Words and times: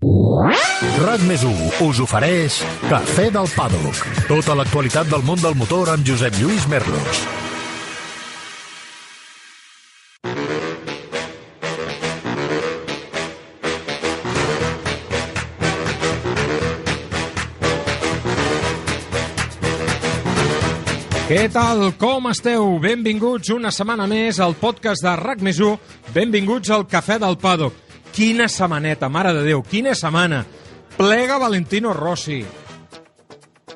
RAC 0.00 1.24
més 1.28 1.42
us 1.44 1.98
ofereix 2.00 2.54
Cafè 2.88 3.26
del 3.34 3.48
Paddock. 3.52 3.98
Tota 4.30 4.54
l'actualitat 4.56 5.10
del 5.12 5.20
món 5.26 5.36
del 5.42 5.52
motor 5.60 5.90
amb 5.92 6.06
Josep 6.08 6.38
Lluís 6.40 6.64
Merlos. 6.72 7.20
Què 21.28 21.44
tal? 21.52 21.90
Com 22.00 22.32
esteu? 22.32 22.72
Benvinguts 22.80 23.52
una 23.52 23.68
setmana 23.68 24.08
més 24.08 24.40
al 24.40 24.56
podcast 24.56 25.04
de 25.04 25.12
RAC 25.20 25.44
més 25.44 25.60
Benvinguts 26.16 26.72
al 26.72 26.88
Cafè 26.88 27.20
del 27.20 27.36
Paddock. 27.36 27.89
Quina 28.20 28.50
setmaneta, 28.52 29.08
mare 29.08 29.30
de 29.32 29.46
Déu, 29.46 29.62
quina 29.64 29.94
setmana. 29.96 30.42
Plega 30.98 31.38
Valentino 31.40 31.94
Rossi. 31.96 32.42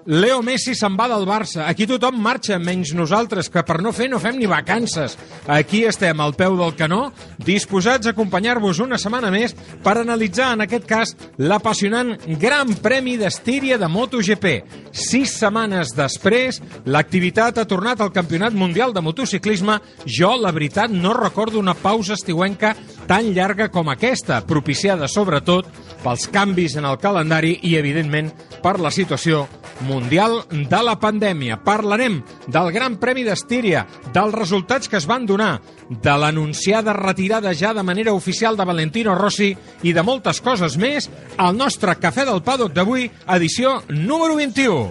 Leo 0.06 0.42
Messi 0.44 0.74
se'n 0.76 0.98
va 0.98 1.06
del 1.08 1.24
Barça. 1.24 1.62
Aquí 1.64 1.86
tothom 1.88 2.18
marxa, 2.20 2.58
menys 2.60 2.90
nosaltres, 2.92 3.48
que 3.48 3.62
per 3.64 3.78
no 3.80 3.92
fer 3.96 4.10
no 4.12 4.18
fem 4.20 4.36
ni 4.36 4.44
vacances. 4.44 5.14
Aquí 5.48 5.84
estem, 5.88 6.18
al 6.20 6.34
peu 6.36 6.58
del 6.58 6.74
canó, 6.76 7.06
disposats 7.40 8.06
a 8.06 8.12
acompanyar-vos 8.12 8.82
una 8.84 8.98
setmana 9.00 9.30
més 9.32 9.54
per 9.84 9.96
analitzar, 10.02 10.50
en 10.52 10.64
aquest 10.66 10.84
cas, 10.88 11.14
l'apassionant 11.40 12.12
Gran 12.40 12.74
Premi 12.84 13.16
d'Estíria 13.16 13.78
de 13.80 13.88
MotoGP. 13.88 14.52
Sis 14.92 15.38
setmanes 15.40 15.94
després, 15.96 16.60
l'activitat 16.84 17.62
ha 17.62 17.64
tornat 17.68 18.02
al 18.04 18.12
Campionat 18.12 18.52
Mundial 18.52 18.92
de 18.92 19.00
Motociclisme. 19.00 19.78
Jo, 20.04 20.34
la 20.36 20.52
veritat, 20.52 20.92
no 20.92 21.14
recordo 21.16 21.58
una 21.62 21.72
pausa 21.74 22.12
estiuenca 22.18 22.74
tan 23.08 23.32
llarga 23.32 23.70
com 23.72 23.88
aquesta, 23.88 24.42
propiciada 24.44 25.08
sobretot 25.08 25.72
pels 26.04 26.28
canvis 26.28 26.76
en 26.76 26.84
el 26.84 27.00
calendari 27.00 27.56
i, 27.62 27.78
evidentment, 27.80 28.30
per 28.64 28.78
la 28.80 28.88
situació 28.94 29.44
mundial 29.84 30.38
de 30.48 30.80
la 30.86 30.94
pandèmia. 31.00 31.58
Parlarem 31.60 32.22
del 32.48 32.70
Gran 32.72 32.96
Premi 33.02 33.24
d'Estíria, 33.26 33.84
dels 34.14 34.32
resultats 34.32 34.88
que 34.88 34.96
es 34.96 35.08
van 35.10 35.26
donar, 35.28 35.58
de 35.90 36.14
l'anunciada 36.16 36.94
retirada 36.96 37.52
ja 37.52 37.74
de 37.76 37.84
manera 37.84 38.14
oficial 38.16 38.56
de 38.56 38.64
Valentino 38.64 39.14
Rossi 39.18 39.50
i 39.82 39.92
de 39.92 40.02
moltes 40.02 40.40
coses 40.40 40.78
més 40.80 41.10
al 41.36 41.56
nostre 41.58 41.98
Cafè 42.00 42.24
del 42.24 42.40
Paddock 42.42 42.72
d'avui, 42.72 43.10
edició 43.36 43.82
número 43.90 44.38
21. 44.40 44.88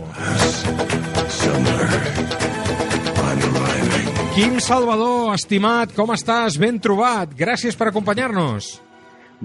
Quim 4.33 4.59
Salvador, 4.61 5.33
estimat, 5.35 5.91
com 5.93 6.13
estàs? 6.13 6.57
Ben 6.61 6.79
trobat. 6.81 7.33
Gràcies 7.37 7.77
per 7.77 7.91
acompanyar-nos. 7.91 8.69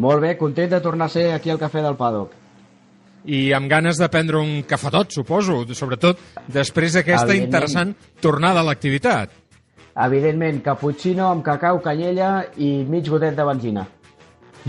Molt 0.01 0.23
bé, 0.25 0.37
content 0.41 0.71
de 0.73 0.81
tornar 0.81 1.09
a 1.09 1.13
ser 1.13 1.33
aquí 1.35 1.53
al 1.53 1.61
Cafè 1.61 1.83
del 1.85 1.97
Paddock. 1.97 2.48
I 3.29 3.51
amb 3.53 3.69
ganes 3.69 3.99
de 4.01 4.09
prendre 4.09 4.41
un 4.41 4.63
cafetot, 4.65 5.13
suposo, 5.13 5.61
sobretot 5.77 6.21
després 6.49 6.97
d'aquesta 6.97 7.37
interessant 7.37 7.93
tornada 8.25 8.63
a 8.63 8.67
l'activitat. 8.67 9.35
Evidentment, 9.99 10.63
cappuccino 10.65 11.27
amb 11.29 11.45
cacau, 11.45 11.81
canyella 11.85 12.47
i 12.57 12.71
mig 12.89 13.09
gotet 13.11 13.37
de 13.37 13.45
benzina. 13.45 13.85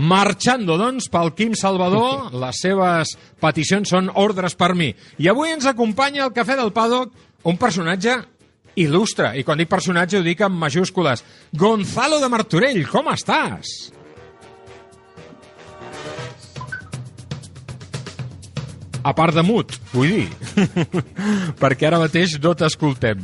Marxando, 0.00 0.76
doncs, 0.80 1.08
pel 1.12 1.32
Quim 1.38 1.54
Salvador, 1.58 2.28
les 2.42 2.60
seves 2.64 3.14
peticions 3.40 3.94
són 3.94 4.10
ordres 4.20 4.56
per 4.58 4.74
mi. 4.74 4.90
I 5.18 5.30
avui 5.32 5.54
ens 5.54 5.68
acompanya 5.70 6.26
al 6.26 6.34
Cafè 6.36 6.58
del 6.58 6.74
Paddock 6.76 7.48
un 7.48 7.56
personatge 7.60 8.18
il·lustre, 8.80 9.32
i 9.36 9.44
quan 9.44 9.58
dic 9.58 9.70
personatge 9.70 10.20
ho 10.20 10.26
dic 10.26 10.42
amb 10.46 10.60
majúscules. 10.60 11.24
Gonzalo 11.56 12.20
de 12.22 12.28
Martorell, 12.32 12.84
com 12.88 13.10
estàs? 13.12 13.90
A 19.02 19.14
part 19.16 19.36
de 19.36 19.44
mut, 19.46 19.72
vull 19.94 20.12
dir, 20.12 20.28
perquè 21.62 21.88
ara 21.88 22.00
mateix 22.02 22.36
no 22.42 22.54
t'escoltem. 22.56 23.22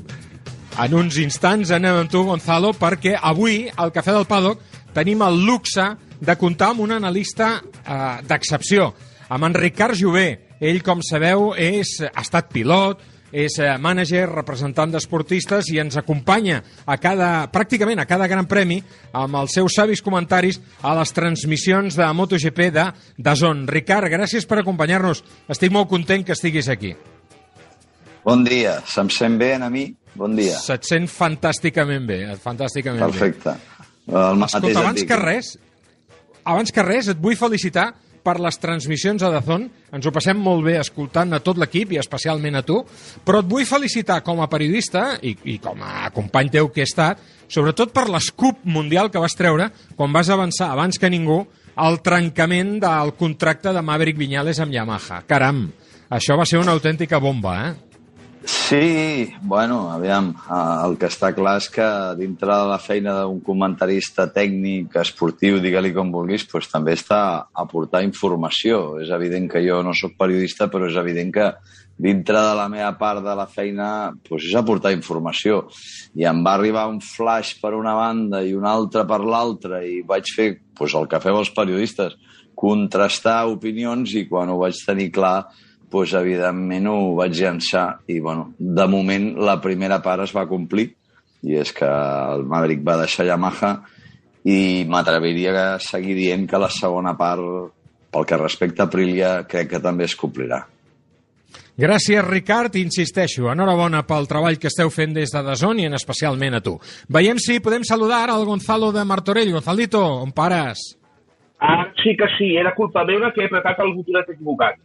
En 0.77 0.95
uns 0.97 1.17
instants 1.23 1.73
anem 1.73 2.03
amb 2.03 2.13
tu, 2.13 2.23
Gonzalo, 2.29 2.75
perquè 2.77 3.15
avui, 3.17 3.65
al 3.77 3.93
Cafè 3.95 4.13
del 4.13 4.29
Paddock, 4.29 4.61
tenim 4.97 5.23
el 5.25 5.41
luxe 5.47 5.87
de 6.21 6.37
comptar 6.37 6.73
amb 6.73 6.85
un 6.85 6.93
analista 6.97 7.57
eh, 7.61 8.19
d'excepció, 8.29 8.91
amb 9.29 9.49
en 9.49 9.57
Ricard 9.57 9.97
Jové. 9.97 10.29
Ell, 10.61 10.83
com 10.85 11.03
sabeu, 11.05 11.51
és, 11.61 11.99
ha 12.09 12.25
estat 12.25 12.49
pilot, 12.53 13.01
és 13.37 13.59
eh, 13.61 13.75
mànager, 13.83 14.25
representant 14.31 14.95
d'esportistes 14.95 15.69
i 15.75 15.81
ens 15.83 15.99
acompanya 16.01 16.63
a 16.89 16.97
cada, 16.97 17.31
pràcticament 17.53 18.01
a 18.01 18.07
cada 18.09 18.29
gran 18.31 18.49
premi 18.49 18.79
amb 19.13 19.37
els 19.43 19.59
seus 19.59 19.77
savis 19.77 20.01
comentaris 20.05 20.61
a 20.81 20.95
les 20.97 21.13
transmissions 21.13 21.99
de 21.99 22.09
MotoGP 22.17 22.71
de 22.73 22.87
Dazón. 23.19 23.67
Ricard, 23.69 24.09
gràcies 24.13 24.49
per 24.49 24.63
acompanyar-nos. 24.63 25.23
Estic 25.53 25.75
molt 25.75 25.91
content 25.93 26.25
que 26.25 26.33
estiguis 26.37 26.71
aquí. 26.73 26.95
Bon 28.25 28.43
dia. 28.43 28.81
Se'm 28.89 29.13
sent 29.13 29.37
bé 29.39 29.53
a 29.55 29.69
mi? 29.71 29.91
Bon 30.17 30.33
dia. 30.35 30.57
Se't 30.57 30.89
sent 30.89 31.07
fantàsticament 31.13 32.09
bé, 32.09 32.21
fantàsticament 32.43 33.05
Perfecte. 33.05 33.53
bé. 33.53 33.61
Perfecte. 34.07 34.47
Escolta, 34.47 34.81
abans 34.81 35.05
que 35.05 35.17
res, 35.19 35.53
abans 36.47 36.73
que 36.73 36.83
res, 36.87 37.09
et 37.13 37.21
vull 37.21 37.37
felicitar 37.37 37.91
per 38.27 38.41
les 38.43 38.59
transmissions 38.59 39.23
a 39.23 39.31
Dazón. 39.31 39.69
Ens 39.95 40.07
ho 40.07 40.13
passem 40.15 40.39
molt 40.43 40.67
bé 40.67 40.77
escoltant 40.81 41.37
a 41.37 41.41
tot 41.45 41.61
l'equip 41.63 41.95
i 41.95 42.01
especialment 42.03 42.59
a 42.59 42.65
tu, 42.67 42.81
però 43.25 43.41
et 43.43 43.51
vull 43.51 43.69
felicitar 43.69 44.19
com 44.27 44.43
a 44.43 44.51
periodista 44.51 45.13
i, 45.23 45.37
i 45.55 45.59
com 45.63 45.83
a 45.87 46.11
company 46.15 46.51
teu 46.59 46.73
que 46.75 46.83
he 46.83 46.89
estat, 46.89 47.23
sobretot 47.47 47.95
per 47.95 48.09
l'escup 48.11 48.65
mundial 48.67 49.13
que 49.15 49.23
vas 49.23 49.39
treure 49.39 49.71
quan 49.95 50.13
vas 50.15 50.31
avançar 50.35 50.73
abans 50.73 50.99
que 50.99 51.11
ningú 51.13 51.45
el 51.77 52.01
trencament 52.03 52.79
del 52.83 53.15
contracte 53.21 53.73
de 53.73 53.83
Maverick 53.85 54.19
Viñales 54.19 54.61
amb 54.65 54.75
Yamaha. 54.75 55.23
Caram, 55.29 55.67
això 56.11 56.37
va 56.39 56.47
ser 56.49 56.59
una 56.59 56.73
autèntica 56.73 57.21
bomba, 57.23 57.57
eh? 57.67 57.75
Sí, 58.47 59.35
bueno, 59.43 59.91
aviam, 59.91 60.29
el 60.55 60.93
que 61.01 61.09
està 61.11 61.33
clar 61.35 61.57
és 61.59 61.67
que 61.75 61.87
dintre 62.15 62.47
de 62.47 62.69
la 62.71 62.77
feina 62.79 63.17
d'un 63.25 63.41
comentarista 63.43 64.29
tècnic, 64.31 64.95
esportiu, 65.03 65.59
digue-li 65.59 65.91
com 65.97 66.13
vulguis, 66.15 66.45
doncs 66.47 66.71
també 66.71 66.95
està 66.95 67.19
a 67.27 67.65
aportar 67.65 68.05
informació. 68.07 69.01
És 69.03 69.11
evident 69.11 69.51
que 69.51 69.65
jo 69.67 69.81
no 69.83 69.97
sóc 69.99 70.15
periodista, 70.15 70.71
però 70.71 70.87
és 70.87 70.95
evident 71.03 71.35
que 71.35 71.49
dintre 71.99 72.39
de 72.39 72.55
la 72.55 72.69
meva 72.71 72.93
part 73.01 73.25
de 73.25 73.35
la 73.35 73.49
feina 73.51 73.91
doncs 74.29 74.47
és 74.47 74.55
aportar 74.55 74.95
informació. 74.95 75.65
I 76.15 76.31
em 76.31 76.47
va 76.47 76.55
arribar 76.55 76.87
un 76.87 77.03
flash 77.03 77.57
per 77.59 77.75
una 77.75 77.99
banda 77.99 78.45
i 78.47 78.55
un 78.55 78.67
altre 78.69 79.03
per 79.11 79.25
l'altra 79.27 79.83
i 79.83 80.05
vaig 80.07 80.31
fer 80.39 80.53
doncs, 80.71 80.95
el 80.95 81.11
que 81.11 81.25
feu 81.25 81.43
els 81.43 81.51
periodistes, 81.51 82.15
contrastar 82.55 83.43
opinions 83.51 84.15
i 84.15 84.29
quan 84.31 84.55
ho 84.55 84.61
vaig 84.63 84.79
tenir 84.87 85.11
clar 85.11 85.41
doncs, 85.93 86.15
evidentment 86.19 86.89
ho 86.91 87.15
vaig 87.19 87.35
llançar 87.39 87.87
i, 88.07 88.21
bueno, 88.21 88.53
de 88.59 88.87
moment 88.91 89.33
la 89.39 89.59
primera 89.61 90.01
part 90.03 90.27
es 90.27 90.35
va 90.37 90.47
complir 90.51 90.91
i 91.47 91.59
és 91.61 91.73
que 91.73 91.87
el 91.87 92.47
Maverick 92.49 92.83
va 92.87 92.99
deixar 93.03 93.27
Yamaha 93.29 93.73
i 94.47 94.87
m'atreviria 94.89 95.53
a 95.63 95.83
seguir 95.83 96.15
dient 96.19 96.47
que 96.47 96.59
la 96.59 96.71
segona 96.71 97.17
part, 97.19 97.73
pel 98.11 98.27
que 98.27 98.39
respecta 98.39 98.85
a 98.85 98.91
Aprilia, 98.91 99.31
crec 99.51 99.73
que 99.75 99.83
també 99.83 100.07
es 100.07 100.15
complirà. 100.19 100.63
Gràcies, 101.77 102.23
Ricard. 102.25 102.77
Insisteixo, 102.81 103.51
enhorabona 103.53 104.01
pel 104.09 104.29
treball 104.31 104.57
que 104.57 104.71
esteu 104.71 104.89
fent 104.93 105.13
des 105.13 105.33
de 105.35 105.43
Dazón 105.45 105.83
i 105.83 105.85
en 105.85 105.97
especialment 105.99 106.57
a 106.57 106.63
tu. 106.65 106.79
Veiem 107.13 107.41
si 107.43 107.59
podem 107.61 107.85
saludar 107.85 108.23
ara 108.25 108.37
el 108.39 108.47
Gonzalo 108.49 108.93
de 108.95 109.05
Martorell. 109.05 109.53
Gonzalito, 109.53 110.01
on 110.23 110.33
pares? 110.33 110.87
Ah, 111.61 111.85
sí 112.03 112.17
que 112.17 112.29
sí, 112.39 112.55
era 112.57 112.75
culpa 112.75 113.05
meva 113.05 113.33
que 113.33 113.45
he 113.45 113.51
apretat 113.51 113.81
el 113.85 113.93
botonet 113.97 114.33
equivocat. 114.33 114.81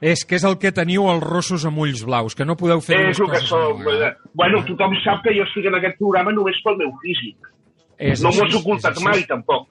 És 0.00 0.26
que 0.28 0.36
és 0.36 0.44
el 0.44 0.58
que 0.60 0.72
teniu 0.76 1.06
els 1.08 1.22
rossos 1.24 1.64
amb 1.64 1.78
ulls 1.80 2.02
blaus, 2.04 2.34
que 2.36 2.44
no 2.44 2.56
podeu 2.60 2.82
fer 2.84 2.98
és 3.10 3.20
el 3.20 3.30
que 3.32 3.40
som. 3.44 3.80
Bueno, 4.36 4.60
tothom 4.68 4.96
sap 5.04 5.22
que 5.24 5.32
jo 5.36 5.46
estic 5.46 5.70
en 5.70 5.78
aquest 5.78 5.96
programa 6.00 6.34
només 6.36 6.58
pel 6.64 6.76
meu 6.82 6.92
físic. 7.04 7.48
És 7.96 8.20
no 8.20 8.28
m'ho 8.34 8.44
has 8.44 8.58
ocultat 8.60 9.00
mai, 9.00 9.24
tampoc. 9.28 9.70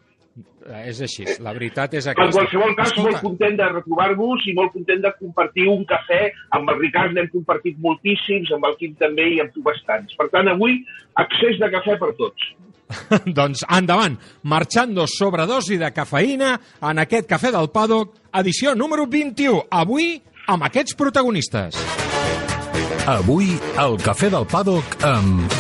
És 0.66 0.98
així, 1.06 1.28
la 1.46 1.52
veritat 1.54 1.94
és 1.94 2.08
aquesta. 2.10 2.26
En 2.26 2.34
qualsevol 2.34 2.74
cas, 2.74 2.90
Escolta. 2.90 3.12
molt 3.12 3.22
content 3.22 3.58
de 3.60 3.68
retrobar-vos 3.70 4.48
i 4.50 4.54
molt 4.58 4.74
content 4.74 5.04
de 5.04 5.12
compartir 5.20 5.68
un 5.70 5.86
cafè. 5.86 6.32
Amb 6.58 6.72
el 6.74 6.80
Ricard 6.80 7.14
n'hem 7.14 7.30
compartit 7.30 7.78
moltíssims, 7.78 8.50
amb 8.52 8.66
el 8.66 8.74
Quim 8.80 8.96
també 8.98 9.28
i 9.36 9.40
amb 9.44 9.54
tu 9.54 9.62
bastants. 9.62 10.18
Per 10.18 10.26
tant, 10.34 10.50
avui, 10.50 10.80
accés 11.22 11.62
de 11.62 11.70
cafè 11.70 12.00
per 12.02 12.16
tots. 12.18 12.50
doncs 13.38 13.64
endavant, 13.70 14.18
marxando 14.44 15.06
sobredosi 15.10 15.78
de 15.82 15.90
cafeïna 15.94 16.56
en 16.86 17.02
aquest 17.02 17.28
Cafè 17.30 17.52
del 17.56 17.70
Paddock, 17.74 18.16
edició 18.34 18.76
número 18.76 19.08
21. 19.10 19.66
Avui, 19.72 20.16
amb 20.48 20.66
aquests 20.68 20.98
protagonistes. 20.98 21.78
Avui, 23.10 23.54
al 23.78 24.00
Cafè 24.02 24.32
del 24.34 24.48
Paddock 24.50 24.98
amb... 25.06 25.54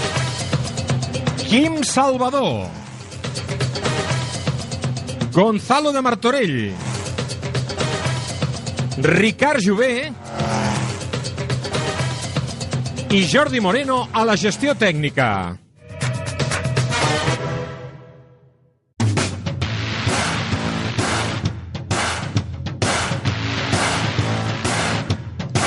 Quim 1.45 1.83
Salvador. 1.85 2.65
Gonzalo 5.35 5.91
de 5.93 6.01
Martorell. 6.01 6.73
Ricard 8.97 9.61
Jové. 9.61 10.11
I 13.11 13.21
Jordi 13.29 13.61
Moreno 13.61 14.07
a 14.11 14.25
la 14.25 14.35
gestió 14.35 14.73
tècnica. 14.73 15.64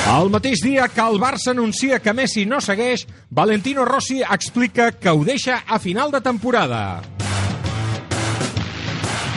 El 0.09 0.31
mateix 0.33 0.63
dia 0.65 0.87
que 0.89 1.05
el 1.05 1.19
Barça 1.21 1.51
anuncia 1.53 1.99
que 2.01 2.15
Messi 2.17 2.47
no 2.49 2.63
segueix, 2.65 3.03
Valentino 3.29 3.85
Rossi 3.85 4.23
explica 4.25 4.87
que 4.97 5.13
ho 5.13 5.21
deixa 5.21 5.59
a 5.69 5.77
final 5.79 6.11
de 6.11 6.23
temporada. 6.25 7.03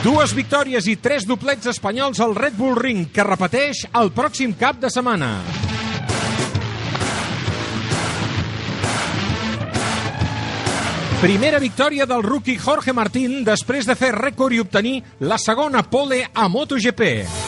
Dues 0.02 0.32
victòries 0.32 0.88
i 0.88 0.96
tres 0.96 1.28
doblets 1.28 1.68
espanyols 1.74 2.22
al 2.24 2.32
Red 2.34 2.56
Bull 2.56 2.80
Ring, 2.80 3.04
que 3.12 3.28
repeteix 3.28 3.84
el 4.00 4.14
pròxim 4.16 4.56
cap 4.56 4.80
de 4.80 4.88
setmana. 4.90 5.34
Primera 11.20 11.60
victòria 11.60 12.08
del 12.08 12.24
rookie 12.24 12.56
Jorge 12.58 12.96
Martín 12.96 13.42
després 13.44 13.84
de 13.86 13.94
fer 13.94 14.14
rècord 14.16 14.56
i 14.56 14.64
obtenir 14.64 15.02
la 15.20 15.36
segona 15.38 15.84
pole 15.84 16.24
a 16.32 16.48
MotoGP. 16.48 17.41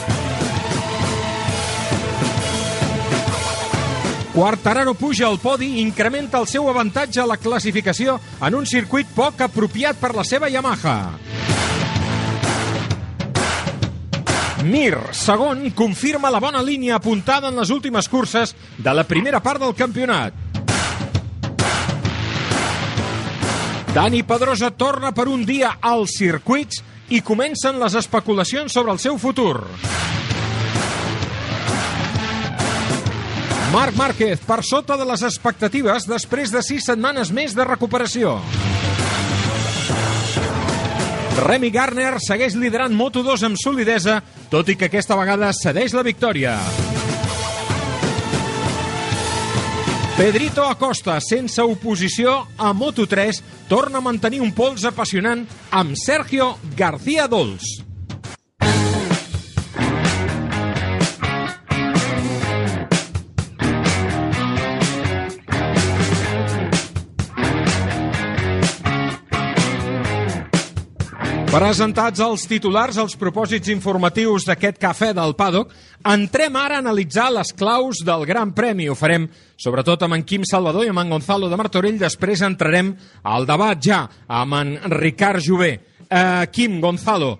Quartararo 4.35 4.93
puja 4.95 5.27
al 5.27 5.37
podi 5.39 5.79
incrementa 5.79 6.41
el 6.43 6.47
seu 6.51 6.65
avantatge 6.67 7.21
a 7.21 7.25
la 7.29 7.37
classificació 7.39 8.17
en 8.43 8.57
un 8.57 8.65
circuit 8.67 9.07
poc 9.15 9.39
apropiat 9.45 9.95
per 9.95 10.09
la 10.11 10.25
seva 10.27 10.49
Yamaha. 10.51 10.95
Mir, 14.67 14.97
segon, 15.15 15.69
confirma 15.71 16.33
la 16.33 16.43
bona 16.43 16.59
línia 16.59 16.97
apuntada 16.99 17.47
en 17.47 17.55
les 17.55 17.71
últimes 17.71 18.11
curses 18.11 18.51
de 18.75 18.93
la 18.97 19.07
primera 19.07 19.39
part 19.39 19.63
del 19.63 19.71
campionat. 19.71 20.35
Dani 23.95 24.23
Pedrosa 24.27 24.73
torna 24.75 25.13
per 25.15 25.29
un 25.31 25.47
dia 25.47 25.77
als 25.79 26.19
circuits 26.19 26.83
i 27.07 27.23
comencen 27.23 27.79
les 27.79 27.95
especulacions 27.95 28.75
sobre 28.75 28.91
el 28.91 28.99
seu 28.99 29.15
futur. 29.15 29.61
Marc 33.75 33.97
Márquez, 33.99 34.39
per 34.39 34.61
sota 34.63 34.95
de 34.95 35.03
les 35.03 35.19
expectatives 35.27 36.05
després 36.07 36.47
de 36.47 36.61
sis 36.63 36.85
setmanes 36.87 37.27
més 37.35 37.51
de 37.57 37.63
recuperació. 37.67 38.37
Remy 41.41 41.73
Garner 41.75 42.13
segueix 42.23 42.55
liderant 42.55 42.95
Moto2 42.95 43.43
amb 43.49 43.59
solidesa, 43.59 44.21
tot 44.47 44.71
i 44.71 44.77
que 44.79 44.87
aquesta 44.87 45.17
vegada 45.19 45.51
cedeix 45.51 45.91
la 45.91 46.05
victòria. 46.07 46.55
Pedrito 50.15 50.63
Acosta, 50.71 51.19
sense 51.19 51.59
oposició 51.59 52.45
a 52.55 52.71
Moto3, 52.71 53.41
torna 53.67 53.99
a 53.99 54.07
mantenir 54.07 54.39
un 54.39 54.55
pols 54.55 54.87
apassionant 54.87 55.43
amb 55.75 55.99
Sergio 55.99 56.53
García 56.79 57.27
Dols. 57.27 57.84
Presentats 71.55 72.19
els 72.19 72.41
titulars, 72.51 72.97
els 72.99 73.13
propòsits 73.15 73.69
informatius 73.71 74.43
d'aquest 74.43 74.75
cafè 74.75 75.13
del 75.15 75.37
Paddock, 75.39 75.69
entrem 76.11 76.57
ara 76.59 76.75
a 76.75 76.83
analitzar 76.83 77.29
les 77.31 77.53
claus 77.55 78.01
del 78.03 78.25
Gran 78.27 78.51
Premi. 78.51 78.89
Ho 78.91 78.95
farem 78.99 79.29
sobretot 79.55 80.03
amb 80.03 80.17
en 80.17 80.25
Quim 80.27 80.43
Salvador 80.43 80.83
i 80.83 80.91
amb 80.91 80.99
en 81.05 81.13
Gonzalo 81.15 81.47
de 81.47 81.55
Martorell. 81.55 81.95
Després 82.01 82.43
entrarem 82.43 82.91
al 83.23 83.47
debat 83.47 83.79
ja 83.79 84.01
amb 84.27 84.57
en 84.59 84.75
Ricard 84.97 85.39
Jové. 85.47 85.77
Uh, 86.09 86.43
Quim, 86.51 86.81
Gonzalo, 86.83 87.37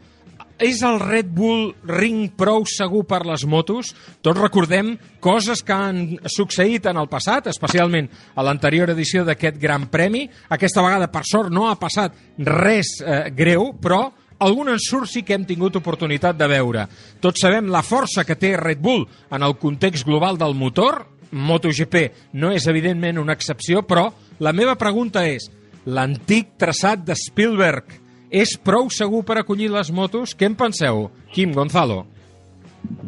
és 0.62 0.82
el 0.88 1.00
Red 1.02 1.32
Bull 1.36 1.74
Ring 1.90 2.30
prou 2.38 2.64
segur 2.70 3.04
per 3.08 3.24
les 3.28 3.44
motos? 3.50 3.92
Tots 4.24 4.40
recordem 4.40 4.94
coses 5.24 5.64
que 5.66 5.76
han 5.76 6.04
succeït 6.32 6.88
en 6.88 7.00
el 7.02 7.10
passat, 7.12 7.50
especialment 7.52 8.08
a 8.36 8.46
l'anterior 8.46 8.94
edició 8.94 9.26
d'aquest 9.28 9.60
Gran 9.62 9.90
Premi. 9.92 10.26
Aquesta 10.50 10.84
vegada, 10.86 11.10
per 11.12 11.26
sort, 11.28 11.52
no 11.52 11.68
ha 11.70 11.76
passat 11.80 12.16
res 12.40 12.96
eh, 13.02 13.26
greu, 13.36 13.74
però 13.82 14.08
algun 14.46 14.72
ensurt 14.72 15.12
sí 15.12 15.24
que 15.24 15.36
hem 15.36 15.46
tingut 15.48 15.76
oportunitat 15.80 16.40
de 16.40 16.48
veure. 16.52 16.88
Tots 17.24 17.44
sabem 17.44 17.68
la 17.72 17.84
força 17.84 18.26
que 18.28 18.40
té 18.40 18.56
Red 18.60 18.80
Bull 18.84 19.06
en 19.32 19.44
el 19.44 19.58
context 19.60 20.08
global 20.08 20.40
del 20.40 20.56
motor. 20.56 21.04
MotoGP 21.36 22.32
no 22.40 22.54
és 22.56 22.68
evidentment 22.72 23.20
una 23.20 23.36
excepció, 23.36 23.84
però 23.84 24.08
la 24.40 24.54
meva 24.56 24.78
pregunta 24.80 25.26
és, 25.28 25.50
l'antic 25.86 26.56
traçat 26.62 27.04
de 27.06 27.16
Spielberg 27.20 28.05
és 28.32 28.58
prou 28.58 28.90
segur 28.90 29.24
per 29.26 29.38
acollir 29.40 29.70
les 29.72 29.92
motos? 29.92 30.36
Què 30.38 30.46
en 30.50 30.56
penseu? 30.56 31.10
Quim, 31.34 31.54
Gonzalo. 31.54 32.06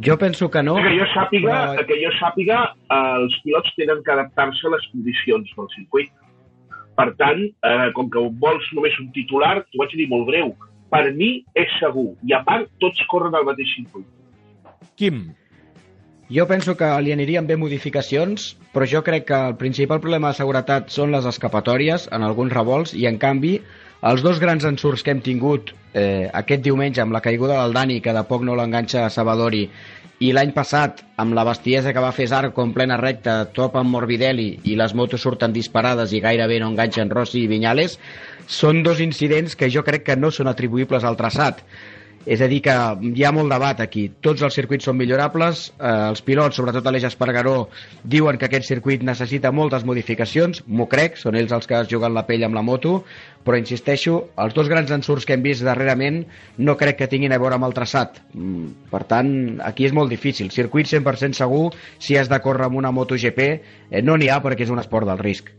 Jo 0.01 0.17
penso 0.17 0.49
que 0.49 0.63
no. 0.63 0.75
Que 0.75 0.95
jo 0.97 1.05
sàpiga, 1.13 1.53
però- 1.75 1.85
que 1.85 1.97
jo 2.01 2.09
sàpiga 2.19 2.73
els 2.89 3.35
pilots 3.43 3.73
tenen 3.75 4.01
que 4.03 4.11
adaptar-se 4.11 4.67
a 4.67 4.71
les 4.73 4.87
condicions 4.91 5.49
del 5.55 5.67
circuit. 5.75 6.09
Per 6.97 7.13
tant, 7.15 7.43
eh, 7.45 7.91
com 7.93 8.09
que 8.09 8.19
vols 8.41 8.65
només 8.73 8.93
un 8.99 9.11
titular, 9.11 9.63
t'ho 9.69 9.77
vaig 9.83 9.91
dir 9.95 10.07
molt 10.09 10.25
breu. 10.25 10.55
Per 10.89 11.13
mi 11.13 11.43
és 11.53 11.67
segur. 11.79 12.15
I 12.25 12.33
a 12.33 12.43
part, 12.43 12.69
tots 12.79 12.99
corren 13.07 13.35
al 13.35 13.45
mateix 13.45 13.67
circuit. 13.75 14.05
Quim. 14.95 15.33
Jo 16.29 16.47
penso 16.47 16.75
que 16.75 16.87
li 17.01 17.11
anirien 17.13 17.45
bé 17.47 17.55
modificacions, 17.55 18.57
però 18.73 18.85
jo 18.89 19.03
crec 19.03 19.25
que 19.27 19.33
el 19.49 19.55
principal 19.57 20.01
problema 20.01 20.29
de 20.29 20.33
seguretat 20.41 20.89
són 20.89 21.11
les 21.11 21.25
escapatòries 21.25 22.09
en 22.11 22.23
alguns 22.23 22.51
revolts 22.51 22.93
i, 22.95 23.05
en 23.05 23.17
canvi, 23.17 23.61
els 24.05 24.21
dos 24.21 24.39
grans 24.39 24.65
ensurts 24.67 25.01
que 25.03 25.11
hem 25.11 25.21
tingut 25.25 25.71
eh, 25.93 26.29
aquest 26.33 26.61
diumenge 26.61 27.01
amb 27.01 27.15
la 27.15 27.21
caiguda 27.25 27.61
del 27.61 27.73
Dani, 27.73 28.01
que 28.01 28.13
de 28.13 28.23
poc 28.29 28.43
no 28.45 28.55
l'enganxa 28.55 29.05
a 29.05 29.09
Sabadori, 29.09 29.63
i 30.19 30.31
l'any 30.33 30.51
passat 30.53 31.03
amb 31.21 31.35
la 31.37 31.43
bestiesa 31.45 31.91
que 31.93 32.01
va 32.01 32.13
fer 32.13 32.25
Zarco 32.29 32.63
en 32.65 32.73
plena 32.73 32.97
recta, 32.97 33.43
top 33.53 33.75
amb 33.77 33.93
Morbidelli 33.93 34.47
i 34.65 34.77
les 34.77 34.95
motos 34.97 35.21
surten 35.21 35.53
disparades 35.53 36.13
i 36.13 36.21
gairebé 36.21 36.57
no 36.61 36.71
enganxen 36.71 37.13
Rossi 37.13 37.43
i 37.43 37.51
Viñales, 37.51 37.99
són 38.47 38.81
dos 38.85 39.01
incidents 39.03 39.55
que 39.55 39.69
jo 39.69 39.83
crec 39.85 40.07
que 40.07 40.17
no 40.17 40.31
són 40.33 40.49
atribuïbles 40.49 41.05
al 41.05 41.17
traçat. 41.19 41.61
És 42.25 42.41
a 42.41 42.47
dir, 42.51 42.61
que 42.65 42.73
hi 43.13 43.23
ha 43.23 43.31
molt 43.31 43.51
debat 43.51 43.79
aquí. 43.83 44.07
Tots 44.23 44.41
els 44.43 44.55
circuits 44.57 44.87
són 44.87 44.97
millorables, 44.99 45.67
eh, 45.79 45.91
els 46.09 46.21
pilots, 46.21 46.57
sobretot 46.59 46.87
Aleix 46.87 47.05
Espargaró, 47.07 47.69
diuen 48.03 48.37
que 48.37 48.47
aquest 48.49 48.67
circuit 48.67 49.03
necessita 49.03 49.51
moltes 49.51 49.85
modificacions, 49.87 50.63
m'ho 50.67 50.87
crec, 50.91 51.17
són 51.17 51.35
ells 51.35 51.53
els 51.55 51.67
que 51.67 51.79
es 51.79 51.87
juguen 51.91 52.13
la 52.13 52.25
pell 52.27 52.43
amb 52.43 52.55
la 52.55 52.65
moto, 52.65 53.03
però 53.47 53.57
insisteixo, 53.59 54.29
els 54.43 54.53
dos 54.53 54.67
grans 54.67 54.91
ensurts 54.91 55.25
que 55.25 55.37
hem 55.37 55.45
vist 55.45 55.63
darrerament 55.63 56.25
no 56.57 56.75
crec 56.75 56.97
que 56.99 57.07
tinguin 57.11 57.31
a 57.31 57.39
veure 57.39 57.55
amb 57.55 57.69
el 57.69 57.77
traçat. 57.77 58.19
Mm, 58.33 58.89
Per 58.91 59.03
tant, 59.03 59.31
aquí 59.63 59.85
és 59.85 59.93
molt 59.93 60.09
difícil. 60.09 60.51
Circuit 60.51 60.87
100% 60.87 61.35
segur, 61.35 61.71
si 61.99 62.17
has 62.17 62.29
de 62.29 62.39
córrer 62.43 62.65
amb 62.67 62.75
una 62.75 62.91
MotoGP, 62.91 63.47
eh, 63.91 64.01
no 64.01 64.17
n'hi 64.17 64.29
ha 64.29 64.41
perquè 64.43 64.67
és 64.67 64.73
un 64.73 64.79
esport 64.79 65.07
del 65.07 65.19
risc. 65.19 65.56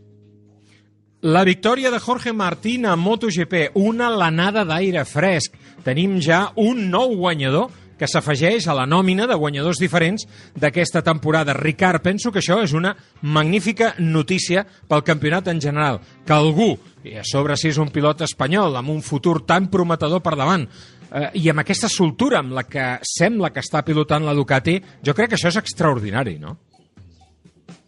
La 1.21 1.43
victòria 1.43 1.91
de 1.91 1.99
Jorge 1.99 2.31
Martín 2.31 2.85
a 2.85 2.95
MotoGP, 2.95 3.73
una 3.75 4.07
lanada 4.07 4.61
d'aire 4.63 5.01
fresc. 5.03 5.57
Tenim 5.83 6.13
ja 6.23 6.45
un 6.55 6.85
nou 6.87 7.11
guanyador 7.19 7.67
que 7.99 8.07
s'afegeix 8.07 8.69
a 8.71 8.75
la 8.77 8.85
nòmina 8.87 9.25
de 9.27 9.35
guanyadors 9.35 9.81
diferents 9.83 10.23
d'aquesta 10.55 11.01
temporada. 11.03 11.57
Ricard, 11.57 11.99
penso 11.99 12.31
que 12.31 12.39
això 12.39 12.61
és 12.63 12.71
una 12.71 12.93
magnífica 13.19 13.97
notícia 13.99 14.63
pel 14.63 15.03
campionat 15.03 15.51
en 15.51 15.59
general. 15.59 15.99
Que 16.23 16.37
algú, 16.37 16.69
i 17.03 17.17
a 17.19 17.27
sobre 17.27 17.59
si 17.59 17.67
és 17.67 17.81
un 17.83 17.91
pilot 17.91 18.23
espanyol, 18.23 18.79
amb 18.79 18.95
un 18.95 19.03
futur 19.03 19.41
tan 19.43 19.67
prometedor 19.67 20.23
per 20.23 20.37
davant, 20.39 20.63
eh, 21.11 21.27
i 21.33 21.49
amb 21.51 21.65
aquesta 21.65 21.91
soltura 21.91 22.39
amb 22.39 22.55
la 22.55 22.63
que 22.63 22.95
sembla 23.03 23.51
que 23.51 23.59
està 23.59 23.83
pilotant 23.83 24.23
la 24.23 24.37
Ducati, 24.39 24.79
jo 25.03 25.13
crec 25.13 25.33
que 25.33 25.41
això 25.41 25.51
és 25.51 25.59
extraordinari, 25.59 26.39
no? 26.39 26.55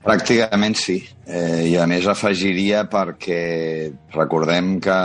Pràcticament 0.02 0.74
sí. 0.80 0.98
Eh, 1.30 1.70
I 1.70 1.76
a 1.78 1.86
més 1.90 2.08
afegiria 2.10 2.88
perquè 2.90 3.42
recordem 4.16 4.80
que 4.82 4.98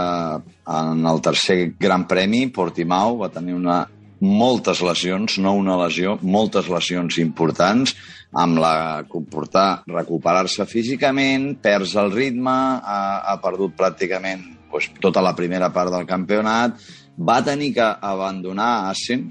en 0.76 1.04
el 1.10 1.20
tercer 1.22 1.76
Gran 1.78 2.06
Premi 2.08 2.46
Portimao 2.48 3.18
va 3.20 3.28
tenir 3.32 3.54
una, 3.58 3.82
moltes 4.20 4.80
lesions, 4.80 5.36
no 5.38 5.52
una 5.54 5.76
lesió, 5.84 6.16
moltes 6.22 6.70
lesions 6.72 7.18
importants, 7.20 7.94
amb 8.32 8.60
la 8.60 9.04
comportar 9.08 9.82
recuperar-se 9.88 10.66
físicament, 10.68 11.52
perds 11.62 11.94
el 12.00 12.12
ritme, 12.12 12.52
ha, 12.80 13.00
ha 13.28 13.36
perdut 13.42 13.76
pràcticament 13.76 14.44
doncs, 14.72 14.90
tota 15.00 15.22
la 15.24 15.34
primera 15.36 15.70
part 15.72 15.92
del 15.92 16.08
campionat, 16.08 16.80
va 17.16 17.42
tenir 17.44 17.72
que 17.76 17.84
abandonar 17.84 18.88
Assen 18.90 19.28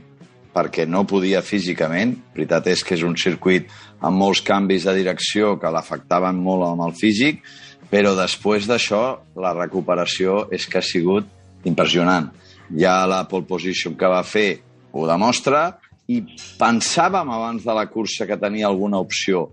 perquè 0.56 0.86
no 0.88 1.04
podia 1.04 1.44
físicament. 1.44 2.16
veritat 2.34 2.68
és 2.72 2.84
que 2.84 2.96
és 2.96 3.04
un 3.04 3.18
circuit 3.20 3.68
amb 4.00 4.18
molts 4.18 4.42
canvis 4.42 4.86
de 4.88 4.94
direcció 4.96 5.58
que 5.60 5.72
l'afectaven 5.72 6.36
molt 6.36 6.64
amb 6.70 6.86
el 6.88 6.94
físic, 6.96 7.44
però 7.92 8.16
després 8.16 8.68
d'això 8.68 9.20
la 9.36 9.54
recuperació 9.54 10.48
és 10.52 10.66
que 10.68 10.80
ha 10.80 10.86
sigut 10.86 11.28
impressionant. 11.66 12.32
Ja 12.72 13.06
la 13.06 13.26
pole 13.28 13.46
position 13.46 13.96
que 13.96 14.08
va 14.08 14.24
fer 14.24 14.62
ho 14.92 15.06
demostra 15.08 15.78
i 16.08 16.22
pensàvem 16.60 17.30
abans 17.30 17.66
de 17.66 17.74
la 17.74 17.88
cursa 17.90 18.26
que 18.26 18.38
tenia 18.38 18.68
alguna 18.68 19.00
opció, 19.02 19.52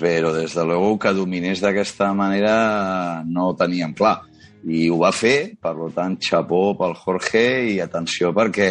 però 0.00 0.32
des 0.34 0.54
de 0.54 0.64
luego 0.64 0.98
que 0.98 1.12
dominés 1.14 1.60
d'aquesta 1.60 2.12
manera 2.14 3.22
no 3.24 3.54
teníem 3.54 3.94
clar 3.94 4.29
i 4.68 4.88
ho 4.92 4.98
va 5.00 5.12
fer, 5.16 5.54
per 5.60 5.74
tant, 5.96 6.18
xapó 6.20 6.74
pel 6.76 6.96
Jorge 7.00 7.44
i 7.72 7.78
atenció 7.80 8.34
perquè 8.36 8.70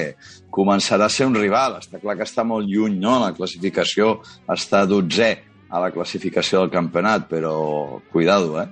començarà 0.54 1.08
a 1.08 1.14
ser 1.14 1.30
un 1.30 1.38
rival. 1.38 1.80
Està 1.80 2.02
clar 2.02 2.18
que 2.20 2.28
està 2.28 2.46
molt 2.46 2.70
lluny, 2.70 3.00
no? 3.02 3.18
La 3.24 3.34
classificació 3.34 4.20
està 4.54 4.86
12, 4.86 5.32
a 5.70 5.80
la 5.80 5.92
classificació 5.94 6.64
del 6.64 6.72
campionat, 6.74 7.28
però 7.30 8.02
cuidado, 8.12 8.58
eh? 8.62 8.68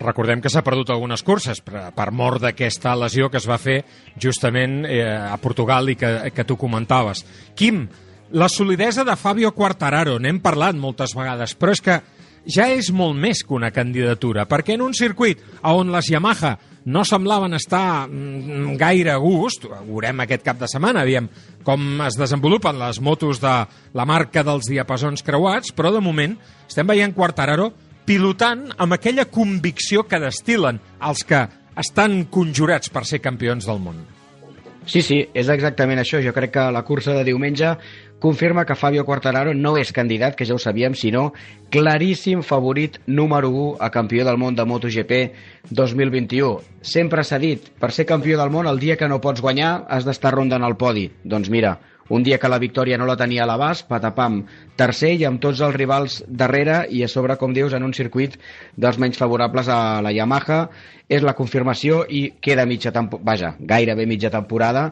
Recordem 0.00 0.40
que 0.40 0.48
s'ha 0.48 0.64
perdut 0.64 0.90
algunes 0.90 1.22
curses 1.22 1.60
per, 1.60 1.90
per 1.92 2.08
mort 2.16 2.40
d'aquesta 2.40 2.94
lesió 2.96 3.28
que 3.28 3.36
es 3.36 3.48
va 3.48 3.58
fer 3.60 3.82
justament 4.16 4.80
eh, 4.88 5.04
a 5.04 5.36
Portugal 5.42 5.92
i 5.92 5.96
que, 6.00 6.32
que 6.32 6.46
tu 6.48 6.56
comentaves. 6.56 7.22
Quim, 7.54 7.84
la 8.32 8.48
solidesa 8.48 9.04
de 9.04 9.16
Fabio 9.20 9.52
Quartararo, 9.52 10.16
n'hem 10.18 10.40
parlat 10.40 10.78
moltes 10.80 11.12
vegades, 11.18 11.52
però 11.58 11.76
és 11.76 11.84
que 11.84 12.00
ja 12.46 12.68
és 12.72 12.90
molt 12.92 13.18
més 13.18 13.42
que 13.44 13.54
una 13.56 13.70
candidatura, 13.74 14.46
perquè 14.48 14.76
en 14.76 14.84
un 14.84 14.94
circuit 14.96 15.40
on 15.68 15.92
les 15.92 16.10
Yamaha 16.12 16.56
no 16.90 17.04
semblaven 17.04 17.54
estar 17.58 18.08
mm, 18.08 18.76
gaire 18.80 19.12
a 19.12 19.18
gust, 19.20 19.66
ho 19.68 19.82
veurem 19.84 20.24
aquest 20.24 20.44
cap 20.46 20.60
de 20.60 20.68
setmana, 20.70 21.04
aviam 21.04 21.28
com 21.66 22.00
es 22.06 22.16
desenvolupen 22.16 22.78
les 22.80 23.00
motos 23.04 23.42
de 23.42 23.54
la 23.92 24.06
marca 24.08 24.44
dels 24.46 24.70
diapasons 24.70 25.24
creuats, 25.26 25.74
però 25.76 25.92
de 25.92 26.00
moment 26.04 26.38
estem 26.66 26.88
veient 26.88 27.14
Quartararo 27.16 27.70
pilotant 28.08 28.70
amb 28.80 28.96
aquella 28.96 29.28
convicció 29.30 30.06
que 30.08 30.22
destilen 30.22 30.80
els 31.06 31.26
que 31.28 31.44
estan 31.80 32.24
conjurats 32.32 32.90
per 32.90 33.04
ser 33.06 33.20
campions 33.22 33.68
del 33.68 33.78
món. 33.82 34.00
Sí, 34.88 35.02
sí, 35.04 35.20
és 35.36 35.48
exactament 35.52 36.00
això. 36.00 36.18
Jo 36.24 36.32
crec 36.34 36.54
que 36.56 36.64
la 36.72 36.82
cursa 36.88 37.12
de 37.14 37.24
diumenge 37.28 37.74
confirma 38.20 38.64
que 38.64 38.76
Fabio 38.76 39.04
Quartararo 39.08 39.54
no 39.56 39.74
és 39.80 39.90
candidat, 39.96 40.36
que 40.38 40.46
ja 40.46 40.54
ho 40.54 40.60
sabíem, 40.62 40.94
sinó 40.94 41.32
claríssim 41.74 42.44
favorit 42.46 43.00
número 43.06 43.50
1 43.50 43.76
a 43.80 43.90
campió 43.90 44.24
del 44.28 44.38
món 44.38 44.54
de 44.54 44.66
MotoGP 44.68 45.20
2021. 45.70 46.60
Sempre 46.82 47.24
s'ha 47.24 47.40
dit, 47.42 47.72
per 47.80 47.90
ser 47.96 48.06
campió 48.06 48.38
del 48.38 48.52
món, 48.52 48.68
el 48.70 48.78
dia 48.78 49.00
que 49.00 49.08
no 49.08 49.22
pots 49.24 49.42
guanyar 49.42 49.86
has 49.88 50.06
d'estar 50.06 50.36
rondant 50.36 50.62
el 50.62 50.76
podi. 50.76 51.08
Doncs 51.24 51.50
mira, 51.50 51.78
un 52.10 52.24
dia 52.26 52.38
que 52.42 52.48
la 52.50 52.58
victòria 52.58 52.98
no 52.98 53.06
la 53.06 53.14
tenia 53.16 53.44
a 53.44 53.46
l'abast, 53.46 53.86
patapam, 53.86 54.40
tercer 54.76 55.12
i 55.14 55.24
amb 55.28 55.38
tots 55.40 55.60
els 55.62 55.76
rivals 55.76 56.16
darrere 56.26 56.80
i 56.90 57.04
a 57.06 57.08
sobre, 57.08 57.36
com 57.38 57.54
dius, 57.54 57.72
en 57.72 57.86
un 57.86 57.94
circuit 57.94 58.34
dels 58.74 58.98
menys 58.98 59.20
favorables 59.20 59.70
a 59.70 60.00
la 60.02 60.10
Yamaha. 60.12 60.64
És 61.10 61.22
la 61.26 61.36
confirmació 61.38 62.04
i 62.06 62.28
queda 62.42 62.66
mitja 62.66 62.90
temporada, 62.94 63.26
vaja, 63.30 63.52
gairebé 63.58 64.04
mitja 64.10 64.30
temporada, 64.30 64.90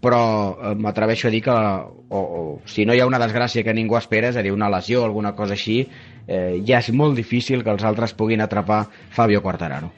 però 0.00 0.22
eh, 0.54 0.74
m'atreveixo 0.78 1.28
a 1.28 1.32
dir 1.34 1.42
que 1.44 1.52
o, 1.52 2.18
o, 2.18 2.42
si 2.66 2.86
no 2.86 2.94
hi 2.94 3.00
ha 3.00 3.06
una 3.08 3.20
desgràcia 3.20 3.64
que 3.66 3.74
ningú 3.74 3.98
espera, 3.98 4.30
és 4.32 4.38
a 4.38 4.44
dir, 4.44 4.52
una 4.54 4.70
lesió 4.70 5.02
o 5.02 5.06
alguna 5.08 5.34
cosa 5.36 5.56
així, 5.56 5.80
eh, 6.26 6.60
ja 6.66 6.80
és 6.82 6.90
molt 6.94 7.16
difícil 7.18 7.64
que 7.64 7.74
els 7.74 7.84
altres 7.84 8.14
puguin 8.14 8.42
atrapar 8.44 8.86
Fabio 9.10 9.42
Quartararo. 9.42 9.90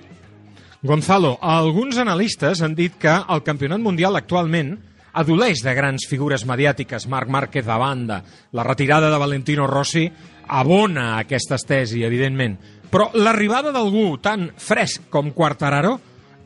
Gonzalo, 0.83 1.37
alguns 1.45 1.99
analistes 2.01 2.63
han 2.65 2.75
dit 2.75 2.95
que 2.97 3.13
el 3.13 3.43
campionat 3.45 3.83
mundial 3.85 4.17
actualment 4.17 4.79
adoleix 5.13 5.61
de 5.61 5.75
grans 5.75 6.07
figures 6.09 6.47
mediàtiques, 6.49 7.09
Marc 7.11 7.29
Márquez 7.29 7.69
a 7.69 7.77
banda, 7.77 8.23
la 8.53 8.65
retirada 8.65 9.11
de 9.11 9.19
Valentino 9.19 9.67
Rossi 9.67 10.07
abona 10.49 11.19
aquesta 11.19 11.59
tesi, 11.59 12.05
evidentment, 12.07 12.57
però 12.91 13.11
l'arribada 13.15 13.75
d'algú 13.75 14.17
tan 14.23 14.49
fresc 14.57 15.11
com 15.11 15.31
Quartararo 15.37 15.99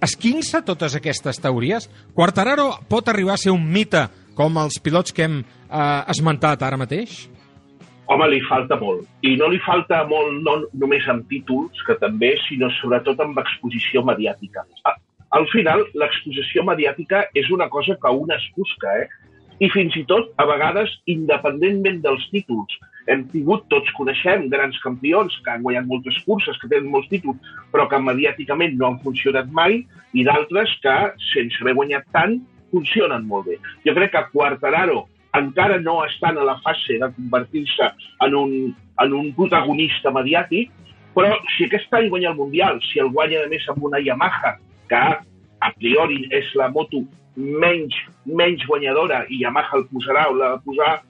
esquinça 0.05 0.63
totes 0.65 0.97
aquestes 0.99 1.41
teories? 1.43 1.89
Quartararo 2.15 2.71
pot 2.91 3.09
arribar 3.09 3.37
a 3.37 3.41
ser 3.41 3.53
un 3.55 3.65
mite 3.65 4.07
com 4.39 4.59
els 4.61 4.81
pilots 4.83 5.15
que 5.15 5.27
hem 5.27 5.41
eh, 5.41 6.03
esmentat 6.15 6.63
ara 6.67 6.79
mateix? 6.81 7.25
Home, 8.13 8.27
li 8.29 8.41
falta 8.45 8.77
molt. 8.77 9.07
I 9.25 9.33
no 9.41 9.49
li 9.49 9.59
falta 9.65 10.03
molt 10.09 10.43
no 10.45 10.59
només 10.77 11.07
amb 11.09 11.25
títols, 11.31 11.81
que 11.87 11.97
també, 12.03 12.35
sinó 12.45 12.69
sobretot 12.77 13.21
amb 13.25 13.39
exposició 13.41 14.05
mediàtica. 14.05 14.67
Al 15.35 15.47
final, 15.51 15.87
l'exposició 15.97 16.67
mediàtica 16.69 17.25
és 17.35 17.49
una 17.51 17.71
cosa 17.73 17.97
que 18.01 18.13
un 18.13 18.35
es 18.35 18.45
busca, 18.59 18.93
eh? 19.01 19.09
I 19.65 19.71
fins 19.73 19.97
i 19.97 20.05
tot, 20.11 20.35
a 20.37 20.45
vegades, 20.51 20.93
independentment 21.09 22.03
dels 22.05 22.27
títols, 22.35 22.77
hem 23.11 23.25
tingut, 23.33 23.67
tots 23.73 23.91
coneixem, 23.99 24.49
grans 24.53 24.79
campions 24.83 25.35
que 25.45 25.53
han 25.53 25.65
guanyat 25.65 25.89
moltes 25.89 26.17
curses, 26.27 26.57
que 26.61 26.71
tenen 26.71 26.91
molts 26.93 27.11
títols, 27.11 27.41
però 27.73 27.87
que 27.91 28.01
mediàticament 28.01 28.79
no 28.79 28.89
han 28.89 29.01
funcionat 29.05 29.51
mai, 29.53 29.83
i 30.17 30.25
d'altres 30.27 30.73
que, 30.85 30.95
sense 31.33 31.61
haver 31.63 31.77
guanyat 31.81 32.07
tant, 32.17 32.39
funcionen 32.73 33.27
molt 33.29 33.51
bé. 33.51 33.59
Jo 33.87 33.95
crec 33.97 34.15
que 34.15 34.25
Quartararo 34.33 35.05
encara 35.35 35.81
no 35.83 35.99
estan 36.07 36.39
a 36.39 36.47
la 36.47 36.57
fase 36.63 36.99
de 37.03 37.11
convertir-se 37.17 37.91
en, 38.27 38.35
un, 38.39 38.75
en 39.03 39.15
un 39.21 39.33
protagonista 39.37 40.13
mediàtic, 40.15 40.71
però 41.15 41.37
si 41.55 41.67
aquest 41.67 41.93
any 41.95 42.09
guanya 42.11 42.33
el 42.33 42.39
Mundial, 42.39 42.81
si 42.91 43.03
el 43.03 43.11
guanya 43.15 43.45
a 43.45 43.51
més 43.51 43.67
amb 43.71 43.85
una 43.87 44.01
Yamaha, 44.03 44.57
que 44.91 45.03
a 45.65 45.71
priori 45.79 46.25
és 46.35 46.51
la 46.59 46.69
moto 46.75 47.03
menys, 47.37 47.97
menys 48.27 48.65
guanyadora 48.67 49.25
i 49.31 49.43
Yamaha 49.43 49.79
el 49.81 49.87
posarà 49.91 50.29
o 50.31 50.39
la 50.39 50.55
posar, 50.65 51.01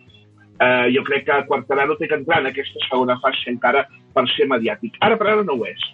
eh, 0.60 0.86
jo 0.94 1.02
crec 1.06 1.26
que 1.26 1.42
Quartararo 1.48 1.96
té 1.98 2.08
que 2.08 2.18
entrar 2.18 2.40
en 2.42 2.52
aquesta 2.52 2.82
segona 2.88 3.18
fase 3.22 3.50
encara 3.52 3.86
per 4.14 4.26
ser 4.36 4.48
mediàtic. 4.50 4.98
Ara 5.00 5.18
per 5.20 5.30
ara 5.32 5.44
no 5.46 5.58
ho 5.58 5.68
és. 5.68 5.90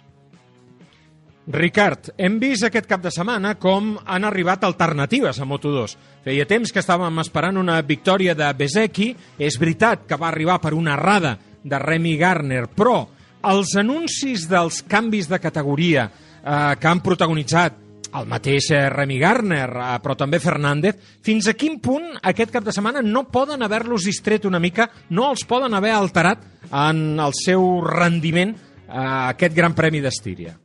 Ricard, 1.51 2.11
hem 2.21 2.37
vist 2.39 2.63
aquest 2.63 2.85
cap 2.87 3.01
de 3.01 3.11
setmana 3.11 3.55
com 3.59 3.95
han 4.05 4.25
arribat 4.27 4.63
alternatives 4.63 5.39
a 5.41 5.47
Moto2. 5.49 5.95
Feia 6.23 6.45
temps 6.45 6.71
que 6.71 6.79
estàvem 6.83 7.17
esperant 7.23 7.57
una 7.57 7.79
victòria 7.81 8.35
de 8.37 8.51
Bezeki. 8.55 9.09
És 9.41 9.57
veritat 9.59 10.05
que 10.07 10.19
va 10.21 10.29
arribar 10.29 10.59
per 10.61 10.75
una 10.77 10.93
errada 10.93 11.35
de 11.63 11.79
Remy 11.81 12.15
Garner, 12.17 12.67
però 12.69 13.03
els 13.51 13.73
anuncis 13.77 14.45
dels 14.49 14.83
canvis 14.85 15.27
de 15.29 15.39
categoria 15.41 16.05
eh, 16.05 16.75
que 16.77 16.87
han 16.87 17.01
protagonitzat 17.01 17.90
el 18.19 18.27
mateix 18.29 18.71
eh, 18.75 18.87
Remy 18.91 19.17
Garner, 19.21 19.67
eh, 19.69 19.97
però 20.03 20.15
també 20.19 20.39
Fernández, 20.43 20.97
fins 21.23 21.47
a 21.47 21.55
quin 21.57 21.79
punt 21.83 22.09
aquest 22.31 22.51
cap 22.53 22.65
de 22.65 22.73
setmana 22.75 23.03
no 23.05 23.27
poden 23.31 23.63
haver-los 23.63 24.07
distret 24.07 24.45
una 24.49 24.59
mica, 24.59 24.89
no 25.09 25.29
els 25.31 25.45
poden 25.47 25.73
haver 25.77 25.93
alterat 25.95 26.43
en 26.71 27.19
el 27.19 27.35
seu 27.37 27.81
rendiment 27.85 28.55
a 28.87 29.03
eh, 29.03 29.29
aquest 29.35 29.55
Gran 29.55 29.77
Premi 29.77 30.03
d'Estíria? 30.03 30.57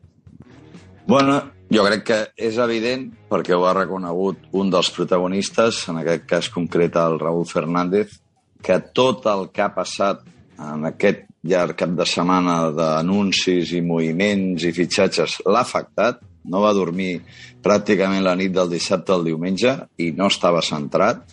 Bueno, 1.06 1.38
jo 1.70 1.82
crec 1.86 2.02
que 2.06 2.20
és 2.48 2.58
evident, 2.62 3.08
perquè 3.30 3.54
ho 3.54 3.66
ha 3.66 3.74
reconegut 3.76 4.48
un 4.58 4.70
dels 4.70 4.90
protagonistes, 4.94 5.84
en 5.90 6.00
aquest 6.02 6.26
cas 6.26 6.50
concret 6.50 6.98
el 6.98 7.20
Raúl 7.22 7.46
Fernández, 7.46 8.18
que 8.62 8.80
tot 8.94 9.26
el 9.30 9.48
que 9.54 9.62
ha 9.62 9.72
passat 9.74 10.24
en 10.58 10.86
aquest 10.88 11.26
llarg 11.46 11.76
cap 11.78 11.92
de 11.94 12.06
setmana 12.08 12.72
d'anuncis 12.74 13.70
i 13.76 13.82
moviments 13.84 14.64
i 14.66 14.72
fitxatges 14.74 15.40
l'ha 15.46 15.62
afectat, 15.62 16.18
no 16.50 16.62
va 16.64 16.74
dormir 16.76 17.20
pràcticament 17.64 18.24
la 18.24 18.36
nit 18.38 18.54
del 18.54 18.70
dissabte 18.70 19.14
al 19.14 19.26
diumenge 19.26 19.74
i 20.02 20.12
no 20.16 20.30
estava 20.30 20.62
centrat, 20.62 21.24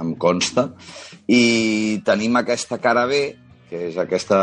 em 0.00 0.14
consta, 0.20 0.70
i 1.26 2.00
tenim 2.06 2.38
aquesta 2.38 2.78
cara 2.82 3.06
B, 3.10 3.20
que 3.70 3.88
és 3.90 3.98
aquesta 3.98 4.40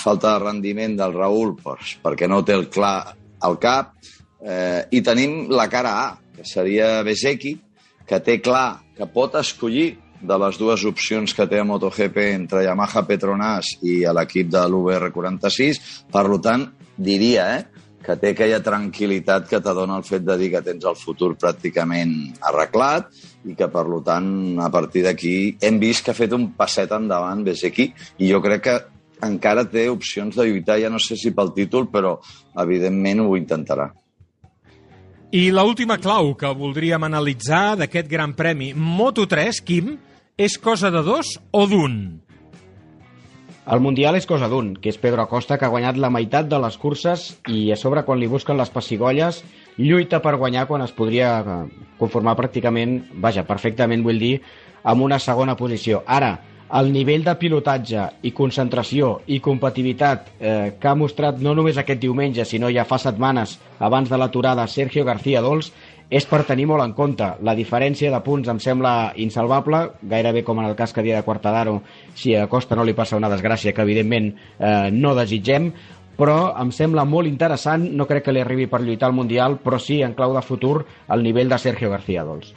falta 0.00 0.34
de 0.34 0.44
rendiment 0.44 0.96
del 0.96 1.14
Raül 1.16 1.54
doncs, 1.60 1.96
perquè 2.04 2.28
no 2.28 2.42
té 2.44 2.56
el 2.56 2.68
clar 2.72 3.14
al 3.44 3.56
cap, 3.60 3.94
eh, 4.40 4.84
i 4.90 5.00
tenim 5.04 5.46
la 5.52 5.68
cara 5.72 5.94
A, 6.02 6.10
que 6.36 6.44
seria 6.44 7.02
Bezeki, 7.06 7.56
que 8.08 8.20
té 8.24 8.38
clar 8.40 8.80
que 8.96 9.08
pot 9.12 9.34
escollir 9.36 9.96
de 10.20 10.36
les 10.42 10.58
dues 10.58 10.84
opcions 10.88 11.34
que 11.34 11.46
té 11.46 11.60
a 11.60 11.64
MotoGP 11.66 12.16
entre 12.32 12.64
Yamaha 12.64 13.04
Petronas 13.06 13.76
i 13.86 14.00
l'equip 14.14 14.48
de 14.50 14.64
l'UBR46. 14.70 15.80
Per 16.10 16.24
tant, 16.42 16.66
diria 16.96 17.46
eh, 17.58 17.62
que 18.04 18.16
té 18.16 18.32
aquella 18.32 18.60
tranquil·litat 18.64 19.48
que 19.50 19.60
te 19.60 19.74
dona 19.74 19.98
el 19.98 20.04
fet 20.06 20.22
de 20.24 20.36
dir 20.40 20.52
que 20.52 20.62
tens 20.64 20.84
el 20.86 20.96
futur 20.96 21.34
pràcticament 21.40 22.14
arreglat 22.50 23.10
i 23.44 23.56
que, 23.58 23.68
per 23.68 23.84
tant, 24.06 24.30
a 24.62 24.70
partir 24.70 25.02
d'aquí 25.06 25.34
hem 25.60 25.80
vist 25.82 26.04
que 26.04 26.14
ha 26.14 26.18
fet 26.18 26.32
un 26.36 26.50
passet 26.58 26.92
endavant 26.94 27.44
Bezeki 27.44 27.90
i 28.18 28.30
jo 28.30 28.40
crec 28.44 28.64
que 28.64 28.76
encara 29.26 29.64
té 29.66 29.88
opcions 29.90 30.36
de 30.36 30.46
lluitar, 30.46 30.78
ja 30.78 30.90
no 30.90 31.00
sé 31.02 31.16
si 31.18 31.32
pel 31.34 31.50
títol, 31.56 31.88
però 31.90 32.18
evidentment 32.62 33.24
ho 33.24 33.34
intentarà. 33.36 33.90
I 35.34 35.50
l 35.52 35.60
última 35.60 35.98
clau 36.00 36.32
que 36.38 36.48
voldríem 36.56 37.02
analitzar 37.04 37.76
d'aquest 37.76 38.08
Gran 38.08 38.32
Premi 38.32 38.72
Moto3, 38.72 39.60
Quim, 39.60 39.98
és 40.38 40.56
cosa 40.56 40.88
de 40.94 41.02
dos 41.04 41.34
o 41.52 41.66
d'un? 41.68 42.22
El 43.68 43.82
Mundial 43.84 44.16
és 44.16 44.24
cosa 44.24 44.46
d'un, 44.48 44.70
que 44.80 44.88
és 44.88 44.96
Pedro 44.96 45.20
Acosta, 45.20 45.58
que 45.60 45.66
ha 45.66 45.72
guanyat 45.72 45.98
la 46.00 46.08
meitat 46.08 46.46
de 46.48 46.56
les 46.62 46.78
curses 46.80 47.24
i 47.52 47.66
a 47.74 47.76
sobre, 47.76 48.00
quan 48.06 48.16
li 48.16 48.28
busquen 48.32 48.56
les 48.56 48.70
pessigolles, 48.72 49.42
lluita 49.76 50.22
per 50.24 50.38
guanyar 50.40 50.64
quan 50.70 50.80
es 50.86 50.94
podria 50.96 51.32
eh, 51.42 51.56
conformar 52.00 52.32
pràcticament, 52.38 52.94
vaja, 53.20 53.44
perfectament 53.44 54.06
vull 54.06 54.22
dir, 54.24 54.38
amb 54.88 55.04
una 55.04 55.18
segona 55.20 55.58
posició. 55.60 56.00
Ara, 56.06 56.38
el 56.80 56.88
nivell 56.92 57.26
de 57.28 57.34
pilotatge 57.40 58.06
i 58.24 58.32
concentració 58.36 59.18
i 59.28 59.42
competitivitat 59.44 60.32
eh, 60.40 60.72
que 60.80 60.88
ha 60.88 60.96
mostrat 60.96 61.44
no 61.44 61.52
només 61.52 61.76
aquest 61.76 62.00
diumenge, 62.00 62.48
sinó 62.48 62.72
ja 62.72 62.88
fa 62.88 62.96
setmanes 63.04 63.58
abans 63.84 64.08
de 64.08 64.16
l'aturada 64.16 64.64
Sergio 64.68 65.04
García 65.04 65.44
Dols, 65.44 65.74
és 66.10 66.24
per 66.28 66.42
tenir 66.48 66.66
molt 66.68 66.84
en 66.84 66.94
compte. 66.96 67.26
La 67.44 67.54
diferència 67.56 68.10
de 68.12 68.20
punts 68.24 68.48
em 68.48 68.60
sembla 68.62 69.12
insalvable, 69.20 69.82
gairebé 70.08 70.42
com 70.44 70.60
en 70.62 70.68
el 70.70 70.76
cas 70.76 70.92
que 70.92 71.02
havia 71.04 71.18
de 71.18 71.26
Quartadaro, 71.26 71.82
si 72.14 72.34
a 72.34 72.48
Costa 72.48 72.76
no 72.76 72.86
li 72.86 72.96
passa 72.96 73.18
una 73.20 73.30
desgràcia 73.32 73.74
que 73.76 73.84
evidentment 73.84 74.32
eh, 74.32 74.88
no 74.92 75.14
desitgem, 75.18 75.72
però 76.18 76.38
em 76.58 76.72
sembla 76.74 77.04
molt 77.06 77.30
interessant, 77.30 77.84
no 77.94 78.08
crec 78.08 78.26
que 78.26 78.34
li 78.34 78.42
arribi 78.42 78.66
per 78.66 78.82
lluitar 78.82 79.12
al 79.12 79.14
Mundial, 79.14 79.60
però 79.62 79.78
sí, 79.78 80.00
en 80.02 80.16
clau 80.18 80.34
de 80.34 80.42
futur, 80.42 80.80
el 81.14 81.22
nivell 81.22 81.52
de 81.52 81.60
Sergio 81.62 81.92
García 81.92 82.24
Dols. 82.26 82.54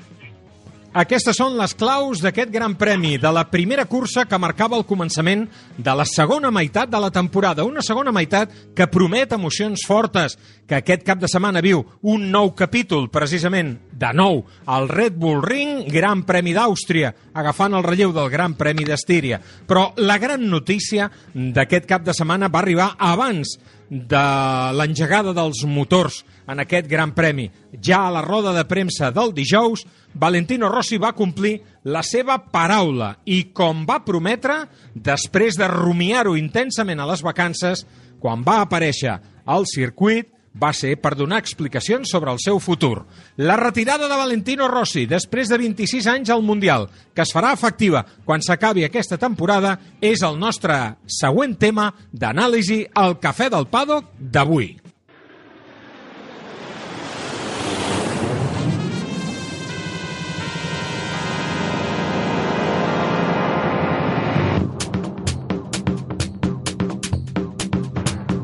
Aquestes 0.92 1.38
són 1.40 1.54
les 1.56 1.72
claus 1.80 2.20
d'aquest 2.20 2.50
gran 2.52 2.74
premi, 2.76 3.14
de 3.16 3.30
la 3.32 3.46
primera 3.48 3.86
cursa 3.88 4.26
que 4.28 4.40
marcava 4.44 4.76
el 4.76 4.84
començament 4.84 5.46
de 5.80 5.94
la 5.96 6.04
segona 6.04 6.50
meitat 6.52 6.90
de 6.92 7.00
la 7.00 7.08
temporada. 7.16 7.64
Una 7.64 7.80
segona 7.80 8.12
meitat 8.12 8.52
que 8.76 8.90
promet 8.92 9.32
emocions 9.32 9.86
fortes, 9.88 10.36
que 10.68 10.76
aquest 10.82 11.06
cap 11.08 11.22
de 11.22 11.30
setmana 11.32 11.64
viu 11.64 11.86
un 12.04 12.26
nou 12.34 12.52
capítol, 12.60 13.08
precisament, 13.08 13.78
de 13.96 14.10
nou, 14.12 14.42
al 14.68 14.90
Red 14.92 15.16
Bull 15.16 15.40
Ring, 15.46 15.86
Gran 15.88 16.26
Premi 16.28 16.52
d'Àustria, 16.58 17.14
agafant 17.40 17.80
el 17.80 17.88
relleu 17.88 18.12
del 18.12 18.28
Gran 18.34 18.58
Premi 18.60 18.84
d'Estíria. 18.84 19.40
Però 19.40 19.94
la 20.04 20.20
gran 20.20 20.44
notícia 20.52 21.08
d'aquest 21.32 21.88
cap 21.88 22.04
de 22.04 22.12
setmana 22.18 22.52
va 22.52 22.66
arribar 22.66 22.92
abans 23.00 23.56
de 23.88 24.28
l'engegada 24.76 25.32
dels 25.36 25.64
motors 25.64 26.26
en 26.48 26.64
aquest 26.64 26.88
Gran 26.90 27.14
Premi. 27.18 27.50
Ja 27.84 28.06
a 28.08 28.12
la 28.14 28.22
roda 28.26 28.54
de 28.56 28.66
premsa 28.66 29.12
del 29.12 29.34
dijous, 29.34 29.86
Valentino 30.14 30.70
Rossi 30.70 30.98
va 30.98 31.14
complir 31.16 31.60
la 31.84 32.04
seva 32.04 32.38
paraula 32.52 33.16
i, 33.26 33.52
com 33.54 33.86
va 33.88 34.02
prometre, 34.06 34.66
després 34.94 35.58
de 35.60 35.70
rumiar-ho 35.72 36.36
intensament 36.38 37.00
a 37.00 37.08
les 37.10 37.24
vacances, 37.24 37.86
quan 38.22 38.46
va 38.46 38.62
aparèixer 38.62 39.18
al 39.46 39.66
circuit, 39.70 40.30
va 40.52 40.74
ser 40.76 40.98
per 41.00 41.14
donar 41.16 41.40
explicacions 41.40 42.10
sobre 42.12 42.32
el 42.32 42.40
seu 42.44 42.60
futur. 42.60 43.06
La 43.38 43.56
retirada 43.56 44.10
de 44.12 44.18
Valentino 44.20 44.68
Rossi 44.68 45.06
després 45.08 45.50
de 45.50 45.58
26 45.58 46.08
anys 46.12 46.32
al 46.34 46.44
Mundial, 46.44 46.90
que 47.16 47.24
es 47.24 47.32
farà 47.34 47.54
efectiva 47.56 48.04
quan 48.26 48.44
s'acabi 48.44 48.86
aquesta 48.86 49.18
temporada, 49.18 49.78
és 50.02 50.24
el 50.28 50.40
nostre 50.40 50.98
següent 51.08 51.56
tema 51.56 51.92
d'anàlisi 52.12 52.84
al 52.94 53.20
Cafè 53.24 53.50
del 53.50 53.70
Paddock 53.72 54.12
d'avui. 54.20 54.76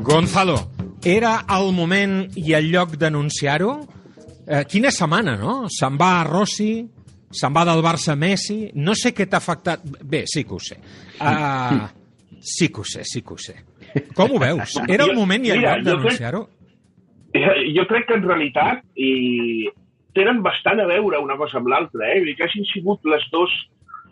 Gonzalo, 0.08 0.56
era 1.04 1.44
el 1.52 1.72
moment 1.76 2.22
i 2.40 2.54
el 2.56 2.70
lloc 2.72 2.94
d'anunciar-ho? 2.96 3.72
Eh, 4.48 4.62
quina 4.64 4.88
setmana, 4.94 5.34
no? 5.36 5.66
Se'n 5.68 5.98
va 6.00 6.14
a 6.20 6.24
Rossi, 6.24 6.70
se'n 7.28 7.52
va 7.52 7.66
del 7.68 7.82
Barça 7.84 8.14
a 8.14 8.16
Messi... 8.16 8.70
No 8.80 8.94
sé 8.96 9.12
què 9.12 9.26
t'ha 9.28 9.36
afectat... 9.36 9.82
Bé, 9.84 10.22
sí 10.24 10.46
que 10.48 10.56
ho 10.56 10.60
sé. 10.64 10.78
Uh, 11.20 11.84
sí 12.40 12.70
que 12.72 12.80
ho 12.80 12.86
sé, 12.88 13.04
sí 13.04 13.20
que 13.20 13.34
ho 13.34 13.42
sé. 13.42 13.58
Com 14.16 14.32
ho 14.32 14.40
veus? 14.40 14.78
Era 14.94 15.04
el 15.04 15.12
moment 15.18 15.44
i 15.44 15.52
el 15.52 15.60
Mira, 15.60 15.74
lloc 15.76 15.90
d'anunciar-ho? 15.90 16.40
Eh, 17.36 17.68
Jo 17.76 17.84
crec 17.90 18.08
que 18.08 18.16
en 18.16 18.24
realitat 18.24 18.80
i 18.96 19.68
tenen 20.16 20.40
bastant 20.42 20.80
a 20.80 20.88
veure 20.88 21.20
una 21.20 21.36
cosa 21.36 21.60
amb 21.60 21.68
l'altra, 21.68 22.08
eh? 22.08 22.22
Vull 22.22 22.30
dir 22.32 22.38
que 22.38 22.48
hagin 22.48 22.64
sigut 22.72 23.04
les 23.12 23.28
dos, 23.34 23.52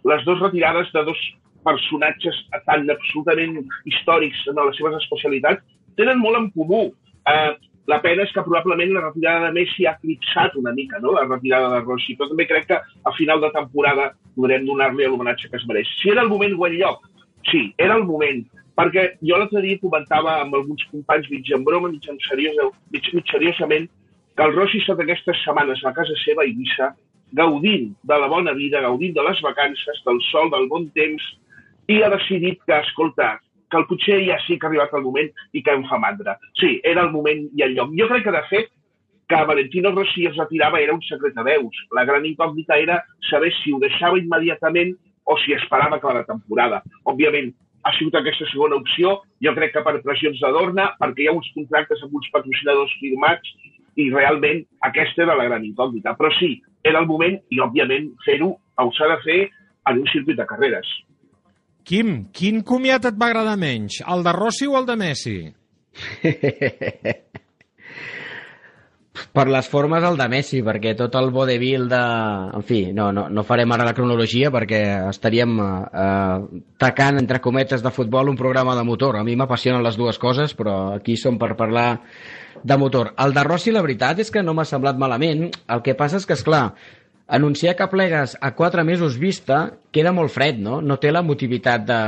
les 0.04 0.28
dos 0.28 0.44
retirades 0.44 0.92
de 0.92 1.06
dos 1.08 1.24
personatges 1.64 2.36
tan 2.68 2.84
absolutament 2.92 3.56
històrics 3.88 4.44
en 4.52 4.60
les 4.60 4.76
seves 4.76 5.00
especialitats, 5.00 5.64
tenen 5.96 6.20
molt 6.22 6.40
en 6.40 6.50
comú. 6.54 6.82
Eh, 7.26 7.52
la 7.86 8.00
pena 8.02 8.24
és 8.26 8.32
que 8.34 8.42
probablement 8.42 8.92
la 8.94 9.04
retirada 9.04 9.46
de 9.46 9.54
Messi 9.54 9.86
ha 9.86 9.94
eclipsat 9.94 10.56
una 10.58 10.72
mica 10.74 10.98
no? 10.98 11.12
la 11.14 11.26
retirada 11.26 11.70
de 11.74 11.82
Rossi, 11.84 12.16
però 12.18 12.28
també 12.30 12.46
crec 12.50 12.66
que 12.70 12.78
a 12.80 13.12
final 13.14 13.40
de 13.44 13.52
temporada 13.54 14.10
podrem 14.34 14.66
donar-li 14.66 15.06
l'homenatge 15.06 15.50
que 15.52 15.60
es 15.60 15.66
mereix. 15.70 15.90
Si 16.00 16.10
era 16.10 16.24
el 16.26 16.32
moment 16.32 16.56
o 16.58 16.66
el 16.66 16.78
lloc, 16.80 17.06
sí, 17.50 17.68
era 17.78 17.94
el 17.94 18.04
moment, 18.08 18.42
perquè 18.76 19.06
jo 19.22 19.38
l'altre 19.38 19.62
dia 19.64 19.80
comentava 19.80 20.40
amb 20.42 20.58
alguns 20.58 20.82
companys 20.90 21.30
mig 21.30 21.52
en 21.54 21.64
broma, 21.64 21.92
mig, 21.92 22.04
en 22.10 22.18
seriós, 22.26 22.58
mig, 22.90 23.06
mig 23.14 23.30
seriosament, 23.30 23.88
que 24.36 24.44
el 24.44 24.54
Rossi 24.58 24.82
estat 24.82 25.00
aquestes 25.00 25.40
setmanes 25.46 25.80
a 25.86 25.94
casa 25.96 26.18
seva 26.24 26.42
a 26.42 26.50
Eivissa, 26.50 26.90
gaudint 27.38 27.92
de 28.02 28.18
la 28.18 28.28
bona 28.28 28.52
vida, 28.58 28.82
gaudint 28.82 29.14
de 29.14 29.24
les 29.24 29.40
vacances, 29.46 30.02
del 30.04 30.20
sol, 30.30 30.50
del 30.50 30.68
bon 30.68 30.90
temps, 30.98 31.24
i 31.88 32.02
ha 32.02 32.10
decidit 32.12 32.60
que, 32.66 32.82
escolta, 32.82 33.36
que 33.76 33.82
el 33.82 33.88
potser 33.90 34.22
ja 34.24 34.38
sí 34.46 34.56
que 34.58 34.66
ha 34.66 34.70
arribat 34.70 34.94
el 34.96 35.04
moment 35.04 35.28
i 35.52 35.62
que 35.62 35.74
em 35.76 35.84
fa 35.90 35.98
mandra. 36.00 36.38
Sí, 36.60 36.80
era 36.84 37.04
el 37.04 37.12
moment 37.12 37.44
i 37.56 37.64
el 37.66 37.76
lloc. 37.76 37.92
Jo 37.98 38.08
crec 38.08 38.24
que, 38.24 38.32
de 38.32 38.42
fet, 38.48 38.72
que 39.28 39.42
Valentino 39.44 39.92
Rossi 39.92 40.26
es 40.26 40.36
retirava 40.38 40.80
era 40.80 40.94
un 40.94 41.02
secret 41.02 41.34
de 41.34 41.44
veus. 41.44 41.76
La 41.92 42.06
gran 42.08 42.24
incògnita 42.24 42.78
era 42.78 43.02
saber 43.28 43.52
si 43.60 43.74
ho 43.74 43.80
deixava 43.82 44.18
immediatament 44.18 44.94
o 45.26 45.36
si 45.42 45.52
esperava 45.52 45.96
acabar 45.96 46.20
la 46.20 46.28
temporada. 46.28 46.82
Òbviament, 47.04 47.52
ha 47.86 47.92
sigut 47.98 48.14
aquesta 48.18 48.46
segona 48.50 48.78
opció, 48.78 49.20
jo 49.42 49.54
crec 49.54 49.74
que 49.74 49.82
per 49.84 49.98
pressions 50.02 50.40
de 50.42 50.52
Dorna, 50.54 50.92
perquè 51.00 51.24
hi 51.24 51.28
ha 51.30 51.34
uns 51.36 51.50
contractes 51.54 52.02
amb 52.02 52.14
uns 52.18 52.30
patrocinadors 52.34 52.94
firmats 53.02 53.52
i 53.96 54.08
realment 54.12 54.64
aquesta 54.86 55.24
era 55.26 55.36
la 55.38 55.48
gran 55.50 55.66
incògnita. 55.66 56.14
Però 56.18 56.30
sí, 56.38 56.56
era 56.86 57.02
el 57.02 57.10
moment 57.10 57.38
i, 57.50 57.60
òbviament, 57.60 58.12
fer-ho 58.24 58.54
ho 58.56 58.90
s'ha 58.94 59.10
de 59.10 59.20
fer 59.24 59.40
en 59.90 60.02
un 60.02 60.08
circuit 60.12 60.38
de 60.38 60.46
carreres. 60.46 60.88
Quim, 61.86 62.26
quin 62.34 62.64
comiat 62.66 63.04
et 63.06 63.18
va 63.18 63.28
agradar 63.30 63.54
menys? 63.60 64.00
El 64.10 64.24
de 64.26 64.32
Rossi 64.34 64.66
o 64.66 64.74
el 64.78 64.86
de 64.88 64.96
Messi? 64.98 65.36
per 69.36 69.46
les 69.48 69.68
formes 69.70 70.04
el 70.04 70.18
de 70.18 70.26
Messi, 70.32 70.62
perquè 70.66 70.96
tot 70.98 71.14
el 71.20 71.30
vodevil 71.32 71.86
de... 71.88 72.00
En 72.58 72.64
fi, 72.66 72.80
no, 72.96 73.12
no, 73.14 73.28
no 73.30 73.44
farem 73.46 73.72
ara 73.72 73.86
la 73.86 73.94
cronologia 73.96 74.50
perquè 74.52 74.80
estaríem 75.12 75.54
eh, 75.62 76.60
tacant, 76.82 77.20
entre 77.22 77.40
cometes, 77.44 77.84
de 77.86 77.94
futbol 77.94 78.32
un 78.32 78.40
programa 78.40 78.74
de 78.76 78.84
motor. 78.84 79.20
A 79.20 79.24
mi 79.24 79.38
m'apassionen 79.38 79.84
les 79.86 79.96
dues 80.00 80.18
coses, 80.18 80.58
però 80.58 80.96
aquí 80.96 81.16
som 81.16 81.38
per 81.38 81.54
parlar 81.56 81.88
de 82.66 82.76
motor. 82.82 83.14
El 83.22 83.32
de 83.36 83.46
Rossi, 83.46 83.70
la 83.72 83.84
veritat 83.86 84.20
és 84.26 84.34
que 84.34 84.42
no 84.42 84.58
m'ha 84.58 84.66
semblat 84.66 84.98
malament. 84.98 85.52
El 85.70 85.86
que 85.86 85.94
passa 85.94 86.18
és 86.18 86.26
que, 86.26 86.34
és 86.34 86.44
clar, 86.44 86.72
anunciar 87.26 87.74
que 87.74 87.88
plegues 87.90 88.36
a 88.40 88.54
quatre 88.54 88.84
mesos 88.84 89.18
vista 89.18 89.78
queda 89.90 90.12
molt 90.14 90.30
fred, 90.30 90.60
no? 90.62 90.80
No 90.80 90.98
té 91.02 91.10
la 91.10 91.24
motivitat 91.26 91.86
de, 91.86 92.00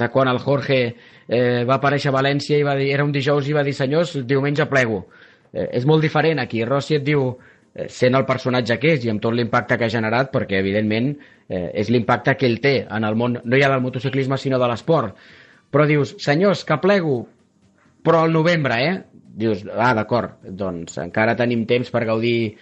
de 0.00 0.08
quan 0.08 0.30
el 0.32 0.40
Jorge 0.40 0.80
eh, 1.28 1.64
va 1.68 1.76
aparèixer 1.76 2.08
a 2.12 2.16
València 2.16 2.58
i 2.58 2.64
va 2.66 2.76
dir, 2.78 2.88
era 2.94 3.04
un 3.04 3.12
dijous 3.12 3.48
i 3.48 3.56
va 3.56 3.64
dir, 3.66 3.74
senyors, 3.76 4.16
diumenge 4.26 4.66
plego. 4.70 5.04
Eh, 5.52 5.68
és 5.78 5.86
molt 5.88 6.04
diferent 6.04 6.40
aquí. 6.40 6.64
Rossi 6.64 6.96
et 6.96 7.04
diu, 7.04 7.28
eh, 7.74 7.88
sent 7.92 8.16
el 8.16 8.26
personatge 8.28 8.78
que 8.80 8.96
és 8.96 9.04
i 9.04 9.12
amb 9.12 9.20
tot 9.22 9.36
l'impacte 9.36 9.76
que 9.76 9.88
ha 9.88 9.92
generat, 9.92 10.32
perquè 10.32 10.62
evidentment 10.64 11.12
eh, 11.48 11.68
és 11.84 11.92
l'impacte 11.92 12.38
que 12.40 12.48
ell 12.48 12.60
té 12.64 12.78
en 12.88 13.04
el 13.04 13.18
món, 13.18 13.38
no 13.44 13.60
ja 13.60 13.70
del 13.72 13.84
motociclisme 13.84 14.40
sinó 14.40 14.60
de 14.62 14.72
l'esport, 14.72 15.16
però 15.72 15.86
dius, 15.88 16.16
senyors, 16.20 16.64
que 16.68 16.76
plego, 16.80 17.22
però 18.04 18.24
al 18.24 18.32
novembre, 18.32 18.78
eh? 18.84 18.94
Dius, 19.32 19.62
ah, 19.72 19.94
d'acord, 19.96 20.42
doncs 20.44 20.98
encara 21.00 21.36
tenim 21.36 21.64
temps 21.68 21.88
per 21.92 22.04
gaudir 22.04 22.58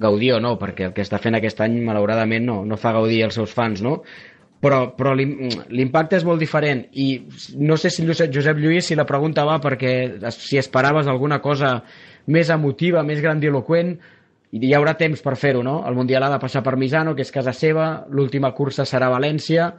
gaudir 0.00 0.34
o 0.36 0.40
no, 0.40 0.56
perquè 0.60 0.88
el 0.88 0.92
que 0.96 1.04
està 1.04 1.20
fent 1.22 1.36
aquest 1.38 1.60
any 1.64 1.78
malauradament 1.84 2.44
no, 2.46 2.60
no 2.64 2.78
fa 2.80 2.92
gaudir 2.96 3.22
els 3.26 3.36
seus 3.38 3.54
fans, 3.56 3.82
no? 3.82 4.00
Però, 4.60 4.90
però 4.92 5.14
l'impacte 5.16 6.18
és 6.18 6.24
molt 6.28 6.42
diferent 6.42 6.82
i 6.92 7.06
no 7.56 7.78
sé 7.80 7.88
si 7.88 8.04
Josep 8.04 8.58
Lluís 8.60 8.90
si 8.90 8.96
la 8.98 9.06
pregunta 9.08 9.46
va 9.48 9.56
perquè 9.56 10.20
si 10.36 10.60
esperaves 10.60 11.08
alguna 11.08 11.38
cosa 11.40 11.78
més 12.28 12.50
emotiva, 12.52 13.00
més 13.02 13.22
grandiloquent 13.24 13.94
hi 14.50 14.74
haurà 14.74 14.96
temps 14.98 15.22
per 15.22 15.36
fer-ho, 15.38 15.62
no? 15.62 15.78
El 15.88 15.96
Mundial 15.96 16.26
ha 16.26 16.32
de 16.32 16.40
passar 16.42 16.62
per 16.66 16.76
Misano, 16.76 17.14
que 17.14 17.22
és 17.22 17.32
casa 17.32 17.54
seva, 17.56 18.04
l'última 18.10 18.50
cursa 18.52 18.84
serà 18.84 19.08
València. 19.12 19.70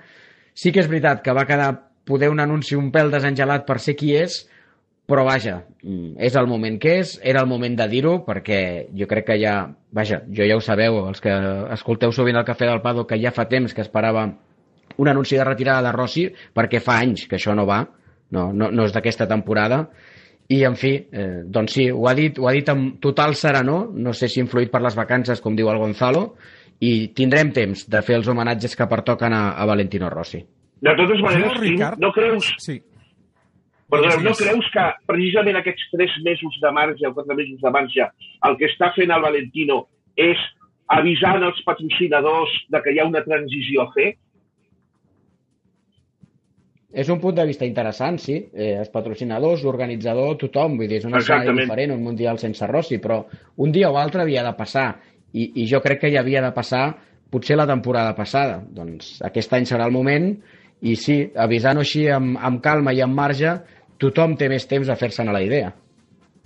Sí 0.55 0.71
que 0.71 0.79
és 0.79 0.87
veritat 0.87 1.21
que 1.25 1.35
va 1.35 1.45
quedar 1.45 1.73
poder 2.07 2.31
un 2.31 2.39
anunci 2.39 2.77
un 2.79 2.89
pèl 2.91 3.11
desengelat 3.11 3.67
per 3.67 3.77
ser 3.83 3.97
qui 3.99 4.15
és, 4.15 4.45
però 5.11 5.25
vaja, 5.27 5.57
mm, 5.83 6.13
és 6.23 6.35
el 6.39 6.47
moment 6.47 6.77
que 6.79 6.93
és, 7.01 7.17
era 7.27 7.41
el 7.43 7.49
moment 7.51 7.75
de 7.75 7.87
dir-ho, 7.91 8.13
perquè 8.25 8.87
jo 8.95 9.07
crec 9.11 9.25
que 9.27 9.37
ja, 9.41 9.57
vaja, 9.91 10.21
jo 10.31 10.47
ja 10.47 10.55
ho 10.55 10.63
sabeu, 10.63 11.01
els 11.11 11.19
que 11.21 11.33
escolteu 11.75 12.13
sovint 12.15 12.39
el 12.39 12.47
Cafè 12.47 12.69
del 12.69 12.79
Pado, 12.81 13.03
que 13.07 13.19
ja 13.19 13.33
fa 13.35 13.45
temps 13.51 13.75
que 13.75 13.83
esperava 13.83 14.23
un 14.97 15.07
anunci 15.11 15.35
de 15.35 15.43
retirada 15.47 15.83
de 15.89 15.91
Rossi, 15.95 16.25
perquè 16.55 16.79
fa 16.83 16.97
anys 17.03 17.27
que 17.27 17.35
això 17.37 17.53
no 17.57 17.65
va, 17.67 17.81
no, 18.31 18.51
no, 18.53 18.71
no 18.71 18.85
és 18.87 18.93
d'aquesta 18.95 19.27
temporada, 19.27 19.89
i 20.51 20.63
en 20.67 20.75
fi, 20.75 20.95
eh, 21.11 21.43
doncs 21.47 21.73
sí, 21.77 21.85
ho 21.91 22.07
ha, 22.09 22.13
dit, 22.15 22.39
ho 22.39 22.47
ha 22.49 22.51
dit 22.55 22.67
amb 22.69 22.97
total 23.03 23.35
serenor, 23.39 23.89
no 23.93 24.11
sé 24.13 24.27
si 24.27 24.41
influït 24.43 24.71
per 24.71 24.81
les 24.83 24.95
vacances, 24.99 25.39
com 25.41 25.55
diu 25.55 25.69
el 25.71 25.79
Gonzalo, 25.79 26.33
i 26.81 27.11
tindrem 27.15 27.51
temps 27.55 27.85
de 27.89 28.01
fer 28.01 28.17
els 28.17 28.27
homenatges 28.27 28.75
que 28.75 28.87
pertoquen 28.89 29.33
a, 29.37 29.51
a 29.53 29.65
Valentino 29.69 30.09
Rossi. 30.09 30.41
De 30.81 30.95
totes 30.97 31.19
maneres, 31.21 31.53
No, 31.53 31.61
Ricard? 31.61 31.99
no 32.01 32.09
creus 32.11 32.55
Sí. 32.57 32.79
Perdoneu, 33.91 34.23
no 34.23 34.33
creus 34.39 34.67
que 34.73 34.87
precisament 35.09 35.59
aquests 35.59 35.89
tres 35.91 36.15
mesos 36.25 36.57
de 36.63 36.71
marge 36.71 37.07
o 37.07 37.13
quatre 37.17 37.35
mesos 37.35 37.59
de 37.59 37.71
marge 37.75 38.07
el 38.47 38.57
que 38.59 38.69
està 38.71 38.91
fent 38.95 39.11
el 39.11 39.23
Valentino 39.23 39.83
és 40.15 40.39
avisant 40.91 41.43
els 41.47 41.61
patrocinadors 41.67 42.53
de 42.71 42.81
que 42.83 42.93
hi 42.93 43.01
ha 43.01 43.07
una 43.07 43.23
transició 43.25 43.85
a 43.85 43.91
fer? 43.95 44.13
És 46.91 47.07
un 47.07 47.21
punt 47.23 47.37
de 47.37 47.45
vista 47.47 47.63
interessant, 47.63 48.17
sí. 48.19 48.35
Eh, 48.51 48.73
els 48.81 48.89
patrocinadors, 48.91 49.61
l'organitzador, 49.63 50.33
tothom. 50.41 50.75
Vull 50.79 50.89
dir, 50.91 50.99
és 50.99 51.07
una 51.07 51.21
Exactament. 51.21 51.63
diferent, 51.63 51.93
un 51.95 52.03
Mundial 52.03 52.39
sense 52.41 52.67
Rossi, 52.67 52.99
però 52.99 53.21
un 53.63 53.71
dia 53.71 53.91
o 53.91 53.95
altre 53.95 54.25
havia 54.25 54.43
de 54.43 54.51
passar. 54.57 54.89
I, 55.31 55.63
I 55.63 55.67
jo 55.71 55.79
crec 55.79 56.01
que 56.01 56.11
ja 56.11 56.19
havia 56.19 56.41
de 56.43 56.51
passar 56.51 56.83
potser 57.31 57.55
la 57.55 57.67
temporada 57.67 58.11
passada. 58.15 58.59
Doncs 58.59 59.21
aquest 59.23 59.53
any 59.55 59.69
serà 59.69 59.87
el 59.87 59.95
moment 59.95 60.33
i 60.81 60.97
sí, 60.99 61.21
avisant-ho 61.37 61.85
així 61.85 62.07
amb, 62.11 62.35
amb 62.41 62.59
calma 62.61 62.91
i 62.91 62.99
amb 63.05 63.15
marge, 63.15 63.55
tothom 64.01 64.35
té 64.37 64.49
més 64.51 64.67
temps 64.69 64.89
a 64.89 64.97
fer-se'n 64.99 65.29
a 65.29 65.35
la 65.35 65.43
idea. 65.45 65.71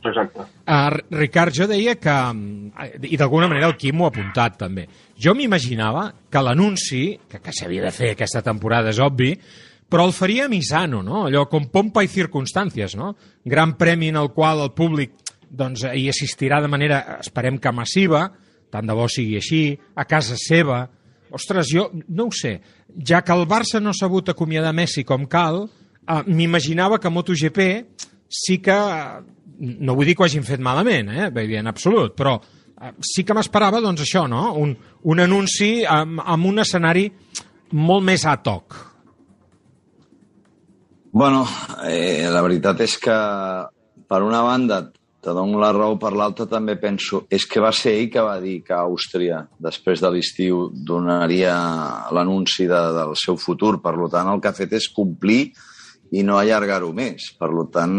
Exacte. 0.05 0.43
Uh, 0.69 0.99
Ricard, 1.17 1.55
jo 1.55 1.65
deia 1.69 1.95
que, 1.97 2.13
mm, 2.13 3.05
i 3.09 3.17
d'alguna 3.17 3.47
manera 3.49 3.71
el 3.71 3.77
Quim 3.79 4.01
ho 4.01 4.05
ha 4.05 4.11
apuntat 4.13 4.59
també, 4.59 4.85
jo 5.17 5.33
m'imaginava 5.33 6.11
que 6.29 6.43
l'anunci, 6.43 7.01
que, 7.29 7.39
que 7.41 7.53
s'havia 7.55 7.87
de 7.87 7.93
fer 7.95 8.11
aquesta 8.13 8.43
temporada, 8.45 8.93
és 8.93 9.01
obvi, 9.01 9.31
però 9.89 10.05
el 10.05 10.13
faria 10.13 10.49
Misano, 10.49 11.01
no? 11.05 11.25
allò 11.25 11.45
com 11.49 11.69
pompa 11.73 12.03
i 12.03 12.09
circumstàncies, 12.11 12.95
no? 12.97 13.13
gran 13.45 13.75
premi 13.79 14.09
en 14.13 14.19
el 14.21 14.31
qual 14.33 14.61
el 14.63 14.73
públic 14.77 15.13
doncs, 15.49 15.85
hi 15.93 16.07
assistirà 16.09 16.59
de 16.61 16.69
manera, 16.69 17.19
esperem 17.21 17.59
que 17.61 17.73
massiva, 17.73 18.27
tant 18.73 18.87
de 18.89 18.95
bo 18.97 19.07
sigui 19.11 19.37
així, 19.39 19.61
a 19.95 20.05
casa 20.09 20.35
seva. 20.39 20.83
Ostres, 21.35 21.69
jo 21.71 21.87
no 22.09 22.27
ho 22.27 22.33
sé, 22.33 22.57
ja 23.07 23.21
que 23.25 23.33
el 23.33 23.45
Barça 23.47 23.81
no 23.81 23.93
ha 23.93 23.97
sabut 23.97 24.29
acomiadar 24.29 24.73
Messi 24.75 25.05
com 25.07 25.25
cal, 25.29 25.65
eh, 26.07 26.21
m'imaginava 26.27 26.99
que 26.99 27.11
MotoGP 27.11 27.69
sí 28.29 28.59
que 28.63 28.77
no 29.59 29.95
vull 29.95 30.09
dir 30.09 30.15
que 30.15 30.23
ho 30.23 30.27
hagin 30.27 30.45
fet 30.45 30.63
malament, 30.63 31.11
eh? 31.11 31.29
Dir, 31.35 31.59
en 31.61 31.71
absolut, 31.71 32.15
però 32.17 32.35
eh, 32.39 32.91
sí 32.99 33.23
que 33.23 33.35
m'esperava, 33.37 33.81
doncs, 33.83 34.03
això, 34.05 34.25
no? 34.31 34.49
Un, 34.61 34.75
un 35.03 35.23
anunci 35.23 35.85
amb, 35.87 36.21
amb 36.25 36.51
un 36.51 36.65
escenari 36.65 37.07
molt 37.75 38.05
més 38.05 38.25
a 38.25 38.35
toc. 38.43 38.77
Bueno, 41.15 41.45
eh, 41.87 42.27
la 42.27 42.43
veritat 42.43 42.83
és 42.83 42.97
que, 42.99 43.15
per 44.05 44.21
una 44.21 44.41
banda, 44.43 44.81
te 45.25 45.33
dono 45.33 45.61
la 45.61 45.71
raó, 45.73 45.95
per 45.97 46.11
l'altra 46.13 46.45
també 46.45 46.75
penso... 46.77 47.23
És 47.33 47.47
que 47.49 47.63
va 47.63 47.71
ser 47.73 47.95
ell 47.97 48.09
que 48.13 48.21
va 48.21 48.35
dir 48.43 48.59
que 48.67 48.75
Àustria, 48.77 49.39
després 49.57 50.03
de 50.03 50.11
l'estiu, 50.13 50.67
donaria 50.75 51.55
l'anunci 52.13 52.67
de, 52.69 52.81
del 52.99 53.15
seu 53.17 53.39
futur. 53.41 53.79
Per 53.81 53.95
tant, 54.13 54.29
el 54.29 54.43
que 54.43 54.51
ha 54.51 54.59
fet 54.59 54.75
és 54.77 54.91
complir 54.93 55.47
i 56.13 56.23
no 56.23 56.37
allargar-ho 56.37 56.91
més. 56.93 57.31
Per 57.39 57.49
tant, 57.73 57.95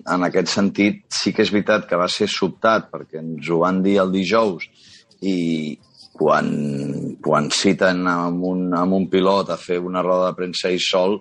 en 0.00 0.28
aquest 0.28 0.52
sentit, 0.52 1.04
sí 1.12 1.34
que 1.34 1.44
és 1.44 1.52
veritat 1.52 1.88
que 1.88 2.00
va 2.00 2.08
ser 2.08 2.28
sobtat, 2.30 2.90
perquè 2.92 3.20
ens 3.20 3.50
ho 3.50 3.60
van 3.64 3.82
dir 3.84 3.98
el 4.02 4.12
dijous, 4.14 4.66
i 5.20 5.36
quan, 6.14 6.50
quan 7.22 7.50
citen 7.50 8.06
amb 8.08 8.44
un, 8.46 8.68
amb 8.76 8.96
un 8.96 9.08
pilot 9.10 9.50
a 9.50 9.58
fer 9.60 9.80
una 9.82 10.02
roda 10.04 10.30
de 10.30 10.38
premsa 10.38 10.70
i 10.70 10.78
sol, 10.80 11.18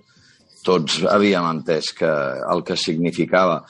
tots 0.64 1.02
havíem 1.10 1.46
entès 1.50 1.92
que, 1.98 2.12
el 2.54 2.64
que 2.64 2.78
significava. 2.80 3.64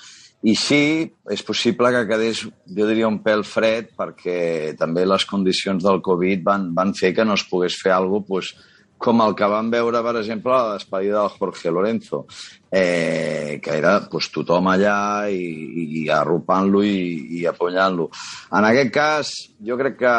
I 0.43 0.57
sí, 0.59 1.07
és 1.31 1.41
possible 1.47 1.89
que 1.95 2.03
quedés, 2.09 2.43
jo 2.43 2.87
diria, 2.89 3.07
un 3.07 3.21
pèl 3.23 3.45
fred, 3.47 3.93
perquè 3.97 4.75
també 4.79 5.05
les 5.07 5.23
condicions 5.25 5.83
del 5.85 6.01
Covid 6.03 6.43
van, 6.43 6.67
van 6.75 6.91
fer 6.97 7.13
que 7.15 7.23
no 7.23 7.37
es 7.39 7.45
pogués 7.47 7.79
fer 7.79 7.95
alguna 7.95 8.27
cosa 8.27 8.27
pues, 8.27 8.72
com 9.03 9.21
el 9.25 9.35
que 9.35 9.47
vam 9.51 9.69
veure, 9.73 10.01
per 10.05 10.15
exemple, 10.21 10.53
a 10.55 10.61
la 10.69 10.75
despedida 10.77 11.19
del 11.19 11.33
Jorge 11.37 11.71
Lorenzo, 11.71 12.25
eh, 12.71 13.59
que 13.61 13.77
era 13.77 13.97
pues, 14.09 14.29
tothom 14.31 14.69
allà 14.71 15.27
i, 15.27 16.03
i 16.03 16.03
arropant-lo 16.09 16.83
i, 16.87 17.39
i 17.39 17.47
apoyant-lo. 17.49 18.07
En 18.55 18.69
aquest 18.69 18.93
cas, 18.95 19.33
jo 19.59 19.77
crec 19.79 19.99
que 19.99 20.13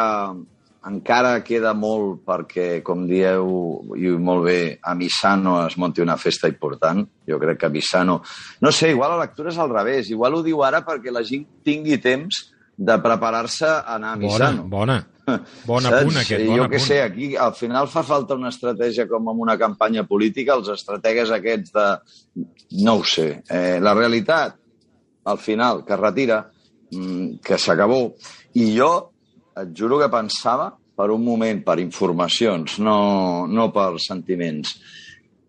encara 0.85 1.39
queda 1.41 1.73
molt 1.73 2.21
perquè, 2.27 2.83
com 2.85 3.07
dieu, 3.09 3.49
i 3.97 4.13
molt 4.21 4.45
bé, 4.45 4.59
a 4.85 4.93
Misano 4.93 5.57
es 5.65 5.79
monti 5.81 6.05
una 6.05 6.17
festa 6.21 6.51
important. 6.51 7.01
Jo 7.25 7.41
crec 7.41 7.63
que 7.63 7.71
Misano... 7.73 8.19
No 8.61 8.71
sé, 8.71 8.91
igual 8.93 9.15
la 9.15 9.23
lectura 9.25 9.49
és 9.49 9.57
al 9.57 9.73
revés. 9.73 10.13
Igual 10.13 10.37
ho 10.37 10.43
diu 10.45 10.61
ara 10.61 10.85
perquè 10.85 11.13
la 11.13 11.25
gent 11.25 11.47
tingui 11.65 11.97
temps 12.03 12.45
de 12.77 13.01
preparar-se 13.01 13.65
a 13.65 13.97
anar 13.97 14.13
a 14.13 14.21
Misano. 14.21 14.69
Bona, 14.69 15.01
bona. 15.01 15.14
Bon 15.69 15.81
Saps? 15.81 15.95
apunt 16.01 16.19
aquest, 16.21 16.45
bon 16.47 16.59
jo 16.59 16.67
què 16.71 16.81
sé, 16.81 16.99
aquí 17.03 17.31
al 17.39 17.55
final 17.57 17.89
fa 17.91 18.03
falta 18.05 18.37
una 18.37 18.51
estratègia 18.53 19.07
com 19.09 19.31
en 19.31 19.41
una 19.47 19.57
campanya 19.61 20.05
política, 20.07 20.57
els 20.57 20.69
estrategues 20.73 21.33
aquests 21.35 21.73
de... 21.75 21.87
No 22.85 22.99
ho 22.99 23.03
sé. 23.07 23.27
Eh, 23.49 23.79
la 23.81 23.95
realitat, 23.97 24.57
al 25.25 25.41
final, 25.41 25.83
que 25.85 25.95
es 25.95 26.01
retira, 26.01 26.41
mm, 26.91 27.37
que 27.45 27.57
s'acabó. 27.61 28.01
I 28.61 28.71
jo 28.77 28.91
et 29.55 29.71
juro 29.77 29.99
que 30.01 30.11
pensava, 30.11 30.73
per 30.95 31.09
un 31.11 31.23
moment, 31.23 31.63
per 31.63 31.79
informacions, 31.81 32.77
no, 32.83 33.47
no 33.47 33.69
per 33.75 33.95
sentiments, 34.03 34.75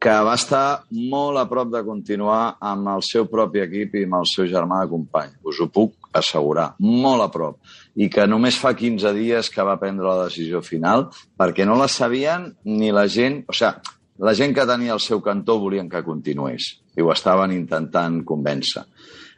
que 0.02 0.12
va 0.26 0.34
estar 0.36 0.84
molt 1.10 1.40
a 1.40 1.46
prop 1.48 1.70
de 1.72 1.82
continuar 1.86 2.56
amb 2.60 2.90
el 2.92 3.04
seu 3.06 3.26
propi 3.30 3.62
equip 3.64 3.96
i 3.96 4.04
amb 4.06 4.20
el 4.20 4.28
seu 4.30 4.48
germà 4.50 4.82
de 4.82 4.90
company. 4.92 5.32
Us 5.46 5.62
ho 5.62 5.68
puc 5.72 6.10
assegurar, 6.16 6.72
molt 6.82 7.24
a 7.24 7.30
prop. 7.32 7.58
I 7.96 8.10
que 8.12 8.26
només 8.28 8.58
fa 8.60 8.74
15 8.76 9.12
dies 9.16 9.48
que 9.50 9.64
va 9.64 9.78
prendre 9.80 10.04
la 10.04 10.26
decisió 10.26 10.60
final, 10.60 11.06
perquè 11.38 11.64
no 11.64 11.78
la 11.80 11.88
sabien 11.88 12.50
ni 12.64 12.92
la 12.92 13.06
gent... 13.08 13.44
O 13.48 13.56
sigui, 13.56 13.94
la 14.18 14.32
gent 14.32 14.54
que 14.56 14.64
tenia 14.68 14.94
el 14.94 15.00
seu 15.04 15.20
cantó 15.20 15.58
volien 15.60 15.90
que 15.92 16.00
continués 16.04 16.70
i 16.96 17.04
ho 17.04 17.10
estaven 17.12 17.52
intentant 17.52 18.22
convèncer. 18.24 18.86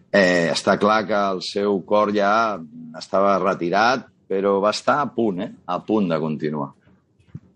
Eh, 0.08 0.48
està 0.52 0.76
clar 0.80 1.02
que 1.08 1.18
el 1.34 1.42
seu 1.42 1.80
cor 1.86 2.12
ja 2.14 2.30
estava 2.98 3.36
retirat, 3.42 4.06
però 4.28 4.58
va 4.62 4.70
estar 4.70 5.00
a 5.02 5.08
punt, 5.12 5.42
eh? 5.42 5.50
a 5.66 5.80
punt 5.84 6.08
de 6.12 6.18
continuar. 6.22 6.70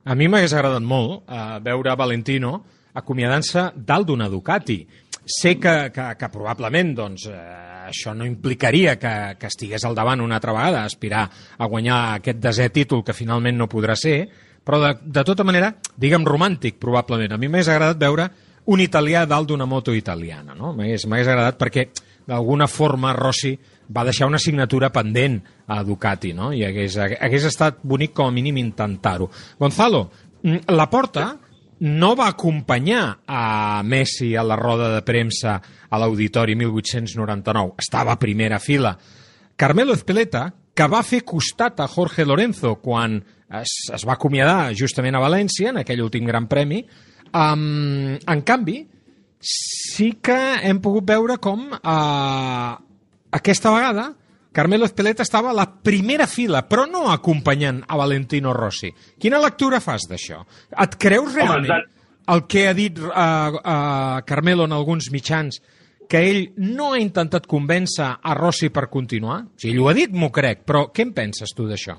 A 0.03 0.17
mi 0.19 0.27
m'hagués 0.27 0.55
agradat 0.57 0.83
molt 0.83 1.31
eh, 1.31 1.59
veure 1.62 1.95
Valentino 1.97 2.57
acomiadant-se 2.99 3.71
dalt 3.77 4.11
d'una 4.11 4.29
Ducati. 4.29 4.81
Sé 5.23 5.55
que, 5.62 5.93
que, 5.95 6.09
que 6.19 6.29
probablement 6.33 6.97
doncs, 6.99 7.29
eh, 7.31 7.71
això 7.88 8.14
no 8.14 8.27
implicaria 8.29 8.97
que, 9.01 9.12
que 9.38 9.51
estigués 9.51 9.85
al 9.85 9.97
davant 9.99 10.21
una 10.21 10.38
altra 10.38 10.55
vegada, 10.55 10.85
aspirar 10.85 11.27
a 11.59 11.68
guanyar 11.68 11.99
aquest 12.18 12.40
desè 12.42 12.71
títol 12.75 13.05
que 13.05 13.16
finalment 13.16 13.59
no 13.59 13.71
podrà 13.71 13.97
ser, 13.99 14.29
però 14.62 14.79
de, 14.83 14.95
de 15.03 15.25
tota 15.27 15.45
manera, 15.45 15.73
diguem 15.99 16.27
romàntic, 16.27 16.79
probablement. 16.83 17.35
A 17.35 17.40
mi 17.40 17.51
m'hagués 17.51 17.73
agradat 17.73 18.01
veure 18.01 18.29
un 18.73 18.81
italià 18.81 19.25
dalt 19.27 19.51
d'una 19.51 19.66
moto 19.66 19.95
italiana, 19.95 20.55
no? 20.55 20.73
M'hagués 20.77 21.07
agradat 21.09 21.59
perquè, 21.59 21.88
d'alguna 22.29 22.68
forma, 22.71 23.14
Rossi 23.16 23.57
va 23.92 24.05
deixar 24.07 24.29
una 24.31 24.38
signatura 24.38 24.92
pendent 24.95 25.40
a 25.66 25.83
Ducati, 25.85 26.33
no? 26.37 26.53
I 26.55 26.64
hagués, 26.68 26.97
hagués 26.99 27.49
estat 27.51 27.83
bonic 27.83 28.14
com 28.14 28.31
a 28.31 28.35
mínim 28.35 28.61
intentar-ho. 28.62 29.29
Gonzalo, 29.59 30.11
mm, 30.42 30.71
la 30.71 30.88
porta 30.90 31.33
no 31.83 32.14
va 32.14 32.29
acompanyar 32.31 33.25
a 33.27 33.83
Messi 33.83 34.37
a 34.37 34.45
la 34.47 34.55
roda 34.55 34.92
de 34.95 35.03
premsa 35.03 35.57
a 35.90 35.99
l'Auditori 35.99 36.55
1899. 36.55 37.75
Estava 37.83 38.14
a 38.14 38.18
primera 38.23 38.61
fila. 38.62 38.95
Carmelo 39.57 39.97
Ezpeleta, 39.97 40.45
que 40.75 40.87
va 40.87 41.03
fer 41.03 41.25
costat 41.27 41.83
a 41.83 41.88
Jorge 41.90 42.25
Lorenzo 42.25 42.77
quan 42.79 43.18
es, 43.18 43.75
es 43.92 44.07
va 44.07 44.14
acomiadar 44.14 44.71
justament 44.79 45.18
a 45.18 45.25
València, 45.25 45.73
en 45.73 45.83
aquell 45.83 46.05
últim 46.05 46.25
gran 46.29 46.47
premi, 46.47 46.85
um, 47.35 48.14
en 48.14 48.47
canvi, 48.47 48.79
sí 49.42 50.12
que 50.23 50.38
hem 50.62 50.79
pogut 50.81 51.09
veure 51.11 51.40
com 51.42 51.66
uh, 51.66 52.79
aquesta 53.35 53.75
vegada 53.75 54.12
Carmelo 54.53 54.85
Espeleta 54.85 55.25
estava 55.25 55.51
a 55.51 55.57
la 55.57 55.67
primera 55.83 56.27
fila, 56.29 56.62
però 56.69 56.85
no 56.85 57.07
acompanyant 57.11 57.81
a 57.88 57.97
Valentino 57.97 58.53
Rossi. 58.53 58.93
Quina 59.19 59.41
lectura 59.41 59.81
fas 59.81 60.05
d'això? 60.11 60.43
Et 60.85 60.97
creus 61.01 61.35
realment 61.35 61.88
el 62.33 62.45
que 62.47 62.67
ha 62.69 62.75
dit 62.77 62.99
uh, 63.01 63.09
uh, 63.09 64.21
Carmelo 64.29 64.69
en 64.69 64.77
alguns 64.77 65.09
mitjans, 65.11 65.59
que 66.09 66.21
ell 66.29 66.43
no 66.61 66.93
ha 66.93 67.01
intentat 67.01 67.49
convèncer 67.49 68.09
a 68.21 68.35
Rossi 68.37 68.69
per 68.71 68.91
continuar? 68.93 69.41
Si 69.57 69.73
ell 69.73 69.81
ho 69.81 69.88
ha 69.88 69.97
dit, 69.97 70.12
m'ho 70.12 70.29
crec, 70.35 70.67
però 70.69 70.87
què 70.93 71.07
en 71.07 71.15
penses 71.17 71.55
tu 71.57 71.67
d'això? 71.71 71.97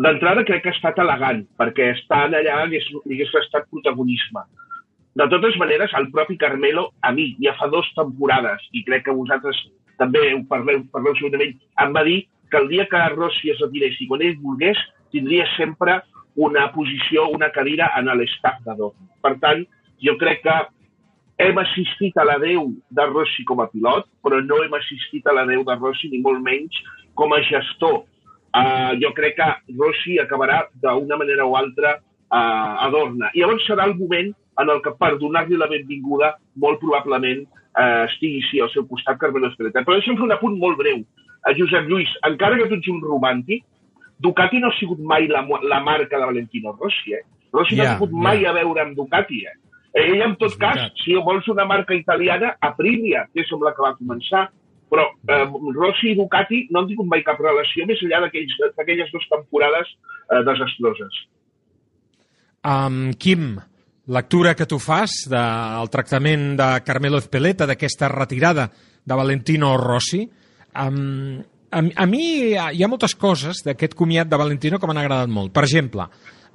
D'entrada 0.00 0.46
crec 0.48 0.62
que 0.64 0.70
ha 0.70 0.76
estat 0.78 1.02
elegant, 1.02 1.42
perquè 1.60 1.90
estant 1.96 2.36
allà 2.38 2.62
li 2.70 2.78
hagués 2.78 3.34
estat 3.42 3.66
protagonisme. 3.68 4.46
De 5.18 5.26
totes 5.28 5.58
maneres, 5.58 5.92
el 5.98 6.06
propi 6.14 6.38
Carmelo, 6.38 6.86
a 7.02 7.10
mi, 7.12 7.32
ja 7.42 7.52
fa 7.58 7.66
dues 7.68 7.88
temporades, 7.96 8.62
i 8.72 8.84
crec 8.86 9.08
que 9.08 9.16
vosaltres 9.16 9.58
també 10.00 10.22
ho 10.34 10.40
parleu, 10.48 10.84
parleu 10.94 11.16
segurament, 11.18 11.56
em 11.84 11.92
va 11.96 12.04
dir 12.06 12.22
que 12.50 12.58
el 12.58 12.68
dia 12.72 12.86
que 12.90 13.00
Rossi 13.14 13.52
es 13.52 13.60
retirés 13.62 14.00
i 14.00 14.08
quan 14.10 14.24
ell 14.26 14.38
volgués, 14.42 14.80
tindria 15.14 15.46
sempre 15.56 16.00
una 16.40 16.68
posició, 16.74 17.28
una 17.30 17.50
cadira 17.52 17.90
en 17.98 18.08
Dortmund. 18.08 19.08
Per 19.22 19.34
tant, 19.42 19.64
jo 20.00 20.16
crec 20.18 20.42
que 20.46 20.56
hem 21.40 21.58
assistit 21.62 22.16
a 22.18 22.24
l'adeu 22.24 22.70
de 22.90 23.06
Rossi 23.10 23.44
com 23.48 23.60
a 23.60 23.68
pilot, 23.72 24.08
però 24.24 24.40
no 24.44 24.60
hem 24.64 24.74
assistit 24.76 25.26
a 25.26 25.34
l'adeu 25.36 25.64
de 25.64 25.76
Rossi 25.78 26.10
ni 26.12 26.20
molt 26.24 26.42
menys 26.44 26.76
com 27.14 27.32
a 27.32 27.40
gestor. 27.48 28.04
Uh, 28.50 28.96
jo 29.00 29.12
crec 29.14 29.36
que 29.38 29.48
Rossi 29.78 30.18
acabarà 30.18 30.64
d'una 30.82 31.16
manera 31.20 31.46
o 31.46 31.56
altra 31.56 31.96
uh, 31.96 32.84
a 32.84 32.88
Dorna. 32.92 33.30
I 33.34 33.44
llavors 33.44 33.66
serà 33.68 33.86
el 33.88 33.96
moment 33.98 34.32
en 34.62 34.70
el 34.72 34.82
que 34.84 34.92
per 35.00 35.14
donar-li 35.20 35.58
la 35.58 35.68
benvinguda 35.70 36.34
molt 36.62 36.80
probablement 36.82 37.42
eh, 37.44 38.04
estigui 38.06 38.42
sí, 38.48 38.60
al 38.60 38.70
seu 38.74 38.86
costat 38.90 39.18
Carmelo 39.20 39.50
Espeleta. 39.50 39.84
Però 39.86 39.98
deixa'm 39.98 40.18
fer 40.18 40.26
un 40.28 40.36
apunt 40.36 40.56
molt 40.60 40.78
breu. 40.80 41.02
A 41.48 41.54
Josep 41.56 41.88
Lluís, 41.88 42.10
encara 42.28 42.58
que 42.60 42.68
tu 42.68 42.76
ets 42.76 42.90
un 42.92 43.00
romàntic, 43.04 43.64
Ducati 44.20 44.60
no 44.60 44.68
ha 44.68 44.76
sigut 44.76 45.00
mai 45.00 45.26
la, 45.30 45.40
la 45.64 45.80
marca 45.80 46.18
de 46.18 46.26
Valentino 46.26 46.74
Rossi, 46.76 47.14
eh? 47.16 47.24
Rossi 47.54 47.74
yeah, 47.74 47.82
no 47.82 47.88
ha 47.88 47.94
sigut 47.94 48.12
yeah. 48.12 48.24
mai 48.26 48.44
a 48.44 48.52
veure 48.52 48.82
amb 48.84 48.98
Ducati, 48.98 49.40
eh? 49.48 49.56
Ell, 49.96 50.20
en 50.22 50.36
tot 50.38 50.54
cas, 50.60 50.84
si 51.02 51.16
vols 51.18 51.48
una 51.50 51.64
marca 51.66 51.96
italiana, 51.96 52.52
Aprilia, 52.62 53.24
que 53.32 53.42
és 53.42 53.48
amb 53.56 53.64
la 53.66 53.72
que 53.74 53.82
va 53.82 53.96
començar, 53.98 54.44
però 54.92 55.06
eh, 55.26 55.46
Rossi 55.78 56.12
i 56.12 56.18
Ducati 56.18 56.66
no 56.70 56.82
han 56.82 56.90
tingut 56.90 57.08
mai 57.10 57.24
cap 57.26 57.40
relació 57.42 57.86
més 57.88 58.02
enllà 58.04 58.20
d'aquelles 58.26 59.10
dues 59.14 59.26
temporades 59.32 59.90
eh, 59.90 60.42
desastroses. 60.46 61.24
Um, 62.60 63.14
Quim, 63.16 63.54
lectura 64.10 64.56
que 64.58 64.66
tu 64.66 64.80
fas 64.82 65.22
del 65.30 65.90
tractament 65.90 66.52
de 66.58 66.68
Carmelo 66.84 67.22
Espeleta, 67.22 67.66
d'aquesta 67.70 68.10
retirada 68.10 68.68
de 68.70 69.16
Valentino 69.16 69.76
Rossi, 69.78 70.26
Um, 70.74 71.42
a, 71.70 71.82
a 71.82 72.06
mi 72.06 72.24
hi 72.54 72.82
ha, 72.82 72.90
moltes 72.90 73.16
coses 73.18 73.64
d'aquest 73.66 73.96
comiat 73.98 74.28
de 74.30 74.38
Valentino 74.38 74.78
que 74.78 74.86
m'han 74.86 75.00
agradat 75.02 75.30
molt. 75.30 75.52
Per 75.54 75.64
exemple, 75.66 76.06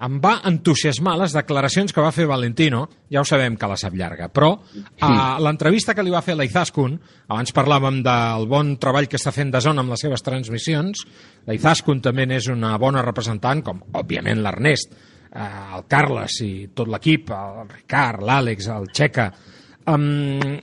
em 0.05 0.17
va 0.23 0.33
entusiasmar 0.47 1.15
les 1.21 1.35
declaracions 1.35 1.95
que 1.95 2.03
va 2.03 2.11
fer 2.15 2.27
Valentino, 2.27 2.81
ja 3.11 3.21
ho 3.21 3.27
sabem 3.27 3.55
que 3.59 3.69
la 3.71 3.77
sap 3.79 3.95
llarga, 3.95 4.27
però 4.27 4.51
a 5.07 5.39
l'entrevista 5.39 5.95
que 5.95 6.03
li 6.03 6.11
va 6.11 6.23
fer 6.23 6.35
a 6.35 6.41
l'Izaskun, 6.41 6.97
abans 7.31 7.55
parlàvem 7.55 8.01
del 8.03 8.47
bon 8.51 8.75
treball 8.81 9.07
que 9.07 9.19
està 9.19 9.31
fent 9.35 9.53
de 9.55 9.63
zona 9.63 9.85
amb 9.85 9.95
les 9.95 10.03
seves 10.03 10.23
transmissions, 10.23 11.05
l'Izaskun 11.47 12.03
també 12.03 12.27
n'és 12.27 12.51
una 12.51 12.75
bona 12.81 13.03
representant, 13.07 13.63
com 13.63 13.83
òbviament 13.95 14.43
l'Ernest, 14.43 14.91
eh, 14.91 15.14
el 15.35 15.83
Carles 15.91 16.39
i 16.45 16.51
tot 16.73 16.87
l'equip, 16.91 17.31
el 17.35 17.67
Ricard, 17.73 18.23
l'Àlex, 18.23 18.69
el 18.71 18.87
Checa, 18.95 19.27
um, 19.91 20.55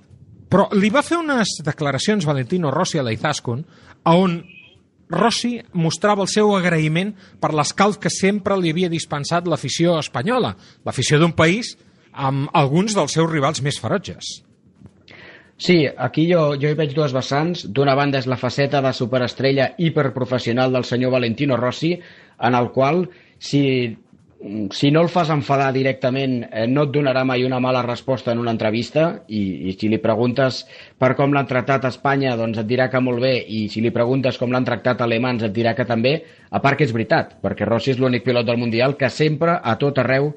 però 0.52 0.68
li 0.76 0.90
va 0.92 1.04
fer 1.04 1.18
unes 1.20 1.58
declaracions 1.64 2.26
Valentino 2.28 2.72
Rossi 2.72 3.00
a 3.00 3.04
l'Izaskun 3.06 3.62
on 4.10 4.40
Rossi 5.12 5.58
mostrava 5.76 6.24
el 6.24 6.30
seu 6.32 6.54
agraïment 6.56 7.12
per 7.40 7.52
l'escalf 7.52 7.98
que 8.00 8.12
sempre 8.12 8.56
li 8.56 8.72
havia 8.72 8.88
dispensat 8.92 9.48
l'afició 9.48 9.98
espanyola, 10.00 10.54
l'afició 10.86 11.20
d'un 11.20 11.34
país 11.36 11.74
amb 12.12 12.48
alguns 12.56 12.96
dels 12.96 13.12
seus 13.16 13.30
rivals 13.30 13.60
més 13.64 13.80
ferotges. 13.80 14.38
Sí, 15.62 15.84
aquí 15.86 16.24
jo, 16.26 16.54
jo 16.58 16.72
hi 16.72 16.78
veig 16.78 16.94
dues 16.96 17.12
vessants. 17.14 17.66
D'una 17.70 17.94
banda 17.94 18.18
és 18.18 18.26
la 18.26 18.40
faceta 18.40 18.80
de 18.82 18.90
superestrella 18.96 19.68
hiperprofessional 19.78 20.72
del 20.74 20.88
senyor 20.88 21.12
Valentino 21.14 21.56
Rossi, 21.60 21.92
en 22.40 22.56
el 22.58 22.72
qual, 22.74 23.04
si 23.38 23.62
si 24.70 24.90
no 24.90 25.02
el 25.02 25.08
fas 25.08 25.30
enfadar 25.30 25.72
directament, 25.74 26.40
eh, 26.50 26.66
no 26.66 26.86
et 26.86 26.92
donarà 26.94 27.22
mai 27.24 27.44
una 27.46 27.60
mala 27.62 27.82
resposta 27.82 28.32
en 28.32 28.40
una 28.42 28.50
entrevista 28.54 29.22
i, 29.28 29.70
i 29.70 29.74
si 29.78 29.90
li 29.90 30.00
preguntes 30.02 30.62
per 30.98 31.12
com 31.18 31.34
l'han 31.34 31.46
tractat 31.46 31.84
a 31.84 31.92
Espanya, 31.94 32.34
doncs 32.38 32.58
et 32.62 32.66
dirà 32.66 32.88
que 32.90 33.00
molt 33.00 33.22
bé 33.22 33.36
i 33.38 33.66
si 33.72 33.82
li 33.84 33.92
preguntes 33.94 34.38
com 34.40 34.50
l'han 34.52 34.66
tractat 34.66 35.00
a 35.00 35.06
alemans 35.06 35.44
et 35.46 35.54
dirà 35.54 35.76
que 35.78 35.86
també, 35.86 36.16
a 36.50 36.62
part 36.64 36.78
que 36.78 36.88
és 36.88 36.94
veritat, 36.94 37.36
perquè 37.42 37.68
Rossi 37.68 37.94
és 37.94 38.02
l'únic 38.02 38.26
pilot 38.26 38.48
del 38.48 38.58
Mundial 38.58 38.96
que 38.98 39.10
sempre, 39.10 39.58
a 39.62 39.76
tot 39.78 40.02
arreu, 40.02 40.32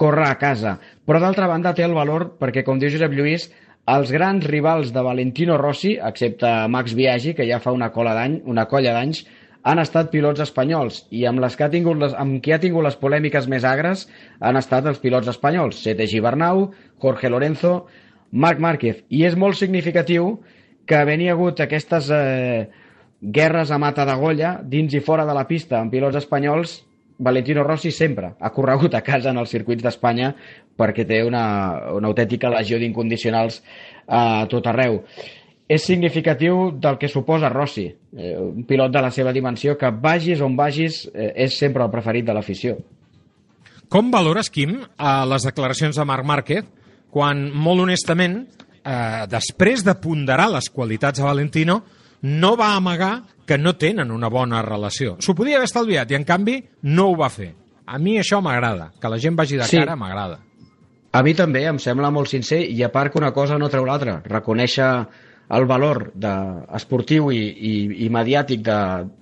corre 0.00 0.28
a 0.28 0.38
casa. 0.38 0.78
Però 1.04 1.20
d'altra 1.20 1.48
banda 1.50 1.74
té 1.74 1.84
el 1.84 1.96
valor 1.96 2.30
perquè, 2.40 2.64
com 2.64 2.78
diu 2.78 2.92
Josep 2.92 3.12
Lluís, 3.12 3.50
els 3.90 4.12
grans 4.14 4.44
rivals 4.46 4.92
de 4.94 5.02
Valentino 5.02 5.56
Rossi, 5.58 5.96
excepte 5.98 6.48
Max 6.70 6.94
Biaggi, 6.94 7.34
que 7.34 7.48
ja 7.48 7.58
fa 7.58 7.72
una 7.74 7.90
cola 7.90 8.14
d'any, 8.14 8.40
una 8.46 8.68
colla 8.70 8.94
d'anys, 8.94 9.24
han 9.62 9.80
estat 9.82 10.10
pilots 10.12 10.40
espanyols 10.40 11.02
i 11.12 11.24
amb, 11.28 11.42
les 11.42 11.56
que 11.56 11.66
ha 11.66 11.72
tingut 11.72 11.98
les, 12.00 12.14
amb 12.16 12.40
qui 12.42 12.54
ha 12.54 12.60
tingut 12.62 12.84
les 12.86 12.96
polèmiques 13.00 13.48
més 13.52 13.66
agres 13.68 14.06
han 14.40 14.56
estat 14.56 14.86
els 14.88 15.00
pilots 15.02 15.28
espanyols, 15.28 15.82
Sete 15.84 16.06
Gibernau, 16.08 16.70
Jorge 17.02 17.28
Lorenzo, 17.28 17.74
Marc 18.32 18.60
Márquez. 18.62 19.02
I 19.10 19.26
és 19.28 19.36
molt 19.36 19.58
significatiu 19.58 20.38
que 20.86 21.02
venia 21.04 21.34
hagut 21.34 21.60
aquestes 21.60 22.08
eh, 22.14 22.68
guerres 23.20 23.70
a 23.70 23.78
mata 23.78 24.06
d'agolla 24.08 24.58
dins 24.64 24.94
i 24.96 25.02
fora 25.04 25.26
de 25.28 25.34
la 25.36 25.46
pista 25.48 25.80
amb 25.80 25.92
pilots 25.92 26.16
espanyols 26.22 26.80
Valentino 27.20 27.62
Rossi 27.62 27.90
sempre 27.92 28.32
ha 28.40 28.50
corregut 28.50 28.94
a 28.96 29.02
casa 29.04 29.28
en 29.30 29.38
els 29.42 29.52
circuits 29.52 29.84
d'Espanya 29.84 30.32
perquè 30.80 31.04
té 31.04 31.20
una, 31.26 31.42
una 31.92 32.08
autèntica 32.08 32.48
legió 32.48 32.78
d'incondicionals 32.80 33.60
a 34.08 34.46
tot 34.48 34.66
arreu 34.72 35.02
és 35.70 35.84
significatiu 35.86 36.72
del 36.82 36.96
que 36.98 37.06
suposa 37.08 37.48
Rossi, 37.52 37.84
eh, 38.16 38.32
un 38.40 38.64
pilot 38.66 38.90
de 38.90 39.02
la 39.04 39.10
seva 39.14 39.30
dimensió 39.32 39.76
que 39.78 39.90
vagis 39.94 40.40
on 40.42 40.56
vagis 40.58 41.04
eh, 41.14 41.30
és 41.46 41.54
sempre 41.58 41.84
el 41.86 41.92
preferit 41.92 42.26
de 42.26 42.34
l'afició. 42.34 42.74
Com 43.90 44.10
valores, 44.10 44.50
Quim, 44.50 44.76
a 44.98 45.24
les 45.26 45.46
declaracions 45.46 45.96
de 45.98 46.04
Marc 46.06 46.26
Márquez 46.26 46.66
quan, 47.10 47.48
molt 47.54 47.82
honestament, 47.86 48.44
eh, 48.82 49.26
després 49.30 49.82
de 49.86 49.94
ponderar 49.98 50.48
les 50.52 50.68
qualitats 50.70 51.18
de 51.18 51.26
Valentino, 51.26 51.80
no 52.22 52.52
va 52.58 52.74
amagar 52.76 53.22
que 53.46 53.58
no 53.58 53.74
tenen 53.78 54.10
una 54.14 54.28
bona 54.30 54.60
relació. 54.62 55.16
S'ho 55.18 55.34
podia 55.34 55.56
haver 55.58 55.66
estalviat 55.70 56.10
i, 56.12 56.18
en 56.18 56.26
canvi, 56.26 56.60
no 56.82 57.08
ho 57.10 57.16
va 57.18 57.30
fer. 57.30 57.52
A 57.86 57.98
mi 57.98 58.18
això 58.20 58.38
m'agrada, 58.42 58.92
que 59.00 59.08
la 59.10 59.18
gent 59.18 59.34
vagi 59.38 59.56
de 59.58 59.64
Sí. 59.64 59.78
cara 59.78 59.96
m'agrada. 59.96 60.38
A 61.12 61.22
mi 61.26 61.34
també, 61.34 61.64
em 61.66 61.78
sembla 61.78 62.10
molt 62.14 62.28
sincer, 62.30 62.60
i 62.70 62.82
a 62.84 62.92
part 62.92 63.10
que 63.12 63.18
una 63.18 63.32
cosa 63.32 63.58
no 63.58 63.68
treu 63.68 63.84
l'altra. 63.84 64.20
Reconèixer 64.24 65.06
el 65.50 65.66
valor 65.66 66.12
de, 66.14 66.32
esportiu 66.78 67.30
i, 67.34 67.40
i, 67.42 67.72
i 68.06 68.10
mediàtic, 68.12 68.62
de, 68.66 68.76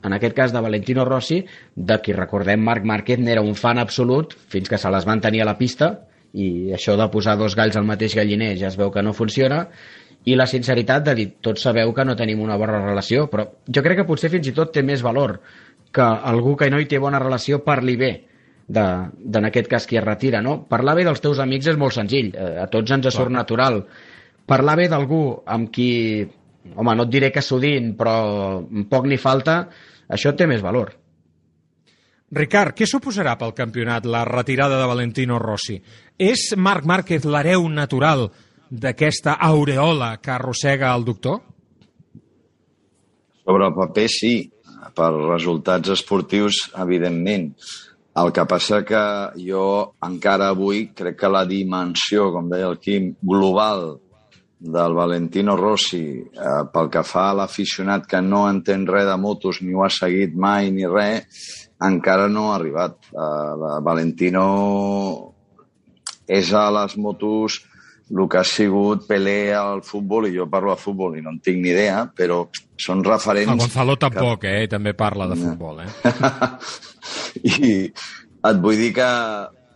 en 0.05 0.17
aquest 0.17 0.37
cas 0.37 0.53
de 0.53 0.63
Valentino 0.65 1.07
Rossi, 1.09 1.41
de 1.75 1.97
qui 2.05 2.17
recordem 2.17 2.61
Marc 2.65 2.85
Márquez 2.85 3.23
n'era 3.23 3.45
un 3.45 3.57
fan 3.57 3.81
absolut 3.81 4.35
fins 4.53 4.69
que 4.69 4.81
se 4.81 4.93
les 4.93 5.09
van 5.09 5.25
tenir 5.25 5.43
a 5.43 5.49
la 5.49 5.57
pista 5.61 5.95
i 6.37 6.75
això 6.77 6.99
de 7.01 7.09
posar 7.09 7.39
dos 7.41 7.57
galls 7.57 7.79
al 7.81 7.89
mateix 7.89 8.15
galliner 8.19 8.53
ja 8.61 8.69
es 8.69 8.77
veu 8.77 8.93
que 8.93 9.03
no 9.03 9.17
funciona 9.17 9.65
i 10.29 10.35
la 10.37 10.47
sinceritat 10.51 11.07
de 11.07 11.15
dir, 11.17 11.27
tots 11.41 11.63
sabeu 11.65 11.95
que 11.97 12.05
no 12.05 12.17
tenim 12.19 12.43
una 12.45 12.59
bona 12.61 12.83
relació, 12.83 13.29
però 13.33 13.47
jo 13.65 13.83
crec 13.85 14.03
que 14.03 14.09
potser 14.09 14.29
fins 14.33 14.51
i 14.51 14.53
tot 14.57 14.75
té 14.75 14.83
més 14.85 15.03
valor 15.05 15.39
que 15.95 16.05
algú 16.05 16.57
que 16.61 16.69
no 16.69 16.81
hi 16.81 16.89
té 16.91 17.01
bona 17.01 17.21
relació 17.23 17.63
parli 17.65 17.97
bé 17.97 18.11
de, 18.69 18.85
de 19.17 19.41
en 19.41 19.49
aquest 19.49 19.71
cas 19.71 19.87
qui 19.89 19.97
es 19.97 20.05
retira, 20.05 20.43
no? 20.45 20.59
Parlar 20.69 20.99
bé 20.99 21.07
dels 21.09 21.23
teus 21.25 21.41
amics 21.41 21.71
és 21.73 21.81
molt 21.81 21.97
senzill, 21.97 22.35
eh, 22.37 22.59
a 22.61 22.67
tots 22.69 22.93
ens 22.93 23.09
surt 23.15 23.33
natural. 23.33 23.81
Parlar 24.49 24.79
bé 24.81 24.87
d'algú 24.89 25.23
amb 25.45 25.69
qui, 25.73 25.91
home, 26.75 26.95
no 26.97 27.05
et 27.05 27.13
diré 27.13 27.29
que 27.35 27.45
sovint, 27.45 27.93
però 27.99 28.15
poc 28.89 29.09
ni 29.11 29.19
falta, 29.21 29.61
això 30.09 30.33
té 30.33 30.47
més 30.49 30.65
valor. 30.65 30.95
Ricard, 32.39 32.75
què 32.77 32.89
suposarà 32.89 33.35
pel 33.41 33.55
campionat 33.57 34.09
la 34.09 34.25
retirada 34.29 34.79
de 34.81 34.89
Valentino 34.89 35.39
Rossi? 35.41 35.79
És 36.17 36.51
Marc 36.57 36.89
Márquez 36.89 37.25
l'hereu 37.25 37.69
natural 37.73 38.27
d'aquesta 38.69 39.37
aureola 39.49 40.15
que 40.21 40.33
arrossega 40.33 40.95
el 40.95 41.05
doctor? 41.05 41.41
Sobre 43.45 43.69
el 43.69 43.77
paper, 43.77 44.09
sí. 44.13 44.35
Per 44.97 45.13
resultats 45.13 45.93
esportius, 45.93 46.67
evidentment. 46.77 47.53
El 48.19 48.33
que 48.35 48.45
passa 48.51 48.83
que 48.85 49.05
jo 49.41 49.65
encara 50.05 50.51
avui 50.53 50.87
crec 50.97 51.21
que 51.21 51.33
la 51.33 51.45
dimensió, 51.49 52.33
com 52.35 52.49
deia 52.51 52.69
el 52.73 52.81
Quim, 52.83 53.13
global 53.23 53.91
del 54.59 54.93
Valentino 54.93 55.55
Rossi 55.57 56.19
eh, 56.19 56.65
pel 56.73 56.91
que 56.91 57.05
fa 57.07 57.29
a 57.31 57.37
l'aficionat 57.39 58.09
que 58.11 58.21
no 58.21 58.49
entén 58.51 58.87
res 58.91 59.07
de 59.07 59.17
motos 59.17 59.63
ni 59.63 59.75
ho 59.75 59.85
ha 59.87 59.91
seguit 59.93 60.35
mai 60.35 60.73
ni 60.75 60.87
res, 60.91 61.69
encara 61.79 62.27
no 62.29 62.51
ha 62.51 62.57
arribat. 62.59 62.99
Eh, 63.15 63.81
Valentino 63.87 64.45
és 66.27 66.51
a 66.53 66.69
les 66.75 66.97
motos 66.99 67.63
el 68.09 68.25
que 68.29 68.39
ha 68.41 68.45
sigut 68.45 69.05
Pelé 69.07 69.53
al 69.55 69.83
futbol, 69.85 70.27
i 70.27 70.35
jo 70.35 70.49
parlo 70.49 70.73
de 70.73 70.81
futbol 70.81 71.19
i 71.19 71.23
no 71.23 71.35
en 71.35 71.43
tinc 71.45 71.61
ni 71.61 71.71
idea, 71.75 72.07
però 72.09 72.47
són 72.81 73.05
referents... 73.05 73.53
El 73.53 73.61
Gonzalo 73.61 73.99
tampoc, 74.01 74.47
eh? 74.49 74.67
També 74.71 74.95
parla 74.97 75.29
de 75.29 75.37
futbol, 75.37 75.83
eh? 75.85 75.91
I 77.53 77.73
et 78.49 78.61
vull 78.65 78.81
dir 78.81 78.95
que 78.97 79.11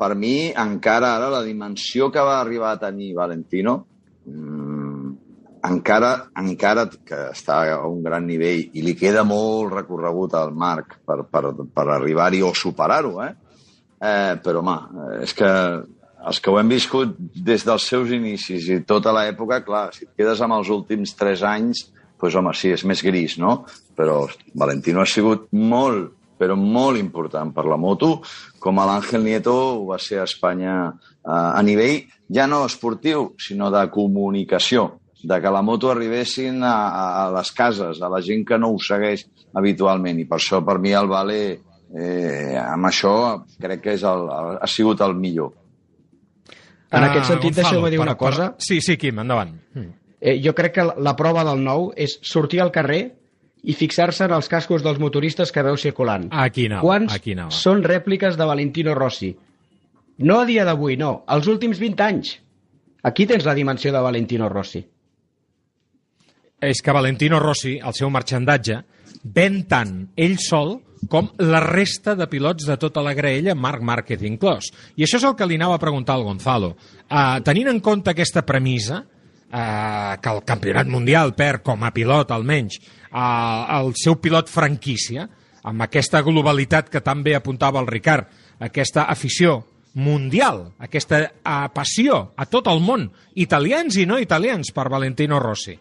per 0.01 0.15
mi 0.19 0.49
encara 0.49 1.13
ara 1.19 1.29
la 1.31 1.43
dimensió 1.45 2.09
que 2.11 2.25
va 2.25 2.41
arribar 2.41 2.73
a 2.73 2.81
tenir 2.89 3.13
Valentino 3.15 3.77
encara, 5.63 6.13
encara 6.39 6.87
que 6.91 7.19
està 7.31 7.63
a 7.75 7.81
un 7.89 8.03
gran 8.03 8.27
nivell 8.27 8.69
i 8.75 8.85
li 8.85 8.95
queda 8.99 9.25
molt 9.27 9.73
recorregut 9.75 10.35
al 10.39 10.53
Marc 10.55 10.99
per, 11.07 11.23
per, 11.31 11.53
per 11.75 11.89
arribar-hi 11.97 12.43
o 12.43 12.53
superar-ho, 12.55 13.17
eh? 13.25 13.33
eh? 13.99 14.39
Però, 14.43 14.63
home, 14.63 14.79
és 15.23 15.35
que 15.39 15.51
els 16.23 16.39
que 16.39 16.51
ho 16.51 16.59
hem 16.61 16.71
viscut 16.71 17.15
des 17.19 17.65
dels 17.67 17.87
seus 17.89 18.13
inicis 18.15 18.69
i 18.71 18.81
tota 18.87 19.15
l'època, 19.15 19.63
clar, 19.67 19.89
si 19.95 20.07
et 20.07 20.15
quedes 20.19 20.43
amb 20.43 20.59
els 20.59 20.71
últims 20.71 21.15
tres 21.19 21.43
anys, 21.47 21.89
doncs, 22.23 22.37
home, 22.39 22.53
sí, 22.55 22.71
és 22.71 22.85
més 22.87 23.03
gris, 23.03 23.35
no? 23.43 23.65
Però 23.99 24.23
Valentino 24.59 25.03
ha 25.03 25.09
sigut 25.11 25.49
molt, 25.51 26.13
però 26.43 26.57
molt 26.59 26.99
important 26.99 27.55
per 27.55 27.65
la 27.71 27.79
moto, 27.79 28.17
com 28.59 28.83
a 28.83 28.89
l'Àngel 28.91 29.23
Nieto 29.23 29.55
ho 29.55 29.87
va 29.93 30.01
ser 30.03 30.19
a 30.19 30.27
Espanya 30.27 30.75
eh, 30.91 31.31
a 31.31 31.63
nivell 31.63 32.03
ja 32.33 32.49
no 32.51 32.65
esportiu, 32.67 33.29
sinó 33.39 33.71
de 33.71 33.85
comunicació, 33.95 34.89
de 35.23 35.39
que 35.39 35.51
la 35.55 35.61
moto 35.63 35.93
arribessin 35.93 36.65
a, 36.67 36.75
a 37.23 37.27
les 37.37 37.53
cases, 37.55 38.01
a 38.03 38.09
la 38.11 38.19
gent 38.27 38.43
que 38.49 38.59
no 38.59 38.73
ho 38.75 38.79
segueix 38.83 39.23
habitualment. 39.55 40.19
I 40.19 40.25
per 40.27 40.41
això, 40.41 40.59
per 40.67 40.81
mi, 40.83 40.91
el 40.99 41.07
Vale, 41.07 41.37
eh, 41.95 42.57
amb 42.59 42.89
això, 42.89 43.13
crec 43.63 43.85
que 43.85 43.95
és 43.95 44.03
el, 44.09 44.25
el, 44.27 44.57
ha 44.59 44.67
sigut 44.67 45.05
el 45.07 45.15
millor. 45.15 45.53
En 46.93 47.07
aquest 47.07 47.31
sentit, 47.31 47.55
deixeu-me 47.57 47.89
dir 47.93 48.01
per- 48.01 48.09
una 48.09 48.17
cosa. 48.19 48.51
Per... 48.57 48.65
Sí, 48.67 48.81
sí, 48.85 48.97
Quim, 49.01 49.21
endavant. 49.23 49.55
Mm. 49.77 49.93
Eh, 50.19 50.37
jo 50.45 50.53
crec 50.59 50.75
que 50.75 50.89
la, 50.91 50.97
la 50.99 51.15
prova 51.19 51.45
del 51.47 51.63
nou 51.63 51.91
és 51.97 52.19
sortir 52.27 52.61
al 52.65 52.73
carrer 52.75 53.05
i 53.63 53.75
fixar-se 53.79 54.27
en 54.27 54.35
els 54.35 54.49
cascos 54.51 54.83
dels 54.83 54.99
motoristes 54.99 55.53
que 55.55 55.63
veu 55.63 55.77
circulant. 55.79 56.29
Aquí 56.31 56.67
anava, 56.67 56.83
Quants 56.83 57.15
aquí 57.15 57.37
anava. 57.37 57.55
són 57.55 57.83
rèpliques 57.87 58.37
de 58.39 58.47
Valentino 58.49 58.95
Rossi? 58.99 59.33
No 60.19 60.41
a 60.41 60.47
dia 60.47 60.65
d'avui, 60.67 60.97
no. 60.97 61.23
Els 61.31 61.47
últims 61.51 61.79
20 61.79 62.03
anys. 62.05 62.33
Aquí 63.03 63.27
tens 63.27 63.47
la 63.47 63.55
dimensió 63.55 63.93
de 63.93 64.01
Valentino 64.03 64.49
Rossi. 64.49 64.83
És 66.63 66.83
que 66.83 66.95
Valentino 66.95 67.41
Rossi, 67.43 67.79
el 67.83 67.95
seu 67.95 68.11
marxandatge, 68.11 68.83
ven 69.25 69.65
tant 69.71 69.95
ell 70.17 70.37
sol 70.39 70.77
com 71.11 71.33
la 71.43 71.59
resta 71.65 72.15
de 72.15 72.29
pilots 72.31 72.67
de 72.69 72.77
tota 72.79 73.03
la 73.03 73.15
graella, 73.15 73.57
Marc 73.59 73.83
Márquez 73.83 74.23
inclòs. 74.23 74.71
I 74.95 75.03
això 75.07 75.19
és 75.19 75.27
el 75.27 75.35
que 75.39 75.49
li 75.51 75.59
anava 75.59 75.75
a 75.75 75.83
preguntar 75.83 76.15
al 76.15 76.23
Gonzalo. 76.23 76.77
Uh, 77.11 77.41
tenint 77.43 77.73
en 77.73 77.81
compte 77.83 78.13
aquesta 78.13 78.45
premissa, 78.47 79.03
eh, 79.53 80.17
que 80.23 80.31
el 80.31 80.43
campionat 80.49 80.87
mundial 80.89 81.35
perd 81.35 81.63
com 81.67 81.83
a 81.85 81.91
pilot 81.93 82.31
almenys 82.33 82.79
el 83.13 83.93
seu 84.01 84.17
pilot 84.21 84.49
franquícia, 84.49 85.29
amb 85.63 85.85
aquesta 85.85 86.23
globalitat 86.25 86.89
que 86.91 87.03
també 87.05 87.37
apuntava 87.37 87.81
el 87.83 87.91
Ricard, 87.91 88.27
aquesta 88.63 89.07
afició 89.11 89.61
mundial, 89.95 90.73
aquesta 90.81 91.21
eh, 91.23 91.31
passió 91.75 92.33
a 92.37 92.47
tot 92.49 92.69
el 92.73 92.81
món, 92.81 93.09
italians 93.35 93.99
i 94.01 94.07
no 94.09 94.19
italians, 94.21 94.73
per 94.73 94.89
Valentino 94.89 95.41
Rossi. 95.41 95.77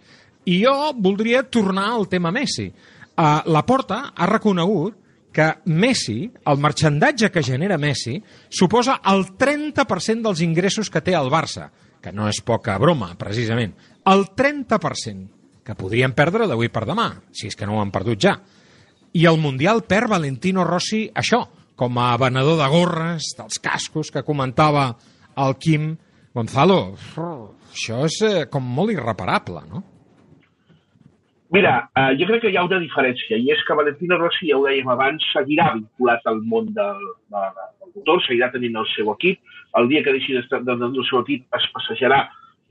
I 0.46 0.58
jo 0.64 0.74
voldria 0.98 1.44
tornar 1.44 1.92
al 1.94 2.10
tema 2.10 2.32
Messi. 2.34 2.68
Uh, 3.12 3.44
la 3.54 3.62
Porta 3.68 4.14
ha 4.16 4.26
reconegut 4.26 4.96
que 5.32 5.48
Messi, 5.66 6.32
el 6.50 6.58
marxandatge 6.60 7.30
que 7.32 7.44
genera 7.44 7.78
Messi, 7.78 8.18
suposa 8.50 8.98
el 9.12 9.28
30% 9.38 10.26
dels 10.26 10.42
ingressos 10.42 10.90
que 10.90 11.04
té 11.06 11.14
el 11.16 11.30
Barça, 11.32 11.70
que 12.02 12.12
no 12.12 12.28
és 12.28 12.42
poca 12.42 12.78
broma, 12.82 13.14
precisament. 13.20 13.76
El 14.10 14.26
30%, 14.36 15.28
que 15.72 15.80
podrien 15.80 16.12
perdre 16.12 16.50
d'avui 16.50 16.68
per 16.68 16.84
demà, 16.90 17.08
si 17.32 17.48
és 17.48 17.56
que 17.56 17.68
no 17.68 17.78
ho 17.78 17.82
han 17.84 17.94
perdut 17.96 18.20
ja. 18.20 18.36
I 19.16 19.26
el 19.28 19.40
Mundial 19.40 19.84
perd 19.88 20.12
Valentino 20.12 20.66
Rossi 20.68 21.06
això, 21.16 21.46
com 21.80 21.98
a 22.00 22.12
venedor 22.20 22.60
de 22.60 22.68
gorres, 22.72 23.32
dels 23.38 23.60
cascos 23.64 24.12
que 24.12 24.26
comentava 24.28 24.92
el 25.40 25.56
Quim 25.64 25.94
Gonzalo. 26.36 26.82
Això 27.72 28.04
és 28.08 28.20
eh, 28.28 28.44
com 28.52 28.68
molt 28.68 28.92
irreparable, 28.94 29.64
no? 29.72 29.84
Mira, 31.52 31.74
eh, 32.00 32.12
jo 32.20 32.28
crec 32.30 32.46
que 32.46 32.52
hi 32.52 32.58
ha 32.60 32.64
una 32.64 32.80
diferència, 32.80 33.36
i 33.36 33.52
és 33.52 33.64
que 33.68 33.76
Valentino 33.76 34.20
Rossi, 34.20 34.48
ja 34.52 34.60
ho 34.60 34.68
dèiem 34.68 34.92
abans, 34.92 35.24
seguirà 35.36 35.72
vinculat 35.74 36.28
al 36.32 36.40
món 36.48 36.70
del, 36.76 37.02
de, 37.32 37.42
del 37.52 37.90
motor, 37.98 38.22
seguirà 38.28 38.52
tenint 38.54 38.78
el 38.80 38.88
seu 38.94 39.12
equip. 39.12 39.42
El 39.80 39.90
dia 39.92 40.04
que 40.04 40.14
deixi 40.16 40.36
d'estar 40.36 40.62
del 40.68 40.86
el 40.88 41.04
seu 41.10 41.20
equip 41.20 41.60
es 41.60 41.68
passejarà 41.76 42.22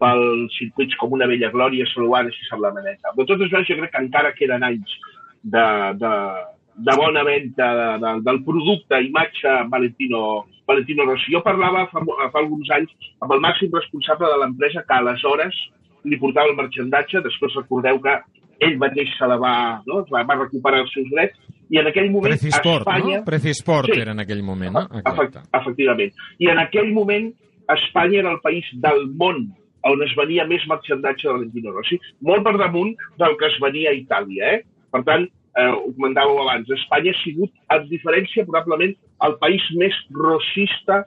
pels 0.00 0.56
circuits 0.56 0.96
com 1.00 1.12
una 1.16 1.28
vella 1.30 1.50
glòria, 1.52 1.84
així 1.84 2.46
sap 2.48 2.62
la 2.64 2.72
maneta. 2.72 3.12
De 3.16 3.26
totes 3.26 3.50
maneres, 3.50 3.68
jo 3.68 3.76
crec 3.80 3.92
que 3.92 4.04
encara 4.06 4.32
queden 4.36 4.64
anys 4.64 4.96
de, 5.42 5.66
de, 6.00 6.12
de 6.88 6.96
bona 6.96 7.24
venda 7.24 7.68
de, 7.80 7.90
de, 8.04 8.14
del 8.24 8.42
producte 8.46 9.00
imatge 9.04 9.56
Valentino, 9.68 10.46
Valentino 10.66 11.04
Rossi. 11.04 11.32
Jo 11.34 11.44
parlava 11.44 11.86
fa, 11.92 12.02
fa 12.02 12.40
alguns 12.40 12.70
anys 12.76 13.12
amb 13.20 13.36
el 13.36 13.44
màxim 13.44 13.72
responsable 13.76 14.32
de 14.32 14.40
l'empresa 14.42 14.84
que 14.86 14.96
aleshores 14.96 15.60
li 16.08 16.16
portava 16.16 16.48
el 16.48 16.56
marxandatge, 16.56 17.20
després 17.26 17.56
recordeu 17.58 18.00
que 18.00 18.16
ell 18.64 18.76
mateix 18.80 19.12
se 19.16 19.28
la 19.28 19.36
va, 19.40 19.54
no? 19.88 20.02
va, 20.12 20.24
va 20.28 20.36
recuperar 20.38 20.82
els 20.84 20.92
seus 20.96 21.08
drets, 21.12 21.36
i 21.70 21.78
en 21.80 21.88
aquell 21.90 22.10
moment 22.12 22.34
Precisport, 22.34 22.82
Espanya... 22.86 23.20
no? 23.20 23.24
Precisport 23.28 23.92
sí, 23.92 24.00
era 24.00 24.16
en 24.16 24.24
aquell 24.24 24.42
moment, 24.42 24.74
no? 24.74 25.00
Exacte. 25.00 25.44
Efectivament. 25.60 26.16
I 26.42 26.50
en 26.52 26.60
aquell 26.64 26.90
moment 26.96 27.30
Espanya 27.70 28.24
era 28.24 28.32
el 28.34 28.40
país 28.42 28.66
del 28.82 29.04
món 29.20 29.50
on 29.88 30.02
es 30.04 30.14
venia 30.18 30.46
més 30.48 30.64
marxandatge 30.68 31.26
de 31.26 31.34
Valentino 31.34 31.74
Rossi, 31.74 32.00
molt 32.26 32.44
per 32.46 32.56
damunt 32.60 32.94
del 33.20 33.36
que 33.40 33.48
es 33.48 33.58
venia 33.62 33.92
a 33.92 33.96
Itàlia. 33.96 34.54
Eh? 34.56 34.86
Per 34.92 35.02
tant, 35.06 35.26
eh, 35.56 35.70
ho 35.70 35.90
comentàveu 35.96 36.42
abans, 36.42 36.70
Espanya 36.76 37.14
ha 37.14 37.20
sigut, 37.22 37.52
a 37.68 37.80
diferència, 37.88 38.46
probablement, 38.48 38.94
el 39.26 39.36
país 39.42 39.64
més 39.80 39.96
rossista 40.16 41.04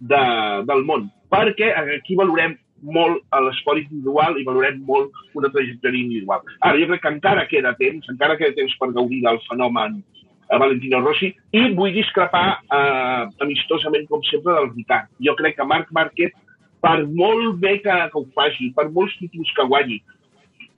de, 0.00 0.22
del 0.68 0.84
món, 0.88 1.10
perquè 1.32 1.72
aquí 1.98 2.16
valorem 2.18 2.56
molt 2.82 3.22
a 3.32 3.40
l'esport 3.40 3.80
individual 3.80 4.36
i 4.38 4.44
valorem 4.46 4.82
molt 4.86 5.14
una 5.38 5.50
trajectòria 5.52 6.04
individual. 6.04 6.44
Ara, 6.60 6.78
jo 6.78 6.88
crec 6.90 7.02
que 7.02 7.14
encara 7.14 7.46
queda 7.50 7.72
temps, 7.80 8.08
encara 8.12 8.36
queda 8.38 8.56
temps 8.58 8.76
per 8.80 8.92
gaudir 8.96 9.22
del 9.24 9.40
fenomen 9.48 10.02
a 10.50 10.54
eh, 10.54 10.58
Valentino 10.60 11.00
Rossi 11.02 11.32
i 11.56 11.62
vull 11.78 11.94
discrepar 11.96 12.46
eh, 12.60 13.22
amistosament, 13.46 14.06
com 14.10 14.22
sempre, 14.28 14.54
del 14.58 14.70
Ricard. 14.74 15.10
Jo 15.24 15.34
crec 15.38 15.56
que 15.58 15.68
Marc 15.68 15.90
Márquez, 15.96 16.34
per 16.86 17.00
molt 17.18 17.58
bé 17.62 17.80
que, 17.82 17.96
que 18.12 18.20
ho 18.20 18.26
faci, 18.36 18.70
per 18.76 18.86
molts 18.94 19.16
títols 19.18 19.50
que 19.56 19.66
guanyi, 19.66 19.98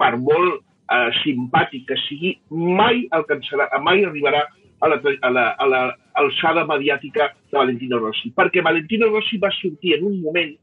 per 0.00 0.14
molt 0.16 0.62
eh, 0.62 1.10
simpàtic 1.20 1.84
que 1.90 1.98
sigui, 2.06 2.36
mai 2.48 3.02
alcançarà, 3.18 3.68
mai 3.84 4.06
arribarà 4.08 4.46
a 4.80 4.88
la, 4.88 5.00
a 5.02 5.30
la, 5.34 5.44
a 5.58 5.66
la 5.68 5.82
alçada 6.22 6.64
mediàtica 6.68 7.32
de 7.50 7.58
Valentino 7.58 7.98
Rossi. 8.00 8.32
Perquè 8.36 8.62
Valentino 8.64 9.10
Rossi 9.12 9.40
va 9.42 9.50
sortir 9.58 9.98
en 9.98 10.06
un 10.08 10.16
moment 10.22 10.54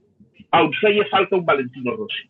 on 0.56 0.72
feia 0.80 1.06
falta 1.12 1.38
un 1.38 1.46
Valentino 1.46 1.94
Rossi. 2.00 2.26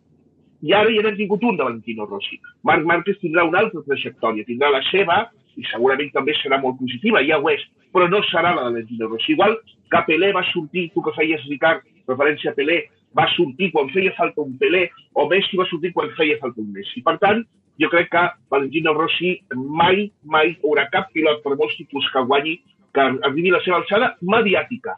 I 0.65 0.73
ara 0.73 0.91
ja 0.91 1.05
n'hem 1.05 1.17
tingut 1.19 1.43
un 1.45 1.59
de 1.59 1.63
Valentino 1.63 2.07
Rossi. 2.09 2.39
Marc 2.67 2.85
Márquez 2.89 3.19
tindrà 3.21 3.45
una 3.45 3.61
altra 3.61 3.83
trajectòria, 3.85 4.47
tindrà 4.47 4.71
la 4.73 4.81
seva, 4.89 5.21
i 5.55 5.63
segurament 5.69 6.09
també 6.11 6.33
serà 6.41 6.57
molt 6.59 6.79
positiva, 6.81 7.21
ja 7.23 7.37
ho 7.39 7.47
és, 7.51 7.61
però 7.93 8.09
no 8.11 8.19
serà 8.31 8.55
la 8.55 8.65
de 8.65 8.71
Valentino 8.73 9.11
Rossi. 9.11 9.35
Igual 9.37 9.59
que 9.93 10.03
Pelé 10.09 10.33
va 10.35 10.43
sortir, 10.51 10.89
tu 10.95 11.03
que 11.05 11.13
feies, 11.15 11.45
Ricard, 11.51 11.85
referència 12.09 12.51
a 12.51 12.57
Pelé, 12.57 12.81
va 13.15 13.27
sortir 13.35 13.71
quan 13.73 13.89
feia 13.93 14.13
falta 14.17 14.43
un 14.43 14.55
Pelé, 14.59 14.89
o 15.13 15.27
Messi 15.31 15.59
va 15.59 15.67
sortir 15.69 15.93
quan 15.95 16.11
feia 16.17 16.37
falta 16.41 16.61
un 16.61 16.71
Messi. 16.75 17.03
Per 17.05 17.15
tant, 17.21 17.41
jo 17.81 17.89
crec 17.91 18.11
que 18.11 18.23
Valentino 18.51 18.93
Rossi 18.95 19.35
mai, 19.55 20.05
mai 20.23 20.55
haurà 20.63 20.87
cap 20.91 21.11
pilot, 21.15 21.41
per 21.43 21.55
molts 21.55 21.77
títols 21.79 22.07
que 22.13 22.23
guanyi, 22.27 22.55
que 22.95 23.09
arribi 23.27 23.51
a 23.51 23.57
la 23.57 23.63
seva 23.65 23.81
alçada 23.81 24.13
mediàtica. 24.23 24.95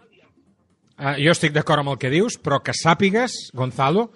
Uh, 0.97 1.13
jo 1.21 1.33
estic 1.33 1.53
d'acord 1.53 1.83
amb 1.83 1.93
el 1.93 1.99
que 2.01 2.09
dius, 2.13 2.39
però 2.41 2.57
que 2.65 2.73
sàpigues, 2.73 3.51
Gonzalo, 3.57 4.07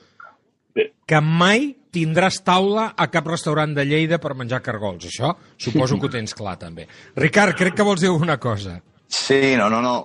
que 1.12 1.20
mai 1.22 1.74
tindràs 1.92 2.40
taula 2.48 2.92
a 2.96 3.08
cap 3.12 3.28
restaurant 3.28 3.74
de 3.76 3.84
Lleida 3.86 4.18
per 4.24 4.32
menjar 4.40 4.62
cargols. 4.64 5.10
Això 5.10 5.34
suposo 5.60 6.00
que 6.00 6.08
ho 6.08 6.14
tens 6.14 6.34
clar, 6.38 6.56
també. 6.62 6.88
Ricard, 7.20 7.58
crec 7.60 7.76
que 7.76 7.86
vols 7.86 8.02
dir 8.02 8.10
alguna 8.10 8.38
cosa. 8.40 8.78
Sí, 9.12 9.58
no, 9.60 9.68
no, 9.70 9.82
no. 9.84 9.96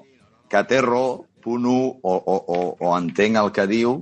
Que 0.50 0.64
té 0.66 0.80
raó, 0.82 1.20
punt 1.46 1.66
1, 1.70 1.88
o, 2.02 2.14
o, 2.18 2.36
o, 2.36 2.60
o 2.82 2.94
entenc 2.98 3.38
el 3.38 3.52
que 3.54 3.66
diu, 3.70 4.00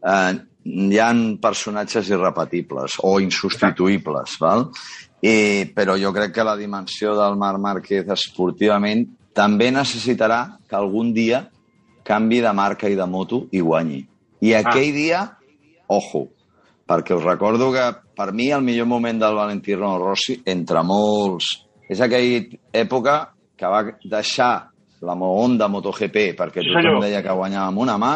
eh, 0.00 0.32
hi 0.66 0.98
han 0.98 1.26
personatges 1.42 2.08
irrepetibles 2.10 2.98
o 3.06 3.18
insubstituïbles, 3.22 4.38
val? 4.42 4.66
I, 5.22 5.68
però 5.76 5.96
jo 6.00 6.12
crec 6.14 6.34
que 6.34 6.46
la 6.46 6.56
dimensió 6.58 7.14
del 7.18 7.38
Marc 7.40 7.62
Márquez 7.62 8.08
esportivament 8.16 9.06
també 9.36 9.70
necessitarà 9.72 10.40
que 10.68 10.76
algun 10.78 11.12
dia 11.16 11.44
canvi 12.06 12.40
de 12.40 12.52
marca 12.54 12.88
i 12.88 12.96
de 12.96 13.06
moto 13.10 13.44
i 13.52 13.60
guanyi. 13.60 14.00
I 14.40 14.54
ah. 14.54 14.62
aquell 14.62 14.90
ah. 14.92 14.96
dia, 14.96 15.20
ojo, 15.92 16.26
perquè 16.86 17.16
us 17.16 17.24
recordo 17.24 17.72
que 17.74 17.86
per 18.16 18.32
mi 18.32 18.50
el 18.54 18.62
millor 18.64 18.88
moment 18.88 19.20
del 19.20 19.36
Valentino 19.36 19.96
Rossi, 20.00 20.40
entre 20.46 20.82
molts, 20.86 21.50
és 21.90 22.00
aquella 22.00 22.42
època 22.74 23.18
que 23.56 23.70
va 23.70 23.82
deixar 24.04 24.52
la 25.04 25.14
Honda 25.14 25.68
MotoGP, 25.68 26.32
perquè 26.38 26.64
sí, 26.64 26.72
tothom 26.72 27.02
deia 27.04 27.22
que 27.24 27.34
guanyava 27.36 27.68
amb 27.72 27.82
una 27.84 27.96
mà, 28.00 28.14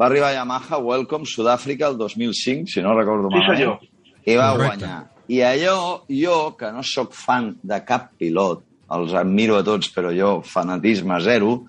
va 0.00 0.06
arribar 0.06 0.30
a 0.30 0.38
Yamaha 0.38 0.78
Welcome 0.80 1.28
Sud-àfrica 1.28 1.88
el 1.88 1.98
2005, 1.98 2.68
si 2.72 2.82
no 2.84 2.94
recordo 2.96 3.30
sí, 3.30 3.38
malament, 3.38 3.88
i 4.24 4.36
va 4.36 4.52
Correcte. 4.52 4.84
guanyar. 4.84 5.00
I 5.30 5.42
allò, 5.46 5.76
jo, 6.10 6.38
que 6.58 6.72
no 6.74 6.82
sóc 6.82 7.14
fan 7.14 7.52
de 7.62 7.78
cap 7.86 8.10
pilot, 8.18 8.64
els 8.96 9.12
admiro 9.14 9.56
a 9.58 9.64
tots, 9.64 9.90
però 9.94 10.10
jo, 10.14 10.40
fanatisme 10.42 11.20
zero, 11.22 11.60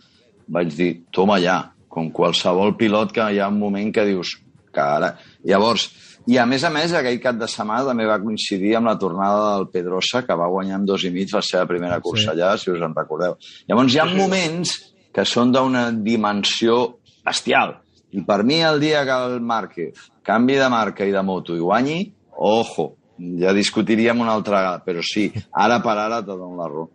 vaig 0.51 0.71
dir, 0.75 0.91
toma 1.13 1.37
ja, 1.43 1.59
com 1.91 2.09
qualsevol 2.11 2.73
pilot 2.79 3.11
que 3.13 3.27
hi 3.35 3.39
ha 3.39 3.49
un 3.51 3.59
moment 3.59 3.91
que 3.93 4.07
dius, 4.07 4.37
que 4.73 4.81
ara... 4.81 5.13
Llavors, 5.45 5.89
i 6.29 6.37
a 6.37 6.45
més 6.45 6.63
a 6.63 6.69
més, 6.69 6.93
aquell 6.93 7.19
cap 7.23 7.37
de 7.39 7.47
setmana 7.49 7.87
també 7.87 8.05
va 8.05 8.19
coincidir 8.21 8.75
amb 8.77 8.91
la 8.91 8.97
tornada 9.01 9.55
del 9.55 9.67
Pedrosa, 9.73 10.21
que 10.27 10.37
va 10.37 10.49
guanyar 10.51 10.77
amb 10.77 10.89
dos 10.89 11.05
i 11.07 11.11
mig 11.13 11.33
la 11.33 11.41
seva 11.45 11.65
primera 11.69 11.99
cursa 12.03 12.29
sí. 12.29 12.33
allà, 12.35 12.53
si 12.61 12.69
us 12.69 12.83
en 12.85 12.93
recordeu. 12.97 13.37
Llavors, 13.69 13.95
hi 13.95 14.01
ha 14.01 14.07
moments 14.09 14.75
que 15.11 15.25
són 15.25 15.51
d'una 15.55 15.89
dimensió 15.91 16.77
bestial. 17.25 17.79
I 18.11 18.23
per 18.27 18.41
mi, 18.43 18.61
el 18.61 18.79
dia 18.83 19.05
que 19.07 19.17
el 19.25 19.39
Márquez 19.41 20.09
canvi 20.27 20.59
de 20.59 20.69
marca 20.69 21.07
i 21.07 21.13
de 21.15 21.21
moto 21.25 21.55
i 21.55 21.61
guanyi, 21.63 21.99
ojo, 22.37 22.91
ja 23.41 23.53
discutiríem 23.53 24.21
una 24.21 24.33
altra 24.37 24.59
vegada, 24.59 24.81
però 24.85 25.03
sí, 25.05 25.29
ara 25.51 25.79
per 25.81 25.97
ara 25.97 26.21
te 26.21 26.33
dono 26.33 26.57
la 26.57 26.67
raó. 26.69 26.89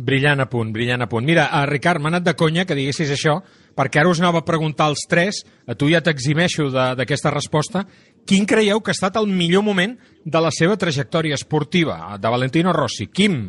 Brillant 0.00 0.40
a 0.40 0.46
punt, 0.46 0.70
brillant 0.72 1.02
a 1.02 1.08
punt. 1.10 1.26
Mira, 1.26 1.48
a 1.50 1.64
Ricard, 1.66 2.00
m'ha 2.00 2.12
anat 2.12 2.24
de 2.24 2.36
conya 2.38 2.64
que 2.64 2.76
diguessis 2.78 3.10
això, 3.10 3.40
perquè 3.76 4.00
ara 4.00 4.10
us 4.12 4.20
anava 4.22 4.40
a 4.40 4.46
preguntar 4.46 4.86
als 4.86 5.02
tres, 5.10 5.42
a 5.66 5.74
tu 5.74 5.90
ja 5.90 6.00
t'eximeixo 6.04 6.68
d'aquesta 6.70 7.32
resposta, 7.34 7.82
quin 8.30 8.46
creieu 8.46 8.78
que 8.78 8.92
ha 8.92 8.96
estat 8.96 9.18
el 9.18 9.26
millor 9.26 9.64
moment 9.66 9.96
de 10.22 10.42
la 10.42 10.52
seva 10.54 10.76
trajectòria 10.78 11.34
esportiva, 11.34 12.16
de 12.20 12.30
Valentino 12.30 12.72
Rossi? 12.76 13.08
Quim? 13.10 13.40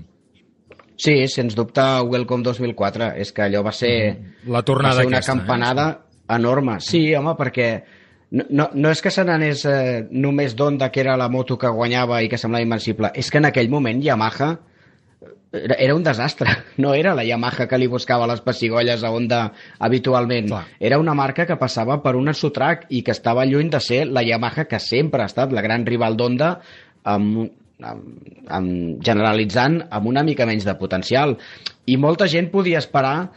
Sí, 1.02 1.16
sens 1.30 1.54
dubte, 1.58 1.84
Welcome 2.10 2.46
2004. 2.46 3.12
És 3.22 3.34
que 3.34 3.46
allò 3.46 3.62
va 3.66 3.74
ser, 3.74 3.94
la 4.50 4.64
tornada 4.66 5.02
va 5.02 5.04
ser 5.04 5.12
una 5.12 5.20
aquesta, 5.22 5.36
campanada 5.36 5.88
eh? 5.92 6.36
enorme. 6.38 6.80
Sí, 6.82 7.04
home, 7.18 7.36
perquè 7.38 7.70
no, 8.32 8.48
no, 8.50 8.68
no 8.74 8.92
és 8.94 9.02
que 9.06 9.14
se 9.14 9.26
n'anés 9.28 9.64
eh, 9.70 10.02
només 10.12 10.56
d'Onda, 10.58 10.90
que 10.90 11.02
era 11.04 11.18
la 11.20 11.30
moto 11.30 11.60
que 11.62 11.70
guanyava 11.70 12.22
i 12.26 12.30
que 12.32 12.40
semblava 12.42 12.66
invencible, 12.66 13.14
és 13.14 13.30
que 13.30 13.42
en 13.42 13.50
aquell 13.50 13.70
moment 13.70 14.02
Yamaha 14.02 14.54
era, 15.52 15.76
era 15.76 15.96
un 15.96 16.04
desastre. 16.04 16.50
No 16.78 16.94
era 16.94 17.14
la 17.16 17.26
Yamaha 17.28 17.68
que 17.68 17.80
li 17.80 17.88
buscava 17.92 18.28
les 18.30 18.42
pessigolles 18.42 19.04
a 19.04 19.12
Honda 19.12 19.42
habitualment. 19.80 20.48
Clar. 20.52 20.64
Era 20.80 21.00
una 21.00 21.16
marca 21.18 21.46
que 21.46 21.60
passava 21.60 22.00
per 22.04 22.16
un 22.16 22.32
Sutrac 22.34 22.86
i 22.90 23.04
que 23.04 23.12
estava 23.12 23.46
lluny 23.46 23.70
de 23.70 23.82
ser 23.84 24.06
la 24.08 24.24
Yamaha 24.24 24.66
que 24.66 24.80
sempre 24.80 25.24
ha 25.24 25.32
estat 25.32 25.52
la 25.52 25.62
gran 25.62 25.86
rival 25.86 26.16
d'Honda 26.18 26.54
amb, 27.04 27.52
amb, 27.84 28.34
amb, 28.48 28.74
generalitzant 29.04 29.82
amb 29.90 30.08
una 30.08 30.24
mica 30.24 30.48
menys 30.48 30.66
de 30.66 30.76
potencial. 30.80 31.38
I 31.86 31.98
molta 31.98 32.28
gent 32.32 32.52
podia 32.52 32.80
esperar 32.80 33.32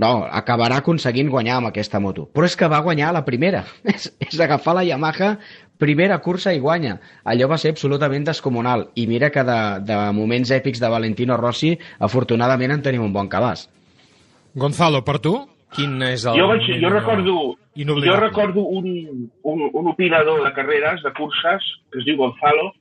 No, 0.00 0.22
acabarà 0.24 0.78
aconseguint 0.80 1.28
guanyar 1.28 1.58
amb 1.58 1.68
aquesta 1.68 1.98
moto. 2.00 2.22
Però 2.32 2.46
és 2.48 2.54
que 2.56 2.68
va 2.72 2.78
guanyar 2.80 3.10
la 3.12 3.20
primera. 3.26 3.66
És, 3.92 4.06
és 4.22 4.38
agafar 4.40 4.72
la 4.78 4.84
Yamaha, 4.86 5.34
primera 5.80 6.20
cursa 6.22 6.52
i 6.54 6.60
guanya. 6.62 6.98
Allò 7.24 7.48
va 7.50 7.58
ser 7.58 7.72
absolutament 7.74 8.26
descomunal. 8.28 8.90
I 9.00 9.06
mira 9.10 9.30
que 9.34 9.44
de, 9.46 9.60
de 9.88 10.00
moments 10.16 10.52
èpics 10.54 10.82
de 10.82 10.90
Valentino 10.92 11.38
Rossi, 11.40 11.72
afortunadament 11.98 12.76
en 12.76 12.84
tenim 12.84 13.06
un 13.06 13.14
bon 13.16 13.30
cabàs. 13.32 13.66
Gonzalo, 14.54 15.02
per 15.06 15.18
tu, 15.24 15.34
quin 15.76 15.96
és 16.02 16.26
el... 16.26 16.38
Jo, 16.38 16.48
vaig, 16.50 16.66
jo 16.82 16.90
recordo, 16.92 17.38
jo 17.78 18.18
recordo 18.18 18.66
un, 18.66 18.86
un, 19.42 19.66
un 19.72 19.90
opinador 19.92 20.44
de 20.44 20.52
carreres, 20.52 21.02
de 21.06 21.12
curses, 21.16 21.66
que 21.90 22.02
es 22.02 22.06
diu 22.08 22.18
Gonzalo, 22.18 22.72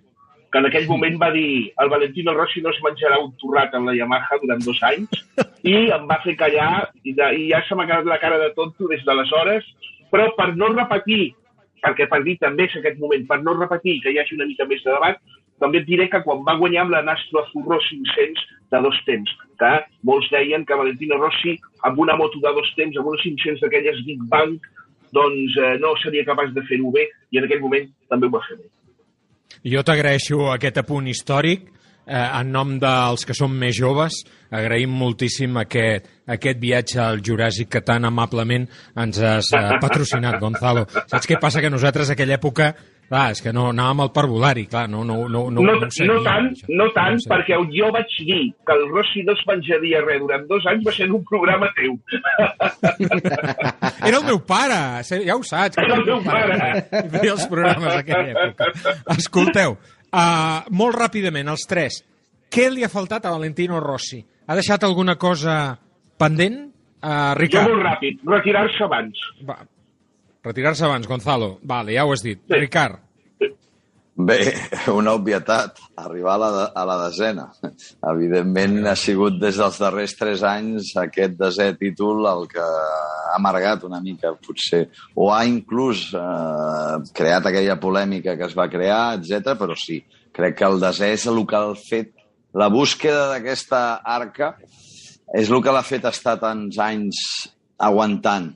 que 0.52 0.58
en 0.58 0.66
aquell 0.66 0.88
moment 0.90 1.20
va 1.22 1.30
dir 1.32 1.72
el 1.78 1.90
Valentino 1.90 2.34
Rossi 2.34 2.62
no 2.66 2.72
es 2.74 2.80
menjarà 2.82 3.20
un 3.22 3.36
torrat 3.42 3.76
en 3.78 3.86
la 3.86 3.94
Yamaha 3.94 4.40
durant 4.42 4.64
dos 4.66 4.80
anys 4.88 5.22
i 5.62 5.76
em 5.94 6.08
va 6.10 6.18
fer 6.24 6.34
callar 6.40 6.90
i, 7.04 7.14
de, 7.14 7.28
i 7.38 7.50
ja 7.52 7.62
se 7.68 7.78
m'ha 7.78 7.86
quedat 7.86 8.10
la 8.10 8.18
cara 8.22 8.40
de 8.42 8.50
tonto 8.58 8.90
des 8.90 9.04
d'aleshores, 9.06 9.68
però 10.10 10.32
per 10.38 10.56
no 10.58 10.72
repetir, 10.74 11.36
perquè 11.84 12.08
per 12.12 12.22
dir 12.26 12.38
també 12.42 12.68
és 12.70 12.78
aquest 12.80 13.00
moment, 13.02 13.26
per 13.28 13.40
no 13.44 13.58
repetir 13.58 14.00
que 14.04 14.14
hi 14.14 14.20
hagi 14.22 14.38
una 14.38 14.48
mica 14.50 14.68
més 14.70 14.84
de 14.86 14.92
debat, 14.92 15.20
també 15.60 15.82
et 15.82 15.88
diré 15.88 16.08
que 16.10 16.22
quan 16.24 16.44
va 16.48 16.58
guanyar 16.60 16.86
amb 16.86 16.96
la 16.96 17.04
Nastro 17.04 17.42
Azzurro 17.44 17.80
500 17.84 18.44
de 18.72 18.82
dos 18.86 19.00
temps, 19.08 19.32
que 19.60 19.72
molts 20.08 20.30
deien 20.32 20.66
que 20.66 20.78
Valentino 20.82 21.18
Rossi 21.20 21.58
amb 21.88 22.00
una 22.00 22.16
moto 22.20 22.40
de 22.44 22.54
dos 22.56 22.70
temps, 22.78 22.98
amb 22.98 23.12
una 23.12 23.20
500 23.24 23.64
d'aquelles 23.66 24.04
Big 24.08 24.22
Bang, 24.32 24.60
doncs 25.16 25.58
eh, 25.58 25.76
no 25.82 25.96
seria 26.04 26.28
capaç 26.28 26.54
de 26.56 26.64
fer-ho 26.70 26.92
bé 26.94 27.08
i 27.34 27.42
en 27.42 27.48
aquell 27.48 27.64
moment 27.64 27.90
també 28.12 28.30
ho 28.30 28.36
va 28.38 28.44
fer 28.46 28.60
bé. 28.60 28.70
Jo 29.74 29.84
t'agraeixo 29.84 30.52
aquest 30.54 30.78
apunt 30.84 31.10
històric. 31.10 31.68
Eh, 32.10 32.18
en 32.42 32.48
nom 32.50 32.72
dels 32.82 33.22
que 33.28 33.36
som 33.38 33.52
més 33.54 33.76
joves, 33.78 34.16
agraïm 34.50 34.90
moltíssim 34.98 35.60
aquest, 35.62 36.08
aquest 36.26 36.58
viatge 36.58 36.98
al 37.04 37.22
Juràssic 37.22 37.70
que 37.70 37.84
tan 37.86 38.08
amablement 38.10 38.66
ens 38.98 39.20
has 39.22 39.52
eh, 39.54 39.66
patrocinat, 39.84 40.40
Gonzalo. 40.42 40.88
Saps 41.06 41.30
què 41.30 41.38
passa? 41.38 41.62
Que 41.62 41.70
nosaltres 41.70 42.10
a 42.10 42.18
aquella 42.18 42.40
època 42.40 42.74
Clar, 43.10 43.32
és 43.34 43.40
que 43.42 43.50
no 43.50 43.64
anàvem 43.72 44.04
al 44.04 44.12
parvulari, 44.14 44.68
clar, 44.70 44.84
no, 44.86 45.00
no, 45.02 45.16
no, 45.26 45.48
no, 45.50 45.64
No, 45.64 45.64
no, 45.66 45.72
no, 45.74 46.18
tant, 46.22 46.52
això. 46.54 46.68
no 46.78 46.86
tant, 46.94 47.16
seguíem. 47.18 47.32
perquè 47.32 47.58
jo 47.74 47.88
vaig 47.96 48.12
dir 48.28 48.42
que 48.54 48.76
el 48.76 48.84
Rossi 48.92 49.24
no 49.26 49.34
es 49.34 49.42
menjaria 49.50 50.04
res 50.06 50.20
durant 50.22 50.46
dos 50.52 50.68
anys 50.70 50.86
va 50.86 50.94
ser 50.94 51.08
un 51.10 51.24
programa 51.26 51.72
teu. 51.74 51.98
Era 54.06 54.18
el 54.20 54.26
meu 54.28 54.38
pare, 54.46 54.78
ja 55.10 55.36
ho 55.36 55.42
saps. 55.42 55.82
Era 55.82 55.98
el 55.98 56.06
teu 56.06 56.22
pare. 56.22 56.60
I 57.02 57.10
feia 57.16 57.34
els 57.34 57.48
programes 57.50 57.98
d'aquella 57.98 58.46
època. 58.46 58.94
Escolteu, 59.18 59.80
uh, 60.14 60.66
molt 60.72 60.96
ràpidament, 60.98 61.50
els 61.52 61.66
tres, 61.70 62.02
què 62.50 62.70
li 62.74 62.84
ha 62.84 62.90
faltat 62.90 63.26
a 63.26 63.32
Valentino 63.36 63.80
Rossi? 63.84 64.22
Ha 64.48 64.56
deixat 64.58 64.84
alguna 64.84 65.16
cosa 65.22 65.78
pendent? 66.18 66.66
Uh, 67.00 67.10
Jo 67.34 67.36
Ricard, 67.40 67.70
molt 67.72 67.86
ràpid, 67.86 68.24
retirar-se 68.28 68.84
abans. 68.84 69.20
va, 69.48 69.60
retirar-se 70.44 70.84
abans, 70.86 71.08
Gonzalo. 71.08 71.60
Vale, 71.64 71.94
ja 71.96 72.06
ho 72.06 72.12
has 72.12 72.24
dit. 72.26 72.42
Sí. 72.48 72.58
Ricard, 72.60 73.00
Bé, 74.20 74.52
una 75.00 75.14
obvietat, 75.16 75.78
arribar 75.96 76.34
a 76.34 76.40
la, 76.42 76.50
de, 76.52 76.64
a 76.76 76.82
la 76.90 76.96
desena. 77.06 77.46
Evidentment 78.12 78.90
ha 78.92 78.96
sigut 79.00 79.38
des 79.40 79.56
dels 79.62 79.78
darrers 79.80 80.16
tres 80.20 80.44
anys 80.44 80.90
aquest 81.00 81.38
desè 81.40 81.70
títol 81.80 82.28
el 82.28 82.44
que 82.52 82.60
ha 82.60 83.38
amargat 83.38 83.86
una 83.88 84.02
mica, 84.04 84.34
potser, 84.44 84.90
o 85.16 85.30
ha 85.32 85.46
inclús 85.48 86.10
eh, 86.20 86.98
creat 87.16 87.48
aquella 87.48 87.80
polèmica 87.80 88.36
que 88.36 88.50
es 88.50 88.58
va 88.60 88.68
crear, 88.68 89.16
etc. 89.16 89.56
però 89.56 89.78
sí, 89.80 90.02
crec 90.36 90.60
que 90.60 90.68
el 90.68 90.84
desè 90.84 91.14
és 91.16 91.28
el 91.32 91.40
que 91.48 91.56
ha 91.56 91.72
fet, 91.80 92.12
la 92.60 92.68
búsqueda 92.74 93.30
d'aquesta 93.32 94.02
arca 94.04 94.58
és 95.32 95.48
el 95.48 95.64
que 95.64 95.72
l'ha 95.72 95.86
fet 95.86 96.12
estar 96.12 96.36
tants 96.44 96.76
anys 96.84 97.24
aguantant 97.80 98.52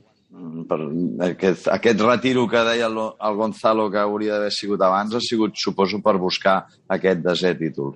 per 0.69 0.79
aquest, 1.27 1.67
aquest 1.69 1.99
retiro 2.01 2.47
que 2.49 2.63
deia 2.65 2.87
el, 2.89 2.97
el 2.97 3.35
Gonzalo 3.37 3.89
que 3.91 4.01
hauria 4.01 4.37
d'haver 4.37 4.53
sigut 4.53 4.81
abans 4.81 5.13
ha 5.13 5.21
sigut, 5.21 5.53
suposo, 5.55 6.01
per 6.01 6.17
buscar 6.17 6.63
aquest 6.89 7.21
desè 7.25 7.53
títol. 7.59 7.93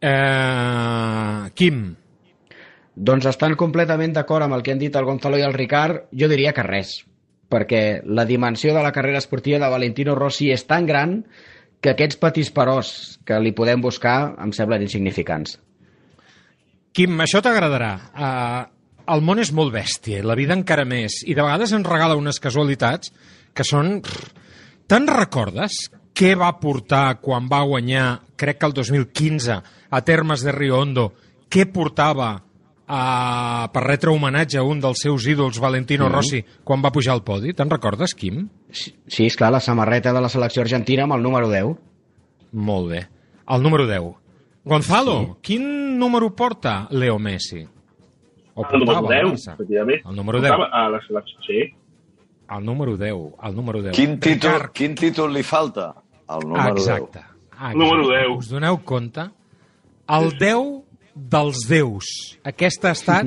eh, 0.00 1.50
Quim, 1.54 1.82
Doncs 3.00 3.24
estan 3.30 3.54
completament 3.56 4.12
d'acord 4.12 4.44
amb 4.44 4.56
el 4.56 4.62
que 4.62 4.74
han 4.74 4.80
dit 4.80 4.96
el 4.96 5.06
Gonzalo 5.08 5.38
i 5.38 5.44
el 5.46 5.54
Ricard, 5.54 6.10
jo 6.12 6.26
diria 6.28 6.52
que 6.52 6.64
res, 6.66 6.98
perquè 7.48 8.02
la 8.04 8.26
dimensió 8.28 8.74
de 8.74 8.82
la 8.84 8.92
carrera 8.92 9.22
esportiva 9.22 9.60
de 9.62 9.70
Valentino 9.72 10.14
Rossi 10.18 10.50
és 10.52 10.66
tan 10.68 10.84
gran 10.86 11.22
que 11.80 11.94
aquests 11.94 12.18
petits 12.20 12.50
peròs 12.52 12.90
que 13.24 13.38
li 13.40 13.54
podem 13.56 13.80
buscar 13.80 14.34
em 14.44 14.52
semblen 14.52 14.84
insignificants. 14.84 15.56
Quim, 16.92 17.14
això 17.24 17.40
t'agradarà. 17.40 17.92
Uh, 18.12 18.79
el 19.08 19.22
món 19.24 19.38
és 19.42 19.52
molt 19.56 19.72
bèstia, 19.74 20.22
la 20.26 20.36
vida 20.38 20.54
encara 20.56 20.84
més, 20.84 21.20
i 21.26 21.34
de 21.34 21.42
vegades 21.42 21.72
ens 21.76 21.86
regala 21.88 22.18
unes 22.18 22.40
casualitats 22.42 23.12
que 23.54 23.64
són... 23.66 24.00
Te'n 24.90 25.06
recordes 25.06 25.76
què 26.16 26.34
va 26.34 26.50
portar 26.58 27.20
quan 27.22 27.46
va 27.48 27.62
guanyar, 27.62 28.20
crec 28.36 28.58
que 28.58 28.66
el 28.66 28.72
2015, 28.74 29.58
a 29.90 30.00
Termes 30.04 30.42
de 30.42 30.52
Rio 30.52 30.80
Hondo, 30.80 31.12
què 31.50 31.64
portava 31.70 32.32
uh, 32.34 33.68
per 33.70 33.82
retre 33.86 34.10
homenatge 34.10 34.58
a 34.58 34.64
un 34.66 34.82
dels 34.82 35.04
seus 35.06 35.26
ídols, 35.30 35.60
Valentino 35.62 36.08
Mhm. 36.08 36.12
Rossi, 36.12 36.42
quan 36.64 36.82
va 36.82 36.90
pujar 36.90 37.14
al 37.14 37.22
podi? 37.22 37.54
Te'n 37.54 37.70
recordes, 37.70 38.14
Quim? 38.14 38.48
Sí, 38.70 38.96
sí, 39.06 39.26
esclar, 39.26 39.52
la 39.52 39.60
samarreta 39.60 40.12
de 40.12 40.20
la 40.20 40.28
selecció 40.28 40.62
argentina 40.62 41.04
amb 41.04 41.14
el 41.14 41.22
número 41.22 41.48
10. 41.48 41.76
Molt 42.52 42.90
bé. 42.90 43.08
El 43.48 43.62
número 43.62 43.86
10. 43.86 44.16
Gonzalo, 44.64 45.20
sí. 45.20 45.32
quin 45.42 45.98
número 45.98 46.34
porta 46.36 46.86
Leo 46.90 47.18
Messi? 47.18 47.66
O 48.60 48.66
El 48.68 48.80
número 48.80 49.00
portava 49.00 49.14
al 49.16 49.24
10, 49.24 49.32
Barça? 49.32 49.54
efectivament. 49.54 50.02
El 50.10 50.16
número 50.16 50.40
10. 50.40 50.50
Portava 50.52 50.68
A 50.84 50.88
la 50.92 51.00
selecció, 51.06 51.38
sí. 51.46 51.60
El 52.50 52.64
número 52.66 52.96
10, 52.98 53.16
el 53.48 53.54
número 53.56 53.82
10. 53.82 53.94
Quin 53.96 54.18
títol, 54.20 54.50
Ricard, 54.52 54.72
quin 54.74 54.94
títol 54.98 55.32
li 55.32 55.42
falta? 55.46 55.94
El 56.28 56.48
número 56.48 56.76
Exacte. 56.76 57.20
Exacte. 57.20 57.78
Número 57.78 58.08
10. 58.08 58.36
Us 58.38 58.48
doneu 58.50 58.78
compte? 58.84 59.28
El 60.08 60.30
10 60.38 60.82
dels 61.14 61.64
déus. 61.68 62.06
Aquesta 62.44 62.90
ha 62.90 62.96
estat 62.98 63.26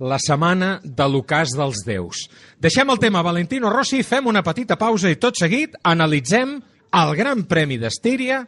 la 0.00 0.18
setmana 0.18 0.80
de 0.82 1.06
l'ocàs 1.08 1.54
dels 1.56 1.84
déus. 1.86 2.24
Deixem 2.60 2.90
el 2.90 2.98
tema 2.98 3.22
Valentino 3.22 3.70
Rossi, 3.70 4.02
fem 4.02 4.26
una 4.26 4.42
petita 4.42 4.76
pausa 4.76 5.10
i 5.12 5.16
tot 5.16 5.38
seguit 5.38 5.76
analitzem 5.86 6.56
el 6.94 7.14
Gran 7.16 7.44
Premi 7.50 7.78
d'Estíria 7.78 8.42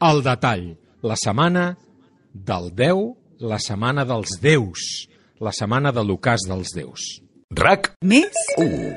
al 0.00 0.22
detall. 0.22 0.74
La 1.02 1.16
setmana 1.16 1.76
del 2.34 2.68
10, 2.76 3.00
la 3.40 3.58
setmana 3.58 4.04
dels 4.04 4.36
déus, 4.42 5.08
la 5.40 5.52
setmana 5.56 5.92
de 5.92 6.02
l'ocàs 6.04 6.44
dels 6.48 6.74
déus. 6.76 7.06
RAC 7.56 7.94
Més? 8.04 8.36
1. 8.60 8.90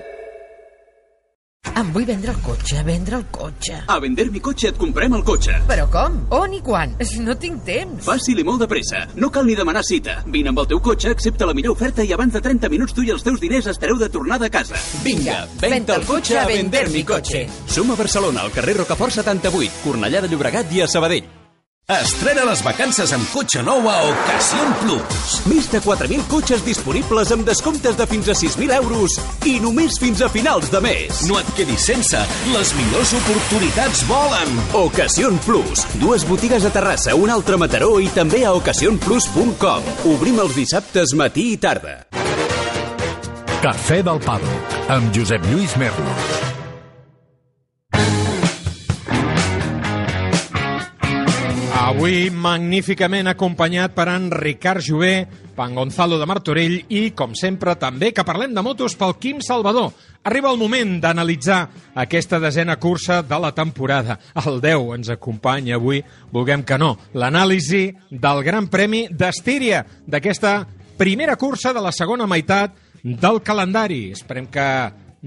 Em 1.80 1.88
vull 1.96 2.04
vendre 2.06 2.34
el 2.34 2.40
cotxe, 2.44 2.82
vendre 2.86 3.16
el 3.18 3.24
cotxe. 3.34 3.78
A 3.88 3.96
vender 4.04 4.26
mi 4.30 4.42
cotxe 4.44 4.68
et 4.70 4.78
comprem 4.78 5.16
el 5.16 5.24
cotxe. 5.26 5.56
Però 5.70 5.86
com? 5.90 6.18
On 6.36 6.54
i 6.54 6.60
quan? 6.62 6.94
No 7.24 7.38
tinc 7.40 7.64
temps. 7.66 8.04
Fàcil 8.04 8.42
i 8.44 8.46
molt 8.46 8.60
de 8.62 8.68
pressa. 8.70 9.06
No 9.16 9.32
cal 9.32 9.48
ni 9.48 9.56
demanar 9.56 9.86
cita. 9.88 10.18
Vine 10.28 10.52
amb 10.52 10.60
el 10.62 10.68
teu 10.74 10.82
cotxe, 10.84 11.14
accepta 11.16 11.48
la 11.48 11.56
millor 11.56 11.78
oferta 11.78 12.04
i 12.04 12.12
abans 12.14 12.36
de 12.36 12.42
30 12.44 12.70
minuts 12.74 12.94
tu 12.94 13.06
i 13.08 13.14
els 13.16 13.24
teus 13.24 13.40
diners 13.42 13.70
estareu 13.72 13.98
de 13.98 14.12
tornada 14.12 14.52
a 14.52 14.54
casa. 14.54 14.78
Vinga, 15.06 15.46
venta 15.64 15.96
el 15.96 16.04
cotxe 16.10 16.38
a 16.42 16.46
vender 16.50 16.90
mi 16.92 17.06
cotxe. 17.08 17.48
Som 17.66 17.96
a 17.96 17.98
Barcelona, 17.98 18.44
al 18.44 18.52
carrer 18.52 18.82
Rocafort 18.84 19.16
78, 19.16 19.80
Cornellà 19.86 20.22
de 20.22 20.30
Llobregat 20.34 20.76
i 20.76 20.84
a 20.84 20.92
Sabadell. 20.92 21.43
Estrena 21.92 22.46
les 22.48 22.62
vacances 22.64 23.12
amb 23.12 23.26
cotxe 23.34 23.60
nou 23.60 23.90
a 23.92 23.96
Ocasión 24.08 24.70
Plus. 24.80 25.34
Més 25.52 25.66
de 25.68 25.82
4.000 25.84 26.24
cotxes 26.32 26.62
disponibles 26.64 27.34
amb 27.36 27.44
descomptes 27.44 27.98
de 28.00 28.06
fins 28.08 28.30
a 28.32 28.36
6.000 28.40 28.72
euros 28.78 29.18
i 29.44 29.58
només 29.60 29.98
fins 30.00 30.22
a 30.24 30.30
finals 30.32 30.72
de 30.72 30.80
mes. 30.80 31.26
No 31.28 31.42
et 31.42 31.50
quedis 31.58 31.84
sense, 31.92 32.22
les 32.54 32.72
millors 32.80 33.12
oportunitats 33.20 34.06
volen. 34.08 34.56
Ocasión 34.80 35.36
Plus. 35.44 35.84
Dues 36.00 36.24
botigues 36.24 36.64
a 36.64 36.72
Terrassa, 36.72 37.18
una 37.20 37.36
altra 37.36 37.60
a 37.60 37.64
Mataró 37.66 37.98
i 38.00 38.08
també 38.16 38.46
a 38.48 38.56
ocasionplus.com. 38.56 39.92
Obrim 40.16 40.40
els 40.40 40.56
dissabtes 40.56 41.12
matí 41.20 41.50
i 41.58 41.60
tarda. 41.60 42.00
Cafè 43.60 44.00
del 44.08 44.24
Pado, 44.24 44.58
amb 44.88 45.12
Josep 45.12 45.52
Lluís 45.52 45.76
Merlos. 45.76 46.53
Avui 51.94 52.32
magníficament 52.34 53.30
acompanyat 53.30 53.94
per 53.94 54.08
en 54.10 54.26
Ricard 54.34 54.82
Jové, 54.82 55.28
pan 55.54 55.76
Gonzalo 55.78 56.18
de 56.18 56.26
Martorell 56.26 56.74
i, 56.90 57.12
com 57.14 57.36
sempre, 57.38 57.76
també 57.78 58.10
que 58.12 58.26
parlem 58.26 58.56
de 58.58 58.64
motos 58.66 58.96
pel 58.98 59.14
Quim 59.22 59.44
Salvador. 59.46 59.92
Arriba 60.26 60.50
el 60.50 60.58
moment 60.58 60.96
d'analitzar 61.04 61.60
aquesta 62.02 62.40
desena 62.42 62.80
cursa 62.82 63.22
de 63.22 63.40
la 63.40 63.54
temporada. 63.54 64.18
El 64.42 64.58
10 64.60 64.90
ens 64.98 65.14
acompanya 65.14 65.78
avui, 65.78 66.02
vulguem 66.34 66.66
que 66.66 66.82
no, 66.82 66.96
l'anàlisi 67.14 67.84
del 68.10 68.42
Gran 68.42 68.72
Premi 68.74 69.06
d'Estíria, 69.14 69.86
d'aquesta 70.10 70.64
primera 70.98 71.38
cursa 71.38 71.78
de 71.78 71.86
la 71.86 71.94
segona 71.94 72.26
meitat 72.26 72.74
del 73.04 73.44
calendari. 73.46 74.08
Esperem 74.18 74.50
que 74.50 74.68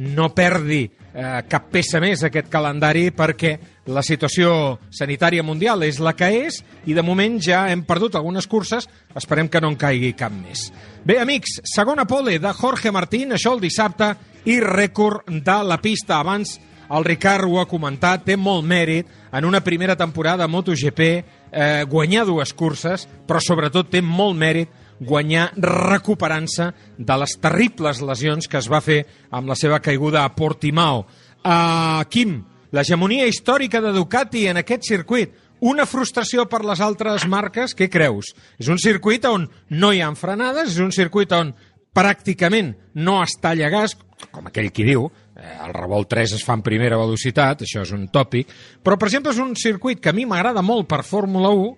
no 0.03 0.33
perdi 0.35 0.83
eh, 0.83 1.41
cap 1.49 1.71
peça 1.73 2.03
més 2.03 2.27
aquest 2.27 2.51
calendari 2.53 3.13
perquè 3.15 3.55
la 3.87 4.03
situació 4.03 4.79
sanitària 4.91 5.45
mundial 5.47 5.85
és 5.87 6.01
la 6.03 6.15
que 6.19 6.29
és 6.47 6.61
i 6.87 6.95
de 6.95 7.05
moment 7.07 7.39
ja 7.43 7.67
hem 7.71 7.85
perdut 7.87 8.17
algunes 8.19 8.49
curses, 8.51 8.89
esperem 9.15 9.49
que 9.49 9.61
no 9.63 9.71
en 9.73 9.79
caigui 9.79 10.13
cap 10.19 10.35
més. 10.35 10.71
Bé, 11.07 11.21
amics, 11.23 11.61
segona 11.71 12.07
pole 12.07 12.39
de 12.43 12.53
Jorge 12.53 12.91
Martín, 12.91 13.33
això 13.33 13.55
el 13.55 13.63
dissabte, 13.63 14.15
i 14.47 14.59
rècord 14.63 15.27
de 15.31 15.59
la 15.67 15.79
pista. 15.83 16.19
Abans 16.19 16.57
el 16.91 17.05
Ricard 17.05 17.47
ho 17.47 17.61
ha 17.61 17.67
comentat, 17.67 18.25
té 18.27 18.37
molt 18.39 18.67
mèrit 18.67 19.09
en 19.35 19.47
una 19.47 19.63
primera 19.65 19.97
temporada 19.99 20.47
MotoGP 20.47 21.01
eh, 21.07 21.85
guanyar 21.91 22.27
dues 22.27 22.53
curses, 22.55 23.07
però 23.27 23.43
sobretot 23.43 23.91
té 23.91 24.03
molt 24.03 24.39
mèrit 24.39 24.83
guanyar 25.01 25.51
recuperant-se 25.61 26.71
de 26.97 27.17
les 27.21 27.37
terribles 27.43 28.01
lesions 28.01 28.49
que 28.49 28.59
es 28.59 28.69
va 28.71 28.81
fer 28.81 29.03
amb 29.31 29.51
la 29.51 29.57
seva 29.59 29.81
caiguda 29.85 30.25
a 30.25 30.33
Portimao. 30.35 31.05
Uh, 31.47 32.03
Quim, 32.11 32.39
l'hegemonia 32.77 33.27
històrica 33.29 33.81
de 33.81 33.93
Ducati 33.97 34.47
en 34.51 34.61
aquest 34.61 34.85
circuit, 34.85 35.33
una 35.65 35.87
frustració 35.89 36.45
per 36.51 36.61
les 36.69 36.83
altres 36.85 37.25
marques, 37.31 37.73
què 37.73 37.89
creus? 37.89 38.35
És 38.61 38.69
un 38.69 38.81
circuit 38.83 39.25
on 39.25 39.47
no 39.73 39.93
hi 39.93 40.03
ha 40.05 40.13
frenades, 40.19 40.75
és 40.75 40.83
un 40.85 40.93
circuit 40.93 41.33
on 41.33 41.55
pràcticament 41.97 42.75
no 43.01 43.23
es 43.25 43.39
talla 43.41 43.71
gas, 43.73 43.97
com 44.33 44.49
aquell 44.49 44.69
qui 44.73 44.85
diu, 44.85 45.09
eh, 45.37 45.57
el 45.65 45.73
Revolt 45.73 46.11
3 46.13 46.37
es 46.37 46.45
fa 46.45 46.59
en 46.59 46.65
primera 46.67 47.01
velocitat, 47.01 47.65
això 47.65 47.85
és 47.87 47.93
un 47.97 48.09
tòpic, 48.13 48.53
però, 48.85 48.99
per 49.01 49.09
exemple, 49.09 49.33
és 49.33 49.41
un 49.41 49.57
circuit 49.57 50.01
que 50.01 50.13
a 50.13 50.17
mi 50.17 50.29
m'agrada 50.29 50.63
molt 50.63 50.89
per 50.89 51.03
Fórmula 51.05 51.55
1 51.57 51.73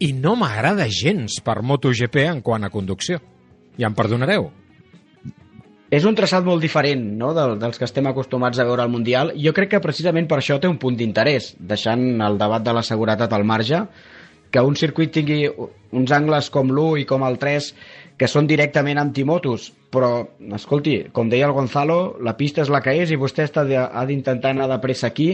i 0.00 0.12
no 0.16 0.34
m'agrada 0.34 0.88
gens 0.90 1.38
per 1.44 1.60
MotoGP 1.62 2.24
en 2.26 2.42
quant 2.42 2.64
a 2.64 2.72
conducció. 2.72 3.20
Ja 3.78 3.86
em 3.86 3.94
perdonareu. 3.94 4.50
És 5.90 6.04
un 6.06 6.14
traçat 6.14 6.44
molt 6.46 6.62
diferent 6.62 7.02
no, 7.18 7.32
del, 7.34 7.56
dels 7.58 7.80
que 7.80 7.86
estem 7.88 8.06
acostumats 8.06 8.60
a 8.62 8.66
veure 8.68 8.84
al 8.84 8.92
Mundial. 8.92 9.32
Jo 9.42 9.50
crec 9.56 9.72
que 9.72 9.82
precisament 9.82 10.28
per 10.30 10.38
això 10.38 10.60
té 10.62 10.70
un 10.70 10.78
punt 10.78 10.94
d'interès, 10.98 11.56
deixant 11.58 12.04
el 12.22 12.38
debat 12.38 12.62
de 12.62 12.74
la 12.76 12.84
seguretat 12.86 13.34
al 13.34 13.46
marge, 13.48 13.82
que 14.54 14.62
un 14.66 14.76
circuit 14.78 15.10
tingui 15.14 15.48
uns 15.50 16.12
angles 16.14 16.50
com 16.54 16.70
l'1 16.70 17.02
i 17.02 17.08
com 17.10 17.26
el 17.26 17.38
3 17.42 17.72
que 18.20 18.28
són 18.28 18.46
directament 18.46 19.00
antimotos, 19.00 19.70
però, 19.90 20.28
escolti, 20.54 20.96
com 21.16 21.30
deia 21.32 21.48
el 21.48 21.56
Gonzalo, 21.56 22.18
la 22.22 22.36
pista 22.38 22.62
és 22.62 22.70
la 22.70 22.82
que 22.84 22.94
és 23.00 23.10
i 23.10 23.18
vostè 23.18 23.46
està 23.48 23.64
de, 23.66 23.78
ha 23.80 24.04
d'intentar 24.06 24.52
anar 24.54 24.68
de 24.70 24.78
pressa 24.82 25.08
aquí. 25.08 25.30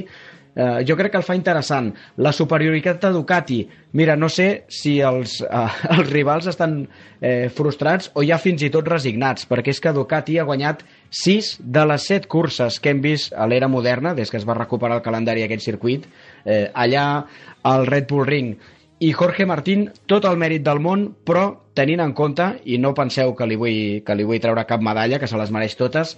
Eh, 0.56 0.84
jo 0.88 0.96
crec 0.96 1.12
que 1.12 1.20
el 1.20 1.26
fa 1.26 1.36
interessant. 1.36 1.90
La 2.16 2.32
superioritat 2.32 3.02
de 3.02 3.10
Ducati, 3.12 3.58
mira, 3.92 4.16
no 4.16 4.30
sé 4.32 4.64
si 4.72 4.94
els, 5.04 5.42
eh, 5.44 5.64
els 5.96 6.08
rivals 6.08 6.48
estan 6.48 6.78
eh, 7.20 7.50
frustrats 7.52 8.08
o 8.14 8.24
ja 8.24 8.38
fins 8.40 8.64
i 8.64 8.70
tot 8.72 8.88
resignats, 8.88 9.44
perquè 9.50 9.74
és 9.74 9.82
que 9.84 9.92
Ducati 9.92 10.38
ha 10.40 10.46
guanyat 10.48 10.80
6 11.12 11.58
de 11.60 11.84
les 11.92 12.06
7 12.08 12.30
curses 12.32 12.80
que 12.80 12.94
hem 12.94 13.02
vist 13.04 13.36
a 13.36 13.44
l'era 13.46 13.68
moderna, 13.68 14.14
des 14.16 14.32
que 14.32 14.40
es 14.40 14.48
va 14.48 14.56
recuperar 14.56 14.96
el 14.96 15.04
calendari 15.04 15.44
d'aquest 15.44 15.68
circuit, 15.68 16.08
eh, 16.46 16.70
allà 16.72 17.04
al 17.62 17.86
Red 17.86 18.08
Bull 18.08 18.24
Ring 18.26 18.56
i 18.98 19.12
Jorge 19.12 19.44
Martín 19.44 19.90
tot 20.08 20.24
el 20.24 20.38
mèrit 20.40 20.64
del 20.64 20.80
món, 20.80 21.10
però 21.20 21.50
tenint 21.76 22.00
en 22.00 22.14
compte, 22.16 22.46
i 22.64 22.78
no 22.80 22.94
penseu 22.96 23.34
que 23.36 23.44
li 23.44 23.60
vull, 23.60 24.00
que 24.06 24.16
li 24.16 24.24
vull 24.24 24.40
treure 24.40 24.64
cap 24.64 24.80
medalla, 24.80 25.20
que 25.20 25.28
se 25.28 25.36
les 25.36 25.52
mereix 25.52 25.76
totes, 25.76 26.16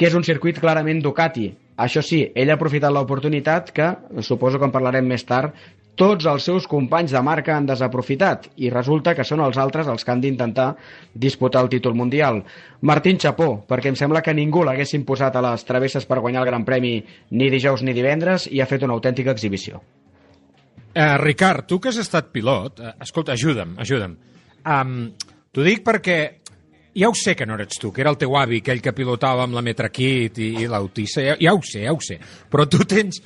que 0.00 0.08
és 0.08 0.16
un 0.16 0.24
circuit 0.24 0.56
clarament 0.60 1.02
Ducati. 1.04 1.50
Això 1.76 2.00
sí, 2.00 2.22
ell 2.34 2.50
ha 2.50 2.56
aprofitat 2.56 2.92
l'oportunitat 2.92 3.72
que, 3.76 3.88
suposo 4.24 4.58
que 4.58 4.64
en 4.64 4.72
parlarem 4.72 5.06
més 5.06 5.26
tard, 5.28 5.52
tots 5.96 6.28
els 6.28 6.44
seus 6.44 6.66
companys 6.68 7.12
de 7.12 7.20
marca 7.24 7.54
han 7.56 7.66
desaprofitat 7.68 8.50
i 8.60 8.70
resulta 8.72 9.14
que 9.16 9.24
són 9.24 9.40
els 9.44 9.56
altres 9.60 9.88
els 9.88 10.04
que 10.04 10.12
han 10.12 10.20
d'intentar 10.20 10.70
disputar 11.12 11.62
el 11.64 11.70
títol 11.72 11.96
mundial. 11.96 12.42
Martín 12.80 13.20
Chapó, 13.20 13.48
perquè 13.68 13.92
em 13.92 13.96
sembla 13.96 14.20
que 14.24 14.34
ningú 14.36 14.64
l'haguessin 14.64 15.06
posat 15.08 15.36
a 15.36 15.44
les 15.50 15.64
travesses 15.64 16.04
per 16.04 16.20
guanyar 16.20 16.44
el 16.44 16.50
Gran 16.50 16.66
Premi 16.68 16.98
ni 17.30 17.48
dijous 17.52 17.84
ni 17.84 17.96
divendres 17.96 18.48
i 18.52 18.60
ha 18.60 18.68
fet 18.68 18.84
una 18.84 18.96
autèntica 18.96 19.32
exhibició. 19.32 19.80
Eh, 20.96 21.16
Ricard, 21.20 21.66
tu 21.68 21.80
que 21.80 21.88
has 21.92 22.00
estat 22.00 22.28
pilot, 22.32 22.80
eh, 22.80 22.92
escolta, 23.04 23.32
ajuda'm, 23.32 23.76
ajuda'm. 23.80 24.16
Um, 24.66 25.00
T'ho 25.56 25.64
dic 25.64 25.80
perquè 25.86 26.16
ja 26.96 27.10
ho 27.10 27.14
sé 27.14 27.36
que 27.36 27.46
no 27.46 27.54
eres 27.54 27.78
tu, 27.80 27.92
que 27.92 28.00
era 28.00 28.10
el 28.10 28.18
teu 28.18 28.36
avi, 28.40 28.62
aquell 28.62 28.80
que 28.82 28.94
pilotava 28.96 29.44
amb 29.44 29.56
la 29.56 29.64
Metrakit 29.64 30.38
i, 30.40 30.52
i 30.64 30.68
l'autissa, 30.70 31.22
ja, 31.22 31.36
ja 31.40 31.52
ho 31.52 31.60
sé, 31.62 31.84
ja 31.84 31.92
ho 31.92 32.00
sé. 32.00 32.16
Però 32.50 32.64
tu 32.70 32.84
tens 32.88 33.20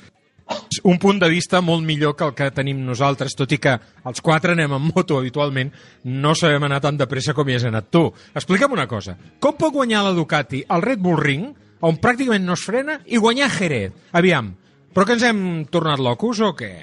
un 0.83 0.99
punt 0.99 1.19
de 1.21 1.29
vista 1.31 1.61
molt 1.63 1.85
millor 1.87 2.15
que 2.17 2.27
el 2.27 2.33
que 2.35 2.49
tenim 2.51 2.81
nosaltres, 2.85 3.35
tot 3.37 3.51
i 3.55 3.59
que 3.61 3.77
els 4.07 4.23
quatre 4.23 4.55
anem 4.55 4.75
en 4.75 4.89
moto 4.89 5.19
habitualment, 5.19 5.71
no 6.03 6.35
sabem 6.35 6.67
anar 6.67 6.81
tan 6.83 6.99
de 6.99 7.07
pressa 7.07 7.35
com 7.37 7.47
hi 7.47 7.55
has 7.57 7.67
anat 7.69 7.91
tu. 7.93 8.07
Explica'm 8.35 8.75
una 8.75 8.87
cosa, 8.91 9.15
com 9.39 9.55
pot 9.57 9.73
guanyar 9.73 10.03
la 10.07 10.15
Ducati 10.17 10.65
al 10.67 10.83
Red 10.83 10.99
Bull 10.99 11.19
Ring, 11.21 11.51
on 11.81 11.97
pràcticament 12.01 12.45
no 12.45 12.57
es 12.59 12.65
frena, 12.67 12.99
i 13.07 13.21
guanyar 13.21 13.49
Jerez? 13.55 13.95
Aviam, 14.17 14.51
però 14.93 15.07
que 15.07 15.15
ens 15.15 15.23
hem 15.25 15.43
tornat 15.71 16.01
locos 16.03 16.41
o 16.43 16.51
què? 16.57 16.73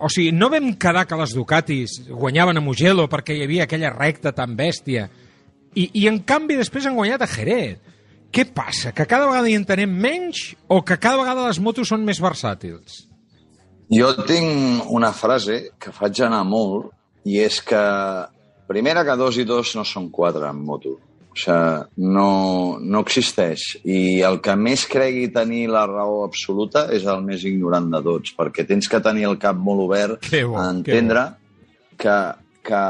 O 0.00 0.08
sigui, 0.08 0.32
no 0.32 0.48
vam 0.52 0.70
quedar 0.80 1.04
que 1.08 1.16
les 1.20 1.34
Ducatis 1.36 1.98
guanyaven 2.08 2.56
a 2.56 2.64
Mugello 2.64 3.04
perquè 3.12 3.36
hi 3.36 3.42
havia 3.44 3.66
aquella 3.66 3.90
recta 3.92 4.32
tan 4.32 4.54
bèstia 4.56 5.08
i, 5.74 5.88
i 6.02 6.06
en 6.10 6.20
canvi 6.26 6.58
després 6.58 6.86
han 6.86 6.98
guanyat 6.98 7.22
a 7.24 7.30
Jerez. 7.30 7.78
Què 8.30 8.44
passa? 8.54 8.92
Que 8.94 9.08
cada 9.10 9.26
vegada 9.26 9.50
hi 9.50 9.56
entenem 9.58 9.90
menys 9.90 10.52
o 10.70 10.80
que 10.86 10.98
cada 11.02 11.18
vegada 11.18 11.48
les 11.48 11.58
motos 11.58 11.90
són 11.90 12.04
més 12.06 12.20
versàtils? 12.22 13.04
Jo 13.90 14.12
tinc 14.22 14.86
una 14.94 15.10
frase 15.10 15.72
que 15.82 15.90
faig 15.90 16.20
anar 16.22 16.44
molt 16.46 16.92
i 17.26 17.40
és 17.42 17.58
que 17.66 17.80
primera 18.70 19.02
que 19.06 19.16
dos 19.18 19.38
i 19.42 19.44
dos 19.48 19.74
no 19.74 19.82
són 19.82 20.06
quatre 20.14 20.46
en 20.46 20.60
moto. 20.62 20.94
O 21.30 21.38
sigui, 21.38 22.06
no, 22.14 22.78
no 22.82 23.02
existeix. 23.02 23.64
I 23.82 24.22
el 24.26 24.40
que 24.42 24.54
més 24.58 24.86
cregui 24.90 25.28
tenir 25.34 25.64
la 25.70 25.84
raó 25.90 26.22
absoluta 26.26 26.86
és 26.94 27.06
el 27.10 27.22
més 27.26 27.42
ignorant 27.46 27.90
de 27.90 28.02
tots, 28.06 28.34
perquè 28.38 28.66
tens 28.66 28.90
que 28.90 29.02
tenir 29.02 29.26
el 29.30 29.38
cap 29.42 29.58
molt 29.58 29.86
obert 29.88 30.30
bo, 30.30 30.56
a 30.58 30.68
entendre 30.70 31.26
que, 31.98 32.16
que, 32.66 32.82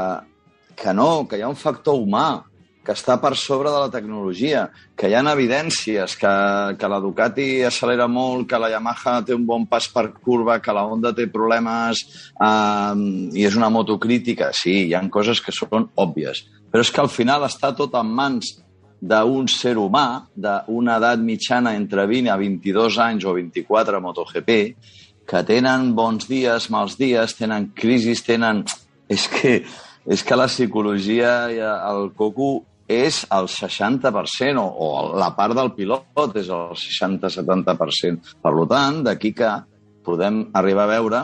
que 0.77 0.95
no, 0.97 1.11
que 1.29 1.37
hi 1.37 1.45
ha 1.45 1.49
un 1.49 1.59
factor 1.59 1.97
humà, 2.01 2.43
que 2.81 2.95
està 2.95 3.17
per 3.21 3.35
sobre 3.37 3.69
de 3.69 3.79
la 3.83 3.91
tecnologia, 3.93 4.63
que 4.97 5.09
hi 5.09 5.13
ha 5.13 5.21
evidències, 5.31 6.15
que, 6.17 6.31
que 6.81 6.89
la 6.89 6.99
Ducati 7.03 7.61
accelera 7.67 8.07
molt, 8.09 8.47
que 8.49 8.59
la 8.59 8.71
Yamaha 8.73 9.19
té 9.27 9.37
un 9.37 9.45
bon 9.45 9.67
pas 9.69 9.85
per 9.93 10.07
curva, 10.13 10.57
que 10.59 10.73
la 10.73 10.87
Honda 10.89 11.13
té 11.13 11.27
problemes 11.29 12.01
eh, 12.41 12.95
i 13.37 13.45
és 13.45 13.57
una 13.59 13.69
moto 13.69 13.99
crítica. 14.01 14.49
Sí, 14.57 14.87
hi 14.87 14.97
han 14.97 15.11
coses 15.13 15.43
que 15.45 15.53
són 15.53 15.91
òbvies, 16.01 16.45
però 16.71 16.81
és 16.81 16.91
que 16.91 17.03
al 17.03 17.11
final 17.13 17.45
està 17.45 17.75
tot 17.77 17.93
en 17.99 18.09
mans 18.17 18.55
d'un 19.01 19.47
ser 19.49 19.75
humà 19.81 20.27
d'una 20.37 20.97
edat 21.01 21.21
mitjana 21.25 21.73
entre 21.77 22.05
20 22.09 22.29
a 22.29 22.37
22 22.37 22.97
anys 23.01 23.25
o 23.25 23.33
24 23.33 23.97
a 23.97 24.01
MotoGP, 24.01 24.51
que 25.25 25.43
tenen 25.45 25.93
bons 25.97 26.27
dies, 26.29 26.69
mals 26.73 26.97
dies, 26.97 27.37
tenen 27.37 27.71
crisis, 27.77 28.25
tenen... 28.25 28.65
És 29.11 29.25
que, 29.27 29.57
és 30.07 30.21
que 30.23 30.35
la 30.37 30.47
psicologia, 30.47 31.49
el 31.51 32.13
coco 32.15 32.61
és 32.87 33.21
el 33.31 33.47
60%, 33.51 34.61
o, 34.61 34.87
o 34.87 35.19
la 35.19 35.31
part 35.37 35.55
del 35.57 35.73
pilot 35.77 36.37
és 36.39 36.49
el 36.51 36.73
60-70%. 36.79 38.35
Per 38.41 38.53
tant, 38.71 39.03
d'aquí 39.05 39.33
que 39.37 39.51
podem 40.05 40.43
arribar 40.57 40.87
a 40.87 40.93
veure 40.95 41.21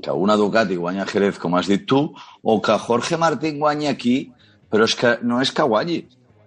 que 0.00 0.12
una 0.12 0.36
Ducati 0.36 0.76
guanya 0.76 1.06
Jerez, 1.06 1.38
com 1.38 1.54
has 1.56 1.68
dit 1.68 1.84
tu, 1.86 2.06
o 2.42 2.60
que 2.60 2.78
Jorge 2.78 3.18
Martín 3.20 3.58
guanya 3.60 3.90
aquí, 3.92 4.32
però 4.70 4.86
és 4.88 4.94
que 4.96 5.18
no 5.22 5.40
és 5.42 5.52
que 5.52 5.66
guanyi, 5.66 6.00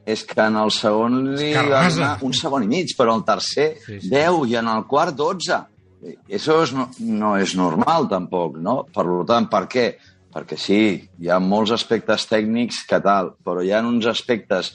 és 0.06 0.24
que 0.28 0.42
en 0.42 0.58
el 0.60 0.72
segon 0.74 1.20
li 1.38 1.54
va 1.56 1.86
donar 1.88 2.16
un 2.26 2.34
segon 2.36 2.66
i 2.66 2.72
mig, 2.72 2.96
però 2.98 3.16
el 3.16 3.24
tercer 3.28 3.70
sí, 3.84 4.00
sí. 4.02 4.10
10 4.12 4.50
i 4.52 4.58
en 4.60 4.72
el 4.72 4.88
quart 4.90 5.16
12. 5.16 5.62
Això 6.28 6.58
és, 6.66 6.74
no, 6.76 6.90
no 7.00 7.36
és 7.40 7.54
normal, 7.56 8.10
tampoc, 8.12 8.58
no? 8.60 8.82
Per 8.92 9.06
tant, 9.30 9.48
per 9.52 9.64
què? 9.72 9.86
Perquè 10.34 10.58
sí, 10.58 10.78
hi 11.22 11.30
ha 11.30 11.38
molts 11.40 11.72
aspectes 11.76 12.26
tècnics 12.30 12.82
que 12.90 12.98
tal, 13.06 13.34
però 13.46 13.62
hi 13.62 13.70
ha 13.72 13.84
uns 13.86 14.08
aspectes 14.10 14.72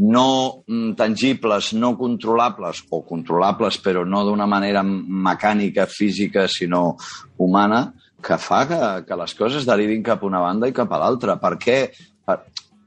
no 0.00 0.64
mm, 0.64 0.94
tangibles, 0.96 1.72
no 1.76 1.92
controlables, 2.00 2.80
o 2.90 3.02
controlables 3.04 3.78
però 3.84 4.06
no 4.08 4.24
d'una 4.24 4.48
manera 4.48 4.82
mecànica, 4.82 5.86
física, 5.86 6.46
sinó 6.48 6.96
humana, 7.36 7.90
que 8.22 8.38
fa 8.38 8.62
que, 8.70 8.80
que 9.04 9.18
les 9.18 9.36
coses 9.36 9.68
derivin 9.68 10.02
cap 10.06 10.22
a 10.22 10.30
una 10.30 10.40
banda 10.40 10.70
i 10.70 10.74
cap 10.76 10.92
a 10.94 11.02
l'altra. 11.02 11.36
Per 11.42 11.56
què? 11.60 11.78
Per... 12.24 12.38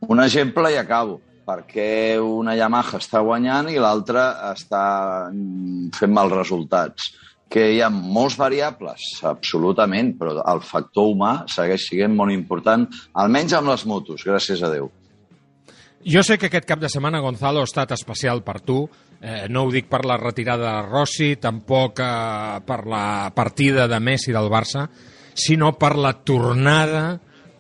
Un 0.10 0.22
exemple 0.24 0.72
i 0.74 0.80
acabo. 0.82 1.20
Perquè 1.46 2.18
una 2.18 2.56
Yamaha 2.58 2.98
està 2.98 3.20
guanyant 3.22 3.70
i 3.70 3.78
l'altra 3.78 4.32
està 4.50 4.86
mm, 5.30 5.92
fent 5.94 6.16
mals 6.16 6.34
resultats 6.34 7.12
que 7.56 7.70
hi 7.72 7.80
ha 7.80 7.88
molts 7.88 8.36
variables, 8.36 9.08
absolutament, 9.24 10.12
però 10.20 10.42
el 10.52 10.60
factor 10.60 11.14
humà 11.14 11.32
segueix 11.48 11.88
sent 11.88 12.12
molt 12.18 12.34
important, 12.36 12.84
almenys 13.24 13.56
amb 13.56 13.72
les 13.72 13.86
motos, 13.88 14.26
gràcies 14.28 14.60
a 14.60 14.72
Déu. 14.74 14.90
Jo 16.06 16.22
sé 16.22 16.36
que 16.38 16.50
aquest 16.52 16.68
cap 16.68 16.82
de 16.84 16.90
setmana, 16.92 17.22
Gonzalo, 17.24 17.64
ha 17.64 17.70
estat 17.70 17.96
especial 17.96 18.44
per 18.46 18.60
tu. 18.62 18.84
Eh, 19.22 19.48
no 19.50 19.64
ho 19.64 19.72
dic 19.72 19.88
per 19.90 20.04
la 20.06 20.20
retirada 20.20 20.68
de 20.68 20.90
Rossi, 20.90 21.32
tampoc 21.42 22.02
eh, 22.04 22.60
per 22.68 22.82
la 22.92 23.32
partida 23.34 23.88
de 23.88 24.02
Messi 24.04 24.36
del 24.36 24.52
Barça, 24.52 24.84
sinó 25.34 25.72
per 25.80 25.96
la 25.96 26.12
tornada 26.28 27.06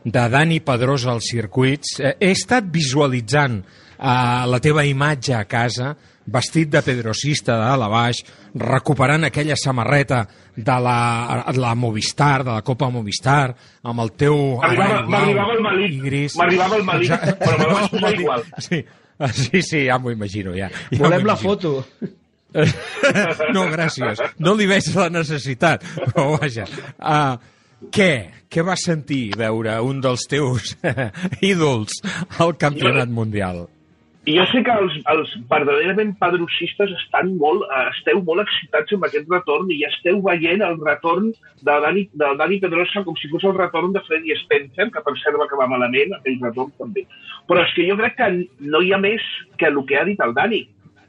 de 0.03 0.25
Dani 0.29 0.59
Pedrosa 0.59 1.15
als 1.15 1.31
circuits. 1.31 1.95
Eh, 2.03 2.17
he 2.19 2.33
estat 2.35 2.67
visualitzant 2.67 3.61
eh, 3.63 4.43
la 4.51 4.59
teva 4.61 4.83
imatge 4.85 5.33
a 5.39 5.45
casa 5.49 5.95
vestit 6.25 6.69
de 6.73 6.81
pedrosista 6.81 7.53
de 7.59 7.65
dalt 7.67 7.85
a 7.85 7.89
baix, 7.91 8.23
recuperant 8.55 9.23
aquella 9.27 9.55
samarreta 9.59 10.23
de 10.55 10.77
la, 10.81 11.45
de 11.51 11.59
la 11.61 11.75
Movistar, 11.75 12.43
de 12.43 12.51
la 12.51 12.61
Copa 12.65 12.89
Movistar, 12.89 13.55
amb 13.83 14.01
el 14.01 14.11
teu... 14.17 14.35
M'arribava 14.61 15.53
el 15.53 15.63
malic, 15.65 15.97
m'arribava 16.37 16.77
el 16.79 16.83
malic, 16.87 17.11
Exacte. 17.11 17.37
però 17.45 17.57
me 17.59 17.65
la 17.65 17.73
vas 17.73 17.91
No, 17.91 17.99
posar 17.99 18.19
igual. 18.19 18.43
Sí, 18.59 18.85
Ah, 19.17 19.29
sí, 19.31 19.61
sí, 19.63 19.85
ja 19.87 19.95
m'ho 19.95 20.11
imagino, 20.11 20.51
ja. 20.57 20.67
ja 20.91 20.97
Volem 20.99 21.23
la 21.25 21.37
foto. 21.39 21.77
No, 23.55 23.65
gràcies. 23.71 24.19
No 24.39 24.53
li 24.55 24.65
veig 24.67 24.85
la 24.95 25.09
necessitat, 25.11 25.83
però 26.05 26.37
vaja. 26.37 26.65
Uh, 26.99 27.35
què? 27.91 28.09
Què 28.51 28.63
vas 28.63 28.83
sentir 28.87 29.33
veure 29.35 29.73
un 29.83 29.99
dels 30.03 30.23
teus 30.31 30.75
ídols 31.43 31.97
al 32.39 32.55
campionat 32.59 33.11
mundial? 33.11 33.65
I 34.25 34.33
jo 34.39 34.43
sé 34.49 34.63
que 34.65 34.73
els, 34.73 34.95
els 35.11 35.31
verdaderament 35.51 36.15
padrocistes 36.17 36.89
estan 36.97 37.35
molt, 37.37 37.61
eh, 37.69 37.81
esteu 37.91 38.23
molt 38.25 38.41
excitats 38.41 38.95
amb 38.95 39.03
aquest 39.05 39.27
retorn 39.29 39.69
i 39.69 39.83
esteu 39.85 40.17
veient 40.25 40.63
el 40.65 40.79
retorn 40.81 41.27
de 41.67 41.75
Dani, 41.83 42.07
de 42.09 42.29
Dani 42.39 42.57
Pedrosa 42.63 43.03
com 43.05 43.17
si 43.21 43.29
fos 43.29 43.45
el 43.45 43.53
retorn 43.53 43.93
de 43.93 44.01
Freddy 44.07 44.33
Spencer, 44.39 44.87
que 44.95 45.03
per 45.05 45.13
cert 45.21 45.37
va 45.37 45.45
acabar 45.45 45.67
malament, 45.69 46.15
aquell 46.17 46.39
retorn 46.41 46.73
també. 46.79 47.05
Però 47.45 47.61
és 47.61 47.75
que 47.77 47.85
jo 47.85 47.99
crec 47.99 48.17
que 48.17 48.31
no 48.73 48.81
hi 48.81 48.95
ha 48.95 49.01
més 49.03 49.27
que 49.61 49.69
el 49.69 49.77
que 49.85 49.99
ha 50.01 50.07
dit 50.09 50.25
el 50.25 50.33
Dani, 50.33 50.63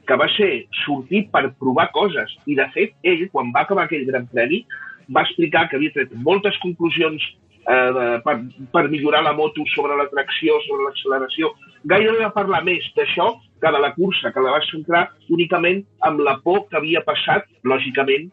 que 0.07 0.19
va 0.21 0.29
ser 0.35 0.51
sortir 0.83 1.25
per 1.33 1.47
provar 1.57 1.89
coses. 1.97 2.37
I, 2.45 2.53
de 2.61 2.69
fet, 2.75 2.93
ell, 3.01 3.25
quan 3.33 3.49
va 3.55 3.65
acabar 3.65 3.87
aquell 3.87 4.05
gran 4.05 4.29
premi, 4.29 4.61
va 5.09 5.25
explicar 5.25 5.65
que 5.71 5.79
havia 5.79 5.95
tret 5.95 6.13
moltes 6.21 6.61
conclusions 6.61 7.25
eh, 7.67 8.21
per, 8.23 8.37
per 8.73 8.85
millorar 8.91 9.23
la 9.25 9.33
moto 9.33 9.65
sobre 9.73 9.97
la 9.99 10.07
tracció, 10.13 10.61
sobre 10.67 10.87
l'acceleració. 10.87 11.51
Gairebé 11.87 12.23
va 12.25 12.33
parlar 12.35 12.63
més 12.67 12.83
d'això 12.97 13.29
que 13.61 13.71
de 13.73 13.79
la 13.81 13.93
cursa, 13.95 14.31
que 14.33 14.41
la 14.43 14.51
va 14.57 14.59
centrar 14.69 15.05
únicament 15.33 15.81
amb 16.05 16.19
la 16.25 16.35
por 16.43 16.67
que 16.69 16.77
havia 16.77 17.01
passat, 17.07 17.47
lògicament, 17.63 18.27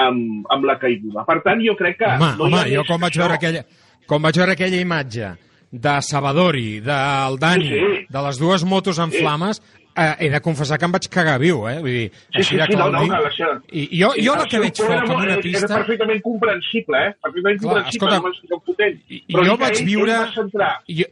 amb, 0.00 0.46
amb 0.48 0.64
la 0.64 0.78
caiguda. 0.80 1.24
Per 1.28 1.40
tant, 1.44 1.60
jo 1.66 1.74
crec 1.76 1.98
que... 2.00 2.06
Home, 2.14 2.30
no 2.38 2.46
home 2.48 2.62
jo 2.72 2.84
quan 2.88 3.02
vaig 3.02 3.18
veure 3.20 3.36
aquella, 3.36 3.64
quan 4.08 4.22
vaig 4.24 4.38
veure 4.40 4.54
aquella 4.56 4.80
imatge 4.80 5.34
de 5.70 5.96
Salvadori, 6.02 6.80
del 6.80 7.36
Dani, 7.42 7.68
Sí, 7.68 7.82
sí. 7.82 8.06
de 8.10 8.22
les 8.26 8.38
dues 8.40 8.64
motos 8.64 8.98
en 8.98 9.12
Sí. 9.12 9.18
flames, 9.20 9.60
eh, 9.94 10.14
he 10.26 10.30
de 10.30 10.40
confessar 10.40 10.78
que 10.78 10.86
em 10.88 10.92
vaig 10.96 11.06
cagar 11.12 11.36
viu, 11.38 11.68
eh? 11.68 11.76
Vull 11.78 11.92
dir, 11.98 12.08
Sí, 12.32 12.42
sí, 12.42 12.56
de 12.56 12.64
sí, 12.66 12.72
no, 12.72 12.88
clar 12.88 12.90
no, 12.92 12.98
ho 12.98 13.02
dic. 13.02 13.12
que 13.12 13.22
la 13.22 13.30
seva- 13.36 13.62
I 13.70 13.84
jo, 14.00 14.08
jo 14.16 14.34
la 14.34 14.42
El 14.42 14.48
que 14.48 14.58
veig 14.64 14.76
foc 14.80 14.90
era 14.90 15.04
en 15.04 15.10
una 15.12 15.24
era 15.34 15.36
pista... 15.42 15.68
perfectament 15.76 16.22
comprensible, 16.22 16.96
eh? 17.06 17.14
Perfectament 17.22 17.60
Clar, 17.60 17.74
comprensible, 17.74 17.90
escolta, 17.90 18.16
no 18.16 18.28
m'estic 18.28 18.64
potent. 18.66 19.00
Però 19.34 19.44
jo 19.46 19.56
vaig 19.60 19.84
viure... 19.84 20.12
Ell 20.12 20.26
va 20.26 20.32
centrar 20.34 20.72
Jo, 20.88 21.04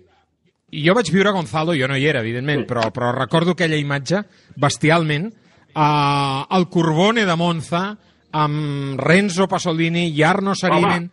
jo 0.73 0.95
vaig 0.95 1.11
viure 1.13 1.33
Gonzalo, 1.33 1.75
jo 1.75 1.89
no 1.89 1.97
hi 1.97 2.07
era, 2.07 2.21
evidentment, 2.21 2.67
però, 2.69 2.91
però 2.95 3.13
recordo 3.17 3.53
aquella 3.57 3.77
imatge 3.77 4.23
bestialment, 4.57 5.31
uh, 5.75 6.45
el 6.57 6.69
Corbone 6.69 7.25
de 7.25 7.37
Monza, 7.37 7.97
amb 8.31 9.01
Renzo 9.01 9.47
Pasolini, 9.49 10.11
Jarno 10.17 10.55
Sarinen, 10.55 11.11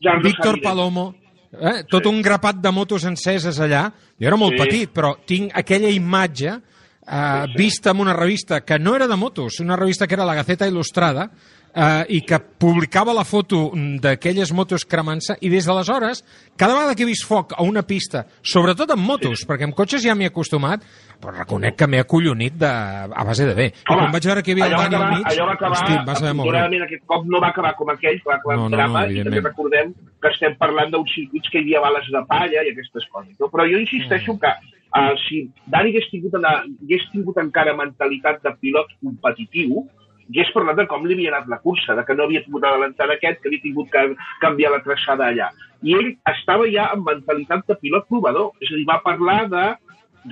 Jarno 0.00 0.22
Víctor 0.22 0.44
Sarinen. 0.60 0.62
Palomo, 0.62 1.14
eh? 1.52 1.82
tot 1.90 2.06
un 2.06 2.20
grapat 2.22 2.60
de 2.62 2.70
motos 2.70 3.04
enceses 3.04 3.58
allà. 3.58 3.88
Jo 4.20 4.28
era 4.30 4.36
molt 4.38 4.54
Sí. 4.54 4.62
petit, 4.62 4.92
però 4.94 5.16
tinc 5.26 5.50
aquella 5.58 5.88
imatge 5.90 6.52
eh, 6.54 7.46
vista 7.56 7.90
en 7.90 8.00
una 8.00 8.14
revista 8.14 8.60
que 8.64 8.78
no 8.78 8.94
era 8.94 9.08
de 9.08 9.16
motos, 9.16 9.58
una 9.60 9.76
revista 9.76 10.06
que 10.06 10.14
era 10.14 10.24
la 10.24 10.34
Gaceta 10.34 10.68
Il·lustrada, 10.68 11.30
eh, 11.74 12.04
i 12.16 12.20
que 12.26 12.38
publicava 12.38 13.12
la 13.16 13.24
foto 13.26 13.66
d'aquelles 13.74 14.52
motos 14.54 14.84
cremant-se, 14.88 15.36
i 15.42 15.50
des 15.52 15.66
d'aleshores, 15.66 16.22
cada 16.56 16.74
vegada 16.76 16.94
que 16.94 17.04
he 17.04 17.08
vist 17.08 17.26
foc 17.26 17.52
a 17.56 17.62
una 17.66 17.82
pista, 17.82 18.24
sobretot 18.42 18.94
amb 18.94 19.04
motos, 19.04 19.42
sí. 19.42 19.48
perquè 19.48 19.66
amb 19.68 19.76
cotxes 19.76 20.04
ja 20.04 20.14
m'hi 20.14 20.28
he 20.28 20.32
acostumat, 20.32 20.84
però 21.20 21.34
reconec 21.34 21.76
que 21.78 21.88
m'he 21.90 22.02
acollonit 22.02 22.56
de, 22.60 22.70
a 22.70 23.24
base 23.26 23.46
de 23.48 23.54
bé. 23.54 23.70
Home, 23.88 24.04
quan 24.04 24.14
vaig 24.14 24.28
veure 24.30 24.42
que 24.44 24.52
hi 24.52 24.56
havia 24.56 24.70
el 24.70 24.76
Dani 24.78 24.98
al 25.00 25.06
mig, 25.16 25.26
allò 25.32 25.48
va 25.50 25.56
acabar, 25.58 25.78
hosti, 25.80 25.98
va 26.06 26.18
saber 26.18 26.34
molt 26.34 26.48
afortunadament, 26.48 26.86
aquest 26.88 27.04
cop 27.10 27.26
no 27.30 27.40
va 27.42 27.50
acabar 27.54 27.74
com 27.78 27.90
aquell, 27.94 28.20
que 28.20 28.30
va 28.30 28.38
acabar 28.38 28.56
No, 28.60 28.68
no, 28.68 28.76
drama, 28.76 29.06
no, 29.06 29.12
i 29.12 29.24
també 29.26 29.42
recordem 29.44 29.94
que 30.22 30.32
estem 30.32 30.54
parlant 30.60 30.94
d'uns 30.94 31.10
circuits 31.14 31.50
que 31.50 31.58
hi 31.58 31.66
havia 31.66 31.82
bales 31.84 32.06
de 32.12 32.22
palla 32.30 32.62
i 32.62 32.70
aquestes 32.70 33.08
coses. 33.10 33.34
No? 33.40 33.50
Però 33.52 33.66
jo 33.68 33.80
insisteixo 33.82 34.34
Mm. 34.34 34.38
que 34.40 34.52
uh, 34.94 35.16
si 35.26 35.42
Dani 35.66 35.90
hagués 35.90 36.08
tingut, 36.10 36.34
una, 36.38 36.54
hagués 36.64 37.04
tingut 37.12 37.36
encara 37.42 37.74
mentalitat 37.76 38.42
de 38.42 38.52
pilot 38.60 38.94
competitiu, 39.02 39.84
hagués 40.28 40.52
parlat 40.54 40.80
de 40.80 40.86
com 40.90 41.06
li 41.06 41.16
havia 41.16 41.32
anat 41.32 41.48
la 41.52 41.60
cursa, 41.62 41.96
de 41.96 42.04
que 42.04 42.16
no 42.16 42.26
havia 42.26 42.42
pogut 42.46 42.64
adelantar 42.64 43.10
aquest, 43.12 43.40
que 43.40 43.50
havia 43.50 43.62
tingut 43.62 43.90
que 43.92 44.04
canviar 44.42 44.72
la 44.74 44.82
traçada 44.84 45.28
allà. 45.30 45.50
I 45.84 45.96
ell 45.98 46.12
estava 46.32 46.68
ja 46.72 46.90
amb 46.94 47.08
mentalitat 47.10 47.66
de 47.68 47.78
pilot 47.80 48.08
provador, 48.08 48.52
és 48.60 48.72
a 48.72 48.78
dir, 48.78 48.86
va 48.88 49.02
parlar 49.04 49.40
de 49.52 49.64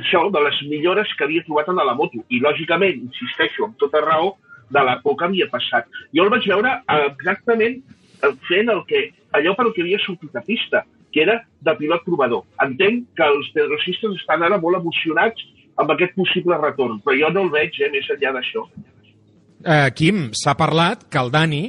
això, 0.01 0.25
de 0.33 0.41
les 0.47 0.63
millores 0.71 1.11
que 1.19 1.27
havia 1.27 1.45
trobat 1.45 1.69
en 1.69 1.83
la 1.83 1.95
moto. 1.95 2.23
I, 2.29 2.41
lògicament, 2.41 3.05
insisteixo, 3.11 3.67
amb 3.69 3.77
tota 3.81 4.01
raó, 4.05 4.37
de 4.73 4.81
la 4.81 4.99
por 5.05 5.19
que 5.19 5.27
havia 5.29 5.49
passat. 5.53 5.89
Jo 6.17 6.25
el 6.25 6.33
vaig 6.33 6.47
veure 6.49 6.79
exactament 7.05 7.83
fent 8.49 8.71
el 8.73 8.83
que, 8.89 9.11
allò 9.37 9.55
per 9.59 9.69
que 9.75 9.85
havia 9.85 10.01
sortit 10.01 10.37
a 10.37 10.45
pista, 10.47 10.85
que 11.13 11.23
era 11.27 11.43
de 11.61 11.75
pilot 11.77 12.07
provador. 12.07 12.47
Entenc 12.65 13.11
que 13.19 13.27
els 13.27 13.51
pedrosistes 13.53 14.17
estan 14.17 14.45
ara 14.47 14.59
molt 14.63 14.81
emocionats 14.81 15.45
amb 15.83 15.93
aquest 15.93 16.17
possible 16.17 16.57
retorn, 16.61 17.01
però 17.05 17.17
jo 17.19 17.31
no 17.35 17.47
el 17.47 17.53
veig 17.53 17.77
eh, 17.81 17.91
més 17.93 18.09
enllà 18.13 18.33
d'això. 18.39 18.65
Eh, 19.65 19.91
Quim, 19.95 20.31
s'ha 20.37 20.57
parlat 20.59 21.07
que 21.11 21.21
el 21.21 21.31
Dani 21.33 21.63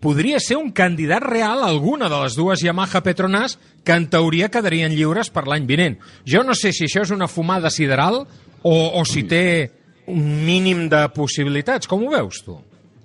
podria 0.00 0.40
ser 0.40 0.56
un 0.56 0.70
candidat 0.72 1.22
real 1.26 1.62
a 1.62 1.68
alguna 1.68 2.08
de 2.08 2.22
les 2.22 2.36
dues 2.36 2.62
Yamaha 2.64 3.02
Petronas 3.04 3.58
que 3.84 3.92
en 3.92 4.08
teoria 4.08 4.48
quedarien 4.48 4.94
lliures 4.96 5.30
per 5.30 5.46
l'any 5.46 5.68
vinent. 5.68 5.98
Jo 6.24 6.42
no 6.42 6.56
sé 6.56 6.72
si 6.72 6.88
això 6.88 7.04
és 7.04 7.12
una 7.12 7.28
fumada 7.28 7.70
sideral 7.70 8.22
o, 8.62 8.74
o 8.74 9.04
si 9.04 9.24
té 9.28 9.44
un 10.10 10.24
mínim 10.46 10.88
de 10.88 11.04
possibilitats. 11.14 11.86
Com 11.86 12.06
ho 12.06 12.12
veus, 12.12 12.40
tu? 12.44 12.56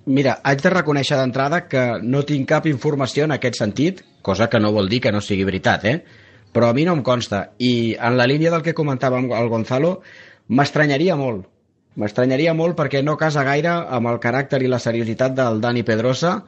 Mira, 0.05 0.37
haig 0.45 0.61
de 0.61 0.71
reconèixer 0.71 1.17
d'entrada 1.17 1.63
que 1.67 1.83
no 2.01 2.21
tinc 2.25 2.47
cap 2.49 2.67
informació 2.69 3.25
en 3.25 3.33
aquest 3.35 3.57
sentit, 3.57 4.03
cosa 4.21 4.47
que 4.49 4.61
no 4.61 4.71
vol 4.73 4.89
dir 4.89 5.01
que 5.01 5.11
no 5.11 5.21
sigui 5.21 5.47
veritat, 5.47 5.85
eh? 5.89 5.97
Però 6.53 6.69
a 6.69 6.77
mi 6.77 6.85
no 6.85 6.93
em 6.95 7.01
consta. 7.03 7.49
I 7.59 7.97
en 7.99 8.15
la 8.15 8.27
línia 8.29 8.53
del 8.53 8.63
que 8.63 8.75
comentava 8.77 9.19
el 9.19 9.49
Gonzalo, 9.51 9.99
m'estranyaria 10.47 11.17
molt. 11.19 11.49
M'estranyaria 11.95 12.53
molt 12.53 12.75
perquè 12.75 13.01
no 13.03 13.15
casa 13.19 13.45
gaire 13.47 13.71
amb 13.71 14.11
el 14.11 14.19
caràcter 14.23 14.61
i 14.63 14.71
la 14.71 14.81
seriositat 14.83 15.35
del 15.37 15.61
Dani 15.63 15.83
Pedrosa, 15.87 16.41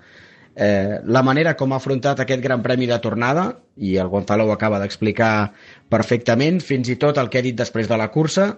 eh, 0.56 0.98
la 1.06 1.24
manera 1.24 1.56
com 1.56 1.72
ha 1.72 1.80
afrontat 1.80 2.20
aquest 2.20 2.42
gran 2.44 2.64
premi 2.66 2.90
de 2.90 2.98
tornada, 3.00 3.46
i 3.78 3.96
el 4.02 4.10
Gonzalo 4.12 4.48
ho 4.48 4.52
acaba 4.52 4.82
d'explicar 4.82 5.54
perfectament, 5.90 6.60
fins 6.60 6.90
i 6.90 6.98
tot 7.00 7.18
el 7.22 7.30
que 7.30 7.40
ha 7.40 7.46
dit 7.46 7.56
després 7.56 7.88
de 7.88 8.00
la 8.02 8.10
cursa, 8.12 8.58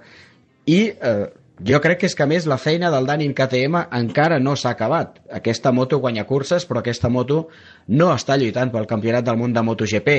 i 0.66 0.80
eh, 0.90 1.28
jo 1.68 1.82
crec 1.84 2.00
que 2.02 2.08
és 2.08 2.16
que 2.16 2.28
més 2.30 2.48
la 2.48 2.58
feina 2.58 2.90
del 2.94 3.06
Dani 3.06 3.28
en 3.28 3.36
KTM 3.36 3.84
encara 4.00 4.40
no 4.40 4.56
s'ha 4.56 4.72
acabat. 4.72 5.20
Aquesta 5.42 5.74
moto 5.76 6.00
guanya 6.00 6.24
curses, 6.26 6.66
però 6.66 6.80
aquesta 6.80 7.12
moto 7.12 7.50
no 7.88 8.14
està 8.16 8.38
lluitant 8.40 8.72
pel 8.72 8.88
campionat 8.88 9.28
del 9.28 9.38
món 9.38 9.54
de 9.54 9.64
MotoGP. 9.68 10.16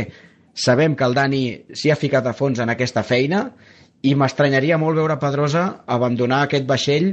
Sabem 0.53 0.95
que 0.95 1.07
el 1.07 1.16
Dani 1.16 1.43
s'hi 1.73 1.91
ha 1.91 1.97
ficat 1.97 2.27
a 2.27 2.37
fons 2.37 2.61
en 2.61 2.71
aquesta 2.71 3.03
feina 3.03 3.47
i 4.03 4.14
m'estranyaria 4.16 4.78
molt 4.80 4.96
veure 4.96 5.18
Pedrosa 5.20 5.64
abandonar 5.86 6.44
aquest 6.44 6.66
vaixell 6.68 7.12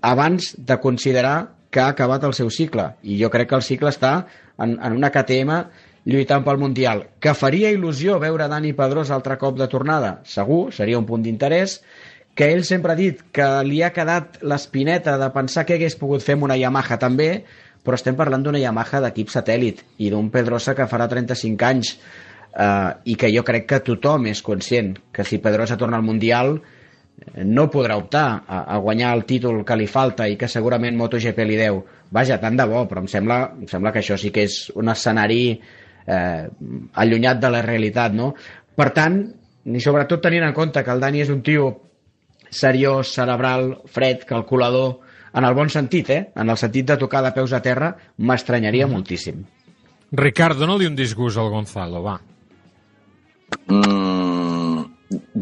abans 0.00 0.52
de 0.56 0.76
considerar 0.82 1.36
que 1.70 1.80
ha 1.80 1.90
acabat 1.94 2.24
el 2.26 2.34
seu 2.34 2.50
cicle. 2.50 2.90
I 3.02 3.18
jo 3.22 3.30
crec 3.30 3.50
que 3.50 3.58
el 3.58 3.66
cicle 3.66 3.90
està 3.90 4.12
en, 4.58 4.76
en 4.78 4.96
una 4.96 5.10
KTM 5.14 5.62
lluitant 6.10 6.44
pel 6.46 6.58
Mundial. 6.58 7.04
Que 7.20 7.34
faria 7.34 7.72
il·lusió 7.74 8.18
veure 8.22 8.48
Dani 8.50 8.72
Pedrosa 8.76 9.14
altre 9.16 9.36
cop 9.38 9.58
de 9.58 9.68
tornada? 9.70 10.18
Segur, 10.24 10.70
seria 10.74 10.98
un 10.98 11.06
punt 11.06 11.26
d'interès. 11.26 11.80
Que 12.34 12.52
ell 12.54 12.64
sempre 12.64 12.94
ha 12.94 12.98
dit 12.98 13.20
que 13.34 13.48
li 13.66 13.82
ha 13.82 13.92
quedat 13.92 14.38
l'espineta 14.42 15.16
de 15.20 15.28
pensar 15.34 15.66
què 15.66 15.76
hagués 15.76 15.98
pogut 15.98 16.24
fer 16.24 16.38
amb 16.38 16.46
una 16.46 16.56
Yamaha 16.56 16.96
també, 17.02 17.30
però 17.84 17.98
estem 17.98 18.16
parlant 18.16 18.42
d'una 18.44 18.60
Yamaha 18.62 19.02
d'equip 19.04 19.30
satèl·lit 19.32 19.82
i 19.98 20.10
d'un 20.12 20.30
Pedrosa 20.32 20.76
que 20.78 20.86
farà 20.88 21.08
35 21.10 21.66
anys 21.68 21.94
eh, 22.56 22.90
i 23.04 23.16
que 23.16 23.30
jo 23.34 23.44
crec 23.46 23.66
que 23.68 23.80
tothom 23.86 24.28
és 24.30 24.42
conscient 24.42 24.94
que 25.12 25.24
si 25.24 25.40
Pedrosa 25.42 25.78
torna 25.80 25.98
al 26.00 26.06
Mundial 26.06 26.56
eh, 26.58 27.44
no 27.44 27.68
podrà 27.70 27.98
optar 28.00 28.26
a, 28.46 28.62
a 28.74 28.78
guanyar 28.78 29.12
el 29.16 29.26
títol 29.28 29.64
que 29.64 29.78
li 29.78 29.88
falta 29.90 30.28
i 30.28 30.38
que 30.40 30.48
segurament 30.48 30.96
MotoGP 30.98 31.44
li 31.46 31.58
deu. 31.60 31.82
Vaja, 32.10 32.40
tant 32.42 32.56
de 32.58 32.66
bo, 32.66 32.86
però 32.90 33.04
em 33.04 33.10
sembla, 33.10 33.42
em 33.60 33.68
sembla 33.70 33.92
que 33.94 34.02
això 34.02 34.18
sí 34.18 34.32
que 34.34 34.46
és 34.48 34.62
un 34.74 34.90
escenari 34.90 35.44
eh, 35.54 36.48
allunyat 36.94 37.42
de 37.42 37.52
la 37.52 37.62
realitat, 37.66 38.16
no? 38.16 38.32
Per 38.76 38.90
tant, 38.96 39.22
i 39.70 39.82
sobretot 39.82 40.22
tenint 40.24 40.46
en 40.46 40.56
compte 40.56 40.82
que 40.82 40.92
el 40.92 41.02
Dani 41.02 41.22
és 41.22 41.30
un 41.30 41.44
tio 41.46 41.70
seriós, 42.50 43.12
cerebral, 43.14 43.76
fred, 43.86 44.24
calculador, 44.26 44.98
en 45.34 45.46
el 45.46 45.54
bon 45.54 45.70
sentit, 45.70 46.10
eh? 46.10 46.22
En 46.34 46.50
el 46.50 46.58
sentit 46.58 46.88
de 46.88 46.96
tocar 46.98 47.22
de 47.22 47.30
peus 47.36 47.52
a 47.54 47.62
terra, 47.62 47.92
m'estranyaria 48.18 48.88
mm. 48.88 48.96
moltíssim. 48.96 49.44
Ricard, 50.18 50.58
dona-li 50.58 50.88
un 50.90 50.98
disgust 50.98 51.38
al 51.38 51.52
Gonzalo, 51.52 52.02
va. 52.02 52.16
Mm, 53.66 54.84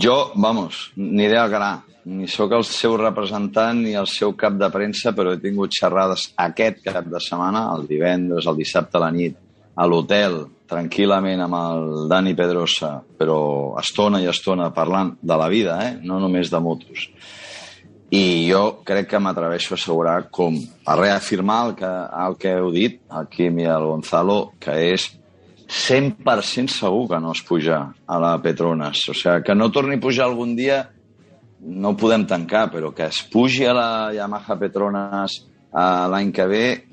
jo, 0.01 0.17
vamos, 0.35 0.93
aniré 0.97 1.39
al 1.39 1.51
gra. 1.53 1.73
Ni 2.09 2.25
sóc 2.31 2.55
el 2.57 2.65
seu 2.65 2.95
representant 2.97 3.83
ni 3.85 3.93
el 3.99 4.07
seu 4.09 4.33
cap 4.39 4.55
de 4.57 4.71
premsa, 4.73 5.13
però 5.13 5.35
he 5.35 5.41
tingut 5.43 5.75
xerrades 5.77 6.31
aquest 6.41 6.81
cap 6.87 7.05
de 7.05 7.21
setmana, 7.21 7.67
el 7.77 7.85
divendres, 7.91 8.49
el 8.49 8.57
dissabte 8.57 8.97
a 8.97 9.03
la 9.03 9.11
nit, 9.13 9.37
a 9.77 9.85
l'hotel, 9.87 10.39
tranquil·lament 10.69 11.43
amb 11.45 11.59
el 11.59 12.09
Dani 12.09 12.33
Pedrosa, 12.39 12.95
però 13.19 13.41
estona 13.81 14.23
i 14.25 14.31
estona 14.31 14.71
parlant 14.73 15.15
de 15.21 15.37
la 15.37 15.51
vida, 15.53 15.77
eh? 15.85 15.93
no 16.01 16.21
només 16.23 16.51
de 16.53 16.61
motos. 16.65 17.11
i 18.11 18.49
jo 18.49 18.81
crec 18.89 19.11
que 19.11 19.19
m'atreveixo 19.21 19.75
a 19.75 19.77
assegurar 19.77 20.31
com 20.33 20.55
a 20.89 20.95
reafirmar 20.97 21.59
el 21.67 21.75
que, 21.77 21.91
el 22.25 22.37
que 22.41 22.55
heu 22.57 22.71
dit, 22.73 23.03
el 23.13 23.29
Quim 23.29 23.59
i 23.61 23.67
el 23.69 23.85
Gonzalo, 23.85 24.39
que 24.59 24.77
és 24.95 25.11
100% 25.69 26.73
segur 26.73 27.09
que 27.11 27.21
no 27.21 27.33
es 27.37 27.43
puja 27.45 27.93
a 28.07 28.19
la 28.19 28.43
Petronas. 28.43 29.09
O 29.13 29.15
sigui, 29.15 29.43
que 29.45 29.55
no 29.55 29.71
torni 29.71 29.97
a 29.99 30.01
pujar 30.01 30.27
algun 30.27 30.57
dia 30.57 30.89
no 31.61 31.91
ho 31.91 31.97
podem 31.99 32.27
tancar, 32.27 32.71
però 32.73 32.95
que 32.95 33.05
es 33.11 33.23
pugi 33.29 33.67
a 33.67 33.75
la 33.75 34.13
Yamaha 34.15 34.59
Petronas 34.59 35.47
l'any 35.75 36.33
que 36.33 36.47
ve 36.49 36.85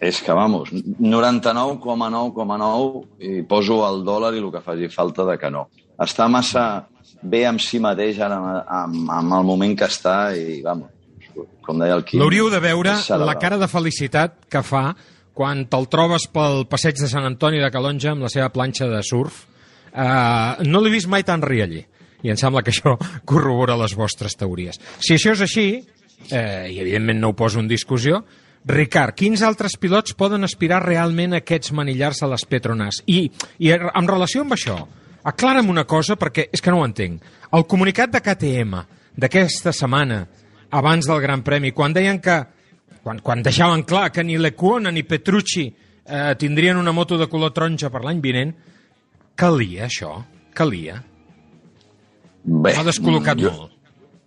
és 0.00 0.22
que, 0.24 0.32
vamos, 0.32 0.70
99,9,9 0.72 3.04
i 3.20 3.42
poso 3.48 3.84
el 3.84 4.04
dòlar 4.04 4.34
i 4.34 4.38
el 4.40 4.50
que 4.52 4.60
faci 4.64 4.88
falta 4.88 5.24
de 5.28 5.38
que 5.38 5.50
no. 5.52 5.68
Està 6.00 6.28
massa 6.32 6.86
bé 7.20 7.46
amb 7.48 7.60
si 7.60 7.78
mateix 7.82 8.18
ara 8.24 8.64
amb, 8.64 9.10
amb 9.12 9.32
el 9.36 9.44
moment 9.44 9.76
que 9.76 9.84
està 9.84 10.32
i, 10.32 10.62
vamos, 10.64 10.88
com 11.66 11.78
deia 11.82 11.94
el 11.98 12.04
Quim... 12.06 12.20
L'hauríeu 12.22 12.50
de 12.52 12.60
veure 12.64 12.92
la 13.20 13.34
cara 13.40 13.58
de 13.60 13.68
felicitat 13.68 14.32
que 14.48 14.62
fa 14.64 14.94
quan 15.36 15.64
te'l 15.70 15.88
trobes 15.90 16.26
pel 16.32 16.66
passeig 16.70 16.98
de 17.00 17.08
Sant 17.10 17.26
Antoni 17.26 17.62
de 17.62 17.70
Calonja 17.72 18.12
amb 18.14 18.26
la 18.26 18.32
seva 18.32 18.50
planxa 18.52 18.88
de 18.90 19.00
surf. 19.06 19.46
Uh, 19.90 20.60
no 20.66 20.82
l'he 20.82 20.92
vist 20.92 21.10
mai 21.10 21.24
tan 21.26 21.42
rialler 21.42 21.82
i 22.22 22.30
em 22.30 22.36
sembla 22.38 22.62
que 22.62 22.72
això 22.74 22.96
corrobora 23.24 23.78
les 23.80 23.96
vostres 23.96 24.36
teories. 24.38 24.80
Si 25.00 25.16
això 25.16 25.34
és 25.34 25.42
així, 25.46 25.66
eh, 26.28 26.68
i 26.70 26.78
evidentment 26.82 27.20
no 27.20 27.32
ho 27.32 27.36
poso 27.38 27.60
en 27.62 27.68
discussió, 27.70 28.22
Ricard, 28.60 29.14
quins 29.16 29.40
altres 29.40 29.78
pilots 29.80 30.12
poden 30.12 30.44
aspirar 30.44 30.82
realment 30.84 31.32
a 31.32 31.38
aquests 31.40 31.72
manillars 31.72 32.20
a 32.20 32.28
les 32.28 32.44
Petronas? 32.44 32.98
I, 33.08 33.22
i 33.56 33.70
en 33.72 34.08
relació 34.08 34.42
amb 34.44 34.52
això, 34.52 34.76
aclara'm 35.24 35.70
una 35.72 35.86
cosa 35.88 36.18
perquè 36.20 36.50
és 36.52 36.60
que 36.60 36.72
no 36.72 36.82
ho 36.82 36.84
entenc. 36.84 37.24
El 37.56 37.64
comunicat 37.64 38.12
de 38.12 38.20
KTM 38.20 38.82
d'aquesta 39.16 39.72
setmana, 39.72 40.26
abans 40.76 41.08
del 41.08 41.22
Gran 41.24 41.40
Premi, 41.42 41.72
quan 41.72 41.96
deien 41.96 42.20
que, 42.20 42.36
quan, 43.02 43.20
quan 43.24 43.42
deixaven 43.42 43.84
clar 43.88 44.10
que 44.12 44.24
ni 44.24 44.38
Lecuona 44.38 44.92
ni 44.92 45.02
Petrucci 45.08 45.66
eh, 45.66 46.34
tindrien 46.38 46.76
una 46.76 46.92
moto 46.92 47.18
de 47.18 47.28
color 47.30 47.54
taronja 47.56 47.90
per 47.90 48.04
l'any 48.04 48.20
vinent, 48.20 48.54
calia 49.38 49.86
això? 49.88 50.14
Calia? 50.56 51.00
Bé, 52.42 52.72
M'ha 52.72 52.86
descol·locat 52.86 53.40
jo, 53.40 53.52
molt. 53.52 53.76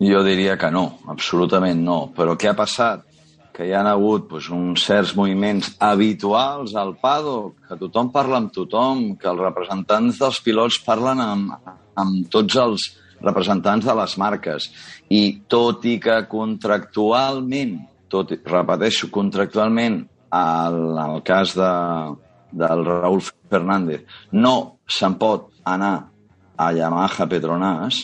Jo 0.03 0.21
diria 0.25 0.55
que 0.59 0.69
no, 0.73 0.85
absolutament 1.11 1.81
no. 1.83 1.97
Però 2.15 2.37
què 2.39 2.51
ha 2.51 2.57
passat? 2.57 3.05
Que 3.53 3.67
hi 3.67 3.73
ha 3.77 3.83
hagut 3.85 4.25
doncs, 4.31 4.49
uns 4.53 4.85
certs 4.87 5.13
moviments 5.17 5.73
habituals 5.83 6.73
al 6.79 6.95
paddock, 7.01 7.59
que 7.67 7.77
tothom 7.77 8.09
parla 8.13 8.39
amb 8.41 8.53
tothom, 8.53 9.13
que 9.19 9.29
els 9.29 9.41
representants 9.43 10.19
dels 10.21 10.41
pilots 10.45 10.79
parlen 10.85 11.21
amb, 11.21 11.53
amb 12.01 12.29
tots 12.33 12.57
els 12.57 12.89
representants 13.23 13.85
de 13.85 13.95
les 13.97 14.17
marques. 14.19 14.69
I 15.13 15.23
tot 15.49 15.85
i 15.85 15.99
que 16.01 16.23
contractualment, 16.29 17.77
tot, 18.13 18.35
repeteixo, 18.45 19.09
contractualment, 19.13 20.03
al, 20.33 20.79
al 20.97 21.19
cas 21.25 21.53
de, 21.57 21.73
del 22.53 22.85
Raúl 22.85 23.21
Fernández, 23.49 24.05
no 24.31 24.79
se'n 24.89 25.17
pot 25.21 25.49
anar 25.65 25.93
a 26.57 26.71
Yamaha 26.73 27.27
Petronas, 27.29 28.01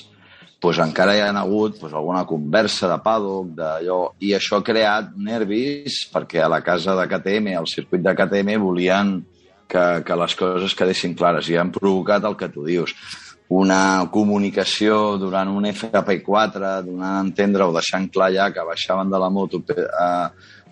pues 0.60 0.80
encara 0.84 1.16
hi 1.16 1.22
ha 1.24 1.32
hagut 1.39 1.80
pues, 1.80 1.93
alguna 1.93 2.26
conversa 2.28 2.89
de 2.91 2.97
paddock, 3.03 3.53
d'allò, 3.55 3.99
i 4.20 4.34
això 4.36 4.60
ha 4.60 4.66
creat 4.66 5.14
nervis 5.16 6.03
perquè 6.12 6.43
a 6.43 6.51
la 6.51 6.62
casa 6.66 6.97
de 6.99 7.07
KTM, 7.07 7.55
al 7.55 7.70
circuit 7.72 8.03
de 8.03 8.16
KTM, 8.16 8.57
volien 8.62 9.20
que, 9.70 9.86
que 10.03 10.20
les 10.20 10.36
coses 10.36 10.76
quedessin 10.76 11.16
clares 11.16 11.47
i 11.49 11.57
han 11.57 11.72
provocat 11.72 12.26
el 12.28 12.36
que 12.36 12.51
tu 12.51 12.66
dius. 12.68 12.95
Una 13.50 14.06
comunicació 14.14 15.18
durant 15.18 15.50
un 15.50 15.66
FP4 15.72 16.74
donant 16.86 17.18
a 17.18 17.24
entendre 17.26 17.66
o 17.66 17.74
deixant 17.74 18.06
clar 18.14 18.30
ja 18.36 18.52
que 18.54 18.66
baixaven 18.68 19.10
de 19.10 19.22
la 19.22 19.30
moto 19.34 19.64
a, 19.89 20.10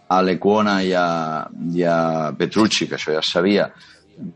a 0.08 0.22
Lecuona 0.22 0.80
i 0.86 0.94
a, 0.94 1.08
i 1.74 1.84
a 1.84 1.98
Petrucci, 2.38 2.86
que 2.86 3.00
això 3.00 3.16
ja 3.16 3.24
sabia, 3.26 3.72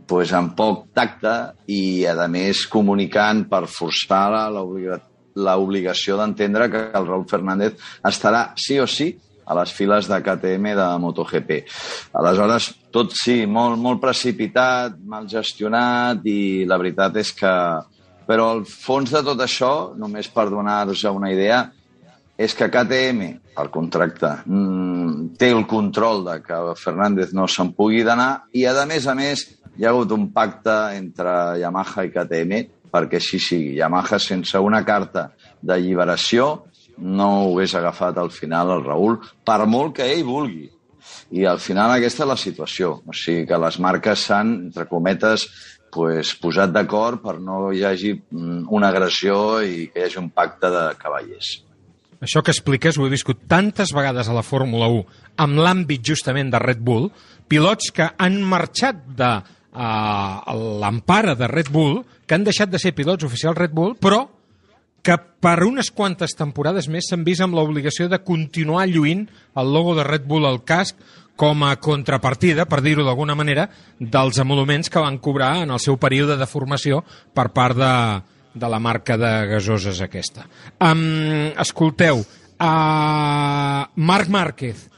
pues, 0.10 0.34
amb 0.34 0.56
poc 0.58 0.88
tacte 0.98 1.36
i, 1.70 2.06
a 2.10 2.28
més, 2.28 2.66
comunicant 2.70 3.46
per 3.50 3.68
forçar 3.70 4.26
l'obligació 4.50 5.08
l'obligació 5.32 6.18
d'entendre 6.20 6.66
que 6.68 6.80
el 6.92 7.06
Raúl 7.08 7.28
Fernández 7.30 7.78
estarà 8.04 8.52
sí 8.60 8.80
o 8.80 8.88
sí 8.88 9.14
a 9.46 9.56
les 9.58 9.72
files 9.74 10.08
de 10.08 10.20
KTM 10.24 10.76
de 10.78 10.88
MotoGP. 11.04 11.58
Aleshores, 12.20 12.70
tot 12.94 13.16
sí, 13.18 13.46
molt, 13.48 13.80
molt 13.82 14.02
precipitat, 14.04 14.96
mal 15.04 15.28
gestionat 15.32 16.26
i 16.28 16.68
la 16.68 16.80
veritat 16.82 17.20
és 17.24 17.34
que... 17.36 17.56
Però 18.28 18.52
el 18.56 18.66
fons 18.70 19.12
de 19.12 19.22
tot 19.26 19.40
això, 19.44 19.94
només 19.98 20.30
per 20.32 20.50
donar-vos 20.50 21.04
una 21.10 21.32
idea, 21.34 21.64
és 22.42 22.54
que 22.58 22.70
KTM, 22.74 23.28
el 23.62 23.70
contracte, 23.70 24.32
mmm, 24.46 25.36
té 25.38 25.52
el 25.54 25.66
control 25.70 26.24
de 26.26 26.38
que 26.42 26.60
Fernández 26.80 27.34
no 27.38 27.48
se'n 27.48 27.74
pugui 27.78 28.02
d'anar 28.08 28.48
i, 28.58 28.66
a 28.66 28.86
més 28.90 29.06
a 29.06 29.16
més, 29.18 29.46
hi 29.78 29.86
ha 29.86 29.92
hagut 29.92 30.12
un 30.16 30.30
pacte 30.34 30.74
entre 30.98 31.60
Yamaha 31.62 32.06
i 32.08 32.14
KTM 32.14 32.64
perquè 32.92 33.22
així 33.22 33.40
sigui. 33.40 33.78
Yamaha, 33.80 34.20
sense 34.20 34.60
una 34.60 34.84
carta 34.88 35.30
d'alliberació, 35.62 36.52
no 37.02 37.30
ho 37.46 37.52
hagués 37.54 37.76
agafat 37.78 38.18
al 38.20 38.32
final 38.36 38.76
el 38.76 38.86
Raül, 38.86 39.20
per 39.46 39.66
molt 39.66 39.96
que 39.98 40.10
ell 40.12 40.26
vulgui. 40.28 40.68
I 41.32 41.46
al 41.48 41.62
final 41.64 41.94
aquesta 41.94 42.26
és 42.26 42.30
la 42.30 42.38
situació. 42.38 42.92
O 43.08 43.16
sigui 43.16 43.46
que 43.48 43.58
les 43.58 43.80
marques 43.80 44.28
s'han, 44.28 44.54
entre 44.68 44.86
cometes, 44.90 45.48
pues, 45.92 46.36
posat 46.42 46.72
d'acord 46.74 47.22
per 47.24 47.38
no 47.44 47.70
hi 47.72 47.84
hagi 47.86 48.14
mm, 48.16 48.66
una 48.74 48.90
agressió 48.90 49.60
i 49.62 49.90
que 49.92 50.02
hi 50.02 50.08
hagi 50.08 50.20
un 50.22 50.32
pacte 50.34 50.72
de 50.74 50.86
cavallers. 51.02 51.60
Això 52.22 52.44
que 52.46 52.54
expliques 52.54 52.98
ho 52.98 53.08
he 53.08 53.14
viscut 53.14 53.48
tantes 53.50 53.94
vegades 53.98 54.30
a 54.30 54.36
la 54.38 54.46
Fórmula 54.46 54.90
1 54.94 55.06
amb 55.42 55.62
l'àmbit 55.64 56.04
justament 56.06 56.52
de 56.54 56.60
Red 56.62 56.84
Bull, 56.86 57.10
pilots 57.50 57.90
que 57.96 58.12
han 58.18 58.38
marxat 58.46 59.00
de 59.18 59.32
uh, 59.42 60.54
l'empara 60.84 61.34
de 61.36 61.50
Red 61.50 61.72
Bull, 61.74 62.04
que 62.28 62.38
han 62.38 62.46
deixat 62.46 62.70
de 62.70 62.80
ser 62.80 62.94
pilots 62.94 63.26
oficials 63.26 63.58
Red 63.58 63.74
Bull, 63.74 63.96
però 63.98 64.28
que 65.02 65.18
per 65.42 65.64
unes 65.66 65.90
quantes 65.90 66.36
temporades 66.38 66.88
més 66.92 67.08
s'han 67.10 67.26
vist 67.26 67.42
amb 67.42 67.58
l'obligació 67.58 68.08
de 68.10 68.22
continuar 68.22 68.86
lluint 68.90 69.26
el 69.58 69.74
logo 69.74 69.96
de 69.98 70.06
Red 70.06 70.28
Bull 70.30 70.46
al 70.46 70.62
casc 70.64 71.00
com 71.42 71.64
a 71.66 71.74
contrapartida, 71.82 72.68
per 72.70 72.84
dir-ho 72.86 73.02
d'alguna 73.08 73.34
manera, 73.34 73.66
dels 73.98 74.38
emoluments 74.44 74.92
que 74.94 75.02
van 75.02 75.18
cobrar 75.18 75.64
en 75.64 75.72
el 75.74 75.82
seu 75.82 75.98
període 75.98 76.36
de 76.38 76.46
formació 76.46 77.02
per 77.34 77.48
part 77.56 77.80
de, 77.80 77.94
de 78.54 78.70
la 78.70 78.78
marca 78.84 79.18
de 79.18 79.32
gasoses 79.56 80.04
aquesta. 80.06 80.46
Um, 80.78 81.50
escolteu, 81.58 82.22
uh, 82.22 83.82
Marc 83.96 84.30
Márquez, 84.30 84.91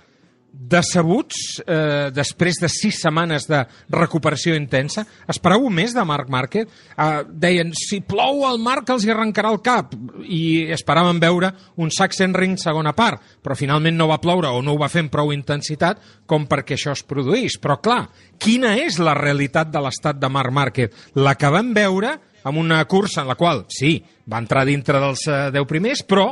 decebuts 0.70 1.60
eh, 1.66 2.10
després 2.14 2.60
de 2.62 2.70
sis 2.72 3.00
setmanes 3.04 3.48
de 3.50 3.62
recuperació 3.94 4.56
intensa. 4.58 5.04
Esperau 5.30 5.68
més 5.74 5.94
de 5.96 6.04
Marc 6.08 6.30
Márquez? 6.32 6.70
Eh, 6.96 7.24
deien, 7.30 7.74
si 7.78 8.02
plou 8.06 8.46
el 8.50 8.62
Marc 8.64 8.90
els 8.94 9.06
hi 9.06 9.14
arrencarà 9.14 9.52
el 9.54 9.62
cap 9.66 9.96
i 10.24 10.72
esperaven 10.74 11.20
veure 11.24 11.52
un 11.84 11.92
Sachsenring 11.94 12.58
segona 12.62 12.96
part, 12.96 13.22
però 13.44 13.58
finalment 13.60 13.98
no 13.98 14.10
va 14.12 14.22
ploure 14.24 14.54
o 14.54 14.62
no 14.64 14.76
ho 14.76 14.82
va 14.82 14.92
fer 14.92 15.06
amb 15.06 15.14
prou 15.14 15.34
intensitat 15.36 16.02
com 16.30 16.48
perquè 16.50 16.78
això 16.78 16.96
es 16.96 17.04
produís. 17.08 17.60
Però 17.62 17.80
clar, 17.84 18.06
quina 18.40 18.78
és 18.80 19.00
la 19.04 19.18
realitat 19.18 19.72
de 19.74 19.84
l'estat 19.84 20.20
de 20.20 20.32
Marc 20.32 20.54
Márquez? 20.54 21.04
La 21.20 21.36
que 21.36 21.52
vam 21.52 21.74
veure 21.76 22.18
amb 22.44 22.60
una 22.60 22.84
cursa 22.86 23.22
en 23.24 23.30
la 23.32 23.38
qual, 23.40 23.66
sí, 23.72 23.98
va 24.30 24.42
entrar 24.44 24.66
dintre 24.68 25.00
dels 25.00 25.28
eh, 25.28 25.46
10 25.56 25.70
primers, 25.70 26.04
però 26.08 26.28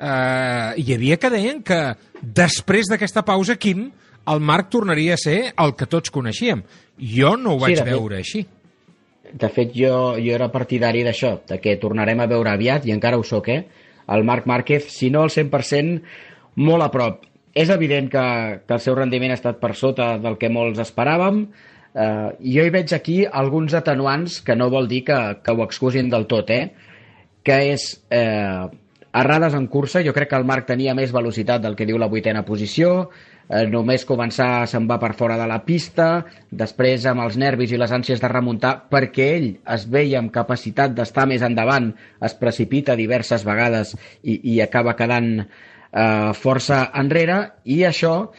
eh, 0.00 0.72
hi 0.80 0.94
havia 0.96 1.18
que 1.20 1.30
deien 1.30 1.62
que 1.62 1.80
després 2.22 2.88
d'aquesta 2.90 3.22
pausa, 3.24 3.56
Quim, 3.60 3.90
el 4.30 4.40
Marc 4.40 4.68
tornaria 4.72 5.14
a 5.14 5.20
ser 5.20 5.52
el 5.56 5.74
que 5.76 5.86
tots 5.90 6.10
coneixíem. 6.12 6.62
Jo 7.00 7.36
no 7.36 7.54
ho 7.54 7.60
vaig 7.62 7.78
fet- 7.78 7.88
veure 7.88 8.18
així. 8.20 8.46
De 9.32 9.48
fet, 9.48 9.70
jo, 9.76 10.16
jo 10.18 10.34
era 10.34 10.48
partidari 10.50 11.04
d'això, 11.06 11.36
de 11.46 11.60
que 11.62 11.76
tornarem 11.78 12.18
a 12.20 12.26
veure 12.26 12.50
aviat, 12.50 12.86
i 12.86 12.90
encara 12.92 13.18
ho 13.18 13.22
sóc, 13.22 13.48
eh? 13.48 13.64
El 14.10 14.24
Marc 14.26 14.46
Márquez, 14.50 14.88
si 14.90 15.08
no 15.10 15.22
al 15.22 15.30
100%, 15.30 16.00
molt 16.56 16.82
a 16.82 16.90
prop. 16.90 17.20
És 17.54 17.70
evident 17.70 18.08
que, 18.10 18.24
que 18.66 18.74
el 18.74 18.80
seu 18.82 18.94
rendiment 18.98 19.30
ha 19.30 19.38
estat 19.38 19.60
per 19.62 19.74
sota 19.78 20.16
del 20.18 20.36
que 20.38 20.50
molts 20.50 20.80
esperàvem. 20.82 21.44
Eh, 21.94 22.28
jo 22.42 22.64
hi 22.66 22.70
veig 22.74 22.92
aquí 22.94 23.20
alguns 23.26 23.74
atenuants 23.74 24.40
que 24.46 24.54
no 24.58 24.68
vol 24.70 24.88
dir 24.90 25.04
que, 25.06 25.18
que 25.44 25.54
ho 25.54 25.62
excusin 25.62 26.10
del 26.10 26.26
tot, 26.30 26.50
eh? 26.50 26.72
Que 27.46 27.60
és 27.72 27.86
eh, 28.10 28.66
errades 29.12 29.54
en 29.54 29.66
cursa. 29.66 30.04
Jo 30.04 30.14
crec 30.14 30.30
que 30.30 30.38
el 30.38 30.46
Marc 30.46 30.68
tenia 30.68 30.94
més 30.94 31.12
velocitat 31.12 31.62
del 31.62 31.76
que 31.76 31.86
diu 31.86 31.98
la 31.98 32.08
vuitena 32.10 32.44
posició, 32.46 33.10
eh, 33.48 33.66
només 33.70 34.06
començar 34.06 34.66
se'n 34.70 34.86
va 34.90 35.00
per 35.02 35.12
fora 35.18 35.38
de 35.40 35.48
la 35.50 35.60
pista, 35.64 36.24
després 36.50 37.06
amb 37.06 37.24
els 37.24 37.36
nervis 37.40 37.72
i 37.72 37.80
les 37.80 37.92
ànsies 37.92 38.22
de 38.22 38.30
remuntar, 38.30 38.76
perquè 38.90 39.26
ell 39.38 39.50
es 39.74 39.88
veia 39.90 40.20
amb 40.20 40.32
capacitat 40.32 40.94
d'estar 40.94 41.26
més 41.26 41.42
endavant, 41.42 41.92
es 42.22 42.34
precipita 42.38 42.96
diverses 42.96 43.44
vegades 43.44 43.96
i, 44.22 44.40
i 44.54 44.60
acaba 44.60 44.96
quedant 44.96 45.40
eh, 45.40 46.32
força 46.34 46.86
enrere, 46.94 47.42
i 47.64 47.82
això 47.84 48.30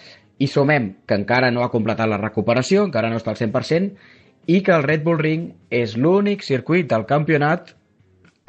hi 0.42 0.48
sumem 0.48 0.94
que 1.06 1.20
encara 1.20 1.52
no 1.52 1.64
ha 1.64 1.70
completat 1.70 2.10
la 2.10 2.18
recuperació, 2.18 2.88
encara 2.88 3.12
no 3.12 3.20
està 3.20 3.36
al 3.36 3.38
100%, 3.38 3.92
i 4.48 4.64
que 4.66 4.74
el 4.74 4.84
Red 4.88 5.04
Bull 5.06 5.20
Ring 5.20 5.52
és 5.70 5.94
l'únic 5.98 6.42
circuit 6.42 6.88
del 6.90 7.06
campionat 7.06 7.76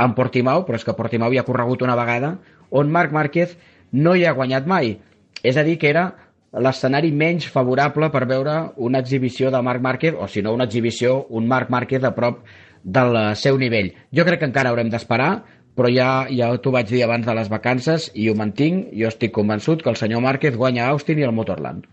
en 0.04 0.16
Portimau, 0.18 0.66
però 0.66 0.78
és 0.78 0.84
que 0.86 0.96
Portimau 0.98 1.32
ja 1.34 1.42
ha 1.42 1.48
corregut 1.48 1.82
una 1.82 1.96
vegada, 1.98 2.36
on 2.70 2.90
Marc 2.92 3.12
Márquez 3.12 3.56
no 3.92 4.16
hi 4.16 4.26
ha 4.26 4.36
guanyat 4.36 4.66
mai. 4.66 4.96
És 5.42 5.56
a 5.56 5.64
dir, 5.66 5.78
que 5.78 5.90
era 5.90 6.10
l'escenari 6.52 7.12
menys 7.12 7.46
favorable 7.48 8.10
per 8.12 8.26
veure 8.28 8.56
una 8.76 9.00
exhibició 9.00 9.50
de 9.50 9.62
Marc 9.62 9.82
Márquez, 9.82 10.18
o 10.18 10.28
si 10.28 10.42
no 10.42 10.52
una 10.54 10.68
exhibició, 10.68 11.26
un 11.30 11.48
Marc 11.48 11.70
Márquez 11.70 12.04
a 12.04 12.14
prop 12.14 12.42
del 12.82 13.16
seu 13.36 13.58
nivell. 13.58 13.92
Jo 14.12 14.26
crec 14.28 14.42
que 14.42 14.50
encara 14.50 14.72
haurem 14.72 14.90
d'esperar, 14.92 15.32
però 15.76 15.88
ja, 15.88 16.26
ja 16.28 16.50
t'ho 16.60 16.72
vaig 16.74 16.90
dir 16.90 17.02
abans 17.06 17.24
de 17.26 17.34
les 17.36 17.48
vacances 17.48 18.10
i 18.14 18.28
ho 18.28 18.36
mantinc, 18.36 18.90
jo 18.92 19.08
estic 19.08 19.32
convençut 19.32 19.82
que 19.82 19.90
el 19.92 19.96
senyor 19.96 20.20
Márquez 20.20 20.56
guanya 20.56 20.86
a 20.86 20.92
Austin 20.96 21.22
i 21.22 21.28
el 21.28 21.32
Motorland. 21.32 21.86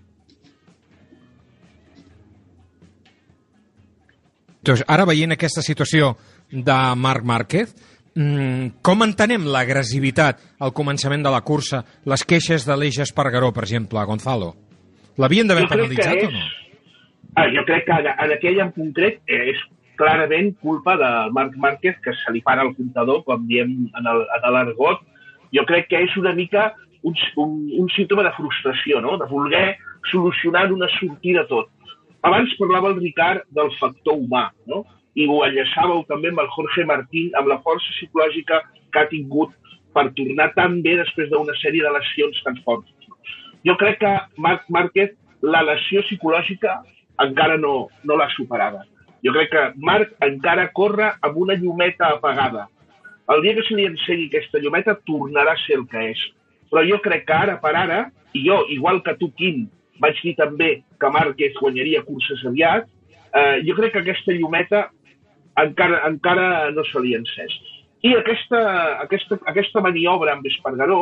Doncs 4.60 4.84
ara 4.92 5.06
veient 5.08 5.32
aquesta 5.32 5.64
situació 5.64 6.18
de 6.52 6.80
Marc 7.00 7.24
Márquez, 7.24 7.72
com 8.84 9.04
entenem 9.06 9.46
l'agressivitat 9.48 10.42
al 10.60 10.74
començament 10.76 11.24
de 11.24 11.32
la 11.32 11.40
cursa, 11.46 11.84
les 12.06 12.24
queixes 12.28 12.66
de 12.68 12.76
l'Eix 12.76 12.98
Espargaró, 13.06 13.54
per 13.56 13.64
exemple, 13.64 14.00
a 14.02 14.06
Gonzalo? 14.10 14.54
L'havien 15.20 15.48
d'haver 15.48 15.68
penalitzat 15.70 16.16
o 16.26 16.28
és- 16.28 16.34
no? 16.34 16.46
Ah, 17.36 17.46
jo 17.54 17.64
crec 17.64 17.86
que 17.86 17.92
en, 17.94 18.08
en 18.08 18.32
aquell 18.36 18.60
en 18.60 18.72
concret 18.76 19.22
és 19.28 19.58
clarament 19.96 20.54
culpa 20.60 20.96
de 20.98 21.10
Marc 21.32 21.56
Márquez 21.56 21.96
que 22.04 22.12
se 22.12 22.32
li 22.34 22.42
para 22.42 22.64
el 22.64 22.74
comptador, 22.76 23.24
com 23.24 23.46
diem 23.48 23.90
en 23.96 24.04
l'argot. 24.54 25.00
Jo 25.56 25.64
crec 25.66 25.88
que 25.90 26.02
és 26.04 26.16
una 26.18 26.34
mica 26.34 26.74
un, 27.04 27.16
un, 27.38 27.52
un 27.80 27.90
símptoma 27.96 28.24
de 28.24 28.32
frustració, 28.36 29.00
no? 29.02 29.18
de 29.18 29.28
voler 29.30 29.78
solucionar 30.12 30.72
una 30.74 30.88
sortida 31.00 31.46
tot. 31.48 31.70
Abans 32.22 32.52
parlava 32.60 32.90
el 32.90 33.00
Ricard 33.00 33.46
del 33.56 33.72
factor 33.80 34.18
humà, 34.20 34.50
no? 34.68 34.84
I 35.16 35.26
ho 35.28 35.40
enllaçàveu 35.46 36.04
també 36.10 36.30
amb 36.32 36.44
el 36.44 36.52
Jorge 36.56 36.86
Martín, 36.86 37.32
amb 37.40 37.50
la 37.50 37.60
força 37.66 37.96
psicològica 37.98 38.62
que 38.94 39.02
ha 39.02 39.10
tingut 39.10 39.56
per 39.94 40.10
tornar 40.18 40.52
tan 40.56 40.80
bé 40.86 40.96
després 41.00 41.30
d'una 41.32 41.56
sèrie 41.62 41.84
de 41.86 41.92
lesions 41.96 42.44
tan 42.46 42.60
fortes. 42.66 42.94
Jo 43.66 43.76
crec 43.80 44.00
que 44.04 44.14
Marc 44.38 44.70
Márquez, 44.70 45.16
la 45.42 45.62
lesió 45.64 46.04
psicològica 46.06 46.80
encara 47.24 47.58
no, 47.58 47.90
no 48.04 48.18
l'ha 48.20 48.30
superada. 48.36 48.86
Jo 49.26 49.34
crec 49.36 49.50
que 49.52 49.64
Marc 49.84 50.14
encara 50.24 50.70
corre 50.76 51.10
amb 51.26 51.40
una 51.44 51.58
llumeta 51.60 52.14
apagada. 52.16 52.68
El 53.30 53.44
dia 53.44 53.56
que 53.58 53.66
se 53.68 53.76
li 53.76 53.88
encegui 53.90 54.30
aquesta 54.30 54.62
llumeta 54.64 54.96
tornarà 55.08 55.54
a 55.54 55.62
ser 55.66 55.80
el 55.80 55.88
que 55.92 56.06
és. 56.14 56.22
Però 56.72 56.86
jo 56.88 57.02
crec 57.04 57.26
que 57.28 57.36
ara 57.36 57.58
per 57.62 57.74
ara, 57.76 58.00
i 58.34 58.46
jo, 58.46 58.62
igual 58.72 59.04
que 59.04 59.16
tu, 59.20 59.32
Quim, 59.36 59.66
vaig 60.00 60.22
dir 60.24 60.36
també 60.38 60.70
que 61.02 61.12
Márquez 61.12 61.58
guanyaria 61.60 62.06
curses 62.08 62.46
aviat, 62.48 62.88
eh, 63.34 63.60
jo 63.68 63.76
crec 63.78 63.94
que 63.94 64.04
aquesta 64.06 64.36
llumeta 64.38 64.88
encara, 65.64 66.04
encara 66.10 66.48
no 66.76 66.86
se 66.88 67.02
li 67.04 67.16
encès. 67.18 67.56
I 68.06 68.14
aquesta, 68.16 68.62
aquesta, 69.04 69.40
aquesta 69.52 69.84
maniobra 69.84 70.36
amb 70.36 70.48
Espargaró, 70.48 71.02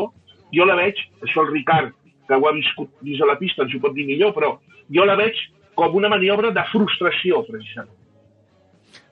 jo 0.54 0.66
la 0.66 0.78
veig, 0.80 1.00
això 1.26 1.44
el 1.44 1.52
Ricard, 1.52 1.94
que 2.28 2.36
ho 2.36 2.48
ha 2.48 2.56
viscut 2.56 2.90
dins 3.06 3.22
de 3.22 3.28
la 3.30 3.38
pista, 3.40 3.64
ens 3.64 3.76
ho 3.76 3.84
pot 3.84 3.94
dir 3.96 4.08
millor, 4.08 4.34
però 4.36 4.56
jo 4.94 5.06
la 5.06 5.16
veig 5.20 5.38
com 5.78 5.96
una 5.96 6.10
maniobra 6.10 6.52
de 6.56 6.64
frustració, 6.72 7.44
precisament. 7.48 7.94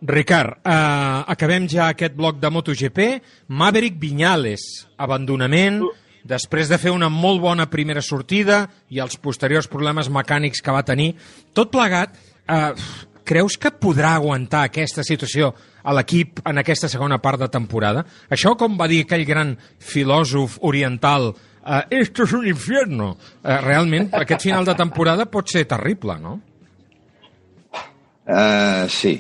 Ricard, 0.06 0.60
eh, 0.66 1.24
acabem 1.34 1.68
ja 1.70 1.90
aquest 1.90 2.16
bloc 2.16 2.40
de 2.42 2.50
MotoGP. 2.50 3.00
Maverick 3.48 4.00
Viñales, 4.02 4.88
abandonament, 4.98 5.82
després 6.26 6.70
de 6.70 6.80
fer 6.82 6.92
una 6.92 7.10
molt 7.10 7.42
bona 7.42 7.70
primera 7.70 8.02
sortida 8.02 8.66
i 8.90 9.00
els 9.00 9.18
posteriors 9.22 9.70
problemes 9.72 10.10
mecànics 10.10 10.62
que 10.62 10.74
va 10.74 10.84
tenir. 10.84 11.14
Tot 11.54 11.72
plegat, 11.72 12.18
eh, 12.50 12.74
creus 13.26 13.58
que 13.60 13.74
podrà 13.74 14.14
aguantar 14.16 14.66
aquesta 14.68 15.04
situació 15.04 15.52
a 15.84 15.94
l'equip 15.98 16.40
en 16.46 16.62
aquesta 16.62 16.90
segona 16.92 17.20
part 17.24 17.42
de 17.42 17.50
temporada? 17.52 18.06
Això, 18.30 18.56
com 18.60 18.78
va 18.80 18.88
dir 18.92 19.04
aquell 19.04 19.26
gran 19.28 19.56
filòsof 19.82 20.60
oriental, 20.70 21.34
eh, 21.66 21.84
esto 22.02 22.24
es 22.24 22.34
un 22.34 22.48
infierno. 22.48 23.16
Eh, 23.44 23.58
realment, 23.62 24.12
aquest 24.14 24.48
final 24.48 24.66
de 24.66 24.76
temporada 24.78 25.26
pot 25.26 25.50
ser 25.50 25.66
terrible, 25.70 26.20
no? 26.22 26.40
Uh, 28.26 28.90
sí, 28.90 29.20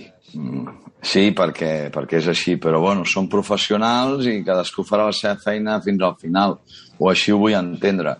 sí, 1.05 1.27
perquè, 1.37 1.91
perquè 1.93 2.17
és 2.17 2.29
així, 2.31 2.55
però 2.57 2.79
bueno, 2.81 3.03
són 3.05 3.27
professionals 3.29 4.25
i 4.25 4.39
cadascú 4.45 4.81
farà 4.87 5.05
la 5.11 5.13
seva 5.13 5.37
feina 5.43 5.77
fins 5.85 6.01
al 6.01 6.15
final, 6.17 6.57
o 6.97 7.11
així 7.11 7.35
ho 7.35 7.37
vull 7.43 7.53
entendre. 7.53 8.15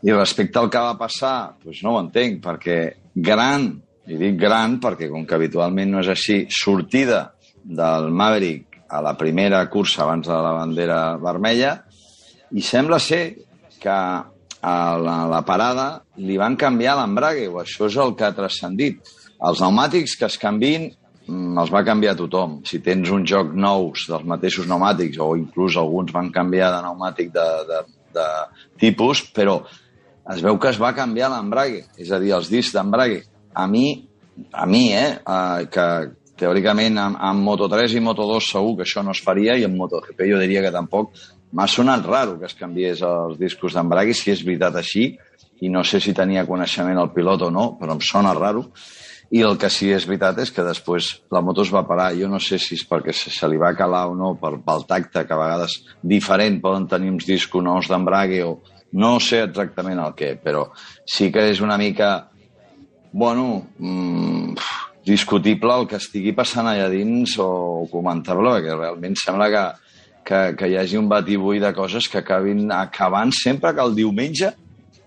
I 0.00 0.16
respecte 0.16 0.62
al 0.62 0.70
que 0.72 0.80
va 0.80 0.96
passar, 0.96 1.34
doncs 1.60 1.82
no 1.84 1.92
ho 1.92 2.00
entenc, 2.00 2.40
perquè 2.46 2.78
gran, 3.12 3.68
i 4.10 4.18
dic 4.18 4.38
gran 4.40 4.78
perquè 4.82 5.08
com 5.10 5.22
que 5.26 5.36
habitualment 5.36 5.94
no 5.94 6.02
és 6.02 6.10
així, 6.10 6.42
sortida 6.50 7.28
del 7.62 8.10
Maverick 8.10 8.70
a 8.90 9.00
la 9.04 9.14
primera 9.14 9.62
cursa 9.70 10.02
abans 10.02 10.26
de 10.26 10.34
la 10.34 10.52
bandera 10.56 11.00
vermella, 11.22 11.76
i 12.50 12.62
sembla 12.66 12.98
ser 12.98 13.22
que 13.80 13.90
a 13.90 14.74
la, 14.98 15.16
a 15.24 15.28
la 15.30 15.42
parada 15.46 15.86
li 16.18 16.36
van 16.40 16.56
canviar 16.58 16.96
l'embrague, 16.98 17.46
o 17.48 17.60
això 17.62 17.86
és 17.86 17.98
el 18.02 18.16
que 18.18 18.26
ha 18.26 18.34
transcendit. 18.36 18.98
Els 19.40 19.62
pneumàtics 19.62 20.16
que 20.18 20.26
es 20.26 20.36
canvin 20.40 20.88
mm, 20.90 21.54
els 21.62 21.70
va 21.72 21.84
canviar 21.86 22.16
tothom. 22.18 22.58
Si 22.66 22.82
tens 22.84 23.12
un 23.14 23.24
joc 23.24 23.54
nous 23.54 24.08
dels 24.10 24.26
mateixos 24.26 24.66
pneumàtics, 24.66 25.20
o 25.22 25.32
inclús 25.38 25.78
alguns 25.80 26.12
van 26.16 26.32
canviar 26.34 26.74
de 26.74 26.82
pneumàtic 26.82 27.30
de, 27.36 27.48
de, 27.70 27.80
de 28.18 28.28
tipus, 28.82 29.22
però 29.32 29.60
es 30.34 30.42
veu 30.44 30.58
que 30.60 30.74
es 30.74 30.82
va 30.82 30.96
canviar 30.98 31.30
l'embrague, 31.32 31.86
és 31.96 32.10
a 32.10 32.18
dir, 32.20 32.34
els 32.36 32.50
discs 32.50 32.74
d'embrague. 32.74 33.22
A 33.54 33.66
mi, 33.66 34.08
a 34.52 34.66
mi, 34.66 34.88
eh, 34.94 35.18
eh, 35.18 35.66
que 35.72 35.86
teòricament 36.40 36.96
amb, 36.98 37.18
amb 37.20 37.44
Moto3 37.44 37.98
i 37.98 38.04
Moto2 38.04 38.52
segur 38.52 38.76
que 38.78 38.86
això 38.86 39.04
no 39.04 39.12
es 39.16 39.20
faria 39.24 39.58
i 39.58 39.66
amb 39.66 39.76
MotoGP 39.76 40.24
jo 40.30 40.38
diria 40.40 40.62
que 40.64 40.72
tampoc 40.72 41.12
m'ha 41.52 41.66
sonat 41.68 42.06
raro 42.06 42.38
que 42.38 42.46
es 42.48 42.56
canviés 42.56 43.02
els 43.02 43.36
discos 43.40 43.74
d'embrague, 43.74 44.14
si 44.14 44.30
és 44.32 44.44
veritat 44.46 44.78
així, 44.80 45.10
i 45.60 45.68
no 45.68 45.82
sé 45.84 46.00
si 46.00 46.14
tenia 46.16 46.46
coneixement 46.48 46.98
el 46.98 47.12
pilot 47.12 47.48
o 47.48 47.50
no, 47.52 47.66
però 47.80 47.96
em 47.96 48.02
sona 48.04 48.32
raro. 48.36 48.68
I 49.30 49.44
el 49.46 49.58
que 49.62 49.68
sí 49.70 49.92
és 49.94 50.06
veritat 50.08 50.40
és 50.42 50.50
que 50.50 50.64
després 50.66 51.10
la 51.30 51.42
moto 51.44 51.62
es 51.62 51.70
va 51.70 51.84
parar. 51.86 52.08
Jo 52.18 52.26
no 52.30 52.40
sé 52.42 52.58
si 52.58 52.74
és 52.74 52.82
perquè 52.88 53.14
se, 53.14 53.30
se 53.30 53.46
li 53.46 53.60
va 53.60 53.76
calar 53.78 54.08
o 54.10 54.16
no 54.18 54.32
per, 54.40 54.56
pel 54.64 54.86
tacte, 54.88 55.22
que 55.26 55.36
a 55.36 55.38
vegades 55.38 55.76
diferent 56.02 56.58
poden 56.62 56.88
tenir 56.90 57.12
uns 57.12 57.28
discos 57.28 57.62
nous 57.62 57.90
d'embrague 57.90 58.42
o 58.46 58.56
no 58.98 59.12
sé 59.22 59.44
exactament 59.44 60.00
el 60.02 60.16
què, 60.18 60.32
però 60.42 60.64
sí 61.06 61.30
que 61.30 61.44
és 61.52 61.60
una 61.62 61.78
mica, 61.78 62.29
bueno, 63.12 63.66
mmm, 63.78 64.54
discutible 65.04 65.74
el 65.80 65.86
que 65.90 65.98
estigui 65.98 66.34
passant 66.36 66.68
allà 66.70 66.88
dins 66.92 67.36
o 67.40 67.86
comentar-lo, 67.90 68.56
perquè 68.56 68.76
realment 68.76 69.16
sembla 69.18 69.50
que, 69.52 69.66
que, 70.26 70.40
que 70.58 70.70
hi 70.70 70.76
hagi 70.80 70.98
un 71.00 71.08
batibull 71.10 71.60
de 71.62 71.72
coses 71.76 72.08
que 72.08 72.20
acabin 72.22 72.70
acabant 72.74 73.32
sempre 73.34 73.74
que 73.74 73.86
el 73.86 73.96
diumenge 73.96 74.52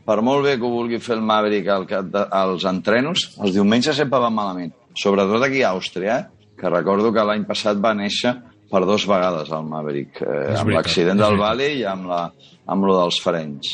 per 0.04 0.20
molt 0.22 0.44
bé 0.44 0.58
que 0.60 0.68
ho 0.68 0.72
vulgui 0.74 1.00
fer 1.00 1.16
el 1.16 1.24
Maverick 1.24 1.70
de, 2.12 2.24
als 2.36 2.66
entrenos, 2.68 3.30
els 3.40 3.54
diumenges 3.56 3.96
sempre 3.96 4.20
van 4.20 4.36
malament. 4.36 4.74
Sobretot 5.00 5.46
aquí 5.46 5.64
a 5.64 5.72
Àustria, 5.72 6.18
eh? 6.20 6.50
que 6.60 6.70
recordo 6.70 7.14
que 7.16 7.24
l'any 7.24 7.46
passat 7.48 7.80
va 7.82 7.94
néixer 7.96 8.34
per 8.72 8.84
dos 8.90 9.06
vegades 9.08 9.52
el 9.54 9.66
Maverick, 9.70 10.20
eh, 10.26 10.58
amb 10.60 10.74
l'accident 10.76 11.22
del. 11.22 11.40
Valley 11.40 11.80
i 11.80 11.88
amb, 11.88 12.10
la, 12.10 12.26
amb 12.74 12.88
lo 12.88 12.98
dels 13.00 13.20
Ferencs. 13.24 13.74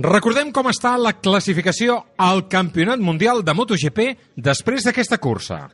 Recordem 0.00 0.48
com 0.56 0.70
està 0.70 0.94
la 0.96 1.12
classificació 1.20 1.98
al 2.16 2.46
Campionat 2.48 3.00
Mundial 3.02 3.42
de 3.44 3.52
MotoGP 3.52 4.06
després 4.40 4.86
d'aquesta 4.86 5.18
cursa. 5.20 5.66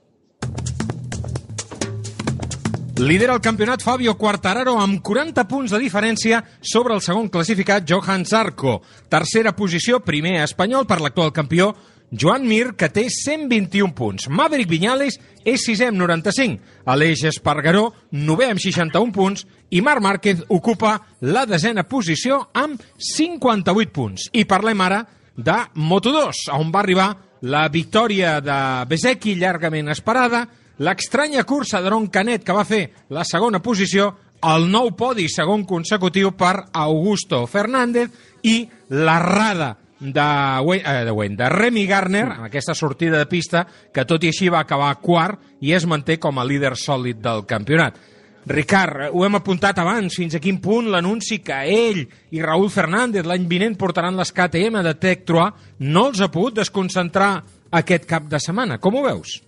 Lidera 2.98 3.36
el 3.36 3.40
campionat 3.40 3.78
Fabio 3.78 4.16
Quartararo 4.18 4.74
amb 4.82 4.98
40 5.06 5.44
punts 5.46 5.70
de 5.70 5.78
diferència 5.78 6.40
sobre 6.58 6.96
el 6.96 7.00
segon 7.00 7.28
classificat 7.30 7.86
Johan 7.86 8.26
Zarco. 8.26 8.80
Tercera 9.08 9.54
posició, 9.54 10.00
primer 10.02 10.40
espanyol 10.42 10.88
per 10.90 10.98
l'actual 10.98 11.30
campió 11.30 11.76
Joan 12.10 12.48
Mir, 12.48 12.74
que 12.74 12.88
té 12.88 13.04
121 13.12 13.94
punts. 13.94 14.26
Maverick 14.32 14.70
Viñales 14.70 15.20
és 15.44 15.62
sisè 15.62 15.92
amb 15.92 16.00
95. 16.00 16.58
Aleix 16.90 17.22
Espargaró, 17.28 17.92
novè 18.10 18.48
amb 18.50 18.58
61 18.58 19.12
punts. 19.14 19.46
I 19.70 19.80
Marc 19.84 20.02
Márquez 20.02 20.44
ocupa 20.48 20.96
la 21.20 21.44
desena 21.46 21.84
posició 21.84 22.40
amb 22.54 22.80
58 22.96 23.92
punts. 23.92 24.28
I 24.32 24.46
parlem 24.48 24.80
ara 24.80 25.02
de 25.36 25.56
Moto2, 25.76 26.48
on 26.56 26.72
va 26.74 26.80
arribar 26.82 27.08
la 27.42 27.68
victòria 27.68 28.38
de 28.42 28.60
Bezzecchi 28.88 29.36
llargament 29.38 29.92
esperada, 29.92 30.46
l'estranya 30.82 31.44
cursa 31.44 31.82
d'Aron 31.82 32.08
Canet 32.10 32.46
que 32.46 32.56
va 32.56 32.64
fer 32.66 32.84
la 33.14 33.26
segona 33.26 33.60
posició, 33.62 34.14
el 34.48 34.68
nou 34.70 34.92
podi 34.94 35.26
segon 35.30 35.64
consecutiu 35.66 36.32
per 36.38 36.54
Augusto 36.72 37.44
Fernández 37.50 38.10
i 38.46 38.62
l'errada 38.94 39.76
de, 39.98 40.60
Wayne, 40.62 40.84
eh, 40.86 41.04
de, 41.04 41.10
Wayne, 41.10 41.36
de 41.36 41.48
Remy 41.48 41.86
Garner 41.86 42.24
en 42.24 42.44
aquesta 42.46 42.74
sortida 42.74 43.18
de 43.18 43.26
pista 43.26 43.66
que 43.92 44.06
tot 44.06 44.22
i 44.22 44.30
així 44.30 44.48
va 44.48 44.62
acabar 44.62 44.94
quart 45.02 45.58
i 45.60 45.74
es 45.74 45.86
manté 45.90 46.18
com 46.22 46.38
a 46.38 46.46
líder 46.46 46.76
sòlid 46.78 47.18
del 47.22 47.44
campionat. 47.50 47.98
Ricard, 48.48 49.10
ho 49.12 49.26
hem 49.26 49.34
apuntat 49.36 49.76
abans, 49.76 50.14
fins 50.16 50.32
a 50.32 50.38
quin 50.40 50.56
punt 50.64 50.86
l'anunci 50.88 51.36
que 51.44 51.58
ell 51.68 51.98
i 52.32 52.40
Raúl 52.40 52.70
Fernández 52.72 53.26
l'any 53.28 53.44
vinent 53.50 53.76
portaran 53.76 54.16
les 54.16 54.32
KTM 54.32 54.80
de 54.86 54.94
Tech 54.96 55.26
3 55.28 55.84
no 55.84 56.06
els 56.08 56.22
ha 56.24 56.30
pogut 56.32 56.56
desconcentrar 56.56 57.42
aquest 57.76 58.08
cap 58.08 58.24
de 58.24 58.40
setmana. 58.40 58.80
Com 58.80 58.96
ho 58.96 59.04
veus? 59.04 59.42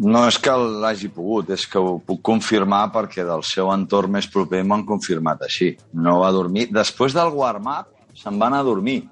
No 0.00 0.24
és 0.24 0.40
que 0.40 0.56
l'hagi 0.56 1.12
pogut, 1.12 1.52
és 1.52 1.68
que 1.68 1.76
ho 1.76 1.98
puc 2.00 2.24
confirmar 2.24 2.86
perquè 2.94 3.20
del 3.28 3.44
seu 3.44 3.68
entorn 3.74 4.16
més 4.16 4.32
proper 4.32 4.64
m'han 4.64 4.88
confirmat 4.88 5.44
així. 5.44 5.74
No 5.92 6.22
va 6.24 6.32
dormir. 6.32 6.70
Després 6.72 7.12
del 7.12 7.36
warm-up 7.36 7.92
se'n 8.16 8.40
va 8.40 8.48
anar 8.48 8.64
a 8.64 8.70
dormir 8.72 9.02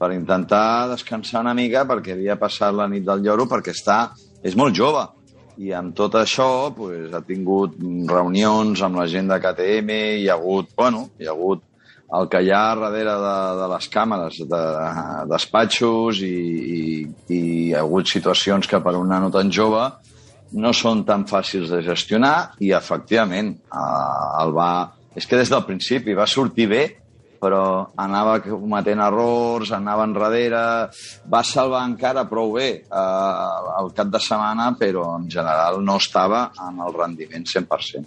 per 0.00 0.14
intentar 0.16 0.88
descansar 0.96 1.44
una 1.44 1.52
mica 1.52 1.84
perquè 1.84 2.16
havia 2.16 2.40
passat 2.40 2.72
la 2.72 2.88
nit 2.88 3.04
del 3.04 3.28
lloro 3.28 3.44
perquè 3.44 3.76
està, 3.76 4.06
és 4.40 4.56
molt 4.56 4.72
jove 4.72 5.04
i 5.58 5.72
amb 5.76 5.94
tot 5.96 6.16
això 6.20 6.72
pues, 6.76 7.10
ha 7.12 7.20
tingut 7.26 7.76
reunions 8.08 8.80
amb 8.82 9.00
la 9.00 9.06
gent 9.10 9.28
de 9.28 9.38
KTM, 9.42 9.98
hi 10.22 10.30
ha 10.30 10.38
hagut, 10.38 10.72
bueno, 10.76 11.08
hi 11.20 11.28
ha 11.28 11.34
hagut 11.34 11.64
el 12.12 12.28
que 12.28 12.42
hi 12.44 12.50
ha 12.52 12.62
darrere 12.76 13.14
de, 13.22 13.36
de 13.60 13.66
les 13.72 13.88
càmeres 13.92 14.38
de 14.48 14.62
despatxos 15.30 16.20
i, 16.26 16.32
i, 16.78 16.80
i 17.32 17.38
hi 17.42 17.74
ha 17.74 17.84
hagut 17.86 18.10
situacions 18.10 18.68
que 18.68 18.80
per 18.84 18.96
un 18.98 19.08
nano 19.12 19.30
tan 19.32 19.52
jove 19.52 19.86
no 20.52 20.72
són 20.76 21.06
tan 21.08 21.24
fàcils 21.28 21.70
de 21.72 21.80
gestionar 21.84 22.52
i, 22.60 22.74
efectivament, 22.76 23.54
eh, 23.72 24.42
el 24.42 24.52
va... 24.56 24.72
És 25.16 25.26
que 25.28 25.36
des 25.36 25.50
del 25.52 25.64
principi 25.68 26.16
va 26.16 26.28
sortir 26.28 26.66
bé, 26.68 26.82
però 27.42 27.88
anava 27.98 28.36
cometent 28.44 29.00
errors, 29.02 29.72
anava 29.74 30.04
enrere, 30.06 30.60
va 31.26 31.40
salvar 31.42 31.82
encara 31.90 32.22
prou 32.30 32.52
bé 32.54 32.68
eh, 32.86 33.78
el 33.82 33.90
cap 33.96 34.12
de 34.14 34.20
setmana, 34.22 34.68
però 34.78 35.16
en 35.18 35.26
general 35.30 35.80
no 35.82 35.96
estava 35.98 36.44
en 36.68 36.78
el 36.86 36.94
rendiment 36.94 37.42
100%. 37.50 38.04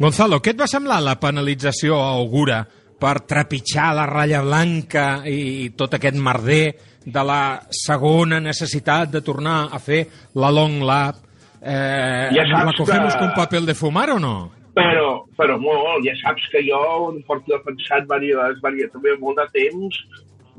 Gonzalo, 0.00 0.40
què 0.42 0.54
et 0.54 0.60
va 0.62 0.66
semblar 0.70 1.02
la 1.04 1.18
penalització 1.20 1.98
a 2.00 2.14
Augura 2.16 2.62
per 3.02 3.20
trepitjar 3.28 3.90
la 3.98 4.06
ratlla 4.08 4.40
blanca 4.46 5.04
i 5.28 5.68
tot 5.76 5.94
aquest 5.98 6.16
merder 6.16 6.64
de 7.04 7.22
la 7.26 7.60
segona 7.74 8.38
necessitat 8.40 9.10
de 9.12 9.20
tornar 9.26 9.68
a 9.74 9.78
fer 9.82 10.06
la 10.38 10.50
long 10.54 10.80
lap? 10.86 11.20
Eh, 11.60 12.30
Ja 12.34 12.46
saps 12.48 12.64
¿La 12.66 12.74
cogemos 12.78 13.12
que- 13.14 13.20
con 13.20 13.34
papel 13.36 13.66
de 13.66 13.74
fumar 13.74 14.08
o 14.10 14.18
no? 14.18 14.50
Però, 14.74 15.11
però 15.38 15.56
molt, 15.60 16.04
ja 16.06 16.14
saps 16.20 16.44
que 16.52 16.62
jo 16.66 16.82
em 17.10 17.22
porto 17.28 17.52
defensat 17.54 18.06
diverses, 18.08 18.60
diverses, 18.60 18.92
també 18.92 19.16
molt 19.20 19.40
de 19.40 19.48
temps, 19.56 20.00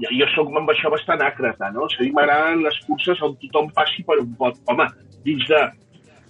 jo, 0.01 0.09
jo 0.09 0.27
sóc 0.33 0.53
amb 0.57 0.71
això 0.73 0.91
bastant 0.93 1.21
àcrata, 1.21 1.71
no? 1.75 1.85
O 1.85 1.93
sigui, 1.93 2.11
m'agraden 2.15 2.63
les 2.65 2.77
curses 2.87 3.21
on 3.25 3.35
tothom 3.41 3.69
passi 3.77 4.05
per 4.07 4.19
un 4.21 4.31
pot. 4.39 4.57
Home, 4.71 4.87
dins 5.25 5.45
de, 5.49 5.61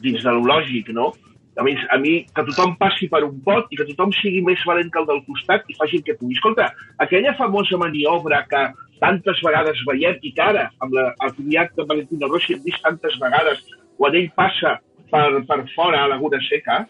dins 0.04 0.24
de 0.24 0.34
lo 0.36 0.44
lògic, 0.50 0.91
no? 0.96 1.12
A 1.56 1.64
mi, 1.64 1.76
a 1.94 2.00
mi, 2.02 2.14
que 2.34 2.46
tothom 2.50 2.74
passi 2.80 3.08
per 3.12 3.22
un 3.28 3.36
pot 3.46 3.70
i 3.70 3.78
que 3.78 3.86
tothom 3.91 4.12
sigui 4.18 4.41
més 4.46 4.62
valent 4.66 4.89
que 4.91 5.00
el 5.04 5.10
del 5.10 5.22
costat 5.28 5.68
i 5.70 5.78
faci 5.78 6.00
el 6.00 6.08
que 6.08 6.18
pugui. 6.18 6.36
Escolta, 6.39 6.72
aquella 7.06 7.36
famosa 7.38 7.78
maniobra 7.78 8.41
que 8.50 8.64
tantes 9.04 9.44
vegades 9.46 9.84
veiem 9.88 10.18
i 10.26 10.34
que 10.34 10.44
ara, 10.44 10.66
amb 10.82 10.98
la, 10.98 11.12
el 11.26 11.36
comiat 11.38 11.76
de 11.78 11.86
Valentino 11.91 12.32
Rossi, 12.32 12.58
hem 12.58 12.66
vist 12.66 12.82
tantes 12.84 13.20
vegades 13.22 13.62
quan 14.00 14.18
ell 14.18 14.30
passa 14.36 14.80
per, 15.12 15.28
per 15.46 15.60
fora 15.76 16.04
a 16.04 16.10
Laguna 16.10 16.41
Seca, 16.48 16.82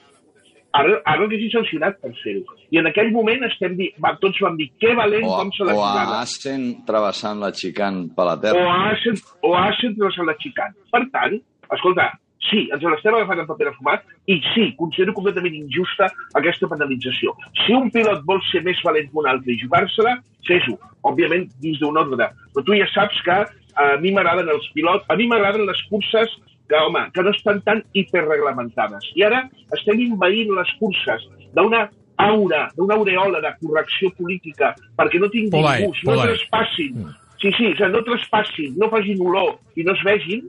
ara, 0.80 0.98
ara 1.10 1.28
que 1.30 1.38
és 1.38 1.54
sancionat 1.54 2.00
per 2.02 2.12
fer-ho. 2.24 2.58
I 2.74 2.82
en 2.82 2.90
aquell 2.90 3.12
moment 3.16 3.46
estem 3.50 3.78
di... 3.80 3.92
va, 4.04 4.16
tots 4.22 4.42
vam 4.44 4.58
dir 4.60 4.70
que 4.82 4.96
valent 4.98 5.28
O, 5.30 5.38
com 5.40 5.54
se 5.56 5.68
la 5.68 5.78
o 5.78 5.86
a. 5.86 5.94
Asen 6.24 6.68
travessant 6.88 7.42
la 7.44 7.54
xicant 7.56 8.08
per 8.18 8.28
la 8.30 8.36
O 8.38 8.44
terra. 8.44 8.66
a 8.66 8.92
Asen, 8.92 9.22
o 9.44 9.54
a 9.56 9.68
Asen 9.70 9.96
se 9.98 10.28
la 10.28 10.38
xicant. 10.42 10.76
Per 10.94 11.04
tant, 11.14 11.40
escolta, 11.78 12.10
sí, 12.50 12.66
ens 12.74 12.84
l'estem 12.84 13.16
agafant 13.16 13.44
en 13.44 13.50
paper 13.50 13.70
de 13.70 13.76
fumat 13.78 14.06
i 14.30 14.40
sí, 14.52 14.70
considero 14.80 15.16
completament 15.18 15.56
injusta 15.62 16.10
aquesta 16.40 16.70
penalització. 16.72 17.36
Si 17.64 17.76
un 17.78 17.92
pilot 17.94 18.24
vol 18.28 18.42
ser 18.52 18.64
més 18.68 18.82
valent 18.86 19.10
que 19.12 19.22
un 19.22 19.30
altre 19.30 19.54
i 19.54 19.60
jugar-se-la, 19.62 20.18
fes-ho, 20.48 20.78
òbviament 21.10 21.48
dins 21.64 21.80
d'un 21.82 22.00
ordre. 22.02 22.30
Però 22.54 22.66
tu 22.66 22.78
ja 22.78 22.90
saps 22.94 23.22
que 23.26 23.38
a 23.74 23.86
mi 24.02 24.12
m'agraden 24.14 24.50
els 24.54 24.66
pilots, 24.76 25.06
a 25.10 25.18
mi 25.18 25.28
m'agraden 25.30 25.66
les 25.70 25.80
curses 25.90 26.34
que, 26.70 26.76
home, 26.76 27.04
que 27.14 27.24
no 27.24 27.32
estan 27.32 27.62
tan 27.66 27.84
hiperreglamentades. 27.94 29.12
I 29.16 29.26
ara 29.28 29.44
estem 29.78 30.00
invaint 30.08 30.54
les 30.56 30.72
curses 30.80 31.28
d'una 31.54 31.86
aura, 32.24 32.68
d'una 32.78 32.96
aureola 32.96 33.42
de 33.44 33.52
correcció 33.62 34.12
política 34.18 34.74
perquè 34.98 35.20
no 35.22 35.30
tinguin 35.34 35.52
Polai, 35.54 35.86
gust, 35.86 36.04
no 36.06 36.14
polai. 36.14 36.34
traspassin. 36.34 37.06
Sí, 37.42 37.52
sí, 37.58 37.68
o 37.68 37.76
sigui, 37.76 37.92
no 37.92 38.04
traspassin, 38.08 38.76
no 38.80 38.90
facin 38.94 39.20
olor 39.22 39.58
i 39.76 39.84
no 39.84 39.94
es 39.98 40.04
vegin, 40.08 40.46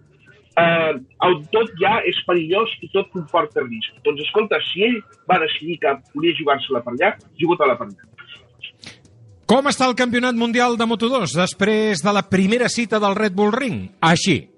eh, 0.56 0.92
el 1.26 1.36
tot 1.50 1.72
ja 1.80 1.98
és 2.06 2.20
perillós 2.28 2.70
i 2.84 2.90
tot 2.94 3.10
comporta 3.10 3.64
risc. 3.66 3.96
Doncs 4.06 4.22
escolta, 4.28 4.60
si 4.70 4.84
ell 4.86 5.00
va 5.30 5.40
decidir 5.42 5.80
que 5.82 5.96
volia 6.14 6.36
jugar-se-la 6.38 6.84
per 6.84 6.94
allà, 6.94 7.14
juga-te-la 7.40 7.78
per 7.80 7.88
allà. 7.90 8.10
Com 9.44 9.66
està 9.68 9.84
el 9.90 9.96
Campionat 9.98 10.38
Mundial 10.40 10.78
de 10.80 10.86
Moto2 10.88 11.34
després 11.36 12.00
de 12.00 12.12
la 12.16 12.22
primera 12.30 12.70
cita 12.72 13.00
del 13.02 13.16
Red 13.18 13.34
Bull 13.36 13.52
Ring? 13.52 13.90
Així. 14.00 14.53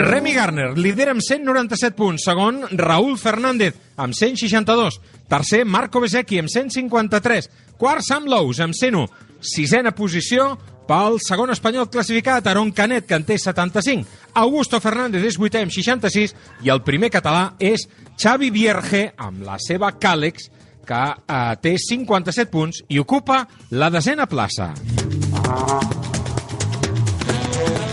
Remy 0.00 0.32
Garner 0.32 0.78
lidera 0.78 1.12
amb 1.12 1.20
197 1.20 1.96
punts, 1.96 2.24
segon 2.24 2.62
Raúl 2.78 3.18
Fernández 3.20 3.76
amb 4.00 4.16
162, 4.16 5.00
tercer 5.28 5.64
Marco 5.68 6.00
Bezzecchi 6.00 6.40
amb 6.40 6.48
153, 6.48 7.50
quart 7.76 8.06
Sam 8.06 8.28
Lowe's 8.30 8.62
amb 8.64 8.76
101, 8.76 9.06
sisena 9.44 9.92
posició 9.96 10.54
pel 10.88 11.20
segon 11.22 11.52
espanyol 11.54 11.90
classificat, 11.92 12.48
Aron 12.50 12.72
Canet, 12.72 13.06
que 13.06 13.14
en 13.14 13.26
té 13.28 13.36
75. 13.38 14.08
Augusto 14.40 14.80
Fernández 14.82 15.26
és 15.28 15.38
vuitè 15.38 15.62
amb 15.62 15.74
66 15.74 16.34
i 16.66 16.72
el 16.72 16.82
primer 16.86 17.12
català 17.14 17.52
és 17.60 17.86
Xavi 18.18 18.50
Vierge 18.50 19.10
amb 19.18 19.44
la 19.46 19.60
seva 19.62 19.92
Càlex, 20.00 20.50
que 20.88 21.02
eh, 21.14 21.42
té 21.62 21.76
57 21.78 22.50
punts 22.50 22.82
i 22.88 22.98
ocupa 22.98 23.44
la 23.70 23.92
desena 23.94 24.26
plaça. 24.26 24.72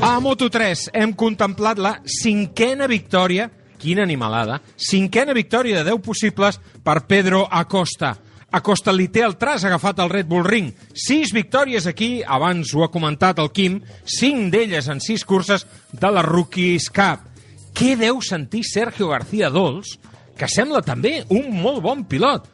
A 0.08 0.22
Moto3 0.24 0.93
hem 0.95 1.12
contemplat 1.20 1.82
la 1.84 1.89
cinquena 2.08 2.86
victòria, 2.88 3.49
quina 3.76 4.05
animalada, 4.08 4.62
cinquena 4.80 5.34
victòria 5.36 5.82
de 5.82 5.91
10 5.91 5.99
possibles 6.05 6.62
per 6.80 7.01
Pedro 7.10 7.41
Acosta. 7.51 8.14
Acosta 8.55 8.93
li 8.95 9.10
té 9.12 9.26
el 9.28 9.36
tras 9.36 9.68
agafat 9.68 9.99
al 9.99 10.14
Red 10.14 10.32
Bull 10.32 10.47
Ring. 10.47 10.72
Sis 10.95 11.36
victòries 11.36 11.89
aquí, 11.91 12.22
abans 12.24 12.72
ho 12.72 12.86
ha 12.86 12.89
comentat 12.93 13.43
el 13.43 13.51
Quim, 13.51 13.82
cinc 14.08 14.47
d'elles 14.55 14.88
en 14.88 15.03
sis 15.03 15.28
curses 15.28 15.68
de 15.91 16.16
la 16.16 16.24
Rookies 16.24 16.88
Cup. 16.88 17.28
Què 17.76 17.97
deu 17.99 18.24
sentir 18.24 18.64
Sergio 18.64 19.12
García 19.12 19.51
Dols, 19.51 19.97
que 20.39 20.47
sembla 20.47 20.86
també 20.88 21.18
un 21.28 21.51
molt 21.51 21.84
bon 21.84 22.08
pilot? 22.08 22.47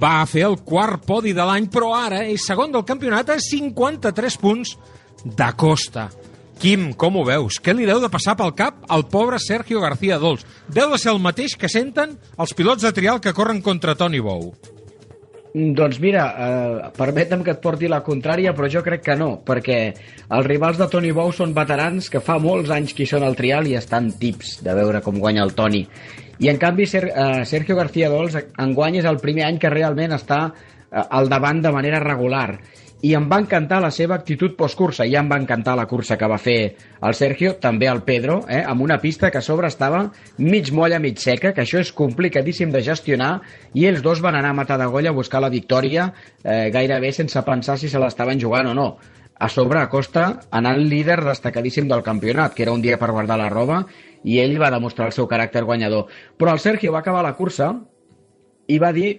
Va 0.00 0.22
fer 0.24 0.48
el 0.48 0.62
quart 0.64 1.04
podi 1.04 1.36
de 1.36 1.44
l'any, 1.44 1.68
però 1.68 1.92
ara 2.00 2.24
és 2.24 2.48
segon 2.48 2.72
del 2.72 2.88
campionat 2.88 3.36
a 3.36 3.42
53 3.52 4.40
punts 4.40 4.78
d'Acosta. 5.24 6.08
Quim, 6.60 6.92
com 6.96 7.16
ho 7.18 7.24
veus? 7.26 7.58
Què 7.60 7.74
li 7.74 7.86
deu 7.88 7.98
de 8.00 8.10
passar 8.12 8.36
pel 8.38 8.54
cap 8.56 8.84
al 8.92 9.06
pobre 9.10 9.40
Sergio 9.42 9.82
García 9.82 10.20
Dols? 10.22 10.46
Deu 10.70 10.92
de 10.92 11.00
ser 11.00 11.12
el 11.12 11.20
mateix 11.22 11.56
que 11.58 11.68
senten 11.68 12.14
els 12.38 12.54
pilots 12.56 12.86
de 12.86 12.92
trial 12.94 13.20
que 13.20 13.34
corren 13.36 13.60
contra 13.64 13.96
Toni 13.98 14.22
Bou. 14.22 14.52
Doncs 15.54 16.00
mira, 16.02 16.22
eh, 16.34 16.90
permetem 16.96 17.44
que 17.46 17.52
et 17.54 17.60
porti 17.62 17.86
la 17.86 18.02
contrària, 18.02 18.54
però 18.54 18.66
jo 18.70 18.82
crec 18.82 19.04
que 19.06 19.14
no, 19.14 19.36
perquè 19.46 19.78
els 20.28 20.46
rivals 20.48 20.80
de 20.80 20.88
Toni 20.90 21.12
Bou 21.14 21.30
són 21.32 21.54
veterans 21.54 22.08
que 22.10 22.22
fa 22.24 22.40
molts 22.42 22.72
anys 22.74 22.94
que 22.94 23.06
són 23.06 23.22
al 23.22 23.36
trial 23.38 23.68
i 23.70 23.76
estan 23.78 24.10
tips 24.18 24.56
de 24.66 24.74
veure 24.74 25.02
com 25.04 25.20
guanya 25.22 25.44
el 25.46 25.54
Toni. 25.54 25.84
I 26.42 26.50
en 26.50 26.58
canvi 26.58 26.86
Ser, 26.90 27.04
eh, 27.06 27.44
Sergio 27.46 27.76
García 27.76 28.08
Dols 28.10 28.34
enguany 28.58 28.98
és 28.98 29.06
el 29.06 29.20
primer 29.22 29.46
any 29.46 29.60
que 29.62 29.70
realment 29.70 30.16
està 30.16 30.40
eh, 30.50 31.04
al 31.04 31.30
davant 31.30 31.62
de 31.62 31.70
manera 31.70 32.02
regular 32.02 32.58
i 33.04 33.10
em 33.12 33.26
va 33.28 33.36
encantar 33.42 33.82
la 33.84 33.90
seva 33.92 34.16
actitud 34.16 34.54
postcursa. 34.56 35.04
Ja 35.10 35.20
em 35.20 35.28
va 35.28 35.36
encantar 35.36 35.74
la 35.76 35.84
cursa 35.90 36.16
que 36.16 36.28
va 36.30 36.38
fer 36.40 36.58
el 37.04 37.16
Sergio, 37.18 37.52
també 37.60 37.88
el 37.90 38.00
Pedro, 38.06 38.38
eh, 38.48 38.62
amb 38.64 38.80
una 38.80 38.96
pista 39.02 39.30
que 39.30 39.42
a 39.42 39.44
sobre 39.44 39.68
estava 39.68 40.06
mig 40.38 40.70
molla, 40.72 41.00
mig 41.02 41.20
seca, 41.20 41.52
que 41.52 41.66
això 41.66 41.82
és 41.82 41.92
complicadíssim 41.92 42.72
de 42.72 42.80
gestionar, 42.86 43.42
i 43.74 43.84
ells 43.90 44.00
dos 44.02 44.22
van 44.24 44.38
anar 44.38 44.54
a 44.54 44.58
matar 44.60 44.78
de 44.80 44.88
golla 44.88 45.12
a 45.12 45.18
buscar 45.18 45.42
la 45.44 45.52
victòria 45.52 46.06
eh, 46.42 46.70
gairebé 46.72 47.12
sense 47.12 47.42
pensar 47.44 47.76
si 47.78 47.92
se 47.92 48.00
l'estaven 48.00 48.40
jugant 48.40 48.72
o 48.72 48.74
no. 48.78 48.88
A 49.36 49.50
sobre, 49.52 49.82
Acosta, 49.82 50.24
anant 50.54 50.80
líder 50.80 51.18
destacadíssim 51.26 51.90
del 51.90 52.06
campionat, 52.06 52.54
que 52.54 52.64
era 52.64 52.72
un 52.72 52.80
dia 52.80 52.96
per 52.96 53.10
guardar 53.12 53.36
la 53.36 53.50
roba, 53.52 53.82
i 54.24 54.40
ell 54.40 54.56
va 54.62 54.72
demostrar 54.72 55.10
el 55.10 55.16
seu 55.16 55.28
caràcter 55.28 55.66
guanyador. 55.68 56.06
Però 56.38 56.54
el 56.54 56.62
Sergio 56.62 56.94
va 56.94 57.04
acabar 57.04 57.26
la 57.26 57.34
cursa 57.36 57.74
i 58.66 58.78
va 58.80 58.94
dir 58.96 59.18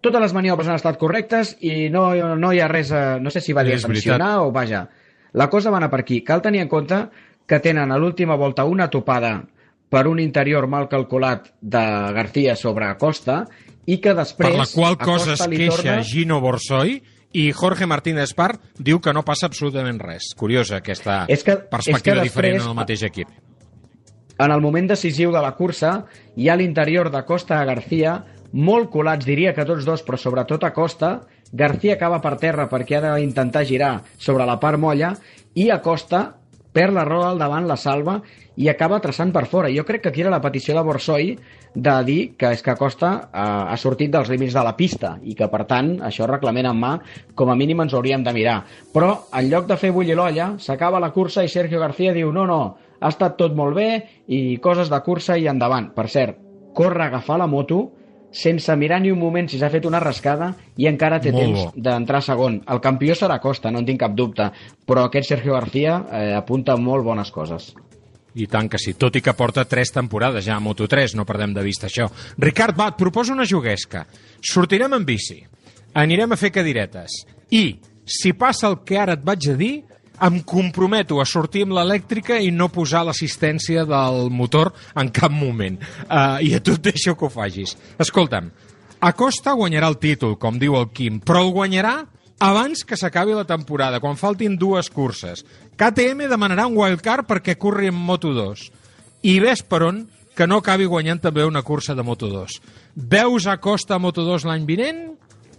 totes 0.00 0.20
les 0.22 0.32
maniobres 0.32 0.68
han 0.68 0.78
estat 0.78 0.96
correctes 0.98 1.56
i 1.60 1.88
no, 1.92 2.08
no 2.36 2.52
hi 2.52 2.60
ha 2.60 2.68
res, 2.68 2.90
a, 2.92 3.18
no 3.20 3.30
sé 3.30 3.40
si 3.40 3.52
va 3.52 3.64
dir 3.64 3.74
És 3.76 3.82
sancionar 3.82 4.38
o 4.40 4.50
vaja. 4.52 4.86
La 5.32 5.48
cosa 5.50 5.70
va 5.70 5.76
anar 5.78 5.90
per 5.90 6.00
aquí. 6.00 6.22
Cal 6.24 6.42
tenir 6.42 6.60
en 6.62 6.68
compte 6.68 7.02
que 7.46 7.58
tenen 7.60 7.92
a 7.92 7.98
l'última 7.98 8.34
volta 8.36 8.64
una 8.64 8.88
topada 8.90 9.42
per 9.90 10.06
un 10.06 10.20
interior 10.22 10.66
mal 10.70 10.88
calculat 10.88 11.48
de 11.60 11.82
García 12.14 12.54
sobre 12.56 12.86
Acosta 12.86 13.44
i 13.86 13.98
que 14.00 14.14
després... 14.14 14.46
Per 14.48 14.56
la 14.56 14.66
qual 14.72 14.96
cosa 14.98 15.32
es 15.34 15.40
Acosta 15.40 15.48
li 15.50 15.56
queixa 15.64 15.82
torna- 15.82 16.02
Gino 16.06 16.40
Borsoi 16.40 16.96
i 17.32 17.50
Jorge 17.52 17.86
Martínez 17.86 18.32
Part 18.34 18.60
diu 18.78 19.00
que 19.02 19.12
no 19.14 19.22
passa 19.26 19.46
absolutament 19.46 20.00
res. 20.02 20.32
Curiosa 20.36 20.78
aquesta 20.80 21.24
És 21.28 21.44
que- 21.44 21.56
perspectiva 21.70 22.16
és 22.16 22.22
que 22.22 22.28
diferent 22.28 22.56
després- 22.56 22.64
en 22.64 22.70
el 22.70 22.78
mateix 22.78 23.02
equip. 23.02 23.28
en 24.40 24.50
el 24.50 24.60
moment 24.62 24.88
decisiu 24.88 25.30
de 25.30 25.40
la 25.42 25.52
cursa 25.54 26.06
hi 26.36 26.48
ha 26.48 26.56
l'interior 26.56 27.10
de 27.12 27.24
Costa 27.28 27.60
a 27.60 27.64
García 27.68 28.24
molt 28.52 28.90
colats, 28.90 29.26
diria 29.26 29.54
que 29.54 29.66
tots 29.66 29.86
dos, 29.86 30.02
però 30.06 30.18
sobretot 30.18 30.64
a 30.64 30.72
Costa. 30.74 31.20
García 31.52 31.96
acaba 31.96 32.20
per 32.22 32.36
terra 32.38 32.68
perquè 32.70 32.98
ha 32.98 33.16
d'intentar 33.16 33.64
girar 33.66 34.00
sobre 34.18 34.46
la 34.46 34.60
part 34.62 34.78
molla 34.78 35.14
i 35.54 35.70
Acosta 35.70 36.28
perd 36.72 36.94
la 36.94 37.04
roda 37.04 37.30
al 37.32 37.40
davant, 37.40 37.66
la 37.66 37.76
salva 37.76 38.20
i 38.60 38.68
acaba 38.68 39.00
traçant 39.02 39.32
per 39.32 39.46
fora. 39.50 39.70
Jo 39.72 39.84
crec 39.86 40.02
que 40.04 40.10
aquí 40.10 40.22
era 40.22 40.30
la 40.30 40.40
petició 40.42 40.74
de 40.76 40.82
Borsoi 40.86 41.32
de 41.74 41.94
dir 42.04 42.18
que 42.38 42.50
és 42.54 42.62
que 42.62 42.76
Costa 42.78 43.12
eh, 43.16 43.40
ha 43.42 43.76
sortit 43.80 44.12
dels 44.12 44.28
límits 44.30 44.54
de 44.54 44.64
la 44.66 44.74
pista 44.76 45.14
i 45.22 45.34
que, 45.38 45.48
per 45.50 45.64
tant, 45.70 45.96
això 46.06 46.28
reglament 46.28 46.68
en 46.70 46.78
mà, 46.78 46.92
com 47.34 47.50
a 47.50 47.56
mínim 47.58 47.80
ens 47.82 47.94
hauríem 47.94 48.22
de 48.26 48.34
mirar. 48.36 48.60
Però, 48.94 49.14
en 49.34 49.50
lloc 49.50 49.66
de 49.70 49.78
fer 49.80 49.92
bullir 49.96 50.18
l'olla, 50.18 50.52
s'acaba 50.58 51.00
la 51.02 51.12
cursa 51.14 51.44
i 51.46 51.50
Sergio 51.50 51.80
García 51.80 52.14
diu 52.14 52.32
no, 52.34 52.46
no, 52.46 52.60
ha 53.00 53.08
estat 53.08 53.38
tot 53.38 53.56
molt 53.56 53.78
bé 53.78 53.90
i 54.28 54.58
coses 54.62 54.90
de 54.92 55.00
cursa 55.06 55.38
i 55.38 55.48
endavant. 55.50 55.90
Per 55.96 56.06
cert, 56.12 56.38
corre 56.76 57.06
a 57.06 57.08
agafar 57.08 57.38
la 57.40 57.48
moto 57.50 57.86
sense 58.32 58.74
mirar 58.76 59.00
ni 59.02 59.10
un 59.10 59.18
moment 59.18 59.48
si 59.50 59.58
s'ha 59.58 59.70
fet 59.70 59.86
una 59.88 60.00
rascada 60.00 60.52
i 60.78 60.86
encara 60.90 61.20
té 61.20 61.32
Molt 61.34 61.42
temps 61.42 61.84
d'entrar 61.84 62.22
segon. 62.22 62.60
El 62.70 62.80
campió 62.80 63.14
serà 63.18 63.40
Costa, 63.42 63.70
no 63.70 63.82
en 63.82 63.88
tinc 63.88 64.00
cap 64.00 64.14
dubte, 64.16 64.50
però 64.86 65.06
aquest 65.06 65.32
Sergio 65.34 65.56
García 65.58 66.00
eh, 66.10 66.34
apunta 66.38 66.76
molt 66.76 67.04
bones 67.04 67.30
coses. 67.34 67.72
I 68.38 68.46
tant 68.46 68.68
que 68.70 68.78
sí, 68.78 68.94
tot 68.94 69.16
i 69.18 69.22
que 69.24 69.34
porta 69.34 69.66
tres 69.66 69.90
temporades 69.90 70.44
ja 70.46 70.54
a 70.56 70.62
Moto3, 70.62 71.16
no 71.18 71.26
perdem 71.26 71.54
de 71.54 71.64
vista 71.66 71.88
això. 71.88 72.06
Ricard, 72.38 72.78
va, 72.78 72.92
et 72.92 72.98
proposo 72.98 73.34
una 73.34 73.46
juguesca. 73.48 74.04
Sortirem 74.40 74.94
en 74.94 75.06
bici, 75.06 75.40
anirem 75.98 76.30
a 76.30 76.38
fer 76.38 76.52
cadiretes 76.54 77.24
i, 77.50 77.80
si 78.06 78.32
passa 78.38 78.68
el 78.70 78.80
que 78.86 78.98
ara 78.98 79.18
et 79.18 79.24
vaig 79.26 79.50
a 79.50 79.56
dir, 79.58 79.74
em 80.26 80.40
comprometo 80.44 81.20
a 81.20 81.26
sortir 81.28 81.64
amb 81.66 81.76
l'elèctrica 81.78 82.38
i 82.40 82.50
no 82.52 82.68
posar 82.72 83.04
l'assistència 83.06 83.86
del 83.88 84.28
motor 84.30 84.72
en 84.98 85.10
cap 85.14 85.32
moment. 85.32 85.78
Uh, 86.06 86.38
I 86.44 86.54
a 86.56 86.60
tu 86.64 86.76
et 86.76 86.90
deixo 86.90 87.16
que 87.16 87.26
ho 87.28 87.32
facis. 87.32 87.76
Escolta'm, 87.98 88.50
Acosta 89.00 89.54
guanyarà 89.56 89.88
el 89.88 89.96
títol, 89.96 90.36
com 90.36 90.58
diu 90.60 90.76
el 90.76 90.90
Quim, 90.92 91.22
però 91.24 91.40
el 91.46 91.54
guanyarà 91.56 91.94
abans 92.40 92.84
que 92.84 92.98
s'acabi 93.00 93.32
la 93.36 93.46
temporada, 93.48 94.00
quan 94.00 94.18
faltin 94.20 94.58
dues 94.60 94.90
curses. 94.92 95.44
KTM 95.80 96.28
demanarà 96.28 96.66
un 96.68 96.76
wildcard 96.76 97.28
perquè 97.28 97.56
corri 97.60 97.88
en 97.88 97.96
Moto2. 97.96 98.68
I 99.24 99.38
ves 99.40 99.64
per 99.64 99.82
on 99.88 100.02
que 100.36 100.46
no 100.48 100.60
acabi 100.60 100.88
guanyant 100.88 101.20
també 101.20 101.44
una 101.44 101.64
cursa 101.64 101.96
de 101.96 102.04
Moto2. 102.04 102.60
Veus 102.96 103.48
Acosta 103.48 103.96
a 103.96 104.00
Moto2 104.00 104.48
l'any 104.48 104.68
vinent 104.68 105.02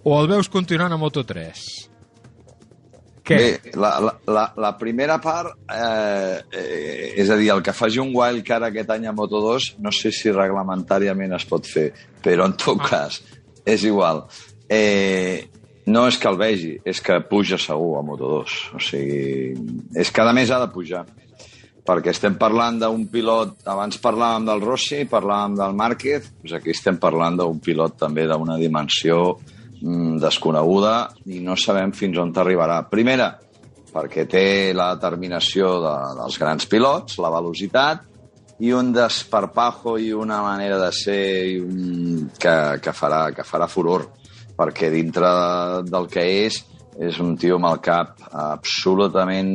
o 0.04 0.18
el 0.18 0.30
veus 0.30 0.50
continuant 0.50 0.94
a 0.94 1.02
Moto3? 1.02 1.91
Què? 3.22 3.38
Bé, 3.38 3.74
la, 3.78 3.92
la, 4.02 4.16
la, 4.34 4.44
la 4.58 4.72
primera 4.80 5.20
part, 5.22 5.54
eh, 5.70 6.42
eh, 6.58 7.14
és 7.22 7.30
a 7.30 7.38
dir, 7.38 7.52
el 7.54 7.62
que 7.62 7.76
faci 7.76 8.02
un 8.02 8.16
wildcard 8.18 8.66
aquest 8.72 8.90
any 8.96 9.06
a 9.06 9.14
Moto2, 9.14 9.76
no 9.86 9.94
sé 9.94 10.10
si 10.16 10.34
reglamentàriament 10.34 11.38
es 11.38 11.46
pot 11.50 11.70
fer, 11.70 11.92
però 12.24 12.50
en 12.50 12.58
tot 12.58 12.82
cas, 12.82 13.22
és 13.66 13.86
igual. 13.86 14.26
Eh, 14.72 15.46
no 15.92 16.08
és 16.08 16.18
que 16.18 16.30
el 16.30 16.38
vegi, 16.38 16.76
és 16.86 17.02
que 17.02 17.20
puja 17.30 17.58
segur 17.62 17.96
a 18.00 18.04
Moto2. 18.06 18.58
O 18.78 18.82
sigui, 18.82 19.54
és 19.98 20.12
que 20.14 20.22
a 20.26 20.34
més 20.34 20.50
ha 20.50 20.62
de 20.64 20.70
pujar. 20.74 21.06
Perquè 21.86 22.12
estem 22.14 22.36
parlant 22.38 22.78
d'un 22.82 23.08
pilot, 23.10 23.64
abans 23.70 23.98
parlàvem 24.02 24.46
del 24.50 24.62
Rossi, 24.62 25.02
parlàvem 25.10 25.58
del 25.58 25.74
Márquez, 25.78 26.28
doncs 26.38 26.54
aquí 26.60 26.74
estem 26.76 27.00
parlant 27.02 27.40
d'un 27.40 27.58
pilot 27.62 27.98
també 28.04 28.28
d'una 28.30 28.60
dimensió 28.62 29.18
desconeguda 29.82 30.96
i 31.34 31.42
no 31.42 31.58
sabem 31.58 31.94
fins 31.98 32.20
on 32.22 32.34
arribarà. 32.38 32.84
Primera, 32.90 33.32
perquè 33.92 34.28
té 34.30 34.46
la 34.78 34.94
determinació 34.96 35.76
de, 35.84 35.96
dels 36.22 36.40
grans 36.40 36.68
pilots, 36.70 37.20
la 37.20 37.34
velocitat, 37.34 38.08
i 38.62 38.72
un 38.78 38.92
desparpajo 38.94 39.98
i 39.98 40.12
una 40.14 40.42
manera 40.46 40.78
de 40.78 40.92
ser 40.94 41.22
i 41.50 41.56
un, 41.60 42.28
que, 42.38 42.56
que, 42.82 42.94
farà, 42.94 43.24
que 43.34 43.46
farà 43.46 43.68
furor, 43.68 44.06
perquè 44.58 44.92
dintre 44.94 45.32
del 45.88 46.06
que 46.12 46.26
és, 46.46 46.62
és 47.02 47.18
un 47.24 47.34
tio 47.40 47.58
amb 47.58 47.72
el 47.72 47.80
cap 47.82 48.20
absolutament 48.30 49.52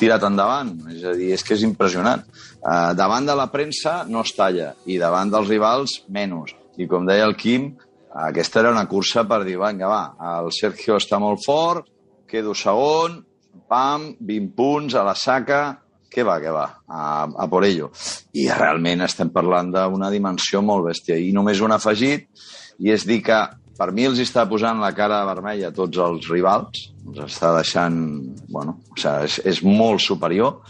tirat 0.00 0.26
endavant. 0.26 0.72
És 0.90 1.04
a 1.06 1.14
dir, 1.14 1.30
és 1.36 1.44
que 1.46 1.54
és 1.54 1.62
impressionant. 1.62 2.24
Uh, 2.58 2.90
davant 2.98 3.28
de 3.28 3.36
la 3.38 3.46
premsa 3.52 4.00
no 4.08 4.24
es 4.26 4.34
talla, 4.34 4.72
i 4.90 4.98
davant 4.98 5.30
dels 5.30 5.50
rivals, 5.52 6.00
menys. 6.08 6.56
I 6.80 6.88
com 6.90 7.06
deia 7.06 7.28
el 7.28 7.36
Quim, 7.38 7.70
aquesta 8.14 8.60
era 8.60 8.70
una 8.70 8.86
cursa 8.86 9.24
per 9.26 9.42
dir, 9.42 9.56
vinga, 9.58 9.88
va, 9.90 10.02
el 10.38 10.52
Sergio 10.54 10.98
està 11.00 11.18
molt 11.22 11.42
fort, 11.44 11.88
quedo 12.30 12.54
segon, 12.54 13.18
pam, 13.68 14.12
20 14.20 14.54
punts 14.54 14.94
a 14.94 15.02
la 15.06 15.16
saca, 15.18 15.62
què 16.14 16.22
va, 16.26 16.38
què 16.38 16.52
va, 16.54 16.68
a, 16.86 17.26
a 17.26 17.48
por 17.50 17.66
ello. 17.66 17.90
I 18.38 18.46
realment 18.54 19.02
estem 19.02 19.32
parlant 19.34 19.72
d'una 19.74 20.12
dimensió 20.14 20.62
molt 20.62 20.86
bèstia. 20.86 21.18
I 21.18 21.32
només 21.34 21.62
un 21.64 21.74
afegit, 21.74 22.28
i 22.78 22.94
és 22.94 23.06
dir 23.08 23.20
que 23.26 23.40
per 23.74 23.90
mi 23.90 24.06
els 24.06 24.20
està 24.22 24.44
posant 24.46 24.78
la 24.78 24.92
cara 24.94 25.24
vermella 25.26 25.72
a 25.72 25.74
tots 25.74 25.98
els 25.98 26.28
rivals, 26.30 26.88
els 27.08 27.24
està 27.26 27.50
deixant... 27.56 27.96
Bueno, 28.46 28.78
o 28.94 28.98
sigui, 28.98 29.26
és, 29.26 29.40
és 29.56 29.62
molt 29.66 30.04
superior, 30.04 30.60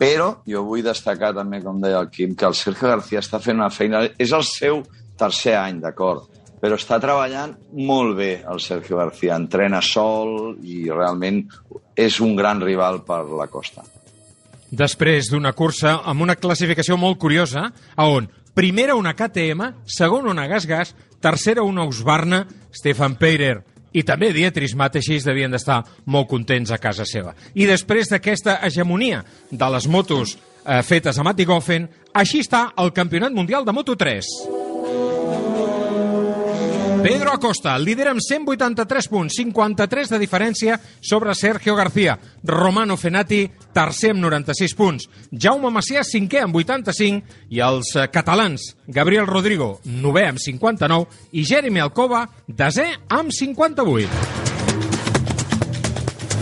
però 0.00 0.34
jo 0.48 0.64
vull 0.68 0.84
destacar 0.84 1.32
també, 1.36 1.62
com 1.64 1.80
deia 1.80 2.02
el 2.04 2.10
Quim, 2.12 2.36
que 2.36 2.48
el 2.48 2.56
Sergio 2.56 2.92
García 2.92 3.24
està 3.24 3.40
fent 3.40 3.60
una 3.60 3.72
feina... 3.72 4.04
És 4.20 4.36
el 4.36 4.44
seu 4.48 4.82
tercer 5.20 5.56
any, 5.60 5.80
d'acord, 5.80 6.28
però 6.60 6.76
està 6.76 7.00
treballant 7.00 7.54
molt 7.72 8.16
bé 8.18 8.32
el 8.48 8.60
Sergio 8.60 9.00
García. 9.00 9.38
Entrena 9.40 9.80
sol 9.84 10.58
i 10.62 10.84
realment 10.90 11.42
és 11.96 12.20
un 12.20 12.36
gran 12.36 12.60
rival 12.60 13.02
per 13.06 13.24
la 13.32 13.48
Costa. 13.50 13.84
Després 14.70 15.32
d'una 15.32 15.52
cursa 15.56 15.98
amb 16.06 16.22
una 16.22 16.36
classificació 16.38 16.96
molt 17.00 17.18
curiosa, 17.18 17.64
a 17.96 18.06
on 18.06 18.28
primera 18.54 18.94
una 18.94 19.16
KTM, 19.18 19.72
segona 19.86 20.30
una 20.30 20.46
Gas-Gas, 20.46 20.94
tercera 21.20 21.64
una 21.66 21.84
Husqvarna, 21.88 22.44
Stefan 22.70 23.16
Peirer 23.18 23.56
i 23.92 24.04
també 24.06 24.30
Dietrich 24.30 24.76
Mateixis 24.78 25.26
devien 25.26 25.50
d'estar 25.50 25.80
molt 26.06 26.28
contents 26.30 26.70
a 26.70 26.78
casa 26.78 27.06
seva. 27.08 27.34
I 27.54 27.66
després 27.66 28.12
d'aquesta 28.12 28.60
hegemonia 28.66 29.24
de 29.50 29.70
les 29.74 29.88
motos 29.90 30.36
eh, 30.36 30.82
fetes 30.86 31.18
a 31.18 31.26
Matigofen, 31.26 31.88
així 32.14 32.44
està 32.44 32.68
el 32.78 32.94
Campionat 32.94 33.34
Mundial 33.34 33.66
de 33.66 33.74
Moto3. 33.74 34.69
Pedro 37.02 37.32
Acosta, 37.32 37.78
líder 37.78 38.10
amb 38.10 38.20
183 38.20 39.06
punts, 39.08 39.36
53 39.38 40.10
de 40.12 40.18
diferència 40.20 40.76
sobre 41.00 41.34
Sergio 41.34 41.74
García. 41.74 42.18
Romano 42.44 42.98
Fenati, 43.00 43.46
tercer 43.72 44.12
amb 44.12 44.20
96 44.26 44.76
punts. 44.76 45.08
Jaume 45.32 45.72
Macià, 45.72 46.04
cinquè 46.04 46.44
amb 46.44 46.60
85. 46.60 47.40
I 47.56 47.64
els 47.64 47.94
eh, 47.96 48.06
catalans, 48.12 48.74
Gabriel 48.86 49.28
Rodrigo, 49.30 49.78
novè 49.88 50.28
amb 50.28 50.42
59. 50.44 51.08
I 51.32 51.46
Jeremy 51.48 51.80
Alcoba, 51.86 52.26
desè 52.46 52.90
amb 53.08 53.32
58. 53.32 54.59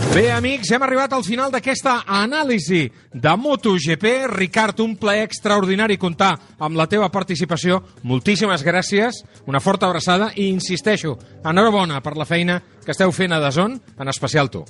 Bé, 0.09 0.31
amics, 0.33 0.71
hem 0.73 0.81
arribat 0.81 1.11
al 1.13 1.21
final 1.21 1.51
d'aquesta 1.53 1.99
anàlisi 2.09 2.87
de 3.13 3.33
MotoGP. 3.37 4.05
Ricard, 4.31 4.79
un 4.81 4.95
plaer 4.97 5.27
extraordinari 5.27 5.99
comptar 6.01 6.31
amb 6.57 6.79
la 6.79 6.87
teva 6.89 7.11
participació. 7.13 7.77
Moltíssimes 8.09 8.65
gràcies, 8.65 9.21
una 9.45 9.61
forta 9.61 9.85
abraçada 9.85 10.31
i 10.33 10.47
insisteixo, 10.49 11.13
enhorabona 11.45 12.01
per 12.01 12.15
la 12.17 12.25
feina 12.25 12.57
que 12.81 12.89
esteu 12.95 13.13
fent 13.13 13.37
a 13.37 13.39
Dazón, 13.43 13.77
en 13.77 14.09
especial 14.09 14.49
tu. 14.49 14.63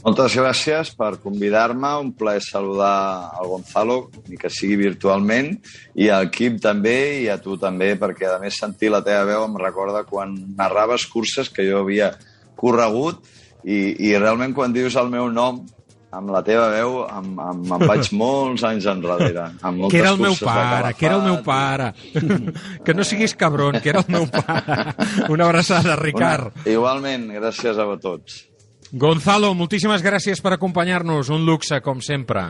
Moltes 0.00 0.32
gràcies 0.40 0.94
per 0.96 1.18
convidar-me, 1.20 1.92
un 2.00 2.14
plaer 2.16 2.40
saludar 2.40 3.28
al 3.36 3.52
Gonzalo, 3.52 4.00
ni 4.32 4.40
que 4.40 4.48
sigui 4.48 4.80
virtualment, 4.80 5.58
i 5.92 6.08
al 6.08 6.30
Quim 6.32 6.56
també, 6.56 7.18
i 7.20 7.28
a 7.28 7.36
tu 7.36 7.60
també, 7.60 7.98
perquè 8.00 8.32
a 8.32 8.40
més 8.40 8.56
sentir 8.56 8.94
la 8.94 9.04
teva 9.04 9.28
veu 9.28 9.44
em 9.44 9.60
recorda 9.60 10.06
quan 10.08 10.38
narraves 10.56 11.04
curses 11.12 11.52
que 11.52 11.68
jo 11.68 11.82
havia 11.82 12.14
corregut, 12.56 13.20
i, 13.68 13.80
i 14.08 14.14
realment 14.16 14.54
quan 14.56 14.72
dius 14.72 14.96
el 14.96 15.10
meu 15.12 15.28
nom, 15.32 15.60
amb 16.08 16.30
la 16.32 16.40
teva 16.44 16.70
veu 16.72 17.02
em, 17.04 17.32
em, 17.44 17.64
em 17.76 17.82
vaig 17.90 18.10
molts 18.22 18.64
anys 18.64 18.86
enrere. 18.88 19.48
Amb 19.60 19.82
moltes 19.84 19.92
que 19.92 20.00
era 20.00 20.12
el 20.14 20.22
meu 20.22 20.36
pare, 20.40 20.92
que 20.96 21.08
era 21.08 21.18
el 21.18 21.26
meu 21.26 21.40
pare. 21.44 21.90
que 22.84 22.94
no 22.96 23.04
siguis 23.04 23.36
cabron, 23.36 23.80
que 23.82 23.92
era 23.92 24.04
el 24.04 24.12
meu 24.12 24.28
pare. 24.32 24.94
Una 25.34 25.48
abraçada, 25.48 25.98
Ricard. 26.00 26.54
Una, 26.54 26.70
igualment, 26.72 27.28
gràcies 27.36 27.76
a 27.76 27.88
tots. 28.00 28.44
Gonzalo, 28.88 29.52
moltíssimes 29.52 30.00
gràcies 30.00 30.40
per 30.40 30.54
acompanyar-nos. 30.56 31.28
Un 31.28 31.44
luxe, 31.44 31.82
com 31.84 32.00
sempre. 32.00 32.46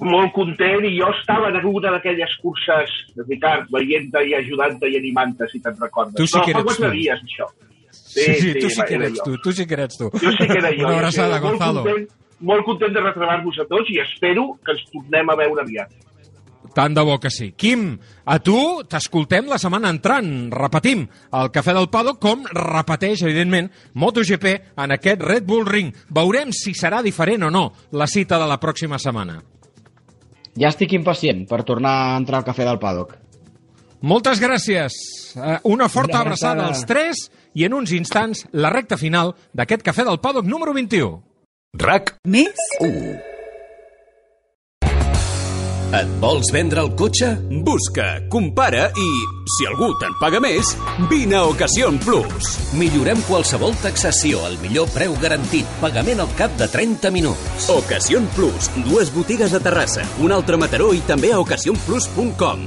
Molt 0.00 0.32
content, 0.36 0.84
i 0.84 0.96
jo 0.96 1.08
estava 1.12 1.48
en 1.52 1.60
una 1.68 1.92
d'aquelles 1.94 2.32
curses, 2.40 2.92
Ricard, 3.28 3.68
veient-te 3.72 4.24
i 4.28 4.34
ajudant-te 4.40 4.88
i 4.92 4.98
animant-te, 5.00 5.48
si 5.52 5.60
te'n 5.64 5.76
recordes. 5.80 6.16
Tu 6.16 6.28
sí 6.28 6.40
que 6.40 6.52
eres 6.52 6.64
fa 6.64 6.72
quatre 6.72 6.90
tu. 6.90 6.96
dies, 6.96 7.22
això. 7.28 7.48
Sí, 8.16 8.34
sí, 8.40 8.54
tu 8.60 8.70
sí 8.70 8.82
que 8.88 8.94
eres 8.94 9.20
tu, 9.20 9.36
tu 9.44 9.52
sí 9.52 9.66
que 9.66 9.74
eres 9.74 9.98
tu. 9.98 10.10
Jo 10.10 10.32
sí 10.32 10.46
que 10.48 10.58
era 10.58 10.70
jo. 10.72 10.86
Una 10.86 10.96
abraçada, 10.96 11.36
molt 11.36 11.44
Gonzalo. 11.50 11.84
Content, 11.84 12.08
molt 12.40 12.64
content 12.64 12.96
de 12.96 13.04
retrobar-vos 13.04 13.60
a 13.60 13.66
tots 13.68 13.92
i 13.92 14.00
espero 14.00 14.54
que 14.64 14.72
ens 14.76 14.84
tornem 14.92 15.32
a 15.32 15.36
veure 15.36 15.64
aviat. 15.66 15.92
Tant 16.76 16.92
de 16.96 17.02
bo 17.04 17.16
que 17.20 17.30
sí. 17.32 17.50
Quim, 17.56 17.94
a 18.28 18.38
tu 18.44 18.56
t'escoltem 18.88 19.46
la 19.48 19.56
setmana 19.60 19.88
entrant. 19.94 20.28
Repetim, 20.52 21.06
el 21.38 21.52
Cafè 21.54 21.72
del 21.76 21.88
Pado 21.92 22.16
com 22.20 22.42
repeteix, 22.52 23.22
evidentment, 23.24 23.70
MotoGP 23.94 24.48
en 24.84 24.96
aquest 24.96 25.22
Red 25.24 25.46
Bull 25.48 25.64
Ring. 25.68 25.92
Veurem 26.12 26.52
si 26.52 26.74
serà 26.76 27.02
diferent 27.04 27.46
o 27.48 27.52
no 27.52 27.70
la 27.92 28.08
cita 28.10 28.40
de 28.42 28.48
la 28.48 28.60
pròxima 28.60 29.00
setmana. 29.00 29.38
Ja 30.56 30.72
estic 30.72 30.92
impacient 30.96 31.44
per 31.48 31.62
tornar 31.68 31.94
a 32.02 32.18
entrar 32.20 32.40
al 32.40 32.48
cafè 32.48 32.64
del 32.64 32.80
paddock. 32.80 33.16
Moltes 34.06 34.38
gràcies. 34.38 34.94
Eh, 35.34 35.58
Una 35.64 35.88
forta 35.88 36.20
Una 36.20 36.26
abraçada 36.28 36.66
als 36.68 36.84
tres 36.86 37.24
i 37.58 37.64
en 37.66 37.74
uns 37.74 37.90
instants 37.90 38.44
la 38.52 38.70
recta 38.70 38.96
final 38.96 39.34
d'aquest 39.52 39.82
Cafè 39.82 40.04
del 40.06 40.20
Paddock 40.22 40.46
número 40.46 40.72
21. 40.76 41.22
RAC 41.74 42.14
Més? 42.24 42.54
1 42.80 43.16
Et 45.96 46.08
vols 46.20 46.48
vendre 46.52 46.82
el 46.82 46.92
cotxe? 46.98 47.32
Busca, 47.66 48.06
compara 48.30 48.88
i, 48.98 49.10
si 49.56 49.66
algú 49.70 49.92
te'n 50.00 50.14
paga 50.20 50.40
més, 50.42 50.72
vine 51.10 51.38
a 51.38 51.44
Ocasión 51.50 51.98
Plus. 52.02 52.50
Millorem 52.78 53.22
qualsevol 53.28 53.74
taxació 53.82 54.42
al 54.46 54.58
millor 54.62 54.90
preu 54.94 55.14
garantit. 55.22 55.66
Pagament 55.80 56.20
al 56.22 56.32
cap 56.38 56.54
de 56.58 56.68
30 56.70 57.10
minuts. 57.14 57.70
Ocasión 57.74 58.26
Plus, 58.34 58.70
dues 58.86 59.14
botigues 59.14 59.54
a 59.54 59.62
Terrassa, 59.62 60.06
un 60.22 60.34
altre 60.34 60.58
a 60.58 60.62
Mataró 60.66 60.92
i 60.94 61.02
també 61.06 61.32
a 61.32 61.40
ocasionplus.com. 61.42 62.66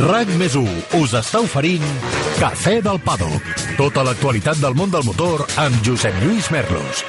RAC 0.00 0.30
més 0.40 0.54
us 0.96 1.12
està 1.18 1.42
oferint 1.44 1.84
Cafè 2.38 2.78
del 2.80 3.02
Paddock. 3.04 3.52
Tota 3.76 4.04
l'actualitat 4.06 4.62
del 4.64 4.76
món 4.78 4.92
del 4.92 5.04
motor 5.04 5.44
amb 5.60 5.82
Josep 5.84 6.22
Lluís 6.24 6.48
Merlos. 6.54 7.04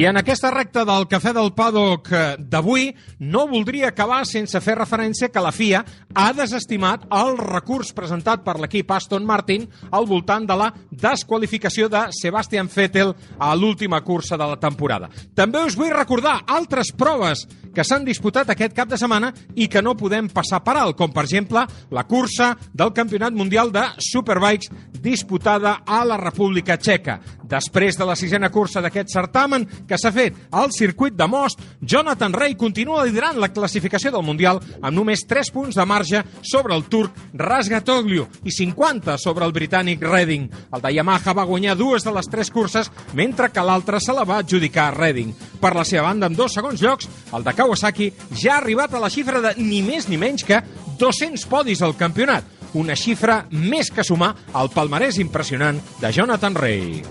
I 0.00 0.06
en 0.08 0.16
aquesta 0.16 0.48
recta 0.48 0.80
del 0.88 1.04
Cafè 1.12 1.34
del 1.36 1.50
Paddock 1.52 2.06
eh, 2.08 2.20
d'avui 2.40 2.86
no 3.20 3.42
voldria 3.50 3.90
acabar 3.90 4.22
sense 4.24 4.56
fer 4.64 4.78
referència 4.78 5.28
que 5.28 5.42
la 5.44 5.50
FIA 5.52 5.82
ha 6.16 6.30
desestimat 6.32 7.04
el 7.18 7.34
recurs 7.36 7.90
presentat 7.92 8.40
per 8.40 8.54
l'equip 8.62 8.94
Aston 8.96 9.28
Martin 9.28 9.66
al 9.92 10.08
voltant 10.08 10.46
de 10.48 10.56
la 10.56 10.70
desqualificació 11.04 11.90
de 11.92 12.06
Sebastian 12.16 12.72
Vettel 12.72 13.12
a 13.36 13.52
l'última 13.52 14.00
cursa 14.00 14.40
de 14.40 14.48
la 14.48 14.56
temporada. 14.56 15.10
També 15.36 15.66
us 15.68 15.76
vull 15.76 15.92
recordar 15.92 16.38
altres 16.48 16.94
proves 16.96 17.44
que 17.74 17.84
s'han 17.86 18.04
disputat 18.04 18.50
aquest 18.50 18.74
cap 18.76 18.88
de 18.90 18.98
setmana 19.00 19.32
i 19.54 19.68
que 19.70 19.82
no 19.82 19.96
podem 19.98 20.28
passar 20.32 20.62
per 20.64 20.76
alt, 20.78 20.96
com 20.98 21.12
per 21.12 21.24
exemple 21.26 21.64
la 21.90 22.06
cursa 22.08 22.54
del 22.72 22.92
Campionat 22.96 23.34
Mundial 23.36 23.72
de 23.72 23.84
Superbikes 23.98 24.70
disputada 25.00 25.80
a 25.86 26.04
la 26.04 26.18
República 26.20 26.76
Txeca. 26.76 27.20
Després 27.50 27.96
de 27.98 28.06
la 28.06 28.14
sisena 28.14 28.50
cursa 28.52 28.82
d'aquest 28.82 29.10
certamen 29.10 29.64
que 29.88 29.98
s'ha 29.98 30.12
fet 30.14 30.36
al 30.54 30.70
circuit 30.70 31.16
de 31.18 31.26
Most, 31.26 31.58
Jonathan 31.80 32.34
Rey 32.36 32.54
continua 32.54 33.04
liderant 33.04 33.40
la 33.42 33.50
classificació 33.50 34.12
del 34.14 34.26
Mundial 34.26 34.60
amb 34.80 34.94
només 34.94 35.24
3 35.26 35.50
punts 35.50 35.78
de 35.78 35.86
marge 35.86 36.22
sobre 36.46 36.76
el 36.76 36.86
turc 36.86 37.16
Rasgatoglio 37.34 38.28
i 38.44 38.54
50 38.54 39.16
sobre 39.18 39.46
el 39.46 39.54
britànic 39.56 40.04
Redding. 40.04 40.46
El 40.74 40.84
de 40.84 40.92
Yamaha 40.94 41.34
va 41.34 41.48
guanyar 41.48 41.76
dues 41.78 42.04
de 42.06 42.14
les 42.14 42.28
tres 42.30 42.50
curses, 42.50 42.90
mentre 43.14 43.50
que 43.50 43.64
l'altra 43.64 44.00
se 44.00 44.14
la 44.14 44.24
va 44.24 44.40
adjudicar 44.44 44.88
a 44.88 44.94
Redding. 44.94 45.34
Per 45.60 45.74
la 45.74 45.84
seva 45.84 46.06
banda, 46.08 46.30
amb 46.30 46.38
dos 46.38 46.54
segons 46.54 46.80
llocs, 46.82 47.08
el 47.34 47.44
de 47.44 47.54
Kawasaki 47.60 48.06
ja 48.40 48.54
ha 48.54 48.58
arribat 48.62 48.94
a 48.94 49.00
la 49.02 49.10
xifra 49.12 49.42
de 49.44 49.50
ni 49.60 49.82
més 49.84 50.06
ni 50.08 50.16
menys 50.16 50.46
que 50.48 50.62
200 50.96 51.44
podis 51.50 51.82
al 51.84 51.92
campionat, 51.92 52.46
una 52.72 52.96
xifra 52.96 53.42
més 53.52 53.90
que 53.92 54.04
sumar 54.06 54.30
al 54.56 54.72
palmarès 54.72 55.18
impressionant 55.20 55.76
de 56.00 56.12
Jonathan 56.16 56.56
Rey. 56.56 57.02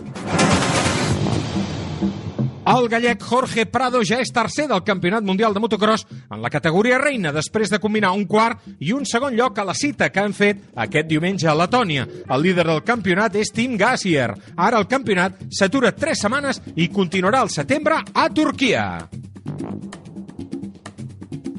El 2.70 2.90
gallec 2.90 3.22
Jorge 3.26 3.68
Prado 3.70 4.02
ja 4.06 4.20
és 4.22 4.34
tercer 4.34 4.68
del 4.70 4.84
Campionat 4.86 5.26
Mundial 5.26 5.54
de 5.54 5.62
Motocross 5.62 6.06
en 6.30 6.42
la 6.42 6.52
categoria 6.54 7.00
reina, 7.02 7.32
després 7.34 7.70
de 7.70 7.80
combinar 7.82 8.12
un 8.18 8.26
quart 8.30 8.66
i 8.80 8.94
un 8.94 9.06
segon 9.10 9.38
lloc 9.38 9.58
a 9.58 9.66
la 9.70 9.78
cita 9.78 10.10
que 10.10 10.22
han 10.22 10.34
fet 10.38 10.66
aquest 10.78 11.10
diumenge 11.10 11.50
a 11.50 11.58
Letònia. 11.58 12.08
El 12.26 12.46
líder 12.46 12.66
del 12.70 12.84
campionat 12.86 13.38
és 13.38 13.54
Tim 13.54 13.78
Gassier. 13.78 14.32
Ara 14.58 14.82
el 14.82 14.90
campionat 14.90 15.46
s'atura 15.50 15.94
tres 15.94 16.22
setmanes 16.26 16.62
i 16.76 16.90
continuarà 16.94 17.42
al 17.46 17.54
setembre 17.54 18.02
a 18.14 18.30
Turquia. 18.30 18.86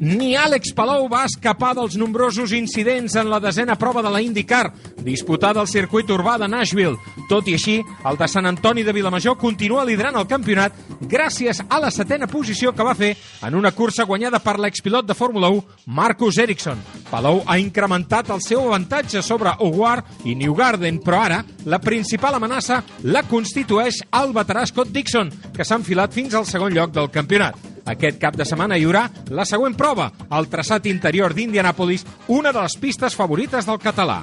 Ni 0.00 0.30
Àlex 0.32 0.70
Palou 0.72 1.10
va 1.12 1.26
escapar 1.28 1.74
dels 1.76 1.92
nombrosos 2.00 2.54
incidents 2.56 3.18
en 3.20 3.28
la 3.28 3.36
desena 3.36 3.74
prova 3.76 4.00
de 4.00 4.08
la 4.08 4.22
IndyCar, 4.24 4.70
disputada 5.04 5.60
al 5.60 5.68
circuit 5.68 6.08
urbà 6.08 6.38
de 6.40 6.46
Nashville. 6.48 6.96
Tot 7.28 7.50
i 7.52 7.58
així, 7.58 7.74
el 8.08 8.16
de 8.16 8.28
Sant 8.32 8.48
Antoni 8.48 8.80
de 8.80 8.94
Vilamajor 8.96 9.36
continua 9.36 9.84
liderant 9.84 10.16
el 10.16 10.24
campionat 10.30 10.72
gràcies 11.04 11.60
a 11.68 11.82
la 11.84 11.90
setena 11.92 12.30
posició 12.32 12.72
que 12.72 12.86
va 12.86 12.96
fer 12.96 13.10
en 13.44 13.58
una 13.58 13.74
cursa 13.76 14.06
guanyada 14.08 14.40
per 14.40 14.56
l'expilot 14.56 15.04
de 15.04 15.18
Fórmula 15.18 15.50
1, 15.52 15.84
Marcus 15.92 16.38
Ericsson. 16.40 16.80
Palou 17.10 17.42
ha 17.44 17.58
incrementat 17.60 18.32
el 18.32 18.40
seu 18.40 18.64
avantatge 18.70 19.20
sobre 19.20 19.52
O'War 19.60 19.98
i 20.24 20.32
Newgarden, 20.32 21.02
però 21.04 21.26
ara 21.26 21.42
la 21.68 21.82
principal 21.84 22.40
amenaça 22.40 22.80
la 23.04 23.26
constitueix 23.28 24.00
el 24.16 24.32
veterà 24.32 24.64
Scott 24.64 24.96
Dixon, 24.96 25.28
que 25.52 25.60
s'ha 25.60 25.76
enfilat 25.76 26.16
fins 26.16 26.32
al 26.32 26.48
segon 26.48 26.72
lloc 26.72 26.96
del 26.96 27.12
campionat. 27.12 27.69
Aquest 27.90 28.20
cap 28.22 28.36
de 28.38 28.46
setmana 28.46 28.78
hi 28.78 28.86
haurà 28.86 29.08
la 29.34 29.46
següent 29.48 29.74
prova, 29.78 30.10
el 30.38 30.46
traçat 30.52 30.86
interior 30.86 31.34
d'Indianapolis, 31.34 32.06
una 32.28 32.54
de 32.54 32.62
les 32.62 32.78
pistes 32.78 33.16
favorites 33.18 33.66
del 33.66 33.82
català. 33.82 34.22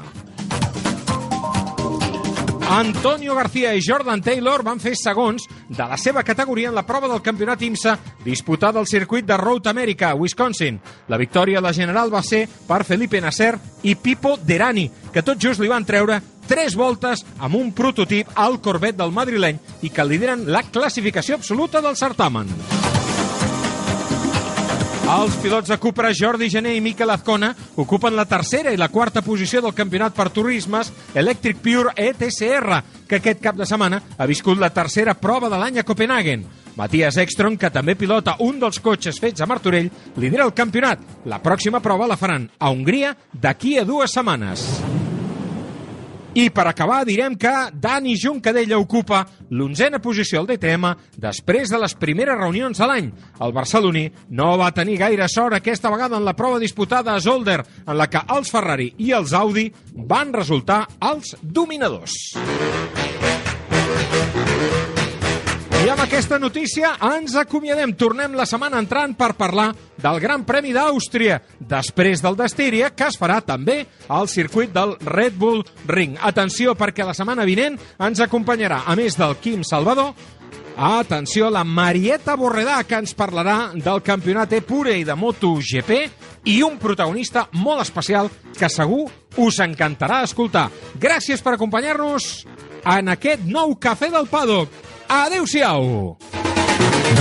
Antonio 2.69 3.33
García 3.33 3.73
i 3.75 3.81
Jordan 3.81 4.21
Taylor 4.21 4.59
van 4.63 4.81
fer 4.83 4.91
segons 4.99 5.45
de 5.69 5.85
la 5.87 5.95
seva 5.97 6.23
categoria 6.27 6.67
en 6.67 6.75
la 6.75 6.83
prova 6.85 7.07
del 7.07 7.21
campionat 7.23 7.61
IMSA 7.63 7.93
disputada 8.25 8.79
al 8.79 8.87
circuit 8.87 9.25
de 9.25 9.37
Road 9.39 9.69
America, 9.71 10.13
Wisconsin. 10.15 10.79
La 11.07 11.17
victòria 11.17 11.61
de 11.61 11.63
la 11.63 11.73
general 11.73 12.11
va 12.13 12.23
ser 12.23 12.43
per 12.67 12.83
Felipe 12.83 13.21
Nasser 13.23 13.53
i 13.83 13.95
Pipo 13.95 14.35
Derani, 14.43 14.89
que 15.13 15.23
tot 15.23 15.39
just 15.39 15.63
li 15.63 15.71
van 15.71 15.87
treure 15.87 16.19
tres 16.47 16.75
voltes 16.75 17.23
amb 17.39 17.55
un 17.55 17.71
prototip 17.71 18.35
al 18.35 18.59
Corvette 18.59 18.99
del 18.99 19.15
madrileny 19.15 19.63
i 19.87 19.89
que 19.89 20.07
lideren 20.07 20.47
la 20.51 20.63
classificació 20.67 21.39
absoluta 21.39 21.79
del 21.79 21.95
certamen. 21.95 22.51
Els 25.07 25.37
pilots 25.39 25.69
de 25.71 25.77
Cupra, 25.79 26.09
Jordi 26.11 26.49
Gené 26.51 26.73
i 26.75 26.81
Miquel 26.83 27.07
Azcona, 27.13 27.53
ocupen 27.79 28.11
la 28.17 28.25
tercera 28.27 28.73
i 28.75 28.79
la 28.79 28.89
quarta 28.91 29.21
posició 29.23 29.61
del 29.63 29.71
campionat 29.73 30.11
per 30.17 30.27
turismes 30.35 30.91
Electric 31.15 31.61
Pure 31.63 31.93
ETCR, 31.95 32.81
que 33.07 33.21
aquest 33.21 33.39
cap 33.39 33.55
de 33.55 33.65
setmana 33.65 34.01
ha 34.17 34.27
viscut 34.27 34.59
la 34.59 34.73
tercera 34.75 35.15
prova 35.15 35.47
de 35.47 35.61
l'any 35.61 35.79
a 35.79 35.87
Copenhagen. 35.87 36.43
Matías 36.75 37.15
Ekstrom, 37.23 37.55
que 37.55 37.71
també 37.71 37.95
pilota 37.95 38.35
un 38.43 38.59
dels 38.59 38.83
cotxes 38.83 39.23
fets 39.23 39.39
a 39.39 39.47
Martorell, 39.47 39.87
lidera 40.19 40.43
el 40.43 40.53
campionat. 40.53 40.99
La 41.23 41.39
pròxima 41.39 41.79
prova 41.79 42.11
la 42.11 42.19
faran 42.19 42.51
a 42.59 42.75
Hongria 42.75 43.15
d'aquí 43.31 43.77
a 43.79 43.87
dues 43.87 44.11
setmanes. 44.11 44.67
I 46.37 46.51
per 46.53 46.67
acabar 46.69 46.99
direm 47.01 47.33
que 47.33 47.51
Dani 47.73 48.13
Juncadella 48.21 48.77
ocupa 48.77 49.23
l'onzena 49.57 49.97
posició 49.97 50.43
al 50.43 50.45
DTM 50.45 50.91
després 51.17 51.71
de 51.73 51.79
les 51.81 51.95
primeres 51.97 52.37
reunions 52.37 52.77
de 52.77 52.85
l'any. 52.85 53.07
El 53.41 53.55
barceloní 53.55 54.05
no 54.37 54.51
va 54.61 54.69
tenir 54.69 54.99
gaire 55.01 55.25
sort 55.33 55.57
aquesta 55.57 55.89
vegada 55.89 56.19
en 56.21 56.27
la 56.27 56.35
prova 56.37 56.61
disputada 56.61 57.15
a 57.15 57.23
Zolder, 57.25 57.63
en 57.87 57.97
la 57.97 58.05
que 58.05 58.21
els 58.37 58.53
Ferrari 58.53 58.91
i 59.01 59.15
els 59.17 59.33
Audi 59.33 59.71
van 59.97 60.29
resultar 60.37 60.83
els 61.09 61.33
dominadors. 61.41 62.13
Amb 65.97 66.05
aquesta 66.05 66.37
notícia 66.37 66.91
ens 67.15 67.33
acomiadem. 67.39 67.95
Tornem 67.97 68.35
la 68.37 68.45
setmana 68.45 68.77
entrant 68.77 69.15
per 69.17 69.31
parlar 69.33 69.71
del 69.97 70.19
Gran 70.21 70.43
Premi 70.45 70.69
d'Àustria, 70.75 71.39
després 71.57 72.21
del 72.21 72.37
d'Estíria, 72.37 72.91
que 72.93 73.07
es 73.09 73.17
farà 73.17 73.39
també 73.41 73.79
al 74.13 74.29
circuit 74.29 74.69
del 74.75 74.93
Red 75.01 75.39
Bull 75.41 75.63
Ring. 75.89 76.13
Atenció, 76.21 76.75
perquè 76.77 77.05
la 77.05 77.15
setmana 77.17 77.47
vinent 77.49 77.79
ens 77.97 78.21
acompanyarà, 78.21 78.83
a 78.85 78.93
més 78.99 79.17
del 79.17 79.39
Quim 79.41 79.63
Salvador, 79.65 80.13
Atenció, 80.77 81.49
la 81.49 81.63
Marieta 81.65 82.35
Borredà, 82.37 82.83
que 82.85 82.99
ens 83.01 83.15
parlarà 83.17 83.71
del 83.73 84.03
campionat 84.05 84.53
E-Pure 84.53 84.93
i 84.99 85.07
de 85.07 85.15
MotoGP, 85.17 85.95
i 86.45 86.59
un 86.61 86.77
protagonista 86.77 87.47
molt 87.57 87.81
especial 87.81 88.29
que 88.53 88.69
segur 88.69 89.07
us 89.41 89.57
encantarà 89.65 90.21
escoltar. 90.27 90.67
Gràcies 91.01 91.41
per 91.41 91.55
acompanyar-nos 91.55 92.45
en 92.85 93.09
aquest 93.09 93.49
nou 93.49 93.73
Cafè 93.81 94.11
del 94.13 94.29
Paddock. 94.29 94.86
Adéu-siau! 95.07 96.17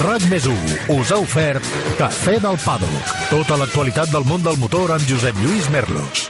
RAC 0.03 0.25
més 0.31 0.47
us 0.51 1.13
ha 1.15 1.19
ofert 1.23 1.75
Cafè 2.01 2.39
del 2.43 2.59
Paddock. 2.65 3.13
Tota 3.31 3.59
l'actualitat 3.61 4.11
del 4.11 4.27
món 4.27 4.43
del 4.43 4.59
motor 4.59 4.97
amb 4.97 5.07
Josep 5.07 5.39
Lluís 5.45 5.71
Merlos. 5.71 6.27